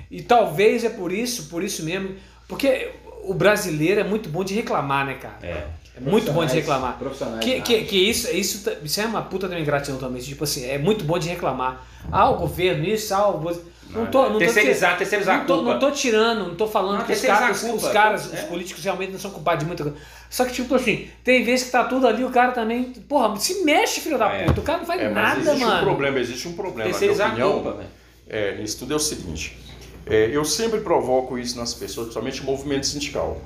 e 0.10 0.22
talvez 0.22 0.86
é 0.86 0.90
por 0.90 1.12
isso, 1.12 1.50
por 1.50 1.62
isso 1.62 1.84
mesmo, 1.84 2.16
porque 2.48 2.90
o 3.26 3.34
brasileiro 3.34 4.00
é 4.00 4.04
muito 4.06 4.30
bom 4.30 4.46
de 4.46 4.54
reclamar, 4.54 5.06
né, 5.06 5.16
cara? 5.16 5.36
É. 5.44 5.68
É 5.94 6.00
muito 6.00 6.32
bom 6.32 6.46
de 6.46 6.54
reclamar. 6.54 6.98
Profissionais. 6.98 7.44
Que, 7.44 7.56
né? 7.56 7.62
que, 7.62 7.84
que 7.84 7.98
isso, 7.98 8.34
isso, 8.34 8.72
isso 8.82 9.02
é 9.02 9.06
uma 9.06 9.24
puta 9.24 9.46
de 9.50 9.56
uma 9.56 9.60
ingratidão 9.60 10.00
também. 10.00 10.22
Tipo 10.22 10.46
assim, 10.46 10.66
é 10.66 10.78
muito 10.78 11.04
bom 11.04 11.20
de 11.20 11.28
reclamar. 11.28 11.86
Ah, 12.10 12.30
o 12.30 12.38
governo, 12.38 12.86
isso, 12.86 13.14
ah, 13.14 13.28
o 13.28 13.40
governo. 13.40 13.71
Não 13.94 14.06
tô, 14.08 14.24
não 14.24 14.34
tô, 14.34 14.40
Terceirizar, 14.40 14.98
terceirizar 14.98 15.40
não 15.40 15.46
tô, 15.46 15.54
a 15.54 15.58
culpa. 15.58 15.72
não 15.74 15.80
tô 15.80 15.92
tirando, 15.92 16.48
não 16.48 16.56
tô 16.56 16.68
falando 16.68 17.00
Não, 17.00 17.06
que 17.06 17.12
os 17.12 17.20
terceirizar 17.20 17.42
caras, 17.42 17.58
os, 17.64 17.70
culpa. 17.70 17.86
os 17.88 17.92
caras, 17.94 18.34
É. 18.34 18.36
os 18.38 18.42
políticos 18.44 18.84
realmente 18.84 19.12
não 19.12 19.20
são 19.20 19.32
culpados 19.32 19.60
de 19.60 19.66
muita 19.68 19.84
coisa. 19.84 19.98
Só 20.30 20.46
que, 20.46 20.54
tipo 20.54 20.74
assim, 20.76 21.10
tem 21.24 21.44
vezes 21.44 21.66
que 21.66 21.72
tá 21.72 21.84
tudo 21.84 22.08
ali, 22.08 22.24
o 22.24 22.30
cara 22.30 22.52
também. 22.54 22.86
Porra, 23.10 23.36
se 23.38 23.64
mexe, 23.66 24.00
filho 24.00 24.18
da 24.18 24.32
É. 24.34 24.46
puta. 24.46 24.62
O 24.62 24.64
cara 24.64 24.80
não 24.80 24.86
faz 24.86 25.02
É, 25.02 25.10
nada, 25.10 25.40
existe 25.42 25.64
um 25.64 25.68
mano. 25.68 25.84
problema, 25.86 26.20
existe 26.20 26.48
um 26.48 26.54
problema. 26.54 26.78
Na 26.80 26.86
minha 26.86 26.94
Terceirizar 26.94 27.28
a 27.28 27.32
opinião, 27.32 27.54
culpa, 27.54 27.72
velho. 27.74 27.90
é, 28.30 28.56
nisso 28.58 28.80
tudo 28.80 28.94
é 28.94 28.96
o 28.96 29.00
seguinte. 29.00 29.58
é, 30.06 30.30
eu 30.32 30.44
sempre 30.46 30.80
provoco 30.80 31.38
isso 31.38 31.58
nas 31.60 31.74
pessoas, 31.74 32.06
principalmente 32.08 32.42
o 32.42 32.46
movimento 32.46 32.88
sindical. 32.88 33.40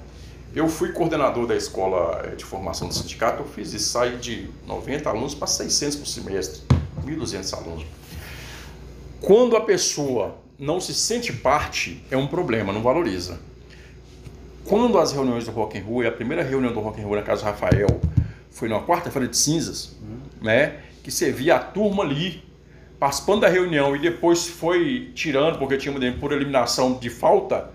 Eu 0.56 0.70
fui 0.70 0.94
coordenador 0.94 1.46
da 1.48 1.56
escola 1.56 2.22
é, 2.24 2.36
de 2.36 2.46
formação 2.46 2.88
do 2.88 2.94
sindicato, 2.94 3.42
eu 3.42 3.46
fiz 3.48 3.74
isso, 3.74 3.90
saí 3.90 4.16
de 4.18 4.48
90 4.66 5.10
alunos 5.10 5.34
para 5.36 5.48
600 5.48 5.98
por 5.98 6.06
semestre, 6.08 6.62
1.200 7.06 7.54
alunos. 7.58 7.84
Quando 9.22 9.56
a 9.56 9.62
pessoa 9.62 10.38
não 10.58 10.80
se 10.80 10.94
sente 10.94 11.34
parte, 11.34 12.04
é 12.10 12.18
um 12.18 12.28
problema, 12.28 12.72
não 12.72 12.82
valoriza. 12.82 13.40
Quando 14.66 14.98
as 14.98 15.12
reuniões 15.12 15.46
do 15.46 15.52
Rock 15.52 15.78
and 15.78 15.84
Roll, 15.84 16.04
e 16.04 16.08
a 16.08 16.12
primeira 16.12 16.44
reunião 16.44 16.74
do 16.74 16.80
Rock 16.80 17.00
and 17.00 17.06
Roll 17.06 17.16
na 17.16 17.22
casa 17.22 17.42
do 17.42 17.46
Rafael 17.46 18.02
foi 18.50 18.68
numa 18.68 18.84
quarta-feira 18.84 19.28
de 19.28 19.38
cinzas, 19.38 19.96
né? 20.42 20.78
Que 21.04 21.12
você 21.12 21.32
via 21.32 21.56
a 21.56 21.60
turma 21.60 22.04
ali, 22.04 22.44
participando 23.00 23.42
da 23.42 23.48
reunião 23.48 23.96
e 23.96 24.00
depois 24.00 24.48
foi 24.48 25.12
tirando, 25.14 25.60
porque 25.60 25.78
tinha 25.78 25.94
por 26.14 26.32
eliminação 26.32 26.94
de 26.94 27.10
falta, 27.10 27.70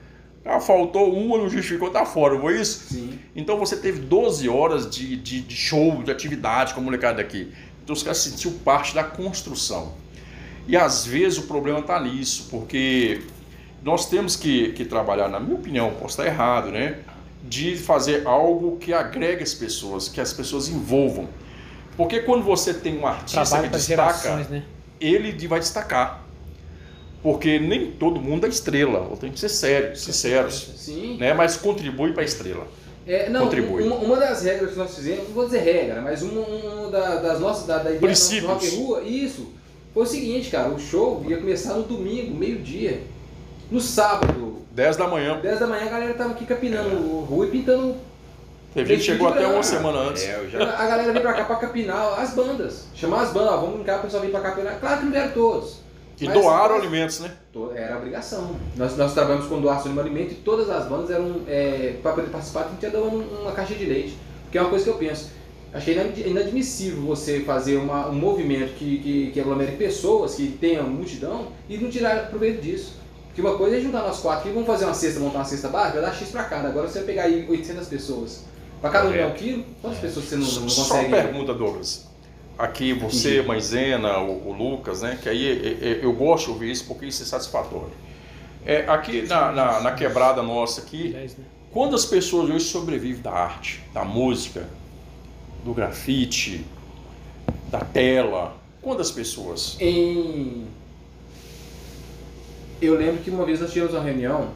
ah, 0.45 0.59
faltou 0.59 1.15
uma, 1.15 1.37
não 1.39 1.49
justificou, 1.49 1.91
tá 1.91 2.05
fora, 2.05 2.35
não 2.35 2.41
foi 2.41 2.61
isso? 2.61 2.95
Sim. 2.95 3.19
Então 3.37 3.59
você 3.59 3.77
teve 3.77 4.01
12 4.01 4.49
horas 4.49 4.91
de, 4.91 5.17
de, 5.17 5.43
de 5.43 5.55
show, 5.55 6.03
de 6.03 6.11
atividade 6.11 6.75
com 6.75 6.81
a 6.81 6.83
molecada 6.83 7.21
aqui. 7.21 7.53
Então 7.85 7.95
os 7.95 8.03
caras 8.03 8.19
sentiam 8.19 8.53
parte 8.55 8.95
da 8.95 9.05
construção. 9.05 9.93
E 10.71 10.77
às 10.77 11.05
vezes 11.05 11.37
o 11.39 11.43
problema 11.43 11.81
está 11.81 11.99
nisso, 12.01 12.47
porque 12.49 13.23
nós 13.83 14.09
temos 14.09 14.37
que, 14.37 14.71
que 14.73 14.85
trabalhar, 14.85 15.29
na 15.29 15.41
minha 15.41 15.57
opinião, 15.57 15.91
posso 15.95 16.11
estar 16.21 16.27
errado, 16.27 16.71
né? 16.71 16.99
De 17.43 17.77
fazer 17.77 18.25
algo 18.25 18.77
que 18.77 18.93
agregue 18.93 19.43
as 19.43 19.53
pessoas, 19.53 20.09
que 20.09 20.21
as 20.21 20.33
pessoas 20.33 20.69
envolvam. 20.69 21.29
Porque 21.97 22.21
quando 22.21 22.45
você 22.45 22.73
tem 22.73 22.99
um 22.99 23.07
artista 23.07 23.43
Trabalho 23.45 23.65
que 23.71 23.77
destaca, 23.77 24.13
gerações, 24.23 24.49
né? 24.49 24.63
ele 25.01 25.49
vai 25.49 25.59
destacar. 25.59 26.25
Porque 27.21 27.59
nem 27.59 27.91
todo 27.91 28.21
mundo 28.21 28.47
é 28.47 28.49
estrela, 28.49 29.01
ou 29.11 29.17
tem 29.17 29.33
que 29.33 29.41
ser 29.41 29.49
sério, 29.49 29.97
sinceros, 29.97 30.71
Sim. 30.77 31.17
né? 31.19 31.35
Mas 31.35 31.57
contribui 31.57 32.13
para 32.13 32.23
a 32.23 32.25
estrela. 32.25 32.67
É, 33.07 33.29
não, 33.29 33.41
Contribui. 33.45 33.83
Uma, 33.83 33.97
uma 33.97 34.17
das 34.17 34.45
regras 34.45 34.71
que 34.71 34.79
nós 34.79 34.95
fizemos, 34.95 35.25
não 35.25 35.35
vou 35.35 35.47
dizer 35.47 35.61
regra, 35.61 36.01
mas 36.01 36.23
uma, 36.23 36.43
uma 36.43 36.91
da- 36.91 37.17
das 37.17 37.41
nossas, 37.41 37.67
da, 37.67 37.79
da 37.79 37.83
ideia 37.85 37.99
do 37.99 38.07
Princípios. 38.07 38.45
Rock 38.53 38.67
and 38.69 38.79
Rua, 38.79 39.03
isso, 39.03 39.53
foi 39.93 40.03
o 40.03 40.07
seguinte, 40.07 40.51
cara, 40.51 40.69
o 40.69 40.79
show 40.79 41.25
ia 41.29 41.37
começar 41.39 41.75
no 41.75 41.83
domingo, 41.83 42.37
meio-dia. 42.37 43.03
No 43.71 43.81
sábado, 43.81 44.57
10 44.73 44.97
da 44.97 45.07
manhã. 45.07 45.39
10 45.41 45.61
da 45.61 45.67
manhã, 45.67 45.87
a 45.87 45.89
galera 45.91 46.15
tava 46.15 46.31
aqui 46.31 46.45
capinando 46.45 46.89
a 46.91 47.27
rua 47.27 47.47
e 47.47 47.51
pintando. 47.51 47.95
Teve 48.75 48.89
gente 48.95 48.99
que 49.01 49.13
chegou 49.13 49.29
até 49.29 49.47
uma 49.47 49.63
semana 49.63 49.99
antes. 49.99 50.23
É, 50.25 50.37
eu 50.39 50.49
já. 50.51 50.63
A 50.63 50.87
galera 50.87 51.13
veio 51.13 51.23
pra 51.23 51.33
cá 51.35 51.45
pra 51.45 51.57
capinar 51.57 52.21
as 52.21 52.35
bandas. 52.35 52.85
Chamar 52.95 53.23
as 53.23 53.33
bandas, 53.33 53.53
ó, 53.53 53.57
vamos 53.59 53.77
brincar, 53.77 53.99
o 53.99 54.03
pessoal 54.03 54.21
veio 54.21 54.33
pra 54.33 54.43
capinar. 54.43 54.79
Claro 54.79 54.99
que 54.99 55.05
não 55.05 55.13
vieram 55.13 55.31
todos. 55.33 55.81
E 56.21 56.27
Mas- 56.27 56.35
doaram 56.35 56.75
mas- 56.75 56.83
alimentos, 56.85 57.21
né? 57.21 57.33
Era 57.75 57.97
obrigação. 57.97 58.55
Nós, 58.77 58.97
nós 58.97 59.15
trabalhamos 59.15 59.47
com 59.47 59.61
doação 59.61 59.93
de 59.93 59.99
alimento 59.99 60.33
e 60.33 60.37
todas 60.37 60.69
as 60.69 60.87
bandas 60.87 61.11
eram, 61.11 61.41
é, 61.49 61.95
para 62.03 62.13
poder 62.13 62.29
participar, 62.29 62.65
tinha 62.65 62.77
que 62.77 62.87
dado 62.87 63.05
uma 63.05 63.53
caixa 63.53 63.75
de 63.75 63.85
leite. 63.87 64.17
Porque 64.45 64.59
é 64.59 64.61
uma 64.61 64.69
coisa 64.71 64.85
que 64.85 64.91
eu 64.91 64.95
penso. 64.99 65.31
Achei 65.73 65.95
inad- 65.95 66.19
inadmissível 66.27 67.01
você 67.03 67.41
fazer 67.41 67.77
uma- 67.77 68.09
um 68.09 68.15
movimento 68.15 68.75
que, 68.75 68.99
que, 68.99 69.31
que 69.33 69.41
aglomere 69.41 69.73
pessoas, 69.73 70.35
que 70.35 70.49
tenha 70.49 70.83
multidão, 70.83 71.49
e 71.69 71.77
não 71.77 71.89
tirar 71.89 72.29
proveito 72.29 72.61
disso. 72.61 72.95
Porque 73.29 73.41
uma 73.41 73.57
coisa 73.57 73.77
é 73.77 73.81
juntar 73.81 74.03
nós 74.03 74.19
quatro 74.19 74.41
aqui, 74.41 74.51
vamos 74.53 74.67
fazer 74.67 74.85
uma 74.85 74.95
cesta, 74.95 75.21
montar 75.21 75.39
uma 75.39 75.45
cesta 75.45 75.69
básica, 75.69 76.01
vai 76.01 76.11
dar 76.11 76.17
X 76.17 76.29
pra 76.31 76.45
cada. 76.45 76.69
Agora 76.69 76.89
você 76.89 76.99
vai 76.99 77.07
pegar 77.07 77.23
aí 77.25 77.47
800 77.49 77.87
pessoas. 77.87 78.45
Pra 78.81 78.91
cada 78.91 79.09
um 79.09 79.15
É. 79.15 79.27
um 79.27 79.33
quilo, 79.35 79.65
quantas 79.81 80.01
pessoas 80.01 80.25
você 80.25 80.37
não, 80.37 80.43
não 80.63 80.69
Só 80.69 80.83
consegue? 80.95 81.11
pergunta, 81.11 81.55
Douglas. 81.55 82.09
Aqui 82.59 82.93
você, 82.93 83.41
Maisena, 83.43 84.19
o, 84.19 84.49
o 84.49 84.53
Lucas, 84.53 85.03
né? 85.03 85.19
Que 85.23 85.29
aí 85.29 85.47
é, 85.47 85.89
é, 85.89 86.01
eu 86.03 86.13
gosto 86.13 86.47
de 86.47 86.51
ouvir 86.53 86.71
isso 86.73 86.85
porque 86.87 87.07
isso 87.07 87.23
é 87.23 87.27
satisfatório. 87.27 87.93
É, 88.67 88.85
aqui 88.89 89.23
na, 89.23 89.53
na, 89.53 89.81
na 89.81 89.93
quebrada 89.93 90.43
nossa 90.43 90.81
aqui, 90.83 91.11
10, 91.13 91.39
né? 91.39 91.45
quantas 91.73 92.05
pessoas 92.05 92.51
hoje 92.51 92.65
sobrevivem 92.67 93.23
da 93.23 93.31
arte, 93.33 93.81
da 93.95 94.05
música, 94.05 94.69
do 95.65 95.73
grafite, 95.75 96.65
da 97.71 97.81
tela? 97.81 98.55
Quantas 98.83 99.11
pessoas? 99.11 99.77
Em... 99.81 100.67
Eu 102.81 102.95
lembro 102.97 103.23
que 103.23 103.31
uma 103.31 103.45
vez 103.45 103.61
nós 103.61 103.73
tivemos 103.73 103.95
uma 103.95 104.03
reunião, 104.03 104.49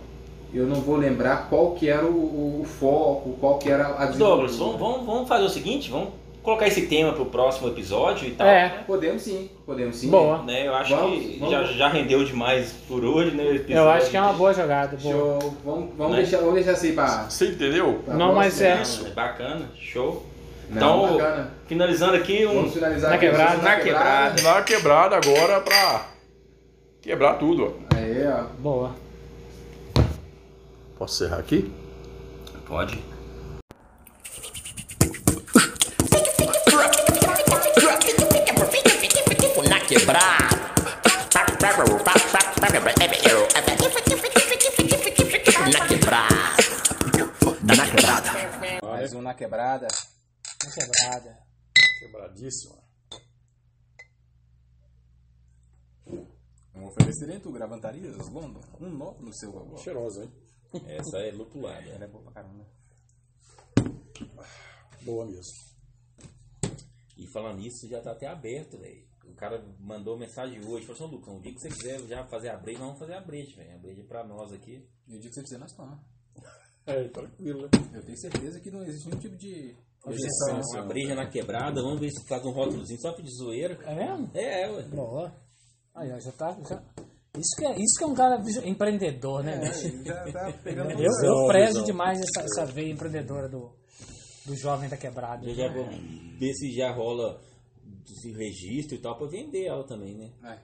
eu 0.53 0.67
não 0.67 0.77
vou 0.81 0.97
lembrar 0.97 1.49
qual 1.51 1.73
que 1.73 1.89
era 1.89 2.07
o, 2.07 2.61
o 2.63 2.65
foco, 2.65 3.37
qual 3.39 3.59
que 3.59 3.69
era 3.71 3.87
a 3.89 4.07
Douglas, 4.07 4.57
vamos, 4.57 4.79
vamos, 4.79 5.05
vamos 5.07 5.29
fazer 5.29 5.45
o 5.45 5.49
seguinte, 5.51 5.91
vamos 5.91 6.09
colocar 6.43 6.67
esse 6.67 6.87
tema 6.87 7.13
pro 7.13 7.27
próximo 7.27 7.69
episódio 7.69 8.29
e 8.29 8.31
tal. 8.33 8.47
É. 8.47 8.69
Podemos 8.87 9.21
sim, 9.23 9.51
podemos 9.67 9.97
sim. 9.97 10.09
Boa. 10.11 10.43
Né, 10.43 10.67
eu 10.67 10.75
acho 10.75 10.95
Vamos, 10.97 11.19
que 11.19 11.37
vamos. 11.39 11.53
Já, 11.55 11.65
já 11.65 11.89
rendeu 11.89 12.25
demais 12.25 12.73
por 12.89 13.05
hoje, 13.05 13.35
né? 13.37 13.43
o 13.45 13.47
Eu 13.49 13.57
episódio. 13.57 13.91
acho 13.91 14.11
que 14.11 14.17
é 14.17 14.21
uma 14.23 14.33
boa 14.33 14.55
jogada. 14.55 14.97
Boa. 14.97 15.15
Show. 15.41 15.55
Vamos, 15.65 15.89
vamos, 15.97 16.13
Né? 16.17 16.23
deixar, 16.23 16.39
vamos 16.39 16.55
deixar 16.55 16.73
assim 16.73 16.95
pra... 16.95 17.25
Você 17.31 17.49
entendeu? 17.49 18.01
pra 18.05 18.15
Não, 18.15 18.35
mas 18.35 18.59
próxima. 18.59 19.01
é- 19.01 19.03
Não, 19.05 19.11
é 19.11 19.15
bacana, 19.15 19.71
show. 19.79 20.25
Não, 20.71 20.77
Então, 21.07 21.17
bacana. 21.19 21.51
Finalizando 21.67 22.17
aqui, 22.17 22.47
um, 22.47 22.55
Vamos 22.55 22.73
finalizar 22.75 23.11
Na 23.11 23.17
aqui, 23.17 23.27
quebrada, 23.27 23.57
na 23.62 23.77
quebrada. 23.77 24.43
Na 24.43 24.62
quebrada 24.62 25.17
agora 25.17 25.61
pra 25.61 26.07
quebrar 27.03 27.35
tudo. 27.35 27.77
ó. 27.93 27.97
Aí, 27.97 28.27
ó. 28.27 28.45
Boa. 28.59 28.95
Posso 30.99 31.25
encerrar 31.25 31.41
aqui? 31.41 31.73
pode. 32.67 32.99
Na 39.71 39.81
quebrada. 39.81 40.55
Na 47.62 47.87
quebrada. 47.87 48.31
Mais 48.83 49.12
um 49.15 49.23
na 49.23 49.35
quebrada. 49.35 49.89
Uma 50.65 50.73
quebrada. 50.73 51.39
Quebradíssima. 51.99 52.83
Um 56.75 56.87
oferecimento 56.87 57.53
Gravantarias 57.53 58.17
London. 58.29 58.61
Um 58.81 58.91
novo 58.91 59.23
no 59.23 59.33
seu 59.33 59.53
valor. 59.53 59.79
Cheirosa, 59.79 60.25
hein? 60.25 60.33
Essa 60.87 61.19
é 61.19 61.31
lupulada. 61.31 61.89
Ela 61.89 62.05
é 62.05 62.09
boa 62.09 62.25
pra 62.25 62.33
caramba. 62.33 62.67
Boa 65.03 65.27
mesmo. 65.27 65.53
E 67.17 67.27
falando 67.29 67.59
nisso, 67.59 67.87
já 67.89 68.01
tá 68.01 68.12
até 68.12 68.27
aberto, 68.27 68.79
velho. 68.79 69.07
O 69.25 69.35
cara 69.35 69.62
mandou 69.79 70.19
mensagem 70.19 70.59
hoje, 70.65 70.87
falou 70.87 70.95
assim, 70.95 71.15
"Ô, 71.15 71.19
Lucão, 71.19 71.37
o 71.37 71.41
dia 71.41 71.53
que 71.53 71.61
você 71.61 71.69
quiser 71.69 72.01
já 72.07 72.27
fazer 72.27 72.49
a 72.49 72.57
breja, 72.57 72.79
nós 72.79 72.89
vamos 72.89 73.01
fazer 73.01 73.15
a 73.15 73.21
breja, 73.21 73.57
velho. 73.57 73.75
A 73.75 73.79
breja 73.79 74.01
é 74.03 74.05
pra 74.05 74.25
nós 74.25 74.53
aqui. 74.53 74.89
E 75.07 75.17
o 75.17 75.21
dia 75.21 75.29
que 75.29 75.35
você 75.35 75.43
quiser, 75.43 75.59
nós 75.59 75.73
tomamos. 75.73 76.05
É, 76.87 77.09
tranquilo, 77.09 77.62
né? 77.62 77.71
Eu 77.95 78.03
tenho 78.05 78.19
certeza 78.19 78.61
que 78.61 78.71
não 78.71 78.83
existe 78.85 79.09
nenhum 79.09 79.19
tipo 79.19 79.37
de 79.37 79.75
Objeção. 80.07 80.61
a 80.81 80.83
breja 80.83 81.15
na 81.15 81.27
quebrada, 81.27 81.83
vamos 81.83 82.01
ver 82.01 82.11
se 82.11 82.27
faz 82.29 82.45
um 82.45 82.51
rótulozinho 82.51 83.01
só 83.01 83.11
de 83.13 83.31
zoeira. 83.31 83.79
É 83.87 83.95
mesmo? 83.95 84.31
É, 84.35 84.63
é, 84.63 84.71
ué. 84.71 84.83
Boa. 84.83 85.33
Aí, 85.95 86.13
ó, 86.13 86.19
já 86.21 86.33
tá. 86.33 86.57
já- 86.69 86.83
Isso, 87.39 87.57
que 87.57 87.65
é, 87.67 87.71
isso 87.73 87.99
que 87.99 88.05
é 88.05 88.07
um 88.07 88.15
cara 88.15 88.43
empreendedor, 88.65 89.43
né, 89.43 89.59
bicho? 89.59 90.05
Já 90.05 90.33
tá 90.33 90.53
pegando 90.63 90.91
Eu, 90.93 91.11
eu 91.25 91.47
prezo 91.49 91.69
visão. 91.73 91.85
demais 91.85 92.21
essa, 92.21 92.45
essa 92.45 92.67
veia 92.67 92.93
empreendedora 92.93 93.49
do, 93.49 93.73
do 94.47 94.55
jovem 94.57 94.89
da 94.89 94.97
quebrada. 94.97 95.45
Eu 95.49 95.55
já 95.55 95.73
vou 95.73 95.87
ver 96.39 96.53
se 96.55 96.73
já 96.75 96.93
rola 96.93 97.41
esse 98.09 98.31
registro 98.33 98.97
e 98.97 98.99
tal 99.01 99.17
pra 99.17 99.27
vender 99.27 99.65
ela 99.67 99.85
também, 99.87 100.15
né? 100.15 100.31
É. 100.45 100.59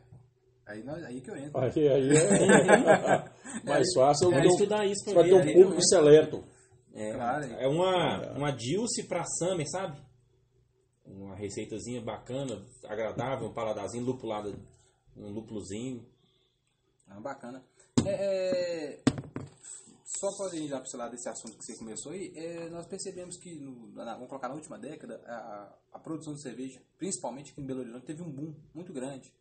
Aí, 0.66 0.84
nós- 0.84 1.02
aí 1.02 1.20
que 1.20 1.30
eu 1.30 1.36
entro. 1.36 1.58
Aí, 1.60 1.88
aí 1.88 2.08
é 2.16 3.24
mais 3.64 3.86
fácil. 3.94 4.28
Eu 4.30 4.36
Eu 4.36 4.42
dou- 4.42 4.52
estudar 4.52 4.84
isso 4.86 5.04
pra 5.06 5.14
vai 5.14 5.24
ter 5.24 5.34
um 5.34 5.44
né? 5.44 5.52
público 5.54 5.82
seleto. 5.88 6.44
É, 6.92 7.12
Claro. 7.12 7.44
é 7.44 7.68
uma, 7.68 8.32
uma 8.32 8.50
Dilce 8.50 9.04
pra 9.06 9.24
Summer, 9.24 9.68
sabe? 9.70 10.00
Uma 11.04 11.34
receitazinha 11.34 12.00
bacana, 12.00 12.64
agradável, 12.84 13.48
um 13.48 13.52
paladarzinho 13.52 14.04
lupulado, 14.04 14.58
um 15.16 15.30
lúpulozinho. 15.30 16.06
Ah, 17.08 17.20
bacana. 17.20 17.64
É, 18.06 18.94
é, 18.96 19.02
só 20.04 20.28
para 20.36 20.56
ir 20.56 20.68
já 20.68 20.80
para 20.80 20.98
lado 20.98 21.10
desse 21.12 21.28
assunto 21.28 21.56
que 21.56 21.64
você 21.64 21.76
começou 21.76 22.12
aí, 22.12 22.32
é, 22.36 22.68
nós 22.70 22.86
percebemos 22.86 23.36
que, 23.36 23.54
no, 23.56 23.92
na, 23.92 24.14
vamos 24.14 24.28
colocar 24.28 24.48
na 24.48 24.54
última 24.54 24.78
década, 24.78 25.20
a, 25.26 25.74
a 25.92 25.98
produção 25.98 26.34
de 26.34 26.42
cerveja, 26.42 26.80
principalmente 26.98 27.52
aqui 27.52 27.60
em 27.60 27.66
Belo 27.66 27.80
Horizonte, 27.80 28.06
teve 28.06 28.22
um 28.22 28.30
boom 28.30 28.54
muito 28.74 28.92
grande. 28.92 29.32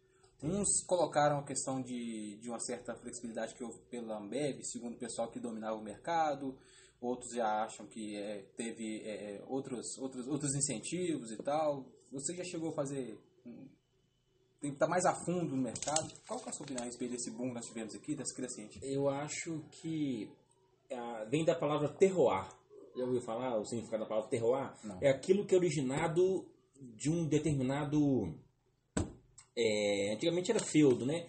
Uns 0.41 0.83
colocaram 0.85 1.39
a 1.39 1.43
questão 1.43 1.81
de, 1.81 2.37
de 2.37 2.49
uma 2.49 2.59
certa 2.61 2.95
flexibilidade 2.95 3.53
que 3.53 3.63
houve 3.63 3.77
pela 3.89 4.17
Ambev, 4.17 4.61
segundo 4.63 4.95
o 4.95 4.97
pessoal 4.97 5.29
que 5.29 5.39
dominava 5.39 5.75
o 5.75 5.83
mercado. 5.83 6.57
Outros 7.01 7.31
já 7.33 7.63
acham 7.63 7.87
que 7.87 8.17
é, 8.17 8.43
teve 8.57 9.01
é, 9.05 9.41
outros, 9.47 9.97
outros, 9.97 10.27
outros 10.27 10.53
incentivos 10.53 11.31
e 11.31 11.37
tal. 11.37 11.85
Você 12.11 12.35
já 12.35 12.43
chegou 12.43 12.69
a 12.71 12.75
fazer 12.75 13.17
tem 14.59 14.71
que 14.71 14.75
estar 14.75 14.87
mais 14.87 15.05
a 15.05 15.15
fundo 15.15 15.55
no 15.55 15.61
mercado. 15.61 16.13
Qual 16.27 16.39
que 16.39 16.47
é 16.47 16.49
a 16.49 16.53
sua 16.53 16.65
opinião 16.65 16.83
a 16.83 16.85
respeito 16.85 17.11
desse 17.11 17.31
boom 17.31 17.47
que 17.47 17.53
nós 17.55 17.65
tivemos 17.65 17.95
aqui, 17.95 18.15
dessa 18.15 18.35
crescente? 18.35 18.79
Eu 18.83 19.07
acho 19.07 19.63
que 19.71 20.29
ah, 20.91 21.25
vem 21.29 21.45
da 21.45 21.55
palavra 21.55 21.87
terroir. 21.87 22.47
Já 22.95 23.05
ouviu 23.05 23.21
falar 23.21 23.57
o 23.57 23.65
significado 23.65 24.03
da 24.03 24.09
palavra 24.09 24.29
terroir? 24.29 24.73
Não. 24.83 24.97
É 25.01 25.09
aquilo 25.09 25.45
que 25.45 25.55
é 25.55 25.57
originado 25.57 26.45
de 26.95 27.09
um 27.09 27.25
determinado. 27.25 28.35
é, 29.55 30.13
antigamente 30.13 30.51
era 30.51 30.59
feudo, 30.59 31.05
né? 31.05 31.25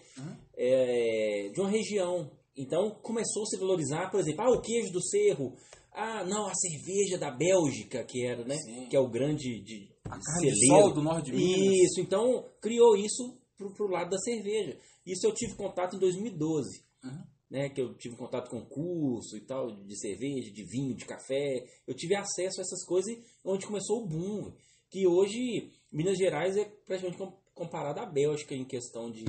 É, 0.55 1.49
de 1.53 1.61
uma 1.61 1.69
região. 1.69 2.29
Então 2.55 2.91
começou 3.01 3.43
a 3.43 3.45
se 3.45 3.57
valorizar, 3.57 4.09
por 4.09 4.19
exemplo, 4.19 4.43
ah, 4.43 4.51
o 4.51 4.61
queijo 4.61 4.91
do 4.91 5.01
cerro. 5.01 5.55
Ah, 5.93 6.23
não, 6.23 6.47
a 6.47 6.53
cerveja 6.53 7.17
da 7.17 7.31
Bélgica, 7.31 8.03
que 8.03 8.25
era, 8.25 8.45
né? 8.45 8.55
Sim. 8.55 8.87
Que 8.87 8.95
é 8.95 8.99
o 8.99 9.09
grande 9.09 9.61
de, 9.61 9.89
A 10.05 10.17
carne 10.19 10.51
de 10.51 10.67
sol 10.67 10.93
do 10.93 11.01
norte 11.01 11.31
de 11.31 11.37
Minas. 11.37 11.75
Isso, 11.83 12.01
então 12.01 12.49
criou 12.61 12.95
isso 12.95 13.37
pro, 13.57 13.73
pro 13.73 13.89
lado 13.89 14.09
da 14.09 14.17
cerveja. 14.17 14.77
Isso 15.05 15.27
eu 15.27 15.33
tive 15.33 15.55
contato 15.55 15.95
em 15.95 15.99
2012. 15.99 16.83
Uhum. 17.03 17.23
Né, 17.49 17.67
que 17.67 17.81
eu 17.81 17.93
tive 17.97 18.15
contato 18.15 18.49
com 18.49 18.65
curso 18.65 19.35
e 19.35 19.41
tal, 19.41 19.75
de 19.83 19.99
cerveja, 19.99 20.49
de 20.53 20.63
vinho, 20.63 20.95
de 20.95 21.05
café. 21.05 21.65
Eu 21.85 21.93
tive 21.93 22.15
acesso 22.15 22.61
a 22.61 22.63
essas 22.63 22.85
coisas 22.85 23.13
onde 23.43 23.67
começou 23.67 24.03
o 24.03 24.07
boom. 24.07 24.53
Que 24.89 25.05
hoje, 25.05 25.69
Minas 25.91 26.17
Gerais 26.17 26.55
é 26.55 26.63
praticamente 26.85 27.17
comparada 27.53 28.01
à 28.01 28.05
Bélgica 28.05 28.55
em 28.55 28.65
questão 28.65 29.11
de, 29.11 29.23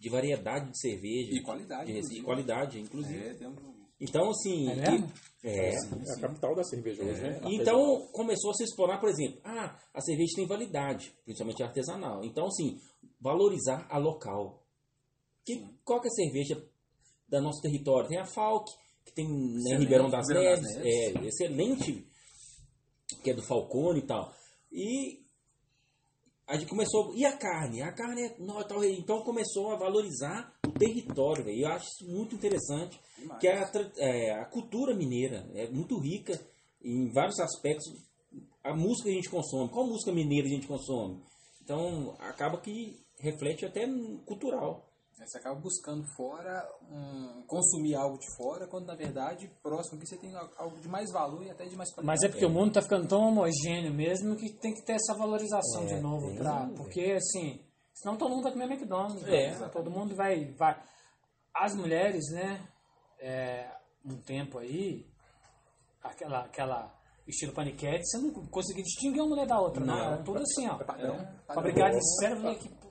de 0.00 0.08
variedade 0.08 0.70
de 0.70 0.80
cerveja. 0.80 1.30
E 1.32 1.42
qualidade, 1.42 1.92
de. 1.92 2.18
E 2.18 2.22
qualidade, 2.22 2.80
inclusive. 2.80 3.26
É, 3.28 3.34
tem 3.34 3.46
um- 3.48 3.76
Então, 4.00 4.30
assim. 4.30 4.68
É 4.70 4.74
e- 4.94 5.48
é. 5.48 5.70
É 5.70 5.76
a 6.16 6.20
capital 6.20 6.54
da 6.54 6.64
cerveja 6.64 7.02
hoje, 7.04 7.20
né? 7.20 7.40
Então 7.44 8.06
começou 8.12 8.50
a 8.50 8.54
se 8.54 8.64
explorar, 8.64 8.98
por 8.98 9.08
exemplo, 9.08 9.40
ah, 9.44 9.78
a 9.94 10.00
cerveja 10.00 10.32
tem 10.36 10.46
validade, 10.46 11.12
principalmente 11.24 11.62
artesanal. 11.62 12.24
Então, 12.24 12.46
assim, 12.46 12.78
valorizar 13.20 13.86
a 13.88 13.96
local. 13.98 14.62
Que, 15.44 15.64
qual 15.84 16.00
que 16.00 16.08
é 16.08 16.10
a 16.10 16.14
cerveja 16.14 16.68
do 17.28 17.40
nosso 17.40 17.60
território? 17.62 18.08
Tem 18.08 18.18
a 18.18 18.26
Falk, 18.26 18.70
que 19.04 19.12
tem 19.12 19.26
né, 19.28 19.76
Ribeirão 19.78 20.10
das 20.10 20.26
Ribeirão 20.28 20.50
das 20.50 20.62
Neves, 20.62 20.76
Neves. 20.76 21.24
é 21.24 21.26
excelente, 21.28 22.06
que 23.22 23.30
é 23.30 23.34
do 23.34 23.42
Falcone 23.42 24.00
e 24.00 24.06
tal. 24.06 24.34
E 24.72 25.24
a 26.46 26.56
gente 26.56 26.68
começou. 26.68 27.14
E 27.14 27.24
a 27.24 27.36
carne? 27.36 27.82
A 27.82 27.92
carne 27.92 28.22
é. 28.22 28.36
Não, 28.38 28.60
então 28.60 29.22
começou 29.22 29.72
a 29.72 29.76
valorizar 29.76 30.54
o 30.66 30.70
território, 30.70 31.44
velho. 31.44 31.62
Eu 31.62 31.68
acho 31.68 31.86
isso 31.86 32.10
muito 32.10 32.34
interessante. 32.34 33.00
Que 33.40 33.48
é 33.48 33.58
a, 33.58 33.70
é, 33.96 34.30
a 34.40 34.44
cultura 34.44 34.94
mineira 34.94 35.48
é 35.54 35.68
muito 35.68 35.98
rica 35.98 36.40
em 36.82 37.10
vários 37.12 37.40
aspectos. 37.40 37.92
A 38.62 38.74
música 38.74 39.04
que 39.04 39.10
a 39.10 39.16
gente 39.16 39.30
consome, 39.30 39.70
qual 39.70 39.86
música 39.86 40.12
mineira 40.12 40.46
a 40.46 40.50
gente 40.50 40.66
consome? 40.66 41.20
Então 41.62 42.14
acaba 42.20 42.60
que 42.60 42.96
reflete 43.18 43.64
até 43.64 43.86
cultural. 44.24 44.86
Você 45.18 45.38
acaba 45.38 45.58
buscando 45.58 46.04
fora, 46.14 46.68
um, 46.90 47.42
consumir 47.46 47.94
algo 47.94 48.18
de 48.18 48.26
fora, 48.36 48.66
quando 48.68 48.86
na 48.86 48.94
verdade, 48.94 49.50
próximo 49.62 49.96
aqui 49.96 50.06
você 50.06 50.16
tem 50.18 50.34
al- 50.36 50.50
algo 50.58 50.78
de 50.78 50.86
mais 50.88 51.10
valor 51.10 51.42
e 51.42 51.50
até 51.50 51.64
de 51.64 51.74
mais 51.74 51.90
qualidade. 51.92 52.06
Mas 52.06 52.22
é 52.22 52.28
porque 52.28 52.44
o 52.44 52.50
mundo 52.50 52.72
tá 52.74 52.82
ficando 52.82 53.08
tão 53.08 53.22
homogêneo 53.22 53.92
mesmo 53.94 54.36
que 54.36 54.52
tem 54.52 54.74
que 54.74 54.84
ter 54.84 54.92
essa 54.92 55.14
valorização 55.14 55.84
É, 55.84 55.86
de 55.86 56.00
novo. 56.00 56.26
tem, 56.28 56.36
Pra, 56.36 56.66
né? 56.66 56.74
porque, 56.76 57.12
assim, 57.16 57.64
senão 57.94 58.16
todo 58.16 58.30
mundo 58.30 58.42
vai 58.42 58.52
comer 58.52 58.64
McDonald's. 58.70 59.26
É. 59.26 59.58
né? 59.58 59.68
Todo 59.72 59.90
mundo 59.90 60.14
vai, 60.14 60.52
vai. 60.52 60.80
As 61.54 61.74
mulheres, 61.74 62.22
né? 62.32 62.68
É, 63.18 63.70
um 64.04 64.20
tempo 64.20 64.58
aí, 64.58 65.06
aquela, 66.02 66.40
aquela 66.44 66.94
estilo 67.26 67.52
paniquete, 67.54 68.04
você 68.06 68.18
não 68.18 68.30
conseguia 68.48 68.84
distinguir 68.84 69.20
uma 69.22 69.30
mulher 69.30 69.46
da 69.46 69.58
outra, 69.58 69.82
não. 69.84 69.96
Não. 69.96 70.04
Era 70.04 70.22
tudo 70.22 70.40
assim, 70.42 70.68
ó. 70.68 70.76
Padrão. 70.76 71.16
Fabricado 71.46 71.96
em 71.96 72.02
sério, 72.20 72.36
eu 72.46 72.85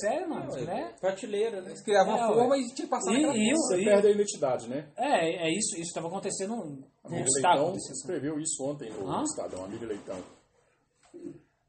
Sério, 0.00 0.28
mano? 0.28 0.48
As 0.48 0.56
mulheres? 0.56 1.00
Prateleira, 1.00 1.60
né? 1.60 1.68
Eles 1.70 1.82
criavam 1.82 2.16
É, 2.16 2.26
ué. 2.28 2.34
forma 2.34 2.58
e 2.58 2.64
tinha 2.74 2.86
que 2.86 2.90
passar 2.90 3.12
E- 3.12 3.22
e. 3.50 3.52
Você 3.52 3.84
perde 3.84 4.06
a 4.06 4.10
identidade, 4.10 4.68
né? 4.68 4.90
É, 4.96 5.46
é 5.46 5.50
isso, 5.50 5.74
isso 5.76 5.82
estava 5.88 6.08
acontecendo 6.08 6.56
num 6.56 6.82
Miriam 7.08 7.24
estado. 7.26 7.62
Leitão 7.62 7.76
escreveu 7.92 8.40
isso 8.40 8.64
ontem 8.64 8.90
no 8.90 9.08
Hã? 9.10 9.22
Estadão, 9.22 9.64
a 9.64 9.68
Miriam 9.68 9.88
Leitão. 9.88 10.22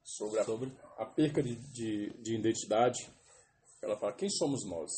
Sobre 0.04 0.40
a, 0.40 0.44
Sobre? 0.46 0.72
a 0.98 1.06
perca 1.06 1.42
de, 1.42 1.56
de, 1.74 2.10
de 2.22 2.36
identidade. 2.38 3.10
Ela 3.82 3.98
fala, 3.98 4.14
quem 4.14 4.30
somos 4.30 4.62
nós? 4.70 4.92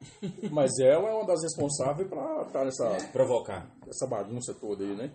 Mas 0.52 0.78
ela 0.78 1.08
é 1.08 1.12
uma 1.14 1.24
das 1.26 1.42
responsáveis 1.42 2.08
para 2.08 2.42
estar 2.46 2.64
nessa, 2.64 3.08
Provocar. 3.12 3.66
essa 3.88 4.06
bagunça 4.06 4.52
toda 4.54 4.84
aí, 4.84 4.94
né? 4.94 5.10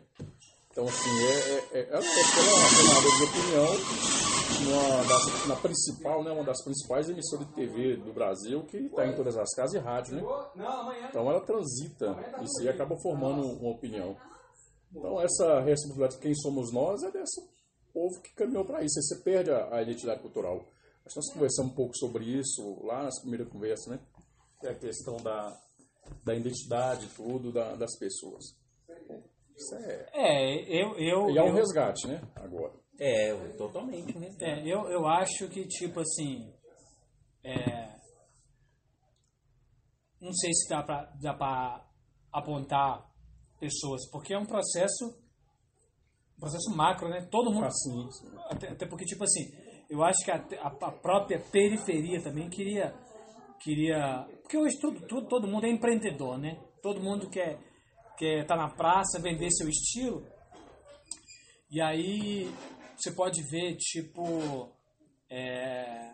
Então, 0.71 0.87
assim, 0.87 1.09
é, 1.09 1.57
é, 1.73 1.79
é, 1.79 1.89
é 1.91 1.97
uma 1.97 2.01
formadora 2.01 3.17
de 3.17 3.23
opinião 3.23 3.65
numa 4.63 5.03
das, 5.07 5.47
na 5.47 5.55
principal, 5.55 6.23
né, 6.23 6.31
uma 6.31 6.43
das 6.43 6.63
principais 6.63 7.09
emissoras 7.09 7.47
de 7.47 7.53
TV 7.53 7.97
do 7.97 8.13
Brasil, 8.13 8.63
que 8.65 8.77
está 8.77 9.05
em 9.07 9.15
todas 9.15 9.35
as 9.37 9.49
casas 9.53 9.73
e 9.73 9.79
rádio, 9.79 10.15
né? 10.15 10.21
Então 11.09 11.29
ela 11.29 11.41
transita 11.41 12.15
isso 12.43 12.61
e 12.63 12.69
acaba 12.69 12.95
formando 13.01 13.41
uma 13.59 13.71
opinião. 13.71 14.15
Então 14.95 15.19
essa 15.19 15.59
responsabilidade 15.61 16.15
de 16.15 16.21
quem 16.21 16.35
somos 16.35 16.71
nós 16.71 17.01
é 17.03 17.11
desse 17.11 17.41
povo 17.93 18.21
que 18.21 18.33
caminhou 18.35 18.63
para 18.65 18.81
isso. 18.83 18.97
Aí 18.99 19.03
você 19.03 19.23
perde 19.23 19.51
a, 19.51 19.75
a 19.75 19.81
identidade 19.81 20.21
cultural. 20.21 20.57
Acho 21.05 21.15
que 21.15 21.15
nós 21.17 21.33
conversamos 21.33 21.71
um 21.71 21.75
pouco 21.75 21.97
sobre 21.97 22.25
isso 22.25 22.77
lá 22.85 23.03
nas 23.03 23.19
primeiras 23.19 23.49
conversas, 23.49 23.87
né? 23.87 23.99
É 24.63 24.69
a 24.69 24.75
questão 24.75 25.17
da, 25.17 25.57
da 26.23 26.35
identidade, 26.35 27.07
tudo, 27.15 27.51
da- 27.51 27.75
das 27.75 27.97
pessoas. 27.97 28.55
Isso 29.61 29.75
é, 29.75 30.09
É, 30.13 30.55
eu. 30.81 30.97
eu 30.97 31.29
e 31.29 31.37
é 31.37 31.43
um 31.43 31.47
eu- 31.49 31.53
resgate, 31.53 32.07
né? 32.07 32.21
Agora. 32.35 32.73
É, 32.99 33.33
totalmente, 33.57 34.17
né? 34.17 34.29
É, 34.39 34.59
eu, 34.61 34.87
eu 34.89 35.07
acho 35.07 35.47
que, 35.49 35.67
tipo 35.67 35.99
assim. 35.99 36.51
É, 37.43 37.95
não 40.19 40.31
sei 40.33 40.53
se 40.53 40.69
dá 40.69 40.83
pra, 40.83 41.11
dá 41.21 41.33
pra 41.33 41.85
apontar 42.31 43.09
pessoas, 43.59 44.09
porque 44.11 44.33
é 44.33 44.37
um 44.37 44.45
processo. 44.45 45.05
Um 46.37 46.39
processo 46.39 46.75
macro, 46.75 47.09
né? 47.09 47.27
Todo 47.31 47.51
mundo. 47.51 47.65
Assim, 47.65 48.09
Até, 48.49 48.69
até 48.69 48.85
porque, 48.87 49.05
tipo 49.05 49.23
assim, 49.23 49.51
eu 49.89 50.03
acho 50.03 50.23
que 50.23 50.31
a, 50.31 50.37
a- 50.37 50.87
a 50.87 50.91
própria 50.91 51.39
periferia 51.51 52.21
também 52.21 52.49
queria. 52.49 52.93
queria 53.63 54.25
porque 54.41 54.57
hoje 54.57 54.77
tudo, 54.79 55.05
tudo, 55.07 55.27
todo 55.27 55.47
mundo 55.47 55.65
é 55.65 55.69
empreendedor, 55.69 56.37
né? 56.37 56.59
Todo 56.81 56.99
mundo 57.01 57.29
quer 57.29 57.59
quer 58.21 58.43
estar 58.43 58.55
na 58.55 58.69
praça, 58.69 59.19
vender 59.19 59.49
seu 59.49 59.67
estilo. 59.67 60.23
E 61.71 61.81
aí 61.81 62.47
você 62.95 63.11
pode 63.11 63.41
ver, 63.41 63.75
tipo, 63.77 64.69
é, 65.27 66.11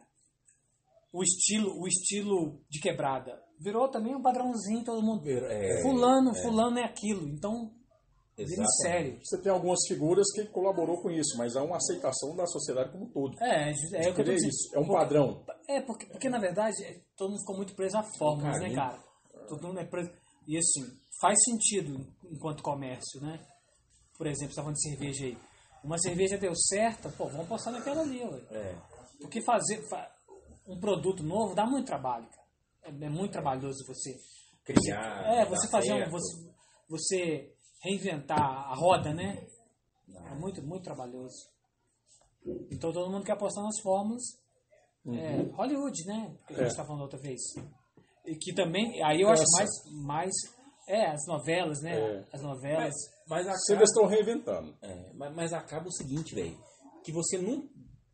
o 1.12 1.22
estilo 1.22 1.82
o 1.82 1.86
estilo 1.86 2.62
de 2.70 2.80
quebrada. 2.80 3.38
Virou 3.60 3.90
também 3.90 4.16
um 4.16 4.22
padrãozinho, 4.22 4.86
todo 4.86 5.06
mundo. 5.06 5.28
É, 5.28 5.82
fulano, 5.82 6.34
fulano 6.36 6.80
é 6.80 6.86
aquilo. 6.86 7.28
Então, 7.28 7.72
vira 8.38 8.52
em 8.52 8.54
Exatamente. 8.54 8.84
sério. 8.84 9.20
você 9.24 9.42
tem 9.42 9.52
algumas 9.52 9.80
figuras 9.88 10.32
que 10.32 10.46
colaborou 10.46 11.02
com 11.02 11.10
isso, 11.10 11.38
mas 11.38 11.56
há 11.58 11.64
uma 11.64 11.78
aceitação 11.78 12.36
da 12.36 12.46
sociedade 12.46 12.92
como 12.92 13.06
um 13.06 13.10
todo. 13.10 13.36
É, 13.42 13.72
é, 13.72 14.08
é 14.08 14.10
o 14.12 14.14
que 14.14 14.22
eu 14.22 14.26
dizendo. 14.26 14.50
isso. 14.50 14.76
É 14.76 14.80
um 14.80 14.88
padrão. 14.88 15.44
É, 15.68 15.82
porque, 15.82 16.06
porque 16.06 16.30
na 16.30 16.40
verdade 16.40 16.86
é, 16.86 17.02
todo 17.18 17.32
mundo 17.32 17.40
ficou 17.40 17.58
muito 17.58 17.76
preso 17.76 17.98
a 17.98 18.04
fórmulas, 18.18 18.62
né, 18.62 18.74
cara? 18.74 19.04
Todo 19.50 19.68
mundo 19.68 19.80
é 19.80 19.86
preso. 19.86 20.12
E 20.48 20.58
assim, 20.58 20.86
faz 21.22 21.36
sentido 21.44 22.06
enquanto 22.32 22.64
comércio, 22.64 23.22
né? 23.22 23.40
Por 24.18 24.28
exemplo, 24.28 24.50
você 24.54 24.56
tá 24.56 24.62
falando 24.64 24.76
de 24.78 24.90
cerveja 24.90 25.26
aí. 25.26 25.38
Uma 25.84 25.98
cerveja 26.00 26.38
deu 26.38 26.54
certo, 26.56 27.10
pô, 27.18 27.28
vamos 27.28 27.48
postar 27.48 27.72
naquela 27.72 28.02
ali, 28.02 28.24
ué. 28.24 28.42
É. 28.52 28.76
Porque 29.22 29.42
fazer 29.42 29.88
fa- 29.90 30.12
um 30.68 30.80
produto 30.80 31.24
novo 31.24 31.54
dá 31.56 31.66
muito 31.66 31.86
trabalho, 31.86 32.28
cara. 32.28 32.48
É, 32.84 32.90
é 33.06 33.10
muito 33.10 33.32
trabalhoso 33.32 33.86
você. 33.86 34.16
Criar. 34.66 35.24
É, 35.34 35.46
você 35.46 35.68
fazer 35.70 35.94
um. 35.94 36.10
Você, 36.10 36.52
você 36.90 37.54
reinventar 37.82 38.40
a 38.40 38.76
roda, 38.76 39.14
né? 39.14 39.48
É 40.10 40.36
muito, 40.36 40.62
muito 40.62 40.84
trabalhoso. 40.84 41.48
Então 42.72 42.92
todo 42.92 43.10
mundo 43.12 43.24
quer 43.26 43.34
apostar 43.34 43.64
nas 43.64 43.80
fórmulas. 43.82 44.24
É, 45.08 45.42
Hollywood, 45.56 46.06
né? 46.06 46.36
Que 46.48 46.54
a 46.54 46.58
gente 46.58 46.66
É. 46.66 46.68
estava 46.68 46.88
falando 46.88 47.04
outra 47.04 47.20
vez. 47.20 47.40
E 48.26 48.36
que 48.36 48.54
também, 48.54 49.02
aí 49.04 49.22
eu 49.22 49.30
acho 49.30 49.44
Essa. 49.44 49.58
mais, 49.58 49.70
mais. 50.06 50.32
É, 50.88 51.08
as 51.08 51.26
novelas, 51.28 51.82
né? 51.82 51.98
É. 52.00 52.26
As 52.32 52.42
novelas. 52.42 52.94
Mas 53.28 53.46
Sempre 53.66 53.84
acaba, 53.84 53.84
estão 53.84 54.06
reinventando. 54.08 54.78
é, 54.82 55.12
mas, 55.14 55.36
mas 55.36 55.54
acaba 55.54 55.88
o 55.88 55.92
seguinte, 55.92 56.34
velho. 56.34 56.58
Que 57.04 57.12
você 57.12 57.38
não. 57.38 57.68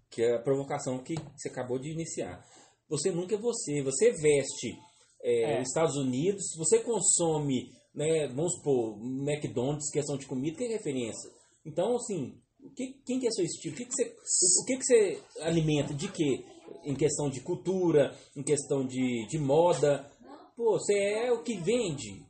Que 0.09 0.23
é 0.23 0.35
a 0.35 0.41
provocação 0.41 0.97
que 0.99 1.15
você 1.37 1.49
acabou 1.49 1.77
de 1.79 1.91
iniciar. 1.91 2.43
Você 2.89 3.11
nunca 3.11 3.35
é 3.35 3.37
você. 3.37 3.81
Você 3.83 4.11
veste 4.11 4.77
é, 5.23 5.53
É. 5.57 5.61
Estados 5.61 5.95
Unidos, 5.95 6.43
você 6.57 6.79
consome, 6.79 7.71
né, 7.95 8.27
vamos 8.27 8.55
supor, 8.55 8.97
McDonald's, 8.99 9.89
questão 9.89 10.17
de 10.17 10.25
comida, 10.25 10.57
que 10.57 10.65
é 10.65 10.67
referência. 10.67 11.29
Então, 11.65 11.95
assim, 11.95 12.37
o 12.61 12.69
que, 12.71 12.93
quem 13.05 13.19
que 13.19 13.27
é 13.27 13.31
seu 13.31 13.45
estilo? 13.45 13.73
O 13.73 13.77
que, 13.77 13.85
que 13.85 13.93
você, 13.93 14.03
o, 14.03 14.61
o 14.61 14.65
que, 14.65 14.77
que 14.77 14.83
você 14.83 15.21
alimenta? 15.41 15.93
De 15.93 16.11
quê? 16.11 16.43
Em 16.83 16.95
questão 16.95 17.29
de 17.29 17.39
cultura, 17.39 18.13
em 18.35 18.43
questão 18.43 18.85
de, 18.85 19.25
de 19.27 19.37
moda. 19.37 20.09
Pô, 20.55 20.73
você 20.77 20.93
é 20.93 21.31
o 21.31 21.41
que 21.41 21.55
vende. 21.57 22.21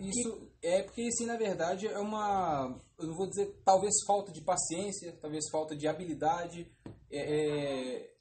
Isso 0.00 0.50
é 0.62 0.82
porque, 0.82 1.02
assim, 1.02 1.26
na 1.26 1.36
verdade, 1.36 1.86
é 1.86 1.98
uma. 1.98 2.78
Eu 2.98 3.06
não 3.06 3.14
vou 3.14 3.28
dizer, 3.28 3.46
talvez 3.64 3.92
falta 4.06 4.32
de 4.32 4.40
paciência, 4.42 5.16
talvez 5.20 5.48
falta 5.50 5.76
de 5.76 5.86
habilidade. 5.86 6.70
É, 7.10 7.98
é 8.00 8.14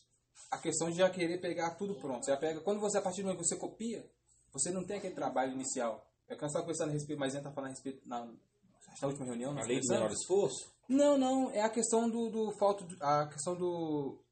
a 0.51 0.57
questão 0.57 0.89
de 0.89 0.97
já 0.97 1.09
querer 1.09 1.39
pegar 1.39 1.75
tudo 1.75 1.95
pronto. 1.95 2.25
Você 2.25 2.35
pega, 2.37 2.61
quando 2.61 2.79
você, 2.79 2.97
a 2.97 3.01
partir 3.01 3.21
do 3.21 3.25
momento 3.25 3.41
que 3.41 3.47
você 3.47 3.57
copia, 3.57 4.09
você 4.51 4.71
não 4.71 4.83
tem 4.85 4.97
aquele 4.97 5.13
trabalho 5.15 5.53
inicial. 5.53 6.05
É 6.27 6.35
que 6.35 6.41
nós 6.41 6.51
estávamos 6.51 6.65
conversando 6.77 6.89
a 6.89 6.93
respeito, 6.93 7.19
mas 7.19 7.33
a 7.33 7.37
gente 7.37 7.43
tá 7.47 7.51
falando 7.51 7.69
a 7.69 7.73
respeito 7.73 8.07
na, 8.07 8.25
que 8.25 9.01
na 9.01 9.07
última 9.07 9.25
reunião. 9.25 9.51
A 9.51 9.63
lei 9.63 9.79
do 9.79 9.87
conversamos. 9.87 9.99
menor 10.01 10.11
esforço? 10.11 10.71
Não, 10.87 11.17
não, 11.17 11.51
é 11.51 11.61
a 11.61 11.69
questão 11.69 12.09
do, 12.09 12.29
do 12.29 12.51
falta 12.57 12.85
de- 12.85 12.97
a 13.01 13.27
questão 13.27 13.55
do 13.55 14.23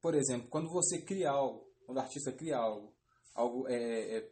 por 0.00 0.14
exemplo, 0.14 0.48
quando 0.48 0.68
você 0.70 1.00
cria 1.00 1.30
algo, 1.30 1.66
quando 1.84 1.98
o 1.98 2.00
artista 2.00 2.32
cria 2.32 2.56
algo, 2.56 2.92
algo 3.34 3.66
é, 3.68 4.18
é, 4.18 4.30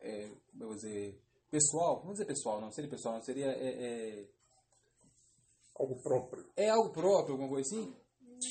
é 0.00 0.30
vou 0.58 0.74
dizer, 0.74 1.20
pessoal, 1.50 1.98
vamos 2.00 2.12
dizer 2.14 2.26
pessoal, 2.26 2.60
não 2.60 2.70
seria 2.70 2.90
pessoal, 2.90 3.14
não 3.14 3.22
seria 3.22 3.46
é, 3.46 3.68
é, 4.20 4.28
Algo 5.78 6.00
próprio. 6.02 6.44
é 6.56 6.68
algo 6.68 6.90
próprio, 6.92 7.32
alguma 7.32 7.48
coisa 7.48 7.68
assim. 7.68 7.94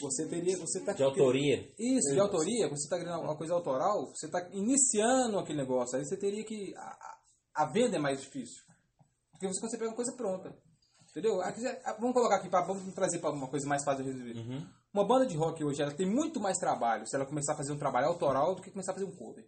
Você 0.02 0.28
teria, 0.28 0.56
você 0.58 0.80
tá 0.82 0.94
De 0.94 1.02
autoria? 1.04 1.74
Isso, 1.80 2.14
de 2.14 2.20
autoria, 2.20 2.68
você 2.70 2.84
está 2.84 3.00
criando 3.00 3.24
uma 3.24 3.36
coisa 3.36 3.54
autoral, 3.56 4.06
você 4.14 4.28
está 4.28 4.48
iniciando 4.52 5.40
aquele 5.40 5.58
negócio, 5.60 5.98
aí 5.98 6.06
você 6.06 6.16
teria 6.16 6.44
que 6.46 6.76
a, 6.76 7.18
a- 7.56 7.66
venda 7.72 7.96
é 7.96 8.00
mais 8.00 8.22
difícil. 8.22 8.64
Porque 9.32 9.48
você 9.48 9.60
quando 9.60 9.72
você 9.72 9.78
pega 9.78 9.90
uma 9.90 9.96
coisa 9.96 10.16
pronta. 10.16 10.56
Entendeu? 11.10 11.42
Aqui, 11.42 11.66
ah, 11.66 11.94
vamos 12.00 12.14
colocar 12.14 12.36
aqui, 12.36 12.50
pra, 12.50 12.62
vamos 12.62 12.94
trazer 12.94 13.18
para 13.18 13.32
uma 13.32 13.48
coisa 13.50 13.68
mais 13.68 13.84
fácil 13.84 14.04
de 14.04 14.12
resolver. 14.12 14.68
Uma 14.94 15.08
banda 15.08 15.26
de 15.26 15.36
rock 15.36 15.64
hoje, 15.64 15.82
ela 15.82 15.92
tem 15.92 16.06
muito 16.08 16.40
mais 16.40 16.58
trabalho 16.60 17.08
se 17.08 17.16
ela 17.16 17.26
começar 17.26 17.54
a 17.54 17.58
fazer 17.58 17.72
um 17.72 17.78
trabalho 17.80 18.08
autoral 18.08 18.54
do 18.56 18.62
que 18.62 18.70
começar 18.70 18.92
a 18.92 18.96
fazer 18.96 19.08
um 19.08 19.16
cover. 19.16 19.44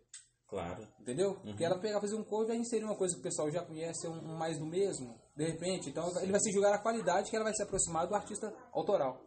Claro. 0.51 0.85
Entendeu? 0.99 1.35
Porque 1.41 1.63
ela 1.63 1.79
pegar 1.79 1.99
fazer 2.01 2.15
um 2.15 2.23
cover 2.23 2.53
e 2.55 2.59
inserir 2.59 2.83
uma 2.83 2.95
coisa 2.95 3.15
que 3.15 3.21
o 3.21 3.23
pessoal 3.23 3.49
já 3.49 3.63
conhece, 3.63 4.05
um, 4.07 4.13
um 4.33 4.37
mais 4.37 4.59
do 4.59 4.65
mesmo, 4.65 5.17
de 5.35 5.45
repente. 5.45 5.89
Então 5.89 6.07
ele 6.21 6.31
vai 6.31 6.41
se 6.41 6.51
julgar 6.51 6.73
a 6.73 6.77
qualidade 6.77 7.29
que 7.29 7.35
ela 7.35 7.45
vai 7.45 7.53
se 7.55 7.63
aproximar 7.63 8.05
do 8.05 8.13
artista 8.13 8.53
autoral. 8.73 9.21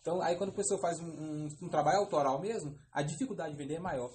Então 0.00 0.20
aí 0.20 0.36
quando 0.36 0.50
a 0.50 0.54
pessoa 0.54 0.80
faz 0.80 0.98
um, 1.00 1.06
um- 1.06 1.48
um 1.62 1.68
trabalho 1.68 1.98
autoral 2.00 2.40
mesmo, 2.40 2.76
a 2.92 3.02
dificuldade 3.02 3.52
de 3.52 3.56
vender 3.56 3.74
é 3.76 3.80
maior. 3.80 4.10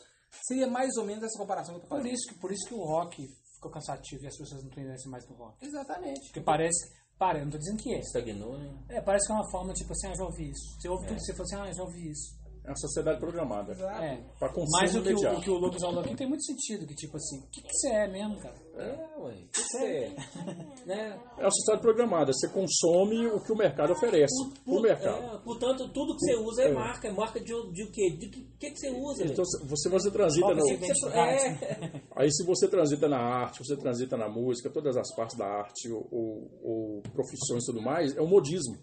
Seria 0.48 0.68
mais 0.68 0.98
ou 0.98 1.06
menos 1.06 1.24
essa 1.24 1.38
comparação 1.38 1.76
que 1.76 1.80
eu 1.80 1.84
tô 1.84 1.88
Por 1.90 1.98
fazendo. 1.98 2.14
isso, 2.14 2.28
que, 2.28 2.40
por 2.40 2.52
isso 2.52 2.68
que 2.68 2.74
o 2.74 2.84
rock 2.84 3.26
ficou 3.56 3.72
cansativo 3.72 4.24
e 4.24 4.28
as 4.28 4.38
pessoas 4.38 4.64
não 4.64 4.70
conhecem 4.72 5.10
mais 5.10 5.26
do 5.26 5.34
rock. 5.36 5.64
Exatamente. 5.66 6.26
Porque 6.28 6.42
parece. 6.42 6.92
Para, 7.18 7.38
eu 7.40 7.46
não 7.46 7.52
tô 7.52 7.58
dizendo 7.60 7.78
que 7.82 7.94
é. 7.94 8.00
Estagnou, 8.00 8.58
né? 8.58 8.74
É, 8.90 9.00
parece 9.00 9.28
que 9.28 9.32
é 9.32 9.36
uma 9.36 9.50
forma 9.52 9.72
tipo 9.74 9.94
assim, 9.94 10.08
ah, 10.08 10.16
já 10.16 10.24
ouvi 10.26 10.50
isso. 10.50 10.76
Você 10.82 10.90
ouve 10.90 11.06
tudo 11.08 11.18
que 11.18 11.24
você 11.24 11.34
fala 11.34 11.44
assim, 11.44 11.56
ah, 11.56 11.72
já 11.74 11.84
ouvi 11.84 12.10
isso. 12.10 12.36
É 12.66 12.70
uma 12.70 12.78
sociedade 12.78 13.20
programada. 13.20 13.74
É. 13.74 14.24
Pra 14.40 14.48
consumo 14.48 14.80
Mas 14.80 14.96
o 14.96 15.02
que 15.04 15.14
o, 15.14 15.38
o 15.38 15.42
que 15.42 15.50
o 15.50 15.58
Lucas 15.58 15.82
falou 15.82 16.00
aqui 16.00 16.16
tem 16.16 16.28
muito 16.28 16.46
sentido, 16.46 16.88
que 16.88 16.96
tipo 16.96 17.18
assim, 17.18 17.40
o 17.40 17.48
que, 17.50 17.62
que 17.62 17.74
você 17.74 17.90
é 17.90 18.08
mesmo, 18.08 18.40
cara? 18.40 18.56
É, 18.78 19.20
ué. 19.20 19.34
O 19.34 19.48
que 19.50 19.62
você 19.62 19.86
é? 19.86 20.16
né? 20.88 21.20
É 21.38 21.42
uma 21.42 21.52
sociedade 21.52 21.82
programada. 21.82 22.32
Você 22.32 22.48
consome 22.48 23.28
o 23.28 23.42
que 23.42 23.52
o 23.52 23.56
mercado 23.58 23.92
oferece. 23.92 24.34
O 24.66 24.80
mercado. 24.80 25.36
É, 25.36 25.38
portanto, 25.40 25.90
tudo 25.90 26.16
que 26.16 26.22
você 26.26 26.36
usa 26.38 26.64
é 26.64 26.72
marca. 26.72 27.08
É 27.10 27.12
marca 27.12 27.40
de, 27.40 27.48
de 27.48 27.84
o 27.84 27.92
quê? 27.92 28.10
De 28.12 28.30
que, 28.30 28.42
que, 28.58 28.72
que 28.72 28.80
você 28.80 28.90
usa? 28.92 29.26
Então, 29.26 29.44
você, 29.66 29.90
você 29.90 30.10
transita 30.10 30.46
Qual 30.46 30.52
é 30.52 30.56
a 30.56 30.64
no, 30.64 30.70
identidade? 30.72 31.44
É. 31.44 32.02
Aí 32.16 32.32
se 32.32 32.46
você 32.46 32.68
transita 32.70 33.10
na 33.10 33.20
arte, 33.20 33.60
você 33.60 33.76
transita 33.76 34.16
na 34.16 34.30
música, 34.30 34.70
todas 34.70 34.96
as 34.96 35.14
partes 35.14 35.38
da 35.38 35.46
arte 35.46 35.92
ou, 35.92 36.08
ou- 36.10 36.52
ou 36.64 37.02
profissões 37.12 37.64
e 37.64 37.66
tudo 37.66 37.82
mais, 37.82 38.16
é 38.16 38.22
um 38.22 38.28
modismo. 38.28 38.78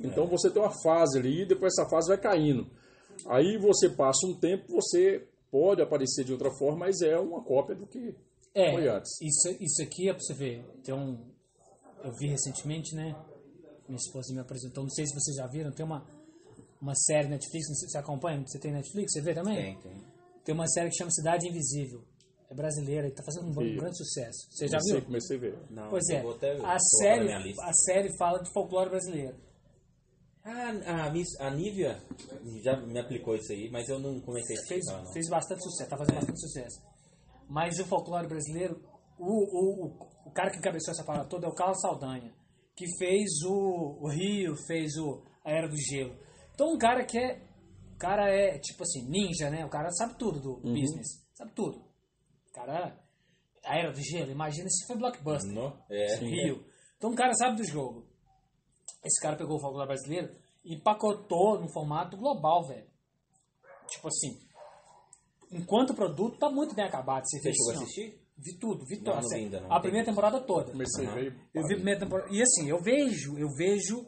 Então 0.00 0.26
você 0.26 0.50
tem 0.50 0.62
uma 0.62 0.72
fase 0.82 1.18
ali 1.18 1.42
e 1.42 1.46
depois 1.46 1.74
essa 1.78 1.88
fase 1.90 2.08
vai 2.08 2.18
caindo. 2.18 2.66
Aí 3.28 3.56
você 3.58 3.88
passa 3.90 4.26
um 4.26 4.38
tempo, 4.38 4.64
você 4.68 5.26
pode 5.50 5.82
aparecer 5.82 6.24
de 6.24 6.32
outra 6.32 6.50
forma, 6.58 6.78
mas 6.78 7.00
é 7.02 7.18
uma 7.18 7.42
cópia 7.42 7.74
do 7.74 7.86
que 7.86 8.14
É, 8.54 8.72
foi 8.72 8.88
antes. 8.88 9.10
isso, 9.20 9.56
isso 9.60 9.82
aqui 9.82 10.08
é 10.08 10.12
pra 10.12 10.20
você 10.22 10.34
ver. 10.34 10.64
Tem 10.84 10.94
um. 10.94 11.18
Eu 12.04 12.12
vi 12.18 12.28
recentemente, 12.28 12.94
né? 12.94 13.14
Minha 13.88 13.98
esposa 13.98 14.32
me 14.34 14.40
apresentou, 14.40 14.82
não 14.84 14.90
sei 14.90 15.06
se 15.06 15.14
vocês 15.14 15.36
já 15.36 15.46
viram, 15.46 15.70
tem 15.70 15.84
uma, 15.84 16.04
uma 16.80 16.94
série 16.94 17.28
Netflix, 17.28 17.66
você 17.68 17.98
acompanha, 17.98 18.42
você 18.46 18.58
tem 18.58 18.72
Netflix, 18.72 19.12
você 19.12 19.20
vê 19.20 19.34
também? 19.34 19.56
Tem, 19.56 19.92
tem. 19.92 20.04
Tem 20.44 20.54
uma 20.54 20.66
série 20.68 20.88
que 20.90 20.96
chama 20.96 21.10
Cidade 21.10 21.46
Invisível. 21.48 22.02
É 22.50 22.54
brasileira 22.54 23.08
e 23.08 23.10
tá 23.12 23.22
fazendo 23.22 23.48
um, 23.48 23.52
Vi. 23.52 23.76
grande 23.76 23.96
sucesso. 23.96 24.46
Você 24.50 24.66
já 24.68 24.78
Comecei, 24.78 24.96
viu? 24.96 25.06
comecei 25.06 25.36
a 25.36 25.40
ver. 25.40 25.58
Não, 25.70 25.88
Pois 25.88 26.08
é, 26.10 26.22
vou 26.22 26.32
até 26.34 26.52
a 26.56 26.78
série, 26.78 27.32
a 27.60 27.72
série 27.72 28.16
fala 28.18 28.42
de 28.42 28.52
folclore 28.52 28.90
brasileiro. 28.90 29.36
Ah, 30.44 31.06
a, 31.06 31.10
Miss, 31.10 31.28
a 31.40 31.50
Nívia 31.50 32.02
já 32.62 32.76
me 32.80 32.98
aplicou 32.98 33.36
isso 33.36 33.52
aí, 33.52 33.70
mas 33.70 33.88
eu 33.88 33.98
não 34.00 34.20
comecei 34.20 34.56
a 34.56 34.62
fez, 34.66 34.84
não. 34.86 35.12
fez 35.12 35.28
bastante 35.28 35.62
sucesso, 35.62 35.90
tá 35.90 35.96
fazendo 35.96 36.16
bastante 36.16 36.40
sucesso. 36.40 36.82
Mas 37.48 37.78
o 37.78 37.84
folclore 37.84 38.26
brasileiro, 38.26 38.82
o, 39.18 39.24
o, 39.24 39.86
o, 39.86 40.08
o 40.26 40.32
cara 40.32 40.50
que 40.50 40.58
encabeçou 40.58 40.92
essa 40.92 41.04
parada 41.04 41.28
toda 41.28 41.46
é 41.46 41.48
o 41.48 41.54
Carlos 41.54 41.80
Saldanha, 41.80 42.34
que 42.74 42.86
fez 42.98 43.30
o, 43.44 43.98
o 44.00 44.08
Rio, 44.08 44.56
fez 44.66 44.96
o 44.96 45.22
a 45.44 45.50
Era 45.50 45.68
do 45.68 45.76
Gelo. 45.76 46.16
Então 46.54 46.72
um 46.72 46.78
cara 46.78 47.04
que 47.04 47.18
é, 47.18 47.40
o 47.94 47.98
cara 47.98 48.28
é 48.28 48.58
tipo 48.58 48.82
assim, 48.82 49.08
ninja, 49.08 49.50
né? 49.50 49.64
O 49.64 49.70
cara 49.70 49.90
sabe 49.90 50.16
tudo 50.18 50.40
do 50.40 50.56
business, 50.60 51.24
sabe 51.34 51.52
tudo. 51.54 51.78
O 52.48 52.52
cara, 52.52 52.98
a 53.64 53.76
Era 53.76 53.92
do 53.92 54.00
Gelo, 54.00 54.30
imagina 54.30 54.68
se 54.68 54.86
foi 54.86 54.96
blockbuster. 54.96 55.52
Não? 55.52 55.76
É. 55.90 56.16
Rio. 56.16 56.64
Então 56.96 57.10
o 57.10 57.16
cara 57.16 57.32
sabe 57.34 57.56
do 57.56 57.64
jogo. 57.64 58.11
Esse 59.04 59.20
cara 59.20 59.36
pegou 59.36 59.56
o 59.56 59.60
folclore 59.60 59.88
brasileiro 59.88 60.30
e 60.64 60.76
empacotou 60.76 61.60
no 61.60 61.68
formato 61.72 62.16
global, 62.16 62.66
velho. 62.66 62.86
Tipo 63.88 64.08
assim, 64.08 64.38
enquanto 65.50 65.90
o 65.90 65.94
produto 65.94 66.38
tá 66.38 66.48
muito 66.50 66.74
bem 66.74 66.84
acabado. 66.84 67.24
Você, 67.24 67.38
Você 67.40 67.52
chegou 67.52 67.70
a 67.70 67.74
assim, 67.74 67.82
assistir? 67.84 68.22
Vi 68.38 68.58
tudo, 68.58 68.84
vi 68.86 68.96
tudo. 68.98 69.12
Assim, 69.12 69.44
ainda 69.44 69.66
a 69.68 69.80
primeira 69.80 70.06
temporada 70.06 70.40
toda. 70.40 70.72
Comecei 70.72 71.06
a 71.06 71.14
ver. 71.14 71.36
Eu 71.54 71.62
vi 71.66 71.74
a 71.74 71.76
primeira 71.76 72.00
temporada. 72.00 72.28
E 72.32 72.40
assim, 72.42 72.68
eu 72.68 72.80
vejo, 72.80 73.38
eu 73.38 73.48
vejo. 73.56 74.06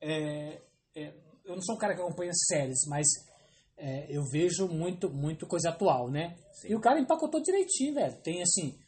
é, 0.00 0.60
é, 0.96 1.14
eu 1.44 1.54
não 1.54 1.62
sou 1.62 1.76
um 1.76 1.78
cara 1.78 1.94
que 1.94 2.00
acompanha 2.02 2.32
séries, 2.34 2.80
mas 2.88 3.06
é, 3.76 4.06
eu 4.14 4.22
vejo 4.30 4.68
muito, 4.68 5.08
muito 5.10 5.46
coisa 5.46 5.70
atual, 5.70 6.10
né? 6.10 6.36
E 6.64 6.74
o 6.74 6.80
cara 6.80 7.00
empacotou 7.00 7.40
direitinho, 7.40 7.94
velho. 7.94 8.16
Tem 8.22 8.42
assim. 8.42 8.78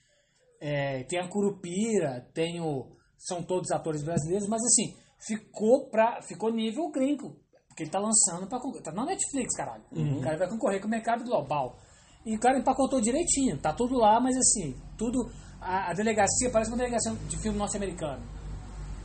é, 0.60 1.04
tem 1.04 1.18
a 1.18 1.28
Curupira, 1.28 2.28
tem 2.34 2.60
o. 2.60 2.96
São 3.16 3.42
todos 3.42 3.70
atores 3.70 4.02
brasileiros, 4.02 4.48
mas 4.48 4.62
assim, 4.62 4.96
ficou, 5.26 5.88
pra, 5.88 6.22
ficou 6.22 6.52
nível 6.52 6.90
gringo. 6.90 7.36
Porque 7.68 7.84
ele 7.84 7.90
tá 7.90 7.98
lançando 7.98 8.48
pra 8.48 8.58
concorrer. 8.58 8.82
Tá 8.82 8.92
na 8.92 9.04
Netflix, 9.04 9.54
caralho. 9.56 9.84
O 9.92 10.20
cara 10.20 10.36
vai 10.36 10.48
concorrer 10.48 10.80
com 10.80 10.86
o 10.86 10.90
mercado 10.90 11.24
global. 11.24 11.78
E 12.24 12.36
o 12.36 12.40
cara 12.40 12.58
empacotou 12.58 13.00
direitinho. 13.00 13.58
Tá 13.58 13.72
tudo 13.72 13.96
lá, 13.96 14.20
mas 14.20 14.36
assim, 14.36 14.76
tudo. 14.98 15.30
A, 15.60 15.90
a 15.90 15.94
delegacia 15.94 16.50
parece 16.50 16.70
uma 16.70 16.76
delegacia 16.76 17.12
de 17.28 17.36
filme 17.38 17.58
norte-americano. 17.58 18.22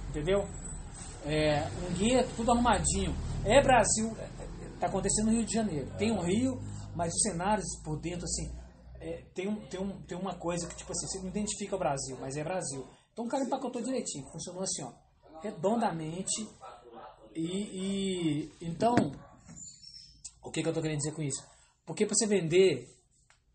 Entendeu? 0.10 0.46
É, 1.26 1.68
um 1.88 1.94
guia, 1.94 2.26
tudo 2.36 2.52
arrumadinho. 2.52 3.14
É 3.44 3.62
Brasil, 3.62 4.16
é, 4.18 4.24
é, 4.24 4.70
tá 4.80 4.88
acontecendo 4.88 5.28
no 5.28 5.32
Rio 5.34 5.46
de 5.46 5.54
Janeiro. 5.54 5.92
Tem 5.98 6.12
um 6.12 6.22
Rio, 6.22 6.60
mas 6.96 7.14
os 7.14 7.22
cenários 7.22 7.66
por 7.84 8.00
dentro, 8.00 8.26
assim, 8.26 8.52
é, 9.00 9.24
tem, 9.34 9.48
um, 9.48 9.56
tem, 9.68 9.80
um, 9.80 10.02
tem 10.04 10.18
uma 10.18 10.36
coisa 10.36 10.68
que, 10.68 10.76
tipo 10.76 10.92
assim, 10.92 11.08
você 11.08 11.20
não 11.20 11.28
identifica 11.28 11.76
o 11.76 11.80
Brasil, 11.80 12.18
mas 12.20 12.38
é 12.38 12.44
Brasil. 12.44 12.86
Então 13.12 13.26
o 13.26 13.28
cara 13.28 13.44
empacotou 13.44 13.82
direitinho, 13.82 14.26
funcionou 14.32 14.64
assim, 14.64 14.84
ó, 14.84 14.92
redondamente. 15.42 16.48
E, 17.36 17.42
e 17.42 18.52
então, 18.62 18.96
o 20.44 20.52
que, 20.52 20.62
que 20.64 20.70
eu 20.70 20.74
tô 20.74 20.82
querendo 20.82 20.98
dizer 21.00 21.14
com 21.14 21.22
isso? 21.22 21.44
Porque 21.86 22.06
para 22.06 22.16
você 22.16 22.26
vender, 22.28 22.88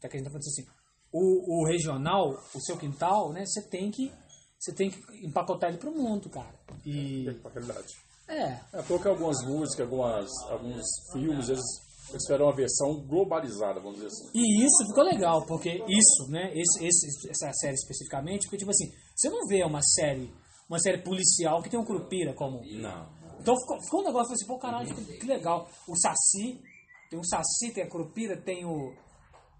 tá 0.00 0.08
que 0.08 0.16
a 0.16 0.20
gente 0.20 0.28
falando 0.28 0.46
assim, 0.46 0.66
o, 1.12 1.62
o 1.62 1.66
regional, 1.66 2.30
o 2.54 2.60
seu 2.60 2.76
quintal, 2.76 3.32
né, 3.32 3.44
você 3.46 3.62
tem 3.62 3.90
que 3.90 4.12
você 4.58 4.74
tem 4.74 4.90
que 4.90 5.26
empacotar 5.26 5.70
ele 5.70 5.78
pro 5.78 5.90
mundo, 5.90 6.28
cara. 6.28 6.54
E 6.84 7.24
Pra 7.42 7.50
realidade. 7.50 7.94
é, 8.28 8.60
É 8.74 8.82
porque 8.86 9.08
algumas 9.08 9.42
músicas, 9.42 9.80
algumas, 9.86 10.28
alguns 10.50 10.82
filmes, 11.14 11.48
eles, 11.48 11.64
eles 12.10 12.22
fizeram 12.26 12.44
uma 12.44 12.54
versão 12.54 13.00
globalizada, 13.06 13.80
vamos 13.80 13.94
dizer 13.94 14.08
assim. 14.08 14.30
E 14.34 14.62
isso 14.62 14.86
ficou 14.86 15.02
legal, 15.02 15.46
porque 15.46 15.82
isso, 15.88 16.30
né, 16.30 16.52
esse, 16.54 16.84
esse- 16.86 17.30
essa 17.30 17.50
série 17.54 17.72
especificamente, 17.74 18.42
porque 18.42 18.58
tipo 18.58 18.70
assim, 18.70 18.92
você 19.16 19.30
não 19.30 19.46
vê 19.48 19.64
uma 19.64 19.80
série, 19.82 20.30
uma 20.70 20.78
série 20.78 21.02
policial 21.02 21.60
que 21.60 21.68
tem 21.68 21.78
um 21.78 21.84
Curupira 21.84 22.32
como. 22.32 22.62
Não. 22.64 23.10
Então 23.40 23.54
ficou, 23.58 23.82
ficou 23.82 24.00
um 24.02 24.04
negócio 24.04 24.32
assim, 24.32 24.46
pô, 24.46 24.58
caralho, 24.58 24.94
que, 24.94 25.18
que 25.18 25.26
legal. 25.26 25.68
O 25.88 25.96
Saci, 25.96 26.62
tem 27.10 27.18
o 27.18 27.24
Saci, 27.24 27.72
tem 27.74 27.82
a 27.84 27.90
Curupira, 27.90 28.40
tem 28.40 28.64
o. 28.64 28.94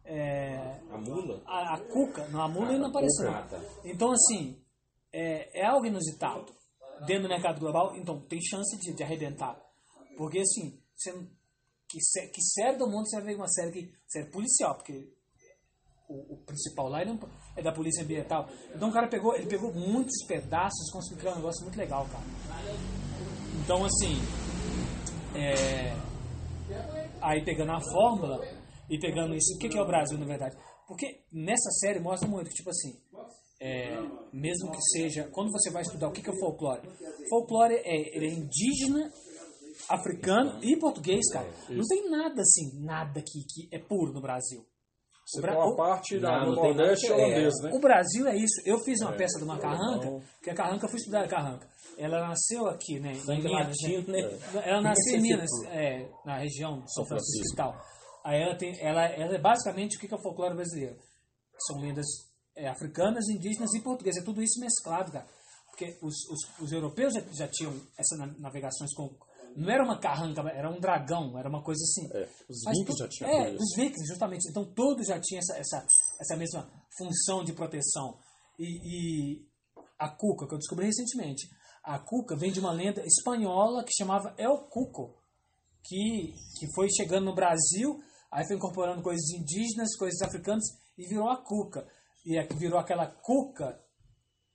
é, 0.04 0.80
A 0.90 0.98
mula? 0.98 1.42
a, 1.46 1.74
a 1.74 1.80
Cuca, 1.80 2.28
não, 2.28 2.42
a 2.42 2.48
Mula 2.48 2.66
Ah, 2.66 2.70
ainda 2.70 2.82
não 2.82 2.90
apareceu. 2.90 3.30
ah, 3.30 3.42
tá. 3.42 3.60
Então, 3.84 4.12
assim, 4.12 4.62
é, 5.12 5.60
é 5.62 5.66
algo 5.66 5.86
inusitado 5.86 6.52
dentro 7.06 7.24
do 7.24 7.28
mercado 7.28 7.58
global, 7.58 7.96
então 7.96 8.20
tem 8.20 8.40
chance 8.42 8.78
de, 8.78 8.94
de 8.94 9.02
arrebentar. 9.02 9.60
Porque, 10.16 10.38
assim, 10.40 10.78
você, 10.94 11.12
que, 11.88 11.98
que 12.32 12.42
série 12.42 12.76
do 12.76 12.86
mundo 12.86 13.08
você 13.08 13.16
vai 13.16 13.24
ver 13.26 13.36
uma 13.36 13.48
série, 13.48 13.72
que, 13.72 13.92
série 14.06 14.30
policial, 14.30 14.76
porque 14.76 15.10
o, 16.10 16.34
o 16.34 16.36
principal 16.44 16.88
lá 16.88 17.02
ele 17.02 17.12
não- 17.12 17.28
é 17.56 17.62
da 17.62 17.72
polícia 17.72 18.02
ambiental. 18.02 18.48
Então 18.74 18.88
o 18.88 18.92
cara 18.92 19.08
pegou, 19.08 19.34
ele 19.34 19.46
pegou 19.46 19.72
muitos 19.72 20.24
pedaços 20.26 20.90
conseguiu 20.92 21.18
criar 21.18 21.32
um 21.32 21.36
negócio 21.36 21.62
muito 21.62 21.78
legal, 21.78 22.06
cara. 22.06 22.24
Então, 23.64 23.84
assim, 23.84 24.14
é, 25.34 25.94
aí 27.22 27.44
pegando 27.44 27.72
a 27.72 27.80
fórmula 27.80 28.44
e 28.88 28.98
pegando 28.98 29.34
isso, 29.34 29.54
o 29.54 29.58
que 29.58 29.68
que 29.68 29.78
é 29.78 29.82
o 29.82 29.86
Brasil, 29.86 30.18
na 30.18 30.26
verdade? 30.26 30.56
Porque 30.86 31.24
nessa 31.32 31.70
série 31.80 32.00
mostra 32.00 32.28
muito 32.28 32.48
que, 32.48 32.56
tipo 32.56 32.70
assim, 32.70 32.98
é, 33.60 33.96
mesmo 34.32 34.72
que 34.72 34.80
seja, 34.92 35.28
quando 35.30 35.52
você 35.52 35.70
vai 35.70 35.82
estudar 35.82 36.08
o 36.08 36.12
que 36.12 36.22
que 36.22 36.30
é 36.30 36.38
folclore, 36.40 36.82
folclore 37.28 37.74
é, 37.74 38.16
ele 38.16 38.26
é 38.26 38.32
indígena, 38.32 39.12
africano 39.88 40.58
e 40.62 40.76
português, 40.78 41.30
cara. 41.32 41.48
Não 41.68 41.86
tem 41.86 42.10
nada 42.10 42.40
assim, 42.40 42.80
nada 42.82 43.22
que, 43.22 43.44
que 43.44 43.68
é 43.74 43.78
puro 43.78 44.12
no 44.12 44.20
Brasil. 44.20 44.64
Você 45.32 45.40
Bra- 45.40 45.52
tem 45.52 45.60
uma 45.62 45.72
o- 45.72 45.76
parte 45.76 46.18
da, 46.18 46.30
Não, 46.32 46.38
no 46.40 46.46
não 46.56 46.62
nada 46.62 46.74
Nordeste 46.74 47.06
que- 47.06 47.12
holandês, 47.12 47.54
é. 47.60 47.62
né? 47.64 47.70
O 47.74 47.78
Brasil 47.80 48.26
é 48.26 48.36
isso. 48.36 48.62
Eu 48.64 48.78
fiz 48.80 49.00
uma 49.00 49.12
peça 49.12 49.38
de 49.38 49.44
uma 49.44 49.58
carranca, 49.58 50.06
então- 50.06 50.22
que 50.42 50.50
a 50.50 50.54
carranca, 50.54 50.86
eu 50.86 50.90
fui 50.90 50.98
estudar 50.98 51.24
a 51.24 51.28
carranca. 51.28 51.68
Ela 51.96 52.26
nasceu 52.28 52.66
aqui, 52.66 52.98
né? 52.98 53.12
em 53.12 53.42
Minas, 53.42 53.52
latino, 53.52 54.08
né? 54.12 54.38
Ela 54.64 54.80
nasceu 54.80 55.16
em 55.18 55.22
Minas, 55.22 55.50
é, 55.70 56.08
na 56.24 56.38
região 56.38 56.80
de 56.80 56.92
São 56.94 57.04
Francisco 57.04 57.54
Francisco. 57.54 57.54
e 57.54 57.56
tal. 57.56 57.80
Aí 58.24 58.42
ela, 58.42 58.54
tem, 58.56 58.78
ela, 58.80 59.04
ela 59.06 59.34
é 59.34 59.38
basicamente 59.40 59.96
o 59.96 60.00
que 60.00 60.08
que 60.08 60.14
é 60.14 60.16
o 60.16 60.22
folclore 60.22 60.54
brasileiro. 60.54 60.96
São 61.66 61.78
lendas 61.80 62.06
é, 62.56 62.68
africanas, 62.68 63.28
indígenas 63.28 63.72
e 63.74 63.80
portuguesas. 63.82 64.22
É 64.22 64.24
tudo 64.24 64.42
isso 64.42 64.58
mesclado, 64.60 65.12
cara. 65.12 65.26
Porque 65.68 65.96
os, 66.02 66.14
os, 66.28 66.60
os 66.60 66.72
europeus 66.72 67.12
já, 67.14 67.20
já 67.32 67.48
tinham 67.48 67.72
essas 67.98 68.18
na- 68.18 68.34
navegações 68.38 68.92
com. 68.94 69.08
Não 69.56 69.68
era 69.70 69.82
uma 69.84 69.98
carranca, 69.98 70.40
era 70.50 70.70
um 70.70 70.78
dragão, 70.80 71.38
era 71.38 71.48
uma 71.48 71.62
coisa 71.62 71.82
assim. 71.82 72.08
É, 72.16 72.28
os 72.48 72.60
vikings 72.66 72.98
já 72.98 73.08
tinham 73.08 73.30
É, 73.30 73.50
isso. 73.52 73.62
os 73.62 73.76
vikings, 73.76 74.06
justamente. 74.06 74.48
Então 74.48 74.64
todos 74.64 75.06
já 75.06 75.20
tinham 75.20 75.40
essa, 75.40 75.56
essa, 75.58 75.86
essa 76.20 76.36
mesma 76.36 76.70
função 76.96 77.44
de 77.44 77.52
proteção. 77.52 78.18
E, 78.58 78.64
e 78.64 79.46
a 79.98 80.08
cuca, 80.08 80.46
que 80.46 80.54
eu 80.54 80.58
descobri 80.58 80.86
recentemente, 80.86 81.48
a 81.82 81.98
cuca 81.98 82.36
vem 82.36 82.52
de 82.52 82.60
uma 82.60 82.72
lenda 82.72 83.02
espanhola 83.04 83.84
que 83.84 83.92
chamava 83.96 84.34
El 84.38 84.58
Cuco. 84.68 85.18
que, 85.82 86.34
que 86.58 86.66
foi 86.74 86.88
chegando 86.90 87.24
no 87.24 87.34
Brasil, 87.34 87.98
aí 88.30 88.46
foi 88.46 88.56
incorporando 88.56 89.02
coisas 89.02 89.30
indígenas, 89.30 89.96
coisas 89.96 90.20
africanas 90.22 90.64
e 90.96 91.06
virou 91.08 91.28
a 91.28 91.42
cuca. 91.42 91.86
E 92.24 92.36
é- 92.38 92.46
virou 92.54 92.78
aquela 92.78 93.06
cuca 93.06 93.80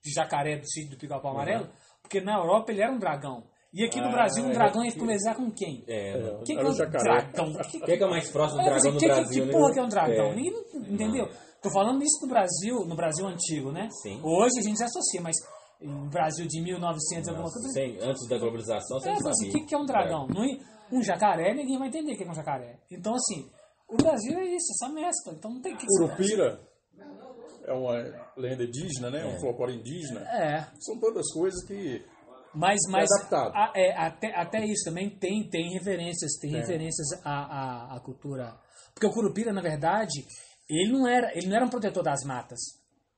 de 0.03 0.11
jacaré 0.13 0.59
do 0.59 0.67
sítio 0.69 0.91
do 0.91 0.97
pica-pau 0.99 1.31
amarelo, 1.31 1.67
porque 2.01 2.21
na 2.21 2.37
Europa 2.37 2.71
ele 2.71 2.81
era 2.81 2.93
um 2.93 2.99
dragão. 2.99 3.49
E 3.75 3.83
aqui 3.83 3.99
no 3.99 4.07
Ah, 4.07 4.11
Brasil 4.11 4.43
um 4.45 4.51
é 4.51 4.53
dragão 4.53 4.85
ia 4.85 4.91
que- 4.91 4.99
conversar 4.99 5.35
com 5.35 5.51
quem? 5.51 5.83
É, 5.85 6.17
não. 6.17 6.43
Quem 6.43 6.55
que 6.55 6.59
era 6.59 6.61
é 6.63 6.65
o 6.65 6.71
um 6.71 6.75
jacaré. 6.75 7.03
dragão? 7.03 7.53
Que- 7.63 7.79
Quem 7.81 7.93
é 7.93 7.97
que 7.97 8.03
é 8.03 8.07
o 8.07 8.09
mais 8.09 8.29
próximo 8.29 8.61
do 8.61 8.67
É, 8.67 8.69
dragão 8.69 8.91
no 8.93 8.99
que, 8.99 9.05
Brasil, 9.07 9.43
que 9.43 9.47
né? 9.47 9.51
porra 9.51 9.73
que 9.73 9.79
é 9.79 9.83
um 9.83 9.89
dragão? 9.89 10.25
É. 10.31 10.35
Ninguém 10.35 10.51
não- 10.53 10.81
entendeu? 10.93 11.29
Tô 11.61 11.69
falando 11.71 12.01
isso 12.01 12.21
no 12.25 12.29
Brasil, 12.29 12.85
no 12.85 12.95
Brasil 12.95 13.27
antigo, 13.27 13.71
né? 13.73 13.89
Sim. 14.01 14.21
Hoje 14.23 14.59
a 14.59 14.61
gente 14.63 14.77
se 14.77 14.83
associa, 14.85 15.21
mas 15.21 15.35
no 15.81 16.09
Brasil 16.09 16.47
de 16.47 16.61
1900 16.61 17.27
alguma 17.27 17.51
coisa. 17.51 17.67
Sem- 17.73 17.97
antes 18.01 18.25
da 18.29 18.37
globalização, 18.37 18.97
você 18.99 19.09
É, 19.09 19.11
não 19.11 19.17
sabia. 19.17 19.31
assim, 19.31 19.49
o 19.49 19.51
que, 19.51 19.65
que 19.65 19.75
é 19.75 19.77
um 19.77 19.85
dragão? 19.85 20.27
Não 20.27 20.43
é- 20.43 20.57
Um 20.91 21.01
jacaré, 21.01 21.51
ninguém 21.55 21.79
vai 21.79 21.87
entender 21.87 22.13
o 22.13 22.15
que 22.17 22.23
é 22.23 22.29
um 22.29 22.33
jacaré. 22.35 22.77
Então, 22.91 23.13
assim, 23.15 23.49
o 23.89 23.97
Brasil 23.97 24.37
é 24.37 24.45
isso, 24.55 24.67
essa 24.71 24.93
mescla. 24.93 25.33
Então 25.33 25.51
não 25.51 25.59
tem 25.59 25.75
que 25.75 25.85
Curupira 25.87 26.59
é 27.65 27.73
uma 27.73 27.93
lenda 28.37 28.63
indígena, 28.63 29.09
né? 29.09 29.25
Um 29.25 29.39
folclore 29.39 29.75
indígena. 29.75 30.21
É, 30.29 30.63
São 30.79 30.99
todas 30.99 31.25
coisas 31.33 31.65
que 31.65 32.05
mas, 32.55 32.79
mas 32.89 33.09
adaptado. 33.11 33.53
a- 33.55 33.71
é, 33.75 33.91
até, 33.97 34.35
até 34.35 34.65
isso 34.65 34.85
também 34.85 35.09
tem, 35.09 35.47
tem 35.49 35.71
referências, 35.73 36.31
tem 36.39 36.51
referências 36.51 37.07
à, 37.23 37.31
à, 37.93 37.95
à 37.97 37.99
cultura. 37.99 38.57
Porque 38.93 39.05
o 39.07 39.11
Curupira, 39.11 39.51
na 39.53 39.61
verdade, 39.61 40.25
ele 40.69 40.91
não 40.91 41.07
era, 41.07 41.31
ele 41.37 41.47
não 41.47 41.55
era 41.55 41.65
um 41.65 41.69
protetor 41.69 42.01
das 42.03 42.23
matas. 42.25 42.59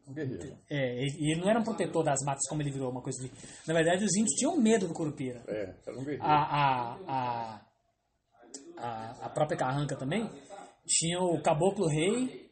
um 0.07 0.13
guerreiro. 0.13 0.57
É, 0.69 1.01
ele, 1.03 1.31
ele 1.31 1.41
não 1.41 1.49
era 1.49 1.59
um 1.59 1.63
protetor 1.63 2.03
das 2.03 2.19
matas 2.25 2.47
como 2.49 2.61
ele 2.61 2.71
virou 2.71 2.89
uma 2.91 3.01
coisa 3.01 3.21
de. 3.23 3.31
Na 3.67 3.73
verdade, 3.73 4.03
os 4.03 4.15
índios 4.15 4.33
tinham 4.35 4.57
medo 4.59 4.87
do 4.87 4.93
Curupira. 4.93 5.43
É, 5.47 5.75
era 5.85 5.95
um 5.97 6.03
guerreiro. 6.03 6.23
a, 6.23 6.97
a, 7.07 7.61
a, 8.77 9.25
a 9.25 9.29
própria 9.29 9.57
Carranca 9.57 9.95
também 9.95 10.29
tinha 10.85 11.19
o 11.19 11.41
Caboclo 11.41 11.87
Rei. 11.87 12.47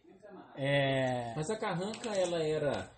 É, 0.57 1.33
Mas 1.35 1.49
a 1.49 1.57
carranca, 1.57 2.09
ela 2.15 2.41
era 2.41 2.89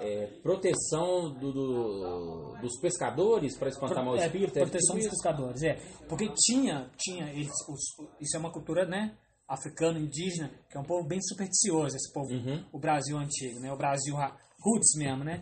é, 0.00 0.26
proteção 0.42 1.32
do, 1.38 1.52
do- 1.52 2.56
dos 2.60 2.78
pescadores 2.80 3.56
para 3.56 3.68
espantar 3.68 4.04
mau 4.04 4.16
é, 4.16 4.26
espírito? 4.26 4.58
é 4.58 4.62
proteção 4.62 4.96
tipo 4.96 4.96
dos 4.96 5.04
isso? 5.06 5.10
pescadores, 5.10 5.62
é. 5.62 5.74
Porque 6.08 6.28
tinha, 6.36 6.90
tinha 6.96 7.30
eles, 7.30 7.50
os- 7.68 8.08
isso 8.20 8.36
é 8.36 8.40
uma 8.40 8.52
cultura, 8.52 8.84
né? 8.86 9.16
Africano, 9.48 9.98
indígena, 9.98 10.50
que 10.70 10.76
é 10.76 10.80
um 10.80 10.84
povo 10.84 11.06
bem 11.06 11.20
supersticioso, 11.20 11.94
esse 11.96 12.12
povo, 12.12 12.32
Uhum. 12.32 12.64
o 12.72 12.78
Brasil 12.78 13.16
antigo, 13.18 13.60
né? 13.60 13.72
O 13.72 13.76
Brasil 13.76 14.14
ra- 14.14 14.36
roots 14.64 14.94
mesmo, 14.96 15.24
né? 15.24 15.40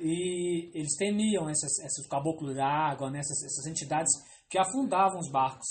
E 0.00 0.70
eles 0.74 0.96
temiam 0.96 1.48
essas, 1.48 1.78
esses 1.78 2.06
caboclos 2.08 2.54
da 2.56 2.66
água, 2.66 3.10
né? 3.10 3.20
essas, 3.20 3.44
essas 3.44 3.66
entidades 3.66 4.10
que 4.50 4.58
afundavam 4.58 5.20
os 5.20 5.30
barcos. 5.30 5.66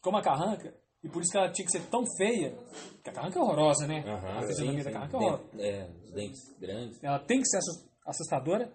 Como 0.00 0.16
a 0.16 0.22
carranca, 0.22 0.74
e 1.04 1.08
por 1.08 1.22
isso 1.22 1.30
que 1.30 1.38
ela 1.38 1.50
tinha 1.52 1.64
que 1.64 1.70
ser 1.72 1.82
tão 1.88 2.02
feia, 2.16 2.50
porque 2.94 3.10
a 3.10 3.12
carranca 3.12 3.38
é 3.38 3.42
horrorosa, 3.42 3.86
né? 3.86 4.02
Aham, 4.06 4.38
a 4.38 4.42
fisionomia 4.48 4.82
da 4.84 4.90
carranca 4.90 5.16
é 5.16 5.20
horrorosa. 5.20 5.44
É, 5.58 5.90
os 6.08 6.14
dentes 6.14 6.40
grandes. 6.58 7.02
Ela 7.02 7.18
tem 7.20 7.40
que 7.40 7.46
ser 7.48 7.58
assus- 7.58 7.88
assustadora 8.06 8.72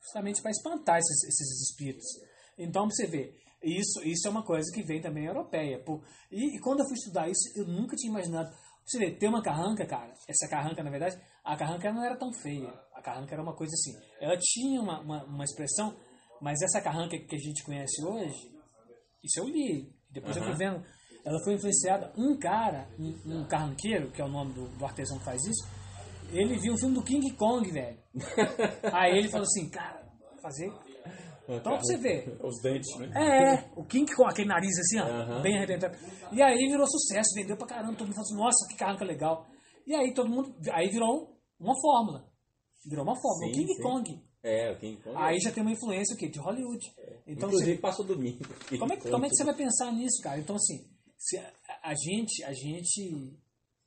justamente 0.00 0.42
para 0.42 0.50
espantar 0.50 0.98
esses, 0.98 1.24
esses 1.24 1.70
espíritos. 1.70 2.06
Então, 2.58 2.88
você 2.88 3.06
ver, 3.06 3.34
isso, 3.62 4.02
isso 4.04 4.28
é 4.28 4.30
uma 4.30 4.44
coisa 4.44 4.70
que 4.72 4.82
vem 4.82 5.00
também 5.00 5.24
europeia. 5.24 5.82
Pô. 5.82 6.02
E, 6.30 6.56
e 6.56 6.60
quando 6.60 6.80
eu 6.80 6.86
fui 6.86 6.94
estudar 6.94 7.28
isso, 7.28 7.58
eu 7.58 7.66
nunca 7.66 7.96
tinha 7.96 8.10
imaginado. 8.10 8.50
Você 8.84 8.98
vê, 8.98 9.10
ter 9.12 9.28
uma 9.28 9.42
carranca, 9.42 9.86
cara, 9.86 10.12
essa 10.28 10.46
carranca, 10.48 10.82
na 10.82 10.90
verdade, 10.90 11.18
a 11.42 11.56
carranca 11.56 11.90
não 11.90 12.04
era 12.04 12.18
tão 12.18 12.30
feia. 12.32 12.68
A 12.94 13.00
carranca 13.00 13.34
era 13.34 13.42
uma 13.42 13.56
coisa 13.56 13.72
assim. 13.72 13.98
Ela 14.20 14.36
tinha 14.38 14.80
uma, 14.80 15.00
uma, 15.00 15.24
uma 15.24 15.44
expressão, 15.44 15.96
mas 16.40 16.60
essa 16.60 16.82
carranca 16.82 17.16
que 17.18 17.34
a 17.34 17.38
gente 17.38 17.64
conhece 17.64 18.04
hoje, 18.04 18.52
isso 19.22 19.40
eu 19.40 19.48
li. 19.48 19.90
Depois 20.10 20.36
eu 20.36 20.44
fui 20.44 20.54
vendo. 20.54 20.84
Ela 21.24 21.42
foi 21.42 21.54
influenciada. 21.54 22.12
Um 22.18 22.38
cara, 22.38 22.86
um, 22.98 23.38
um 23.40 23.48
carranqueiro, 23.48 24.12
que 24.12 24.20
é 24.20 24.24
o 24.24 24.28
nome 24.28 24.52
do, 24.52 24.68
do 24.76 24.84
artesão 24.84 25.18
que 25.18 25.24
faz 25.24 25.42
isso, 25.42 25.66
ele 26.38 26.58
viu 26.58 26.74
o 26.74 26.78
filme 26.78 26.94
do 26.94 27.02
King 27.04 27.30
Kong, 27.36 27.70
velho. 27.70 27.98
Aí 28.92 29.18
ele 29.18 29.28
falou 29.28 29.44
assim, 29.46 29.68
cara, 29.70 30.06
fazer. 30.42 30.72
Então 31.46 31.60
pra 31.72 31.78
você 31.78 31.96
ver. 31.98 32.38
Os 32.42 32.60
dentes, 32.62 32.96
né? 32.98 33.10
É, 33.14 33.70
o 33.76 33.84
King 33.84 34.10
Kong, 34.14 34.30
aquele 34.30 34.48
nariz 34.48 34.78
assim, 34.78 34.98
ó, 35.00 35.04
Aham. 35.06 35.42
bem 35.42 35.56
arrebentado. 35.56 35.96
E 36.32 36.42
aí 36.42 36.56
virou 36.68 36.86
sucesso, 36.86 37.34
vendeu 37.34 37.56
pra 37.56 37.66
caramba, 37.66 37.92
todo 37.96 38.06
mundo 38.06 38.14
falou 38.14 38.26
assim, 38.26 38.36
nossa, 38.36 38.66
que 38.70 38.76
carranca 38.78 39.04
legal. 39.04 39.46
E 39.86 39.94
aí 39.94 40.14
todo 40.14 40.30
mundo, 40.30 40.54
aí 40.72 40.88
virou 40.88 41.38
uma 41.60 41.74
fórmula. 41.80 42.32
Virou 42.88 43.04
uma 43.04 43.14
fórmula, 43.14 43.46
o 43.50 43.54
Sim, 43.54 43.60
King 43.60 43.74
sim. 43.74 43.82
Kong. 43.82 44.24
É, 44.42 44.72
o 44.72 44.78
King 44.78 45.02
Kong. 45.02 45.16
Aí 45.18 45.38
já 45.40 45.50
tem 45.52 45.62
uma 45.62 45.72
influência 45.72 46.14
o 46.14 46.18
quê? 46.18 46.28
De 46.28 46.38
Hollywood. 46.38 46.86
Então 47.26 47.48
Inclusive 47.48 47.74
você, 47.76 47.80
passou 47.80 48.04
domingo. 48.06 48.38
como, 48.78 48.92
é, 48.92 48.96
que- 48.96 49.10
como 49.10 49.24
é 49.26 49.28
que 49.28 49.36
você 49.36 49.44
vai 49.44 49.54
pensar 49.54 49.92
nisso, 49.92 50.22
cara? 50.22 50.38
Então 50.40 50.56
assim, 50.56 50.86
se 51.18 51.36
a, 51.38 51.52
a 51.82 51.94
gente, 51.94 52.42
a 52.44 52.52
gente, 52.52 53.38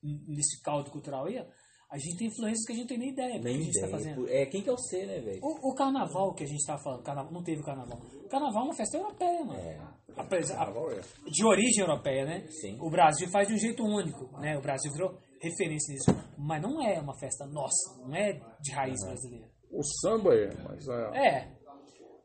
nesse 0.03 0.61
caldo 0.61 0.91
cultural 0.91 1.25
aí, 1.25 1.43
a 1.89 1.97
gente 1.97 2.17
tem 2.17 2.27
influências 2.27 2.65
que 2.65 2.73
a 2.73 2.75
gente 2.75 2.81
não 2.83 2.87
tem 2.89 2.97
nem 2.99 3.09
ideia 3.11 3.39
do 3.39 3.41
que 3.43 3.47
a 3.47 3.51
gente 3.53 3.71
tá 3.71 3.87
ideia. 3.87 3.91
fazendo. 3.91 4.29
É, 4.29 4.45
quem 4.45 4.61
que 4.61 4.69
é 4.69 4.73
o 4.73 4.77
C, 4.77 5.05
né, 5.05 5.19
velho? 5.21 5.39
O, 5.41 5.71
o 5.71 5.75
carnaval 5.75 6.33
que 6.33 6.43
a 6.43 6.47
gente 6.47 6.65
tava 6.65 6.81
falando, 6.83 7.03
carnaval, 7.03 7.31
não 7.31 7.43
teve 7.43 7.63
carnaval. 7.63 7.97
O 8.25 8.27
carnaval 8.29 8.61
é 8.61 8.65
uma 8.65 8.75
festa 8.75 8.97
europeia, 8.97 9.45
mano. 9.45 9.59
É. 9.59 9.79
Apesar- 10.15 10.55
Carnaval 10.57 10.91
é. 10.91 11.01
de 11.27 11.45
origem 11.45 11.81
europeia, 11.81 12.25
né? 12.25 12.47
Sim. 12.49 12.77
O 12.81 12.89
Brasil 12.89 13.29
faz 13.29 13.47
de 13.47 13.53
um 13.53 13.57
jeito 13.57 13.83
único, 13.83 14.25
né? 14.39 14.57
O 14.57 14.61
Brasil 14.61 14.91
virou 14.91 15.17
referência 15.39 15.93
nisso. 15.93 16.11
Mas 16.37 16.61
não 16.61 16.81
é 16.85 16.99
uma 16.99 17.13
festa 17.19 17.45
nossa, 17.45 17.97
não 18.01 18.15
é 18.15 18.33
de 18.59 18.71
raiz 18.73 18.99
brasileira. 19.05 19.47
O 19.71 19.83
samba 20.01 20.33
é, 20.33 20.49
mas, 20.63 20.89
a- 20.89 21.11
É. 21.15 21.51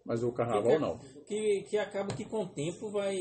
mas 0.07 0.23
o 0.23 0.33
carnaval 0.33 0.79
não. 0.81 0.99
Que, 1.27 1.63
que 1.69 1.77
acaba 1.79 2.15
que 2.15 2.25
com 2.25 2.45
o 2.45 2.49
tempo 2.49 2.91
vai. 2.91 3.17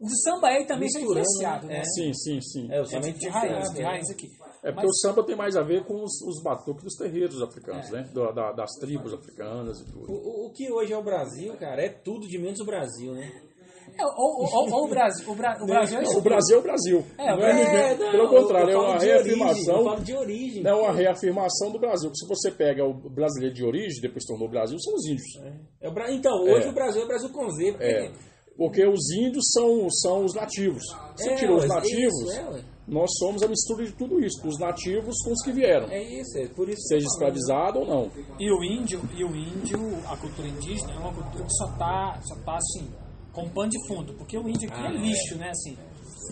O 0.00 0.08
samba 0.22 0.48
aí 0.48 0.66
também 0.66 0.88
foi 0.92 1.00
Misturando, 1.00 1.20
influenciado, 1.26 1.66
né? 1.66 1.74
né? 1.74 1.80
É. 1.80 1.84
Sim, 1.84 2.12
sim, 2.12 2.40
sim. 2.42 2.68
É, 2.72 2.80
o 2.80 2.82
É 2.82 2.86
samba 2.86 3.10
de, 3.12 3.18
de 3.18 3.28
raiz, 3.28 3.70
de 3.70 3.78
né? 3.78 3.84
raiz 3.84 4.10
aqui. 4.10 4.28
É 4.64 4.72
porque 4.72 4.86
Mas- 4.86 4.96
o 4.96 5.00
samba 5.00 5.22
tem 5.24 5.36
mais 5.36 5.56
a 5.56 5.62
ver 5.62 5.84
com 5.84 6.02
os, 6.02 6.22
os 6.26 6.42
batuques 6.42 6.82
dos 6.84 6.94
terreiros 6.96 7.42
africanos, 7.42 7.90
né? 7.90 8.08
Da- 8.14 8.32
da- 8.32 8.52
das 8.52 8.70
tribos 8.80 9.12
africanas 9.12 9.78
e 9.80 9.82
O, 9.82 9.92
tudo. 9.92 10.12
o- 10.12 10.46
o 10.46 10.50
que 10.52 10.72
hoje 10.72 10.90
é 10.92 10.96
o 10.96 11.02
Brasil, 11.02 11.52
cara, 11.58 11.82
é 11.84 11.88
tudo 11.90 12.26
de 12.26 12.38
menos 12.38 12.60
o 12.60 12.64
Brasil, 12.64 13.12
né? 13.12 13.30
É, 13.96 14.02
ou, 14.02 14.40
ou- 14.42 14.72
ou- 14.72 14.84
o 14.86 14.88
Brasil, 14.88 15.30
o, 15.30 15.34
Bra- 15.34 15.58
o 15.62 15.66
Brasil 15.66 15.98
é 15.98 16.02
Não, 16.02 16.16
o 16.16 16.20
Brasil 16.22 16.56
é 16.56 16.58
o 16.58 16.62
Brasil. 16.62 17.04
É, 17.18 17.22
o 17.22 17.26
não 17.26 17.32
é 17.34 17.36
Brasil- 17.36 17.64
ninguém- 17.64 17.98
não, 17.98 18.10
pelo 18.12 18.28
contrário, 18.30 18.70
é 18.70 18.76
uma 18.78 18.86
de 18.86 18.90
origem, 18.94 19.10
eu 19.10 19.22
reafirmação. 19.22 19.84
falo 19.84 20.00
de 20.00 20.16
origem. 20.16 20.66
É 20.66 20.74
uma 20.74 20.92
reafirmação 20.92 21.70
do 21.70 21.78
Brasil. 21.78 22.08
Porque 22.10 22.24
se 22.24 22.26
você 22.28 22.50
pega 22.50 22.84
o 22.84 22.94
brasileiro 23.10 23.54
de 23.54 23.62
origem, 23.64 24.00
depois 24.00 24.24
tornou 24.24 24.48
Brasil, 24.48 24.78
são 24.80 24.94
os 24.94 25.06
índios. 25.06 25.36
É 25.82 25.88
o 25.88 25.92
Bra- 25.92 26.10
Então, 26.10 26.32
hoje 26.42 26.66
É. 26.66 26.70
o 26.70 26.72
Brasil 26.72 27.02
é 27.02 27.04
o 27.04 27.08
Brasil 27.08 27.28
com 27.28 27.50
Z. 27.50 27.72
Porque... 27.72 27.84
É. 27.84 28.12
Porque 28.56 28.86
os 28.86 29.10
índios 29.12 29.44
são, 29.52 29.88
são 29.90 30.24
os 30.24 30.34
nativos. 30.34 30.82
Você 31.16 31.30
É, 31.30 31.34
tirou 31.34 31.58
os 31.58 31.68
nativos, 31.68 32.14
isso, 32.22 32.32
é. 32.32 32.64
Nós 32.86 33.08
somos 33.18 33.42
a 33.42 33.48
mistura 33.48 33.84
de 33.86 33.92
tudo 33.92 34.18
isso. 34.24 34.46
Os 34.46 34.58
nativos 34.58 35.14
com 35.24 35.32
os 35.32 35.42
que 35.42 35.52
vieram. 35.52 35.88
É 35.88 36.02
isso, 36.02 36.38
é 36.38 36.46
por 36.48 36.68
isso. 36.68 36.82
Seja 36.88 37.06
escravizado 37.06 37.80
ou 37.80 37.86
não. 37.86 38.10
E 38.38 38.50
o 38.52 38.62
índio, 38.62 39.00
e 39.16 39.24
o 39.24 39.34
índio, 39.34 39.78
a 40.06 40.16
cultura 40.16 40.48
indígena 40.48 40.92
é 40.92 40.98
uma 40.98 41.12
cultura 41.14 41.44
que 41.44 41.52
só 41.54 41.66
tá, 41.78 42.20
só 42.22 42.34
tá 42.44 42.56
assim, 42.56 42.90
com 43.32 43.48
pano 43.50 43.70
de 43.70 43.86
fundo, 43.88 44.12
porque 44.14 44.36
o 44.38 44.48
índio 44.48 44.68
aqui 44.70 44.80
Ah, 44.80 44.92
é 44.92 44.94
é. 44.94 44.98
lixo, 44.98 45.36
né, 45.36 45.50
assim. 45.50 45.76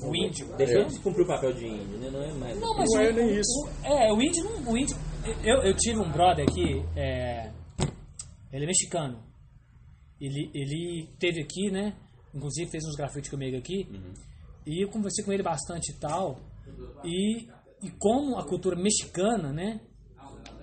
O 0.02 0.14
índio. 0.16 0.46
Deixou 0.56 0.84
de 0.84 0.98
cumprir 1.00 1.22
o 1.24 1.26
papel 1.26 1.52
de 1.52 1.66
índio, 1.66 1.98
né? 1.98 2.10
Não 2.10 2.22
é 2.22 2.32
mais. 2.32 2.60
Não, 2.60 2.76
mas 2.76 2.88
Não 2.94 3.00
é 3.02 3.12
nem 3.12 3.34
isso. 3.38 3.66
o- 3.66 3.86
é, 3.86 4.12
o 4.12 4.22
índio 4.22 4.44
não. 4.44 4.72
O 4.72 4.78
índio, 4.78 4.96
eu, 5.44 5.56
eu 5.62 5.76
tive 5.76 5.98
um 6.00 6.10
brother 6.10 6.46
aqui, 6.48 6.82
é, 6.96 7.50
ele 8.52 8.64
é 8.64 8.66
mexicano. 8.66 9.18
Ele, 10.20 10.50
ele 10.54 11.08
teve 11.18 11.40
aqui, 11.42 11.70
né? 11.70 11.94
Inclusive 12.34 12.70
fez 12.70 12.84
uns 12.84 12.94
grafites 12.96 13.30
comigo 13.30 13.56
aqui. 13.56 13.86
E 14.66 14.84
eu 14.84 14.88
conversei 14.90 15.24
com 15.24 15.32
ele 15.32 15.42
bastante 15.42 15.92
e 15.92 15.98
tal. 15.98 16.38
E, 17.04 17.46
e 17.82 17.90
como 17.98 18.36
a 18.38 18.46
cultura 18.46 18.76
mexicana, 18.76 19.52
né? 19.52 19.80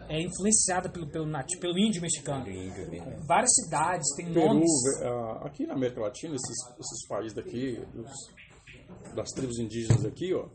É 0.08 0.20
influenciada 0.22 0.90
pelo, 0.90 1.08
pelo, 1.08 1.28
nativo, 1.28 1.62
pelo 1.62 1.78
índio 1.78 2.02
mexicano. 2.02 2.44
Mesmo. 2.46 3.26
Várias 3.28 3.52
cidades 3.54 4.08
têm 4.16 4.34
Peru, 4.34 4.54
nomes. 4.56 4.72
ah, 5.04 5.42
aqui 5.46 5.68
na 5.68 5.76
América 5.76 6.02
Latina, 6.02 6.34
esses, 6.34 6.58
esses 6.80 7.08
países 7.08 7.34
daqui, 7.36 7.80
dos- 7.94 9.14
das 9.16 9.30
tribos 9.30 9.60
indígenas 9.60 10.04
aqui, 10.04 10.34
ó, 10.34 10.48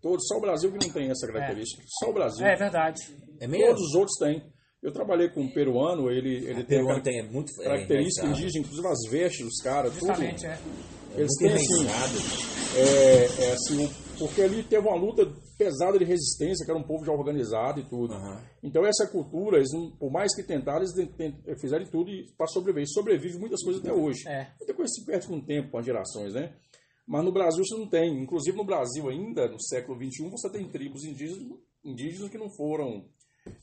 todos, 0.00 0.26
só 0.26 0.36
o 0.38 0.40
Brasil 0.40 0.72
que 0.72 0.84
não 0.84 0.92
tem 0.92 1.08
essa 1.10 1.28
característica. 1.28 1.80
Só 2.00 2.10
o 2.10 2.12
Brasil. 2.12 2.44
É 2.44 2.56
verdade. 2.56 3.00
É 3.38 3.46
mesmo? 3.46 3.66
Todos 3.66 3.82
os 3.82 3.94
outros 3.94 4.16
têm. 4.18 4.52
Eu 4.82 4.90
trabalhei 4.92 5.28
com 5.28 5.42
um 5.42 5.52
peruano, 5.52 6.10
ele, 6.10 6.38
ele 6.44 6.64
tem, 6.64 6.78
Peruano 6.78 7.02
tem 7.04 7.20
é 7.20 7.22
muito. 7.22 7.52
é, 7.60 7.64
característica 7.64 8.26
enraizado. 8.26 8.42
indígena, 8.48 8.64
inclusive 8.64 8.88
as 8.88 9.10
vestes 9.12 9.44
dos 9.46 9.62
caras, 9.62 9.96
tudo. 9.96 10.10
É. 10.10 10.58
Eles 11.16 11.36
têm 11.38 11.52
assim, 11.52 11.86
é, 12.76 13.44
é 13.44 13.52
assim, 13.52 13.90
porque 14.18 14.40
ali 14.42 14.62
teve 14.62 14.86
uma 14.86 14.96
luta 14.96 15.26
pesada 15.58 15.98
de 15.98 16.04
resistência, 16.04 16.64
que 16.64 16.70
era 16.70 16.78
um 16.80 16.82
povo 16.86 17.04
já 17.04 17.12
organizado 17.12 17.80
e 17.80 17.84
tudo. 17.84 18.14
Aham. 18.14 18.40
Então 18.62 18.84
essa 18.86 19.06
cultura, 19.06 19.58
eles, 19.58 19.70
por 19.98 20.10
mais 20.10 20.34
que 20.34 20.42
tentaram, 20.42 20.78
eles 20.80 20.92
ten- 21.16 21.36
fizeram 21.60 21.84
tudo 21.86 22.10
para 22.36 22.46
sobreviver. 22.46 22.88
Sobrevive 22.88 23.38
muitas 23.38 23.62
coisas 23.62 23.82
até 23.82 23.92
hoje. 23.92 24.26
É. 24.26 24.48
Muita 24.58 24.74
coisa 24.74 24.90
se 24.92 25.04
perde 25.04 25.26
com 25.26 25.36
o 25.36 25.44
tempo, 25.44 25.70
com 25.70 25.78
as 25.78 25.84
gerações, 25.86 26.32
né? 26.34 26.52
Mas 27.06 27.24
no 27.24 27.32
Brasil 27.32 27.62
isso 27.62 27.76
não 27.78 27.88
tem. 27.88 28.22
Inclusive 28.22 28.56
no 28.56 28.64
Brasil 28.64 29.08
ainda, 29.08 29.48
no 29.48 29.60
século 29.60 29.98
XXI, 29.98 30.30
você 30.30 30.48
tem 30.50 30.68
tribos 30.70 31.04
indígenas, 31.04 31.42
indígenas 31.84 32.30
que 32.30 32.38
não 32.38 32.48
foram 32.56 33.04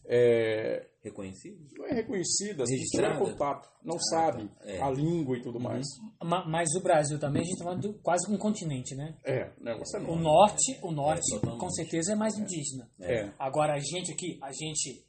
é, 0.05 0.85
Reconhecido? 1.01 1.57
não 1.77 1.85
é 1.85 1.93
reconhecida, 1.93 2.57
não 2.63 2.65
Registrada? 2.69 3.13
tiver 3.17 3.31
contato, 3.31 3.69
não 3.83 3.97
sabe 3.97 4.49
é. 4.63 4.81
a 4.81 4.89
língua 4.91 5.37
e 5.37 5.41
tudo 5.41 5.57
mais. 5.59 5.85
Ma- 6.21 6.45
Mas 6.45 6.67
o 6.75 6.81
Brasil 6.81 7.17
também, 7.17 7.41
a 7.41 7.45
gente 7.45 7.53
está 7.53 7.63
falando 7.63 7.93
quase 8.03 8.29
um 8.29 8.37
continente, 8.37 8.93
né? 8.95 9.17
É, 9.23 9.49
o 9.59 9.63
negócio 9.63 9.95
é 9.97 9.99
O 10.01 10.03
enorme. 10.03 10.23
norte, 10.23 10.79
o 10.83 10.91
norte 10.91 11.35
totalmente. 11.35 11.59
com 11.61 11.69
certeza 11.69 12.11
é 12.11 12.15
mais 12.15 12.37
indígena. 12.37 12.89
É. 12.99 13.31
Agora 13.39 13.73
a 13.75 13.79
gente 13.79 14.11
aqui, 14.11 14.37
a 14.43 14.51
gente 14.51 15.05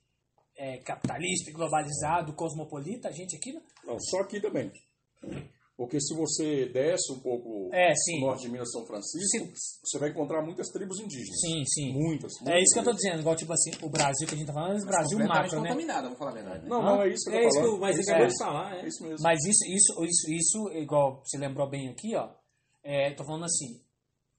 é 0.57 0.79
capitalista, 0.79 1.51
globalizado, 1.53 2.35
cosmopolita, 2.35 3.09
a 3.09 3.13
gente 3.13 3.35
aqui. 3.37 3.53
Não, 3.85 3.99
só 3.99 4.21
aqui 4.21 4.41
também. 4.41 4.71
Porque 5.81 5.99
se 5.99 6.15
você 6.15 6.69
desce 6.69 7.11
um 7.11 7.21
pouco 7.21 7.71
É, 7.75 7.95
sim. 7.95 8.21
norte 8.21 8.43
de 8.43 8.51
Minas 8.51 8.71
São 8.71 8.85
Francisco, 8.85 9.31
Sim. 9.31 9.51
você 9.83 9.99
vai 9.99 10.11
encontrar 10.11 10.43
muitas 10.45 10.69
tribos 10.69 11.01
indígenas. 11.01 11.41
Sim, 11.41 11.65
sim. 11.65 11.93
Muitas. 11.95 12.33
É 12.43 12.45
muitas 12.45 12.63
isso 12.65 12.75
que 12.75 12.81
eu 12.81 12.85
tô 12.85 12.91
mesmo. 12.91 12.97
dizendo, 13.03 13.21
igual 13.21 13.35
tipo 13.35 13.51
assim, 13.55 13.71
o 13.83 13.89
Brasil 13.89 14.29
que 14.29 14.35
a 14.35 14.37
gente 14.37 14.47
tá 14.47 14.53
falando 14.53 14.79
é 14.79 14.83
o 14.83 14.87
Brasil 14.87 15.19
macro, 15.21 15.63
né? 15.63 15.69
contaminada, 15.71 16.09
vou 16.09 16.19
falar 16.19 16.33
a 16.33 16.35
verdade. 16.35 16.63
Né? 16.65 16.69
Não, 16.69 16.83
não, 16.83 17.01
é 17.03 17.09
isso 17.09 17.31
que 17.31 17.35
eu 17.35 17.39
É 17.39 17.41
tô 17.41 17.49
isso 17.49 17.57
que 17.57 17.65
falando. 17.65 17.77
o 17.79 17.81
mais 17.81 17.97
é 17.97 18.01
isso 18.03 18.13
mesmo. 18.13 18.29
de 18.29 18.39
falar, 18.45 18.77
é. 18.77 18.81
É 18.83 18.87
isso 18.89 19.03
mesmo. 19.05 19.19
Mas 19.23 19.39
isso, 19.47 19.65
isso, 19.75 20.05
isso, 20.05 20.31
isso, 20.31 20.73
igual 20.75 21.23
você 21.25 21.39
lembrou 21.39 21.67
bem 21.71 21.89
aqui, 21.89 22.15
ó. 22.15 22.29
É, 22.85 23.15
tô 23.15 23.25
falando 23.25 23.47
assim, 23.47 23.81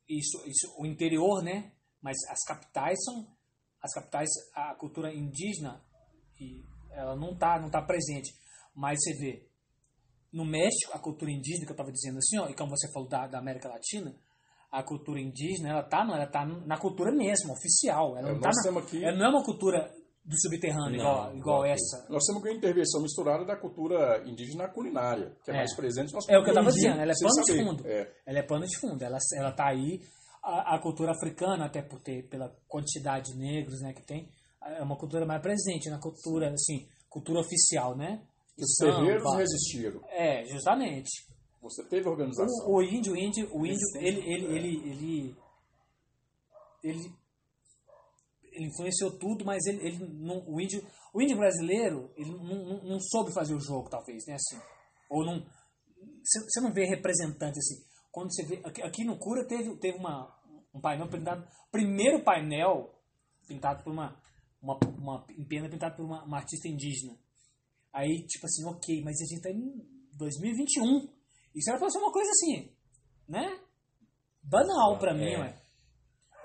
isso, 0.07 0.37
isso, 0.45 0.71
o 0.77 0.85
interior, 0.85 1.41
né? 1.43 1.71
Mas 2.03 2.17
as 2.29 2.43
capitais 2.45 2.99
são, 3.03 3.25
as 3.81 3.91
capitais, 3.95 4.29
a 4.53 4.75
cultura 4.75 5.11
indígena, 5.11 5.83
ela 6.91 7.15
não 7.15 7.35
tá, 7.35 7.59
não 7.59 7.71
tá 7.71 7.81
presente. 7.81 8.31
Mas 8.75 8.99
você 9.01 9.13
vê, 9.17 9.50
no 10.31 10.45
México, 10.45 10.91
a 10.93 10.99
cultura 10.99 11.31
indígena, 11.31 11.65
que 11.65 11.71
eu 11.71 11.75
tava 11.75 11.91
dizendo 11.91 12.17
assim, 12.17 12.37
ó, 12.39 12.47
e 12.49 12.55
como 12.55 12.69
você 12.69 12.91
falou 12.93 13.07
da, 13.09 13.27
da 13.27 13.39
América 13.39 13.67
Latina, 13.69 14.13
a 14.71 14.81
cultura 14.83 15.19
indígena, 15.19 15.69
ela 15.69 15.83
tá, 15.83 16.05
não, 16.05 16.15
ela 16.15 16.25
tá 16.27 16.45
na 16.45 16.77
cultura 16.77 17.11
mesmo, 17.11 17.51
oficial. 17.51 18.17
Ela 18.17 18.29
É, 18.29 18.31
não, 18.33 18.39
tá 18.39 18.47
nós 18.47 18.55
na, 18.57 18.63
temos 18.63 18.83
aqui- 18.83 19.03
ela 19.03 19.17
não 19.17 19.25
é 19.25 19.29
uma 19.29 19.43
cultura 19.43 19.91
do 20.23 20.39
subterrâneo, 20.39 20.97
Não, 20.97 21.11
igual, 21.33 21.35
igual 21.35 21.65
essa. 21.65 22.05
Nós 22.09 22.23
temos 22.25 22.41
uma 22.43 22.51
intervenção 22.53 23.01
misturada 23.01 23.43
da 23.43 23.57
cultura 23.57 24.23
indígena 24.25 24.69
culinária, 24.69 25.35
que 25.43 25.51
é, 25.51 25.53
É. 25.55 25.57
mais 25.57 25.75
presente. 25.75 26.13
Nós 26.13 26.29
É 26.29 26.37
o 26.37 26.43
que 26.43 26.51
eu 26.51 26.53
tava 26.53 26.67
podemos 26.67 26.75
dizendo, 26.75 27.01
ela 27.01 27.11
é 27.11 27.15
pano 27.19 27.43
de 27.43 27.47
saber. 27.51 27.65
fundo. 27.65 27.87
É. 27.87 28.13
Ela 28.25 28.39
é 28.39 28.43
pano 28.43 28.65
de 28.65 28.77
fundo, 28.79 29.03
ela, 29.03 29.17
ela 29.35 29.51
tá 29.51 29.67
aí. 29.67 29.99
A, 30.43 30.75
a 30.75 30.79
cultura 30.79 31.11
africana, 31.11 31.65
até 31.65 31.81
por 31.81 31.99
ter, 32.01 32.27
pela 32.29 32.49
quantidade 32.67 33.31
de 33.33 33.37
negros 33.37 33.79
né, 33.81 33.93
que 33.93 34.01
tem, 34.03 34.27
é 34.63 34.81
uma 34.81 34.95
cultura 34.95 35.25
mais 35.25 35.41
presente 35.41 35.89
na 35.89 35.99
cultura, 35.99 36.51
assim, 36.53 36.87
cultura 37.09 37.39
oficial, 37.41 37.95
né? 37.97 38.21
Os 38.57 38.75
Samba. 38.75 38.97
terreiros 38.97 39.35
resistiram. 39.35 40.01
É, 40.09 40.45
justamente. 40.45 41.09
Você 41.61 41.83
teve 41.87 42.09
organização. 42.09 42.47
O, 42.67 42.77
o 42.77 42.81
índio, 42.81 43.13
o 43.13 43.17
índio, 43.17 43.49
o 43.55 43.65
índio, 43.65 43.87
ele, 43.95 44.19
ele, 44.33 44.45
ele, 44.55 45.35
ele, 46.83 47.21
influenciou 48.53 49.17
tudo, 49.17 49.45
mas 49.45 49.65
ele, 49.65 49.85
ele 49.85 50.05
não, 50.05 50.43
o 50.47 50.59
índio, 50.59 50.85
o 51.13 51.21
índio 51.21 51.37
brasileiro, 51.37 52.11
ele 52.15 52.31
não, 52.31 52.83
não, 52.83 52.99
soube 52.99 53.33
fazer 53.33 53.53
o 53.53 53.59
jogo, 53.59 53.89
talvez, 53.89 54.25
né, 54.27 54.35
assim, 54.35 54.59
ou 55.09 55.25
não, 55.25 55.45
você 56.23 56.61
não 56.61 56.73
vê 56.73 56.85
representante 56.85 57.59
assim, 57.59 57.83
quando 58.11 58.33
você 58.33 58.43
vê, 58.45 58.61
aqui, 58.63 58.81
aqui 58.81 59.03
no 59.05 59.17
Cura 59.17 59.47
teve, 59.47 59.75
teve 59.77 59.97
uma, 59.97 60.35
um 60.73 60.81
painel 60.81 61.07
pintado, 61.09 61.47
primeiro 61.71 62.23
painel 62.23 62.93
pintado 63.47 63.83
por 63.83 63.93
uma, 63.93 64.21
uma, 64.61 64.77
uma 64.97 65.25
em 65.37 65.45
pena 65.45 65.69
pintado 65.69 65.95
por 65.95 66.05
uma, 66.05 66.23
uma 66.23 66.37
artista 66.37 66.67
indígena, 66.67 67.17
aí, 67.93 68.25
tipo 68.27 68.45
assim, 68.45 68.65
ok, 68.65 69.01
mas 69.03 69.19
a 69.21 69.25
gente 69.25 69.41
tá 69.41 69.49
em 69.49 69.71
2021, 70.17 71.07
isso 71.55 71.69
era 71.69 71.79
pra 71.79 71.89
ser 71.89 71.99
uma 71.99 72.11
coisa 72.11 72.29
assim, 72.31 72.71
né? 73.27 73.59
Banal 74.43 74.97
pra 74.99 75.13
mim, 75.13 75.33
É. 75.33 75.39
ué. 75.39 75.61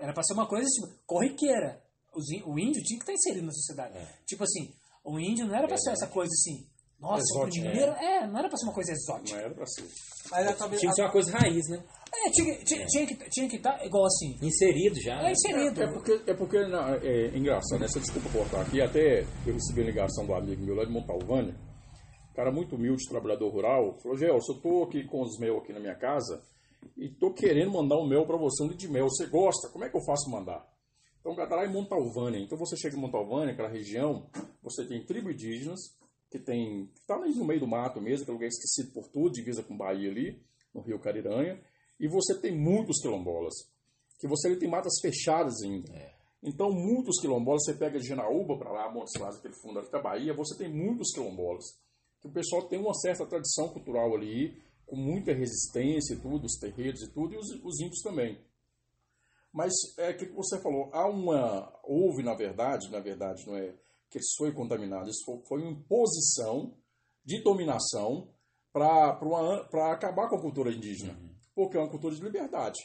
Era 0.01 0.13
pra 0.13 0.23
ser 0.23 0.35
uma 0.35 0.47
coisa 0.47 0.67
tipo, 0.67 0.89
corriqueira. 1.07 1.83
Os 2.15 2.25
O 2.47 2.59
índio 2.59 2.83
tinha 2.83 2.99
que 2.99 3.03
estar 3.05 3.13
inserido 3.13 3.47
na 3.47 3.53
sociedade. 3.53 3.95
Tipo 4.27 4.45
assim, 4.45 4.73
o 5.05 5.19
índio 5.19 5.47
não 5.47 5.55
era 5.55 5.67
pra 5.67 5.77
ser 5.77 5.91
essa 5.91 6.07
coisa 6.07 6.31
assim. 6.33 6.67
Nossa, 6.99 7.17
o 7.17 7.41
Exótica, 7.45 7.63
primeiro. 7.69 7.93
É. 7.93 8.27
não 8.27 8.39
era 8.39 8.49
pra 8.49 8.57
ser 8.57 8.65
uma 8.67 8.75
coisa 8.75 8.93
exótica. 8.93 9.37
Não 9.37 9.45
era 9.45 9.55
pra 9.55 9.67
ser. 9.67 9.87
Mas 10.31 10.47
a, 10.47 10.55
talvez, 10.55 10.81
Tinha 10.81 10.91
que 10.91 10.97
ser 10.97 11.03
uma 11.03 11.13
coisa 11.13 11.31
raiz, 11.39 11.69
né? 11.69 11.85
É, 12.25 12.31
tinha, 12.31 12.57
que- 12.57 12.65
tinha, 12.65 12.87
tinha 12.87 13.07
que 13.07 13.31
tinha 13.31 13.49
que 13.49 13.57
estar 13.57 13.85
igual 13.85 14.05
assim. 14.07 14.37
Inserido 14.43 15.01
já. 15.01 15.23
É 15.29 15.33
inserido. 15.33 15.83
É 15.83 15.93
porque, 15.93 16.21
é, 16.27 16.35
porque 16.35 16.67
não, 16.67 16.95
é, 16.95 16.99
é 17.07 17.37
engraçado, 17.37 17.81
né? 17.81 17.89
Você 17.89 18.01
desculpa 18.01 18.29
cortar 18.31 18.63
aqui. 18.63 18.81
Até 18.81 19.23
eu 19.47 19.53
recebi 19.55 19.83
a 19.83 19.85
ligação 19.85 20.27
do 20.27 20.35
amigo 20.35 20.63
meu 20.65 20.75
lá 20.75 20.85
de 20.85 20.91
Montalvânia, 20.93 21.55
cara 22.35 22.51
muito 22.51 22.75
humilde, 22.77 23.09
trabalhador 23.09 23.49
rural. 23.51 23.99
Falou: 24.03 24.17
Gelson, 24.17 24.53
eu 24.55 24.61
tô 24.61 24.83
aqui 24.85 25.05
com 25.05 25.23
os 25.23 25.39
mel 25.39 25.59
aqui 25.59 25.73
na 25.73 25.81
minha 25.81 25.95
casa 25.95 26.43
e 26.97 27.09
tô 27.09 27.33
querendo 27.33 27.73
mandar 27.73 27.97
um 27.99 28.07
mel 28.09 28.27
para 28.27 28.37
você, 28.37 28.63
um 28.63 28.67
litro 28.69 28.79
de 28.87 28.89
mel. 28.89 29.09
Você 29.09 29.27
gosta? 29.27 29.69
Como 29.71 29.85
é 29.85 29.91
que 29.91 29.97
eu 29.97 30.05
faço 30.05 30.31
mandar? 30.31 30.65
Então, 31.21 31.33
o 31.33 31.37
cara 31.37 31.49
tá 31.49 31.57
lá 31.57 31.67
em 31.67 31.73
Montalvânia. 31.73 32.39
Então, 32.39 32.57
você 32.57 32.77
chega 32.77 32.97
em 32.97 33.01
Montalvânia, 33.01 33.53
aquela 33.53 33.69
região, 33.69 34.29
você 34.63 34.87
tem 34.87 35.05
tribo 35.05 35.31
indígenas, 35.31 35.81
que 36.31 36.39
tem. 36.39 36.87
que 36.95 37.07
tá 37.07 37.17
ali 37.17 37.35
no 37.35 37.45
meio 37.45 37.59
do 37.61 37.67
mato 37.67 38.01
mesmo, 38.01 38.25
que 38.25 38.31
é 38.31 38.33
um 38.33 38.37
lugar 38.37 38.47
esquecido 38.49 38.93
por 38.93 39.09
tudo, 39.09 39.33
divisa 39.33 39.63
com 39.63 39.77
Bahia 39.77 40.09
ali, 40.11 40.41
no 40.75 40.81
Rio 40.83 40.99
Cariranha. 41.01 41.61
E 41.99 42.09
você 42.09 42.39
tem 42.41 42.57
muitos 42.57 43.01
quilombolas 43.01 43.55
que 44.19 44.27
você 44.27 44.49
ali 44.49 44.59
tem 44.59 44.69
matas 44.69 44.95
fechadas 45.01 45.63
ainda. 45.63 45.93
Então, 46.43 46.71
muitos 46.71 47.21
quilombolas, 47.21 47.65
você 47.65 47.75
pega 47.75 47.99
de 47.99 48.07
Janaúba 48.07 48.57
para 48.59 48.71
lá, 48.71 48.93
Montes 48.93 49.17
Claros, 49.17 49.39
aquele 49.39 49.55
fundo 49.55 49.79
ali 49.79 49.91
da 49.91 50.01
Bahia, 50.01 50.35
você 50.35 50.57
tem 50.57 50.73
muitos 50.73 51.13
quilombolas. 51.13 51.65
Que 52.21 52.29
o 52.29 52.33
pessoal 52.33 52.69
tem 52.69 52.79
uma 52.79 52.95
certa 52.95 53.27
tradição 53.27 53.69
cultural 53.69 54.15
ali, 54.15 54.57
com 54.87 54.97
muita 54.97 55.33
resistência 55.33 56.15
e 56.15 56.21
tudo, 56.21 56.47
os 56.47 56.59
terreiros 56.59 57.03
e 57.03 57.13
tudo, 57.13 57.35
e 57.35 57.37
os, 57.37 57.51
os 57.65 57.81
índios 57.81 58.01
também. 58.01 58.39
Mas 59.53 59.73
é 59.99 60.11
o 60.11 60.17
que 60.17 60.27
você 60.27 60.61
falou, 60.61 60.91
há 60.93 61.09
uma. 61.09 61.73
Houve, 61.83 62.23
na 62.23 62.35
verdade, 62.35 62.91
na 62.91 63.01
verdade, 63.01 63.47
não 63.47 63.57
é 63.57 63.75
que 64.11 64.19
isso 64.19 64.37
foi 64.39 64.53
contaminado, 64.53 65.09
isso 65.09 65.25
foi, 65.25 65.41
foi 65.49 65.63
uma 65.63 65.73
imposição 65.73 66.75
de 67.25 67.43
dominação 67.43 68.29
para 68.73 69.93
acabar 69.93 70.29
com 70.29 70.37
a 70.37 70.41
cultura 70.41 70.73
indígena. 70.73 71.19
Porque 71.57 71.77
é 71.77 71.81
uma 71.81 71.91
cultura 71.91 72.15
de 72.15 72.23
liberdade. 72.23 72.79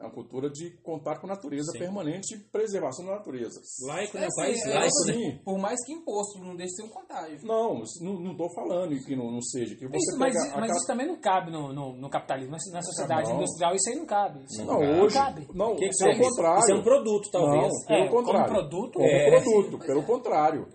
É 0.00 0.04
uma 0.04 0.12
cultura 0.12 0.48
de 0.48 0.70
contato 0.80 1.20
com 1.20 1.26
a 1.26 1.30
natureza 1.34 1.72
permanente 1.76 2.32
e 2.32 2.38
preservação 2.38 3.04
da 3.04 3.16
natureza. 3.16 3.60
Laico, 3.84 4.16
É, 4.16 4.20
né? 4.20 4.28
sim, 4.30 4.40
é, 4.70 4.74
laico, 4.74 5.04
né? 5.06 5.12
Sim. 5.12 5.38
Por 5.44 5.58
mais 5.58 5.84
que 5.84 5.92
imposto, 5.92 6.38
não 6.38 6.54
deixe 6.54 6.74
ser 6.76 6.84
um 6.84 6.88
contágio. 6.88 7.44
Não, 7.44 7.82
não, 8.00 8.36
tô 8.36 8.48
falando 8.54 8.96
que 9.04 9.16
não, 9.16 9.28
não 9.30 9.42
seja. 9.42 9.74
Que 9.74 9.88
você 9.88 9.96
Isso, 9.96 10.16
mas, 10.16 10.32
pega 10.34 10.44
mas 10.44 10.52
aquela- 10.52 10.66
isso 10.76 10.86
também 10.86 11.06
não 11.08 11.20
cabe 11.20 11.50
no, 11.50 11.72
no, 11.72 11.96
no 11.96 12.08
capitalismo, 12.08 12.52
na- 12.72 12.80
sociedade 12.80 13.28
Não. 13.28 13.36
industrial, 13.38 13.74
isso 13.74 13.90
aí 13.90 13.96
não 13.96 14.06
cabe. 14.06 14.44
Isso 14.44 14.64
Não, 14.64 14.80
não 14.80 15.02
hoje. 15.02 15.14
cabe. 15.16 15.48
Não, 15.52 15.74
Que 15.74 15.84
é? 15.86 15.88
contrário. 16.16 16.60
Isso 16.60 16.72
é 16.72 16.74
um 16.76 16.82
produto, 16.84 17.30
talvez. 17.32 17.62
Não, 17.64 17.86
pelo 17.88 17.98
É, 18.04 18.08
como 18.08 18.22
contrário. 18.24 18.52
produto, 18.54 18.92
Como 18.92 19.04
é. 19.06 19.30
produto, 19.42 19.78
pelo 19.84 20.02
contrário. 20.04 20.68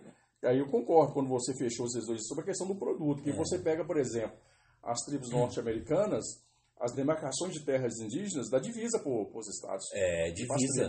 Aí 0.44 0.60
eu 0.60 0.68
concordo 0.70 1.14
quando 1.14 1.30
você 1.30 1.54
fechou 1.58 1.86
esses 1.86 2.06
dois 2.06 2.28
sobre 2.28 2.44
a 2.44 2.48
questão 2.48 2.68
do 2.68 2.76
produto. 2.76 3.22
É. 3.22 3.24
Que 3.24 3.32
você 3.32 3.58
pega, 3.58 3.86
por 3.86 3.96
exemplo, 3.98 4.36
as 4.84 5.00
tribos 5.06 5.30
norte-americanas, 5.32 6.26
as 6.84 6.94
demarcações 6.94 7.54
de 7.54 7.64
terras 7.66 7.98
indígenas 8.00 8.50
da 8.50 8.60
divisa 8.60 9.00
para 9.00 9.10
os 9.40 9.48
estados. 9.48 9.86
É, 9.94 10.32
divisa. 10.32 10.88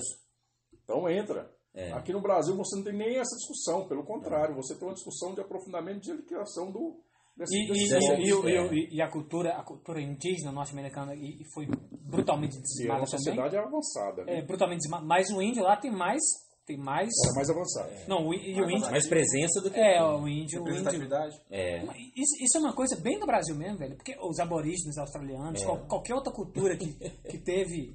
Então 0.82 1.08
entra. 1.08 1.50
É. 1.72 1.92
Aqui 1.92 2.12
no 2.12 2.20
Brasil 2.20 2.56
você 2.56 2.76
não 2.76 2.84
tem 2.84 2.92
nem 2.96 3.16
essa 3.16 3.36
discussão, 3.36 3.88
pelo 3.88 4.04
contrário, 4.04 4.54
você 4.54 4.74
tem 4.76 4.86
uma 4.86 4.94
discussão 4.94 5.34
de 5.34 5.40
aprofundamento 5.40 6.00
de 6.02 6.12
liquidação 6.12 6.70
do, 6.70 7.00
desse, 7.36 7.56
E, 7.56 7.66
desse 7.68 7.94
e, 7.94 7.96
e, 7.96 8.28
e, 8.28 8.56
é. 8.56 8.74
e- 8.74 8.96
e 8.96 9.02
a 9.02 9.08
cultura, 9.10 9.56
a 9.58 9.64
cultura 9.64 10.00
indígena 10.00 10.52
norte-americana 10.52 11.14
e, 11.16 11.40
e 11.40 11.44
foi 11.52 11.66
brutalmente 12.00 12.58
é 12.58 12.60
dizimada 12.60 13.04
também. 13.04 13.18
sociedade 13.18 13.56
avançada, 13.56 14.24
né? 14.24 14.38
É, 14.38 14.42
brutalmente 14.42 14.78
dizimada. 14.78 15.04
Mas 15.04 15.30
o 15.30 15.42
índio 15.42 15.62
lá 15.64 15.76
tem 15.76 15.90
mais. 15.90 16.22
Tem 16.66 16.78
mais. 16.78 17.10
Era 17.26 17.34
mais 17.34 17.50
avançada. 17.50 17.92
Não, 18.08 18.26
o, 18.26 18.32
e 18.34 18.54
o 18.60 18.70
índio. 18.70 18.90
Mais 18.90 19.06
presença 19.06 19.60
do 19.60 19.70
que. 19.70 19.78
É, 19.78 20.02
o 20.02 20.26
índio. 20.26 20.28
O 20.28 20.32
índio 20.32 20.64
Representatividade. 20.64 21.40
É. 21.50 21.84
isso, 22.16 22.42
isso 22.42 22.56
é 22.56 22.60
uma 22.60 22.72
coisa 22.74 22.96
bem 23.00 23.18
do 23.18 23.26
Brasil 23.26 23.54
mesmo, 23.54 23.76
velho. 23.78 23.96
Porque 23.96 24.16
os 24.18 24.38
aborígenes 24.38 24.96
australianos, 24.96 25.60
É. 25.60 25.64
qual- 25.66 25.86
qualquer 25.86 26.14
outra 26.14 26.32
cultura 26.32 26.76
que, 26.76 26.92
que 27.28 27.38
teve 27.38 27.94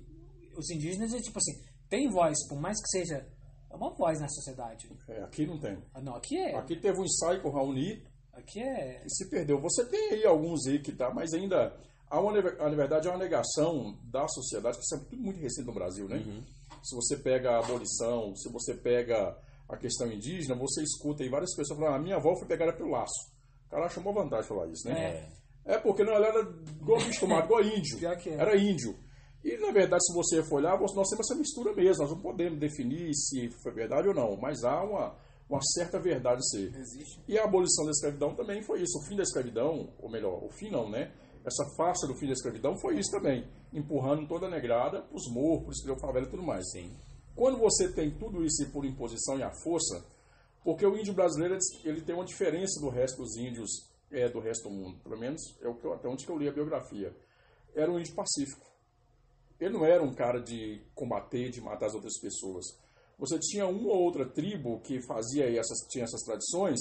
os 0.56 0.70
indígenas, 0.70 1.14
é 1.14 1.18
tipo 1.20 1.38
assim, 1.40 1.54
tem 1.90 2.10
voz, 2.12 2.36
por 2.48 2.60
mais 2.62 2.78
que 2.82 2.90
seja. 3.00 3.26
É 3.72 3.76
uma 3.76 3.92
voz 3.96 4.20
na 4.20 4.28
sociedade. 4.28 4.88
É, 5.08 5.22
aqui 5.24 5.46
não 5.46 5.60
tem. 5.60 5.78
Ah, 5.94 6.02
Não, 6.02 6.16
aqui 6.16 6.38
é. 6.38 6.56
Aqui 6.56 6.76
teve 6.76 7.00
um 7.00 7.04
ensaio 7.06 7.42
com 7.42 7.50
o 7.50 7.52
Raoni 7.52 8.04
Aqui 8.34 8.62
é. 8.62 9.04
e 9.06 9.10
se 9.10 9.30
perdeu. 9.30 9.60
Você 9.62 9.86
tem 9.86 10.10
aí 10.14 10.26
alguns 10.26 10.66
aí 10.68 10.80
que 10.80 10.92
tá, 10.92 11.12
mas 11.14 11.34
ainda 11.34 11.76
há 12.10 12.20
uma, 12.22 12.32
na 12.34 12.70
verdade, 12.76 13.08
há 13.08 13.12
uma 13.12 13.20
negação 13.24 13.98
da 14.04 14.28
sociedade, 14.28 14.78
que 14.78 14.84
isso 14.84 14.96
é 14.96 15.00
tudo 15.10 15.22
muito 15.22 15.40
recente 15.40 15.68
no 15.68 15.74
Brasil, 15.74 16.08
né? 16.08 16.18
Se 16.84 16.96
você 16.96 17.18
pega 17.18 17.52
a 17.52 17.60
abolição, 17.60 18.36
se 18.36 18.52
você 18.52 18.74
pega 18.74 19.38
a 19.68 19.78
questão 19.78 20.12
indígena, 20.12 20.56
você 20.56 20.82
escuta 20.82 21.24
aí 21.24 21.30
várias 21.30 21.56
pessoas 21.56 21.80
falando, 21.80 21.96
ah, 21.96 22.00
minha 22.00 22.16
avó 22.16 22.36
foi 22.36 22.48
pegada 22.48 22.74
pelo 22.74 22.92
laço. 22.92 23.32
O 23.68 23.70
cara 23.70 23.86
achou 23.86 24.02
uma 24.02 24.14
vantagem 24.14 24.48
falar 24.48 24.68
isso, 24.68 24.88
né? 24.88 25.30
É, 25.66 25.78
porque 25.78 26.04
não, 26.04 26.14
ela 26.14 26.28
era 26.28 26.42
igual 26.82 27.00
bicho 27.00 27.20
tomado, 27.20 27.46
igual 27.46 27.64
índio. 27.64 28.00
É. 28.08 28.30
Era 28.34 28.58
índio. 28.58 28.98
E, 29.44 29.56
na 29.58 29.72
verdade, 29.72 30.04
se 30.04 30.14
você 30.14 30.44
for 30.44 30.56
olhar, 30.56 30.80
nós 30.80 31.10
temos 31.10 31.30
essa 31.30 31.36
mistura 31.36 31.74
mesmo. 31.74 32.04
Nós 32.04 32.12
não 32.12 32.20
podemos 32.20 32.60
definir 32.60 33.14
se 33.14 33.50
foi 33.62 33.72
verdade 33.72 34.08
ou 34.08 34.14
não, 34.14 34.36
mas 34.36 34.64
há 34.64 34.84
uma, 34.84 35.16
uma 35.48 35.62
certa 35.62 36.00
verdade 36.00 36.42
ser. 36.50 36.76
Existe. 36.76 37.22
E 37.28 37.38
a 37.38 37.44
abolição 37.44 37.86
da 37.86 37.92
escravidão 37.92 38.36
também 38.36 38.62
foi 38.64 38.82
isso. 38.82 38.98
O 38.98 39.04
fim 39.08 39.16
da 39.16 39.24
escravidão, 39.24 39.94
ou 40.00 40.10
melhor, 40.10 40.44
o 40.44 40.50
fim 40.50 40.70
não, 40.70 40.90
né? 40.90 41.12
Essa 41.50 41.66
farsa 41.76 42.06
do 42.06 42.14
fim 42.14 42.28
da 42.28 42.34
escravidão 42.34 42.78
foi 42.78 43.00
isso 43.00 43.10
também. 43.10 43.44
Empurrando 43.74 44.28
toda 44.28 44.46
a 44.46 44.50
negrada 44.50 45.02
para 45.02 45.16
os 45.16 45.28
morros, 45.32 45.82
para 45.82 45.94
os 45.94 46.02
favela 46.02 46.28
e 46.28 46.30
tudo 46.30 46.44
mais. 46.44 46.64
Sim. 46.72 46.96
Quando 47.36 47.58
você 47.58 47.92
tem 47.92 48.12
tudo 48.12 48.46
isso 48.46 48.70
por 48.72 48.86
imposição 48.86 49.38
e 49.40 49.44
a 49.44 49.52
força, 49.64 50.06
Porque 50.64 50.86
o 50.86 50.96
índio 50.98 51.14
brasileiro 51.14 51.58
ele 51.84 52.02
tem 52.02 52.14
uma 52.14 52.26
diferença 52.26 52.80
do 52.82 52.90
resto 52.90 53.24
dos 53.24 53.36
índios 53.38 53.90
é, 54.12 54.30
do 54.30 54.40
resto 54.40 54.70
do 54.70 54.76
mundo. 54.76 55.00
Pelo 55.02 55.18
menos 55.18 55.42
é 55.62 55.68
o 55.68 55.74
que 55.74 55.86
eu, 55.86 55.94
até 55.94 56.08
onde 56.08 56.26
que 56.26 56.32
eu 56.32 56.38
li 56.38 56.48
a 56.48 56.52
biografia. 56.52 57.16
Era 57.74 57.92
um 57.92 57.98
índio 57.98 58.14
pacífico. 58.14 58.68
Ele 59.60 59.74
não 59.74 59.86
era 59.86 60.04
um 60.04 60.14
cara 60.14 60.40
de 60.40 60.82
combater, 60.94 61.50
de 61.50 61.62
matar 61.62 61.88
as 61.88 61.94
outras 61.96 62.20
pessoas. 62.20 62.66
Você 63.18 63.40
tinha 63.40 63.66
uma 63.68 63.90
ou 63.90 64.02
outra 64.02 64.26
tribo 64.26 64.80
que 64.82 65.02
fazia 65.08 65.50
essas, 65.50 65.80
tinha 65.90 66.04
essas 66.04 66.22
tradições 66.22 66.80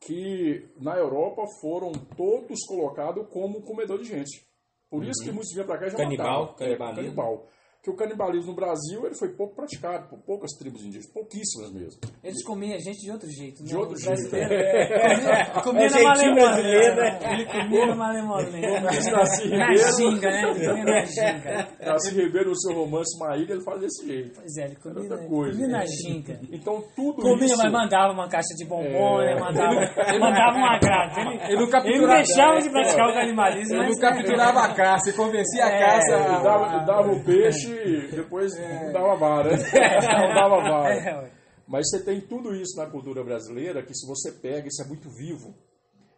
que 0.00 0.68
na 0.78 0.96
Europa 0.96 1.42
foram 1.60 1.92
todos 2.16 2.58
colocados 2.66 3.26
como 3.30 3.62
comedor 3.62 3.98
de 3.98 4.08
gente. 4.08 4.46
Por 4.90 5.04
isso 5.04 5.24
que 5.24 5.32
muitos 5.32 5.52
vinham 5.52 5.66
para 5.66 5.78
cá 5.78 5.86
e 5.86 5.90
já 5.90 5.96
Canibal, 5.96 6.26
matavam. 6.26 6.54
É, 6.54 6.58
canibalismo. 6.58 7.02
canibal. 7.04 7.48
Que 7.86 7.90
o 7.92 7.94
canibalismo 7.94 8.50
no 8.50 8.56
Brasil 8.56 9.06
ele 9.06 9.14
foi 9.14 9.28
pouco 9.28 9.54
praticado 9.54 10.08
por 10.08 10.18
poucas 10.18 10.50
tribos 10.58 10.80
indígenas, 10.82 11.06
pouquíssimas 11.12 11.70
mesmo. 11.72 12.00
Eles 12.24 12.42
comiam 12.44 12.74
a 12.74 12.80
gente 12.80 12.98
de 12.98 13.12
outro 13.12 13.30
jeito. 13.30 13.62
De 13.62 13.72
né? 13.72 13.78
outro 13.78 13.96
jeito. 13.96 14.34
é, 14.34 15.44
Comia, 15.62 15.62
comia 15.62 15.86
É 15.86 15.90
na 15.90 16.02
malemolência. 16.02 16.94
né? 16.96 17.18
Ele 17.32 17.44
comia 17.46 17.86
na 17.86 17.94
malemolência. 17.94 18.80
Nasci 19.12 19.48
Na 19.50 19.72
ginga, 19.72 20.28
né? 20.30 20.42
Ele 20.50 20.66
comia 20.68 20.84
na 20.84 21.04
ginga. 21.04 21.68
Nasci 21.80 22.10
Ribeiro, 22.20 22.48
no 22.50 22.56
seu 22.60 22.74
romance 22.74 23.16
Maíra, 23.20 23.52
ele 23.52 23.62
faz 23.62 23.80
desse 23.80 24.04
jeito. 24.04 24.32
Pois 24.34 24.56
é, 24.56 24.64
ele 24.64 24.76
comia, 24.82 25.02
Outra 25.02 25.18
coisa. 25.28 25.52
comia 25.52 25.68
na 25.68 25.84
ginga. 25.86 26.40
Então 26.50 26.82
tudo 26.96 27.22
Comia, 27.22 27.46
isso... 27.46 27.56
mas 27.56 27.70
mandava 27.70 28.12
uma 28.12 28.28
caixa 28.28 28.52
de 28.56 28.64
bombom, 28.66 29.20
É. 29.22 29.34
né? 29.34 29.40
Mandava, 29.40 29.74
mandava 30.18 30.56
uma 30.56 30.78
grade. 30.80 31.20
Ele, 31.20 31.28
Ele 31.28 31.54
não 31.54 31.62
ele 31.62 31.70
capturava- 31.70 32.00
não 32.00 32.14
deixava 32.16 32.60
de 32.62 32.68
praticar 32.70 33.08
o 33.10 33.14
canibalismo, 33.14 33.76
Ele 33.76 33.90
não 33.92 34.00
capturava 34.00 34.60
a 34.62 34.74
caça 34.74 35.10
e 35.10 35.12
convencia 35.12 35.64
a 35.64 35.68
É, 35.70 35.78
caça. 35.78 36.12
Ele 36.16 36.42
dava, 36.42 36.74
ele 36.76 36.84
dava 36.84 37.12
o 37.12 37.24
peixe, 37.24 37.75
depois 38.10 38.52
não 38.58 38.92
dava 38.92 39.16
vara. 39.16 39.50
Não 39.56 40.34
dava 40.34 40.56
vara. 40.60 40.94
É. 40.94 41.32
Mas 41.66 41.88
você 41.90 42.02
tem 42.04 42.20
tudo 42.20 42.54
isso 42.54 42.76
na 42.76 42.86
cultura 42.86 43.24
brasileira 43.24 43.82
que 43.82 43.94
se 43.94 44.06
você 44.06 44.30
pega, 44.32 44.68
isso 44.68 44.82
é 44.82 44.86
muito 44.86 45.08
vivo, 45.10 45.54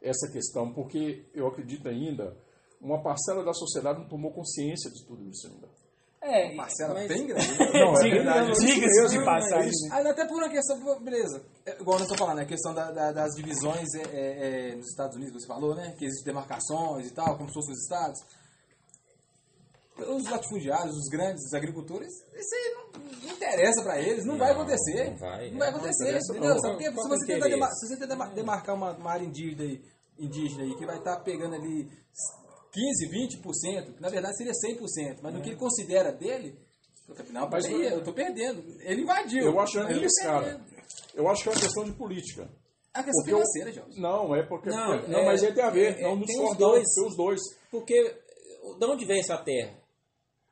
essa 0.03 0.31
questão, 0.31 0.73
porque 0.73 1.25
eu 1.35 1.47
acredito 1.47 1.89
ainda, 1.89 2.37
uma 2.81 3.03
parcela 3.03 3.43
da 3.45 3.53
sociedade 3.53 3.99
não 4.01 4.09
tomou 4.09 4.31
consciência 4.33 4.91
de 4.91 5.05
tudo 5.07 5.27
isso 5.29 5.47
ainda. 5.49 5.69
É, 6.21 6.55
Parcela 6.57 6.95
Mas- 6.95 7.09
bem 7.09 7.27
grande. 7.29 7.59
Não, 7.59 7.95
é 8.03 8.49
é 8.49 8.51
diga-se 8.51 9.17
de 9.19 9.25
passagem. 9.25 9.71
é 9.93 10.11
até 10.11 10.27
por 10.27 10.37
uma 10.37 10.49
questão, 10.51 11.01
beleza. 11.01 11.43
É, 11.65 11.81
Igual 11.81 11.99
nós 11.99 12.03
estamos 12.03 12.19
falando, 12.19 12.41
a 12.41 12.45
questão 12.45 12.75
da- 12.75 12.91
da- 12.91 13.13
das 13.13 13.35
divisões 13.37 13.87
é, 13.95 14.03
é, 14.03 14.71
é, 14.73 14.77
nos 14.77 14.89
Estados 14.91 15.17
Unidos, 15.17 15.41
você 15.43 15.47
falou, 15.47 15.75
né? 15.77 15.95
Que 15.97 16.05
existem 16.07 16.27
demarcações 16.33 17.07
e 17.07 17.15
tal, 17.15 17.37
como 17.37 17.49
se 17.49 17.55
fossem 17.55 17.73
os 17.73 17.83
estados. 17.83 18.19
Os 19.99 20.31
latifundiários, 20.31 20.97
os 20.97 21.09
grandes 21.09 21.53
agricultores, 21.53 22.09
isso 22.35 22.55
aí 22.55 22.75
não, 22.75 23.27
não 23.29 23.35
interessa 23.35 23.83
pra 23.83 24.01
eles, 24.01 24.25
não, 24.25 24.39
vai 24.39 24.53
acontecer. 24.53 25.11
não 25.11 25.17
vai, 25.19 25.51
Não 25.51 25.59
vai 25.59 25.69
é, 25.69 25.71
acontecer, 25.71 26.13
não 26.13 26.19
entendeu? 26.19 26.51
não. 26.55 26.59
Sabe 26.61 26.77
por 26.93 27.03
Se 27.03 27.07
é 27.07 27.09
você 27.19 27.27
tentar, 27.27 27.49
demar- 27.49 27.73
se 27.75 27.87
você 27.89 27.95
tentar 27.97 28.07
dema- 28.07 28.29
demarcar 28.35 28.75
uma, 28.77 28.93
uma 28.97 29.11
área 29.11 29.25
indígena 29.25 29.63
aí, 29.65 29.83
indígena 30.19 30.63
aí, 30.63 30.75
que 30.77 30.87
vai 30.87 30.99
estar 30.99 31.17
pegando 31.21 31.55
ali 31.57 31.91
15, 32.73 33.09
20%, 33.09 33.95
que 33.95 34.03
na 34.03 34.09
verdade 34.09 34.37
seria 34.37 34.53
100%, 34.53 35.19
mas 35.23 35.35
no 35.35 35.41
que 35.41 35.51
ele 35.51 35.57
considera 35.57 36.13
dele, 36.13 36.59
não, 37.31 37.49
Mas 37.49 37.67
peraí, 37.67 37.83
não- 37.89 37.97
eu 37.99 38.05
tô 38.05 38.13
perdendo. 38.13 38.63
Ele 38.81 39.03
invadiu. 39.03 39.45
Eu 39.47 39.59
acho 39.61 39.73
que 39.73 39.79
não 39.79 39.89
é 39.89 39.93
isso, 39.95 40.21
tô 40.23 40.27
cara. 40.29 40.61
Eu 41.15 41.29
acho 41.29 41.43
que 41.43 41.49
é 41.49 41.53
uma 41.53 41.61
questão 41.61 41.85
de 41.85 41.93
política. 41.93 42.43
É 42.95 43.01
a 43.01 43.03
questão 43.03 43.25
Porque 43.25 43.31
financeira, 43.31 43.73
Jorge. 43.73 44.01
Não, 44.01 44.35
é 44.37 44.43
porque. 44.47 44.69
Não, 44.69 45.09
Não, 45.09 45.19
é- 45.21 45.25
mas 45.25 45.43
aí 45.43 45.53
tem 45.55 45.65
a 45.65 45.71
ver. 45.71 45.99
é- 45.99 46.03
não, 46.03 46.17
não 46.17 46.27
tem 46.27 46.37
os 46.39 46.51
não, 46.51 46.57
dois. 46.57 46.85
Tem 46.95 47.07
os 47.07 47.17
dois. 47.17 47.41
Porque 47.71 48.15
de 48.79 48.85
onde 48.85 49.07
vem 49.07 49.21
essa 49.21 49.39
terra? 49.39 49.73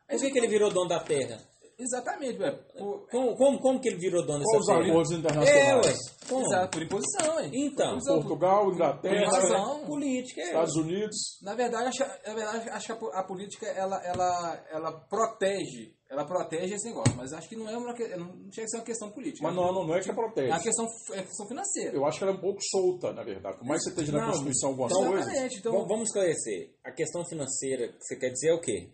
Por 0.09 0.21
que, 0.21 0.31
que 0.31 0.39
ele 0.39 0.49
virou 0.49 0.71
dono 0.71 0.89
da 0.89 1.01
terra? 1.01 1.39
Exatamente, 1.79 2.39
velho. 2.39 2.59
Por, 2.79 3.07
Como, 3.11 3.37
como, 3.37 3.59
como 3.61 3.81
que 3.81 3.89
ele 3.91 3.99
virou 3.99 4.25
dono 4.25 4.43
os 4.43 4.51
dessa 4.67 4.79
terra? 4.79 4.89
acordos 4.91 5.13
É, 5.13 5.15
internacionais? 5.17 5.87
ué. 5.87 5.93
Como? 6.27 6.47
exato, 6.47 6.71
por 6.71 6.83
imposição, 6.83 7.41
hein? 7.41 7.51
Então, 7.53 7.75
Por 7.77 7.93
imposição. 7.93 8.15
Portugal, 8.23 8.73
Inglaterra, 8.73 9.23
Imposição. 9.27 9.85
política, 9.85 10.41
é. 10.41 10.45
Estados 10.47 10.77
Unidos. 10.77 11.17
Na 11.43 11.55
verdade, 11.55 11.89
acho, 11.89 12.11
na 12.27 12.35
verdade, 12.35 12.71
acho 12.71 12.87
que 12.87 12.93
a, 12.93 12.97
po- 12.97 13.11
a 13.13 13.23
política 13.25 13.67
ela, 13.67 14.03
ela, 14.07 14.65
ela 14.73 14.93
protege, 15.07 15.95
ela 16.09 16.25
protege 16.25 16.75
esse 16.77 16.87
negócio, 16.89 17.15
mas 17.15 17.35
acho 17.35 17.47
que 17.47 17.57
não 17.57 17.69
é 17.69 17.77
uma 17.77 17.93
não 18.17 18.51
chega 18.51 18.65
a 18.65 18.69
ser 18.69 18.77
uma 18.79 18.85
questão 18.85 19.11
política. 19.11 19.43
Mas 19.47 19.55
não, 19.55 19.71
não, 19.71 19.87
não 19.87 19.95
é 19.97 20.01
que 20.01 20.11
É 20.11 20.15
protege. 20.15 20.49
uma 20.49 20.63
questão, 20.63 20.87
é 21.13 21.23
questão 21.25 21.47
financeira. 21.47 21.95
Eu 21.95 22.07
acho 22.07 22.17
que 22.19 22.25
ela 22.25 22.33
é 22.33 22.37
um 22.37 22.41
pouco 22.41 22.61
solta, 22.71 23.13
na 23.13 23.23
verdade. 23.23 23.59
Por 23.59 23.67
mais 23.67 23.83
que 23.85 23.91
você 23.91 24.01
esteja 24.01 24.13
na 24.19 24.27
Constituição 24.29 24.71
algumas 24.71 24.93
então- 24.93 25.07
coisas. 25.09 25.27
Exatamente. 25.27 25.59
Então, 25.59 25.73
Vamos- 25.73 25.89
Vamos 25.89 26.09
esclarecer. 26.09 26.71
A 26.83 26.91
questão 26.91 27.23
financeira 27.27 27.89
que 27.89 27.99
você 28.01 28.17
quer 28.17 28.31
dizer 28.31 28.49
é 28.49 28.55
o 28.55 28.61
quê? 28.63 28.89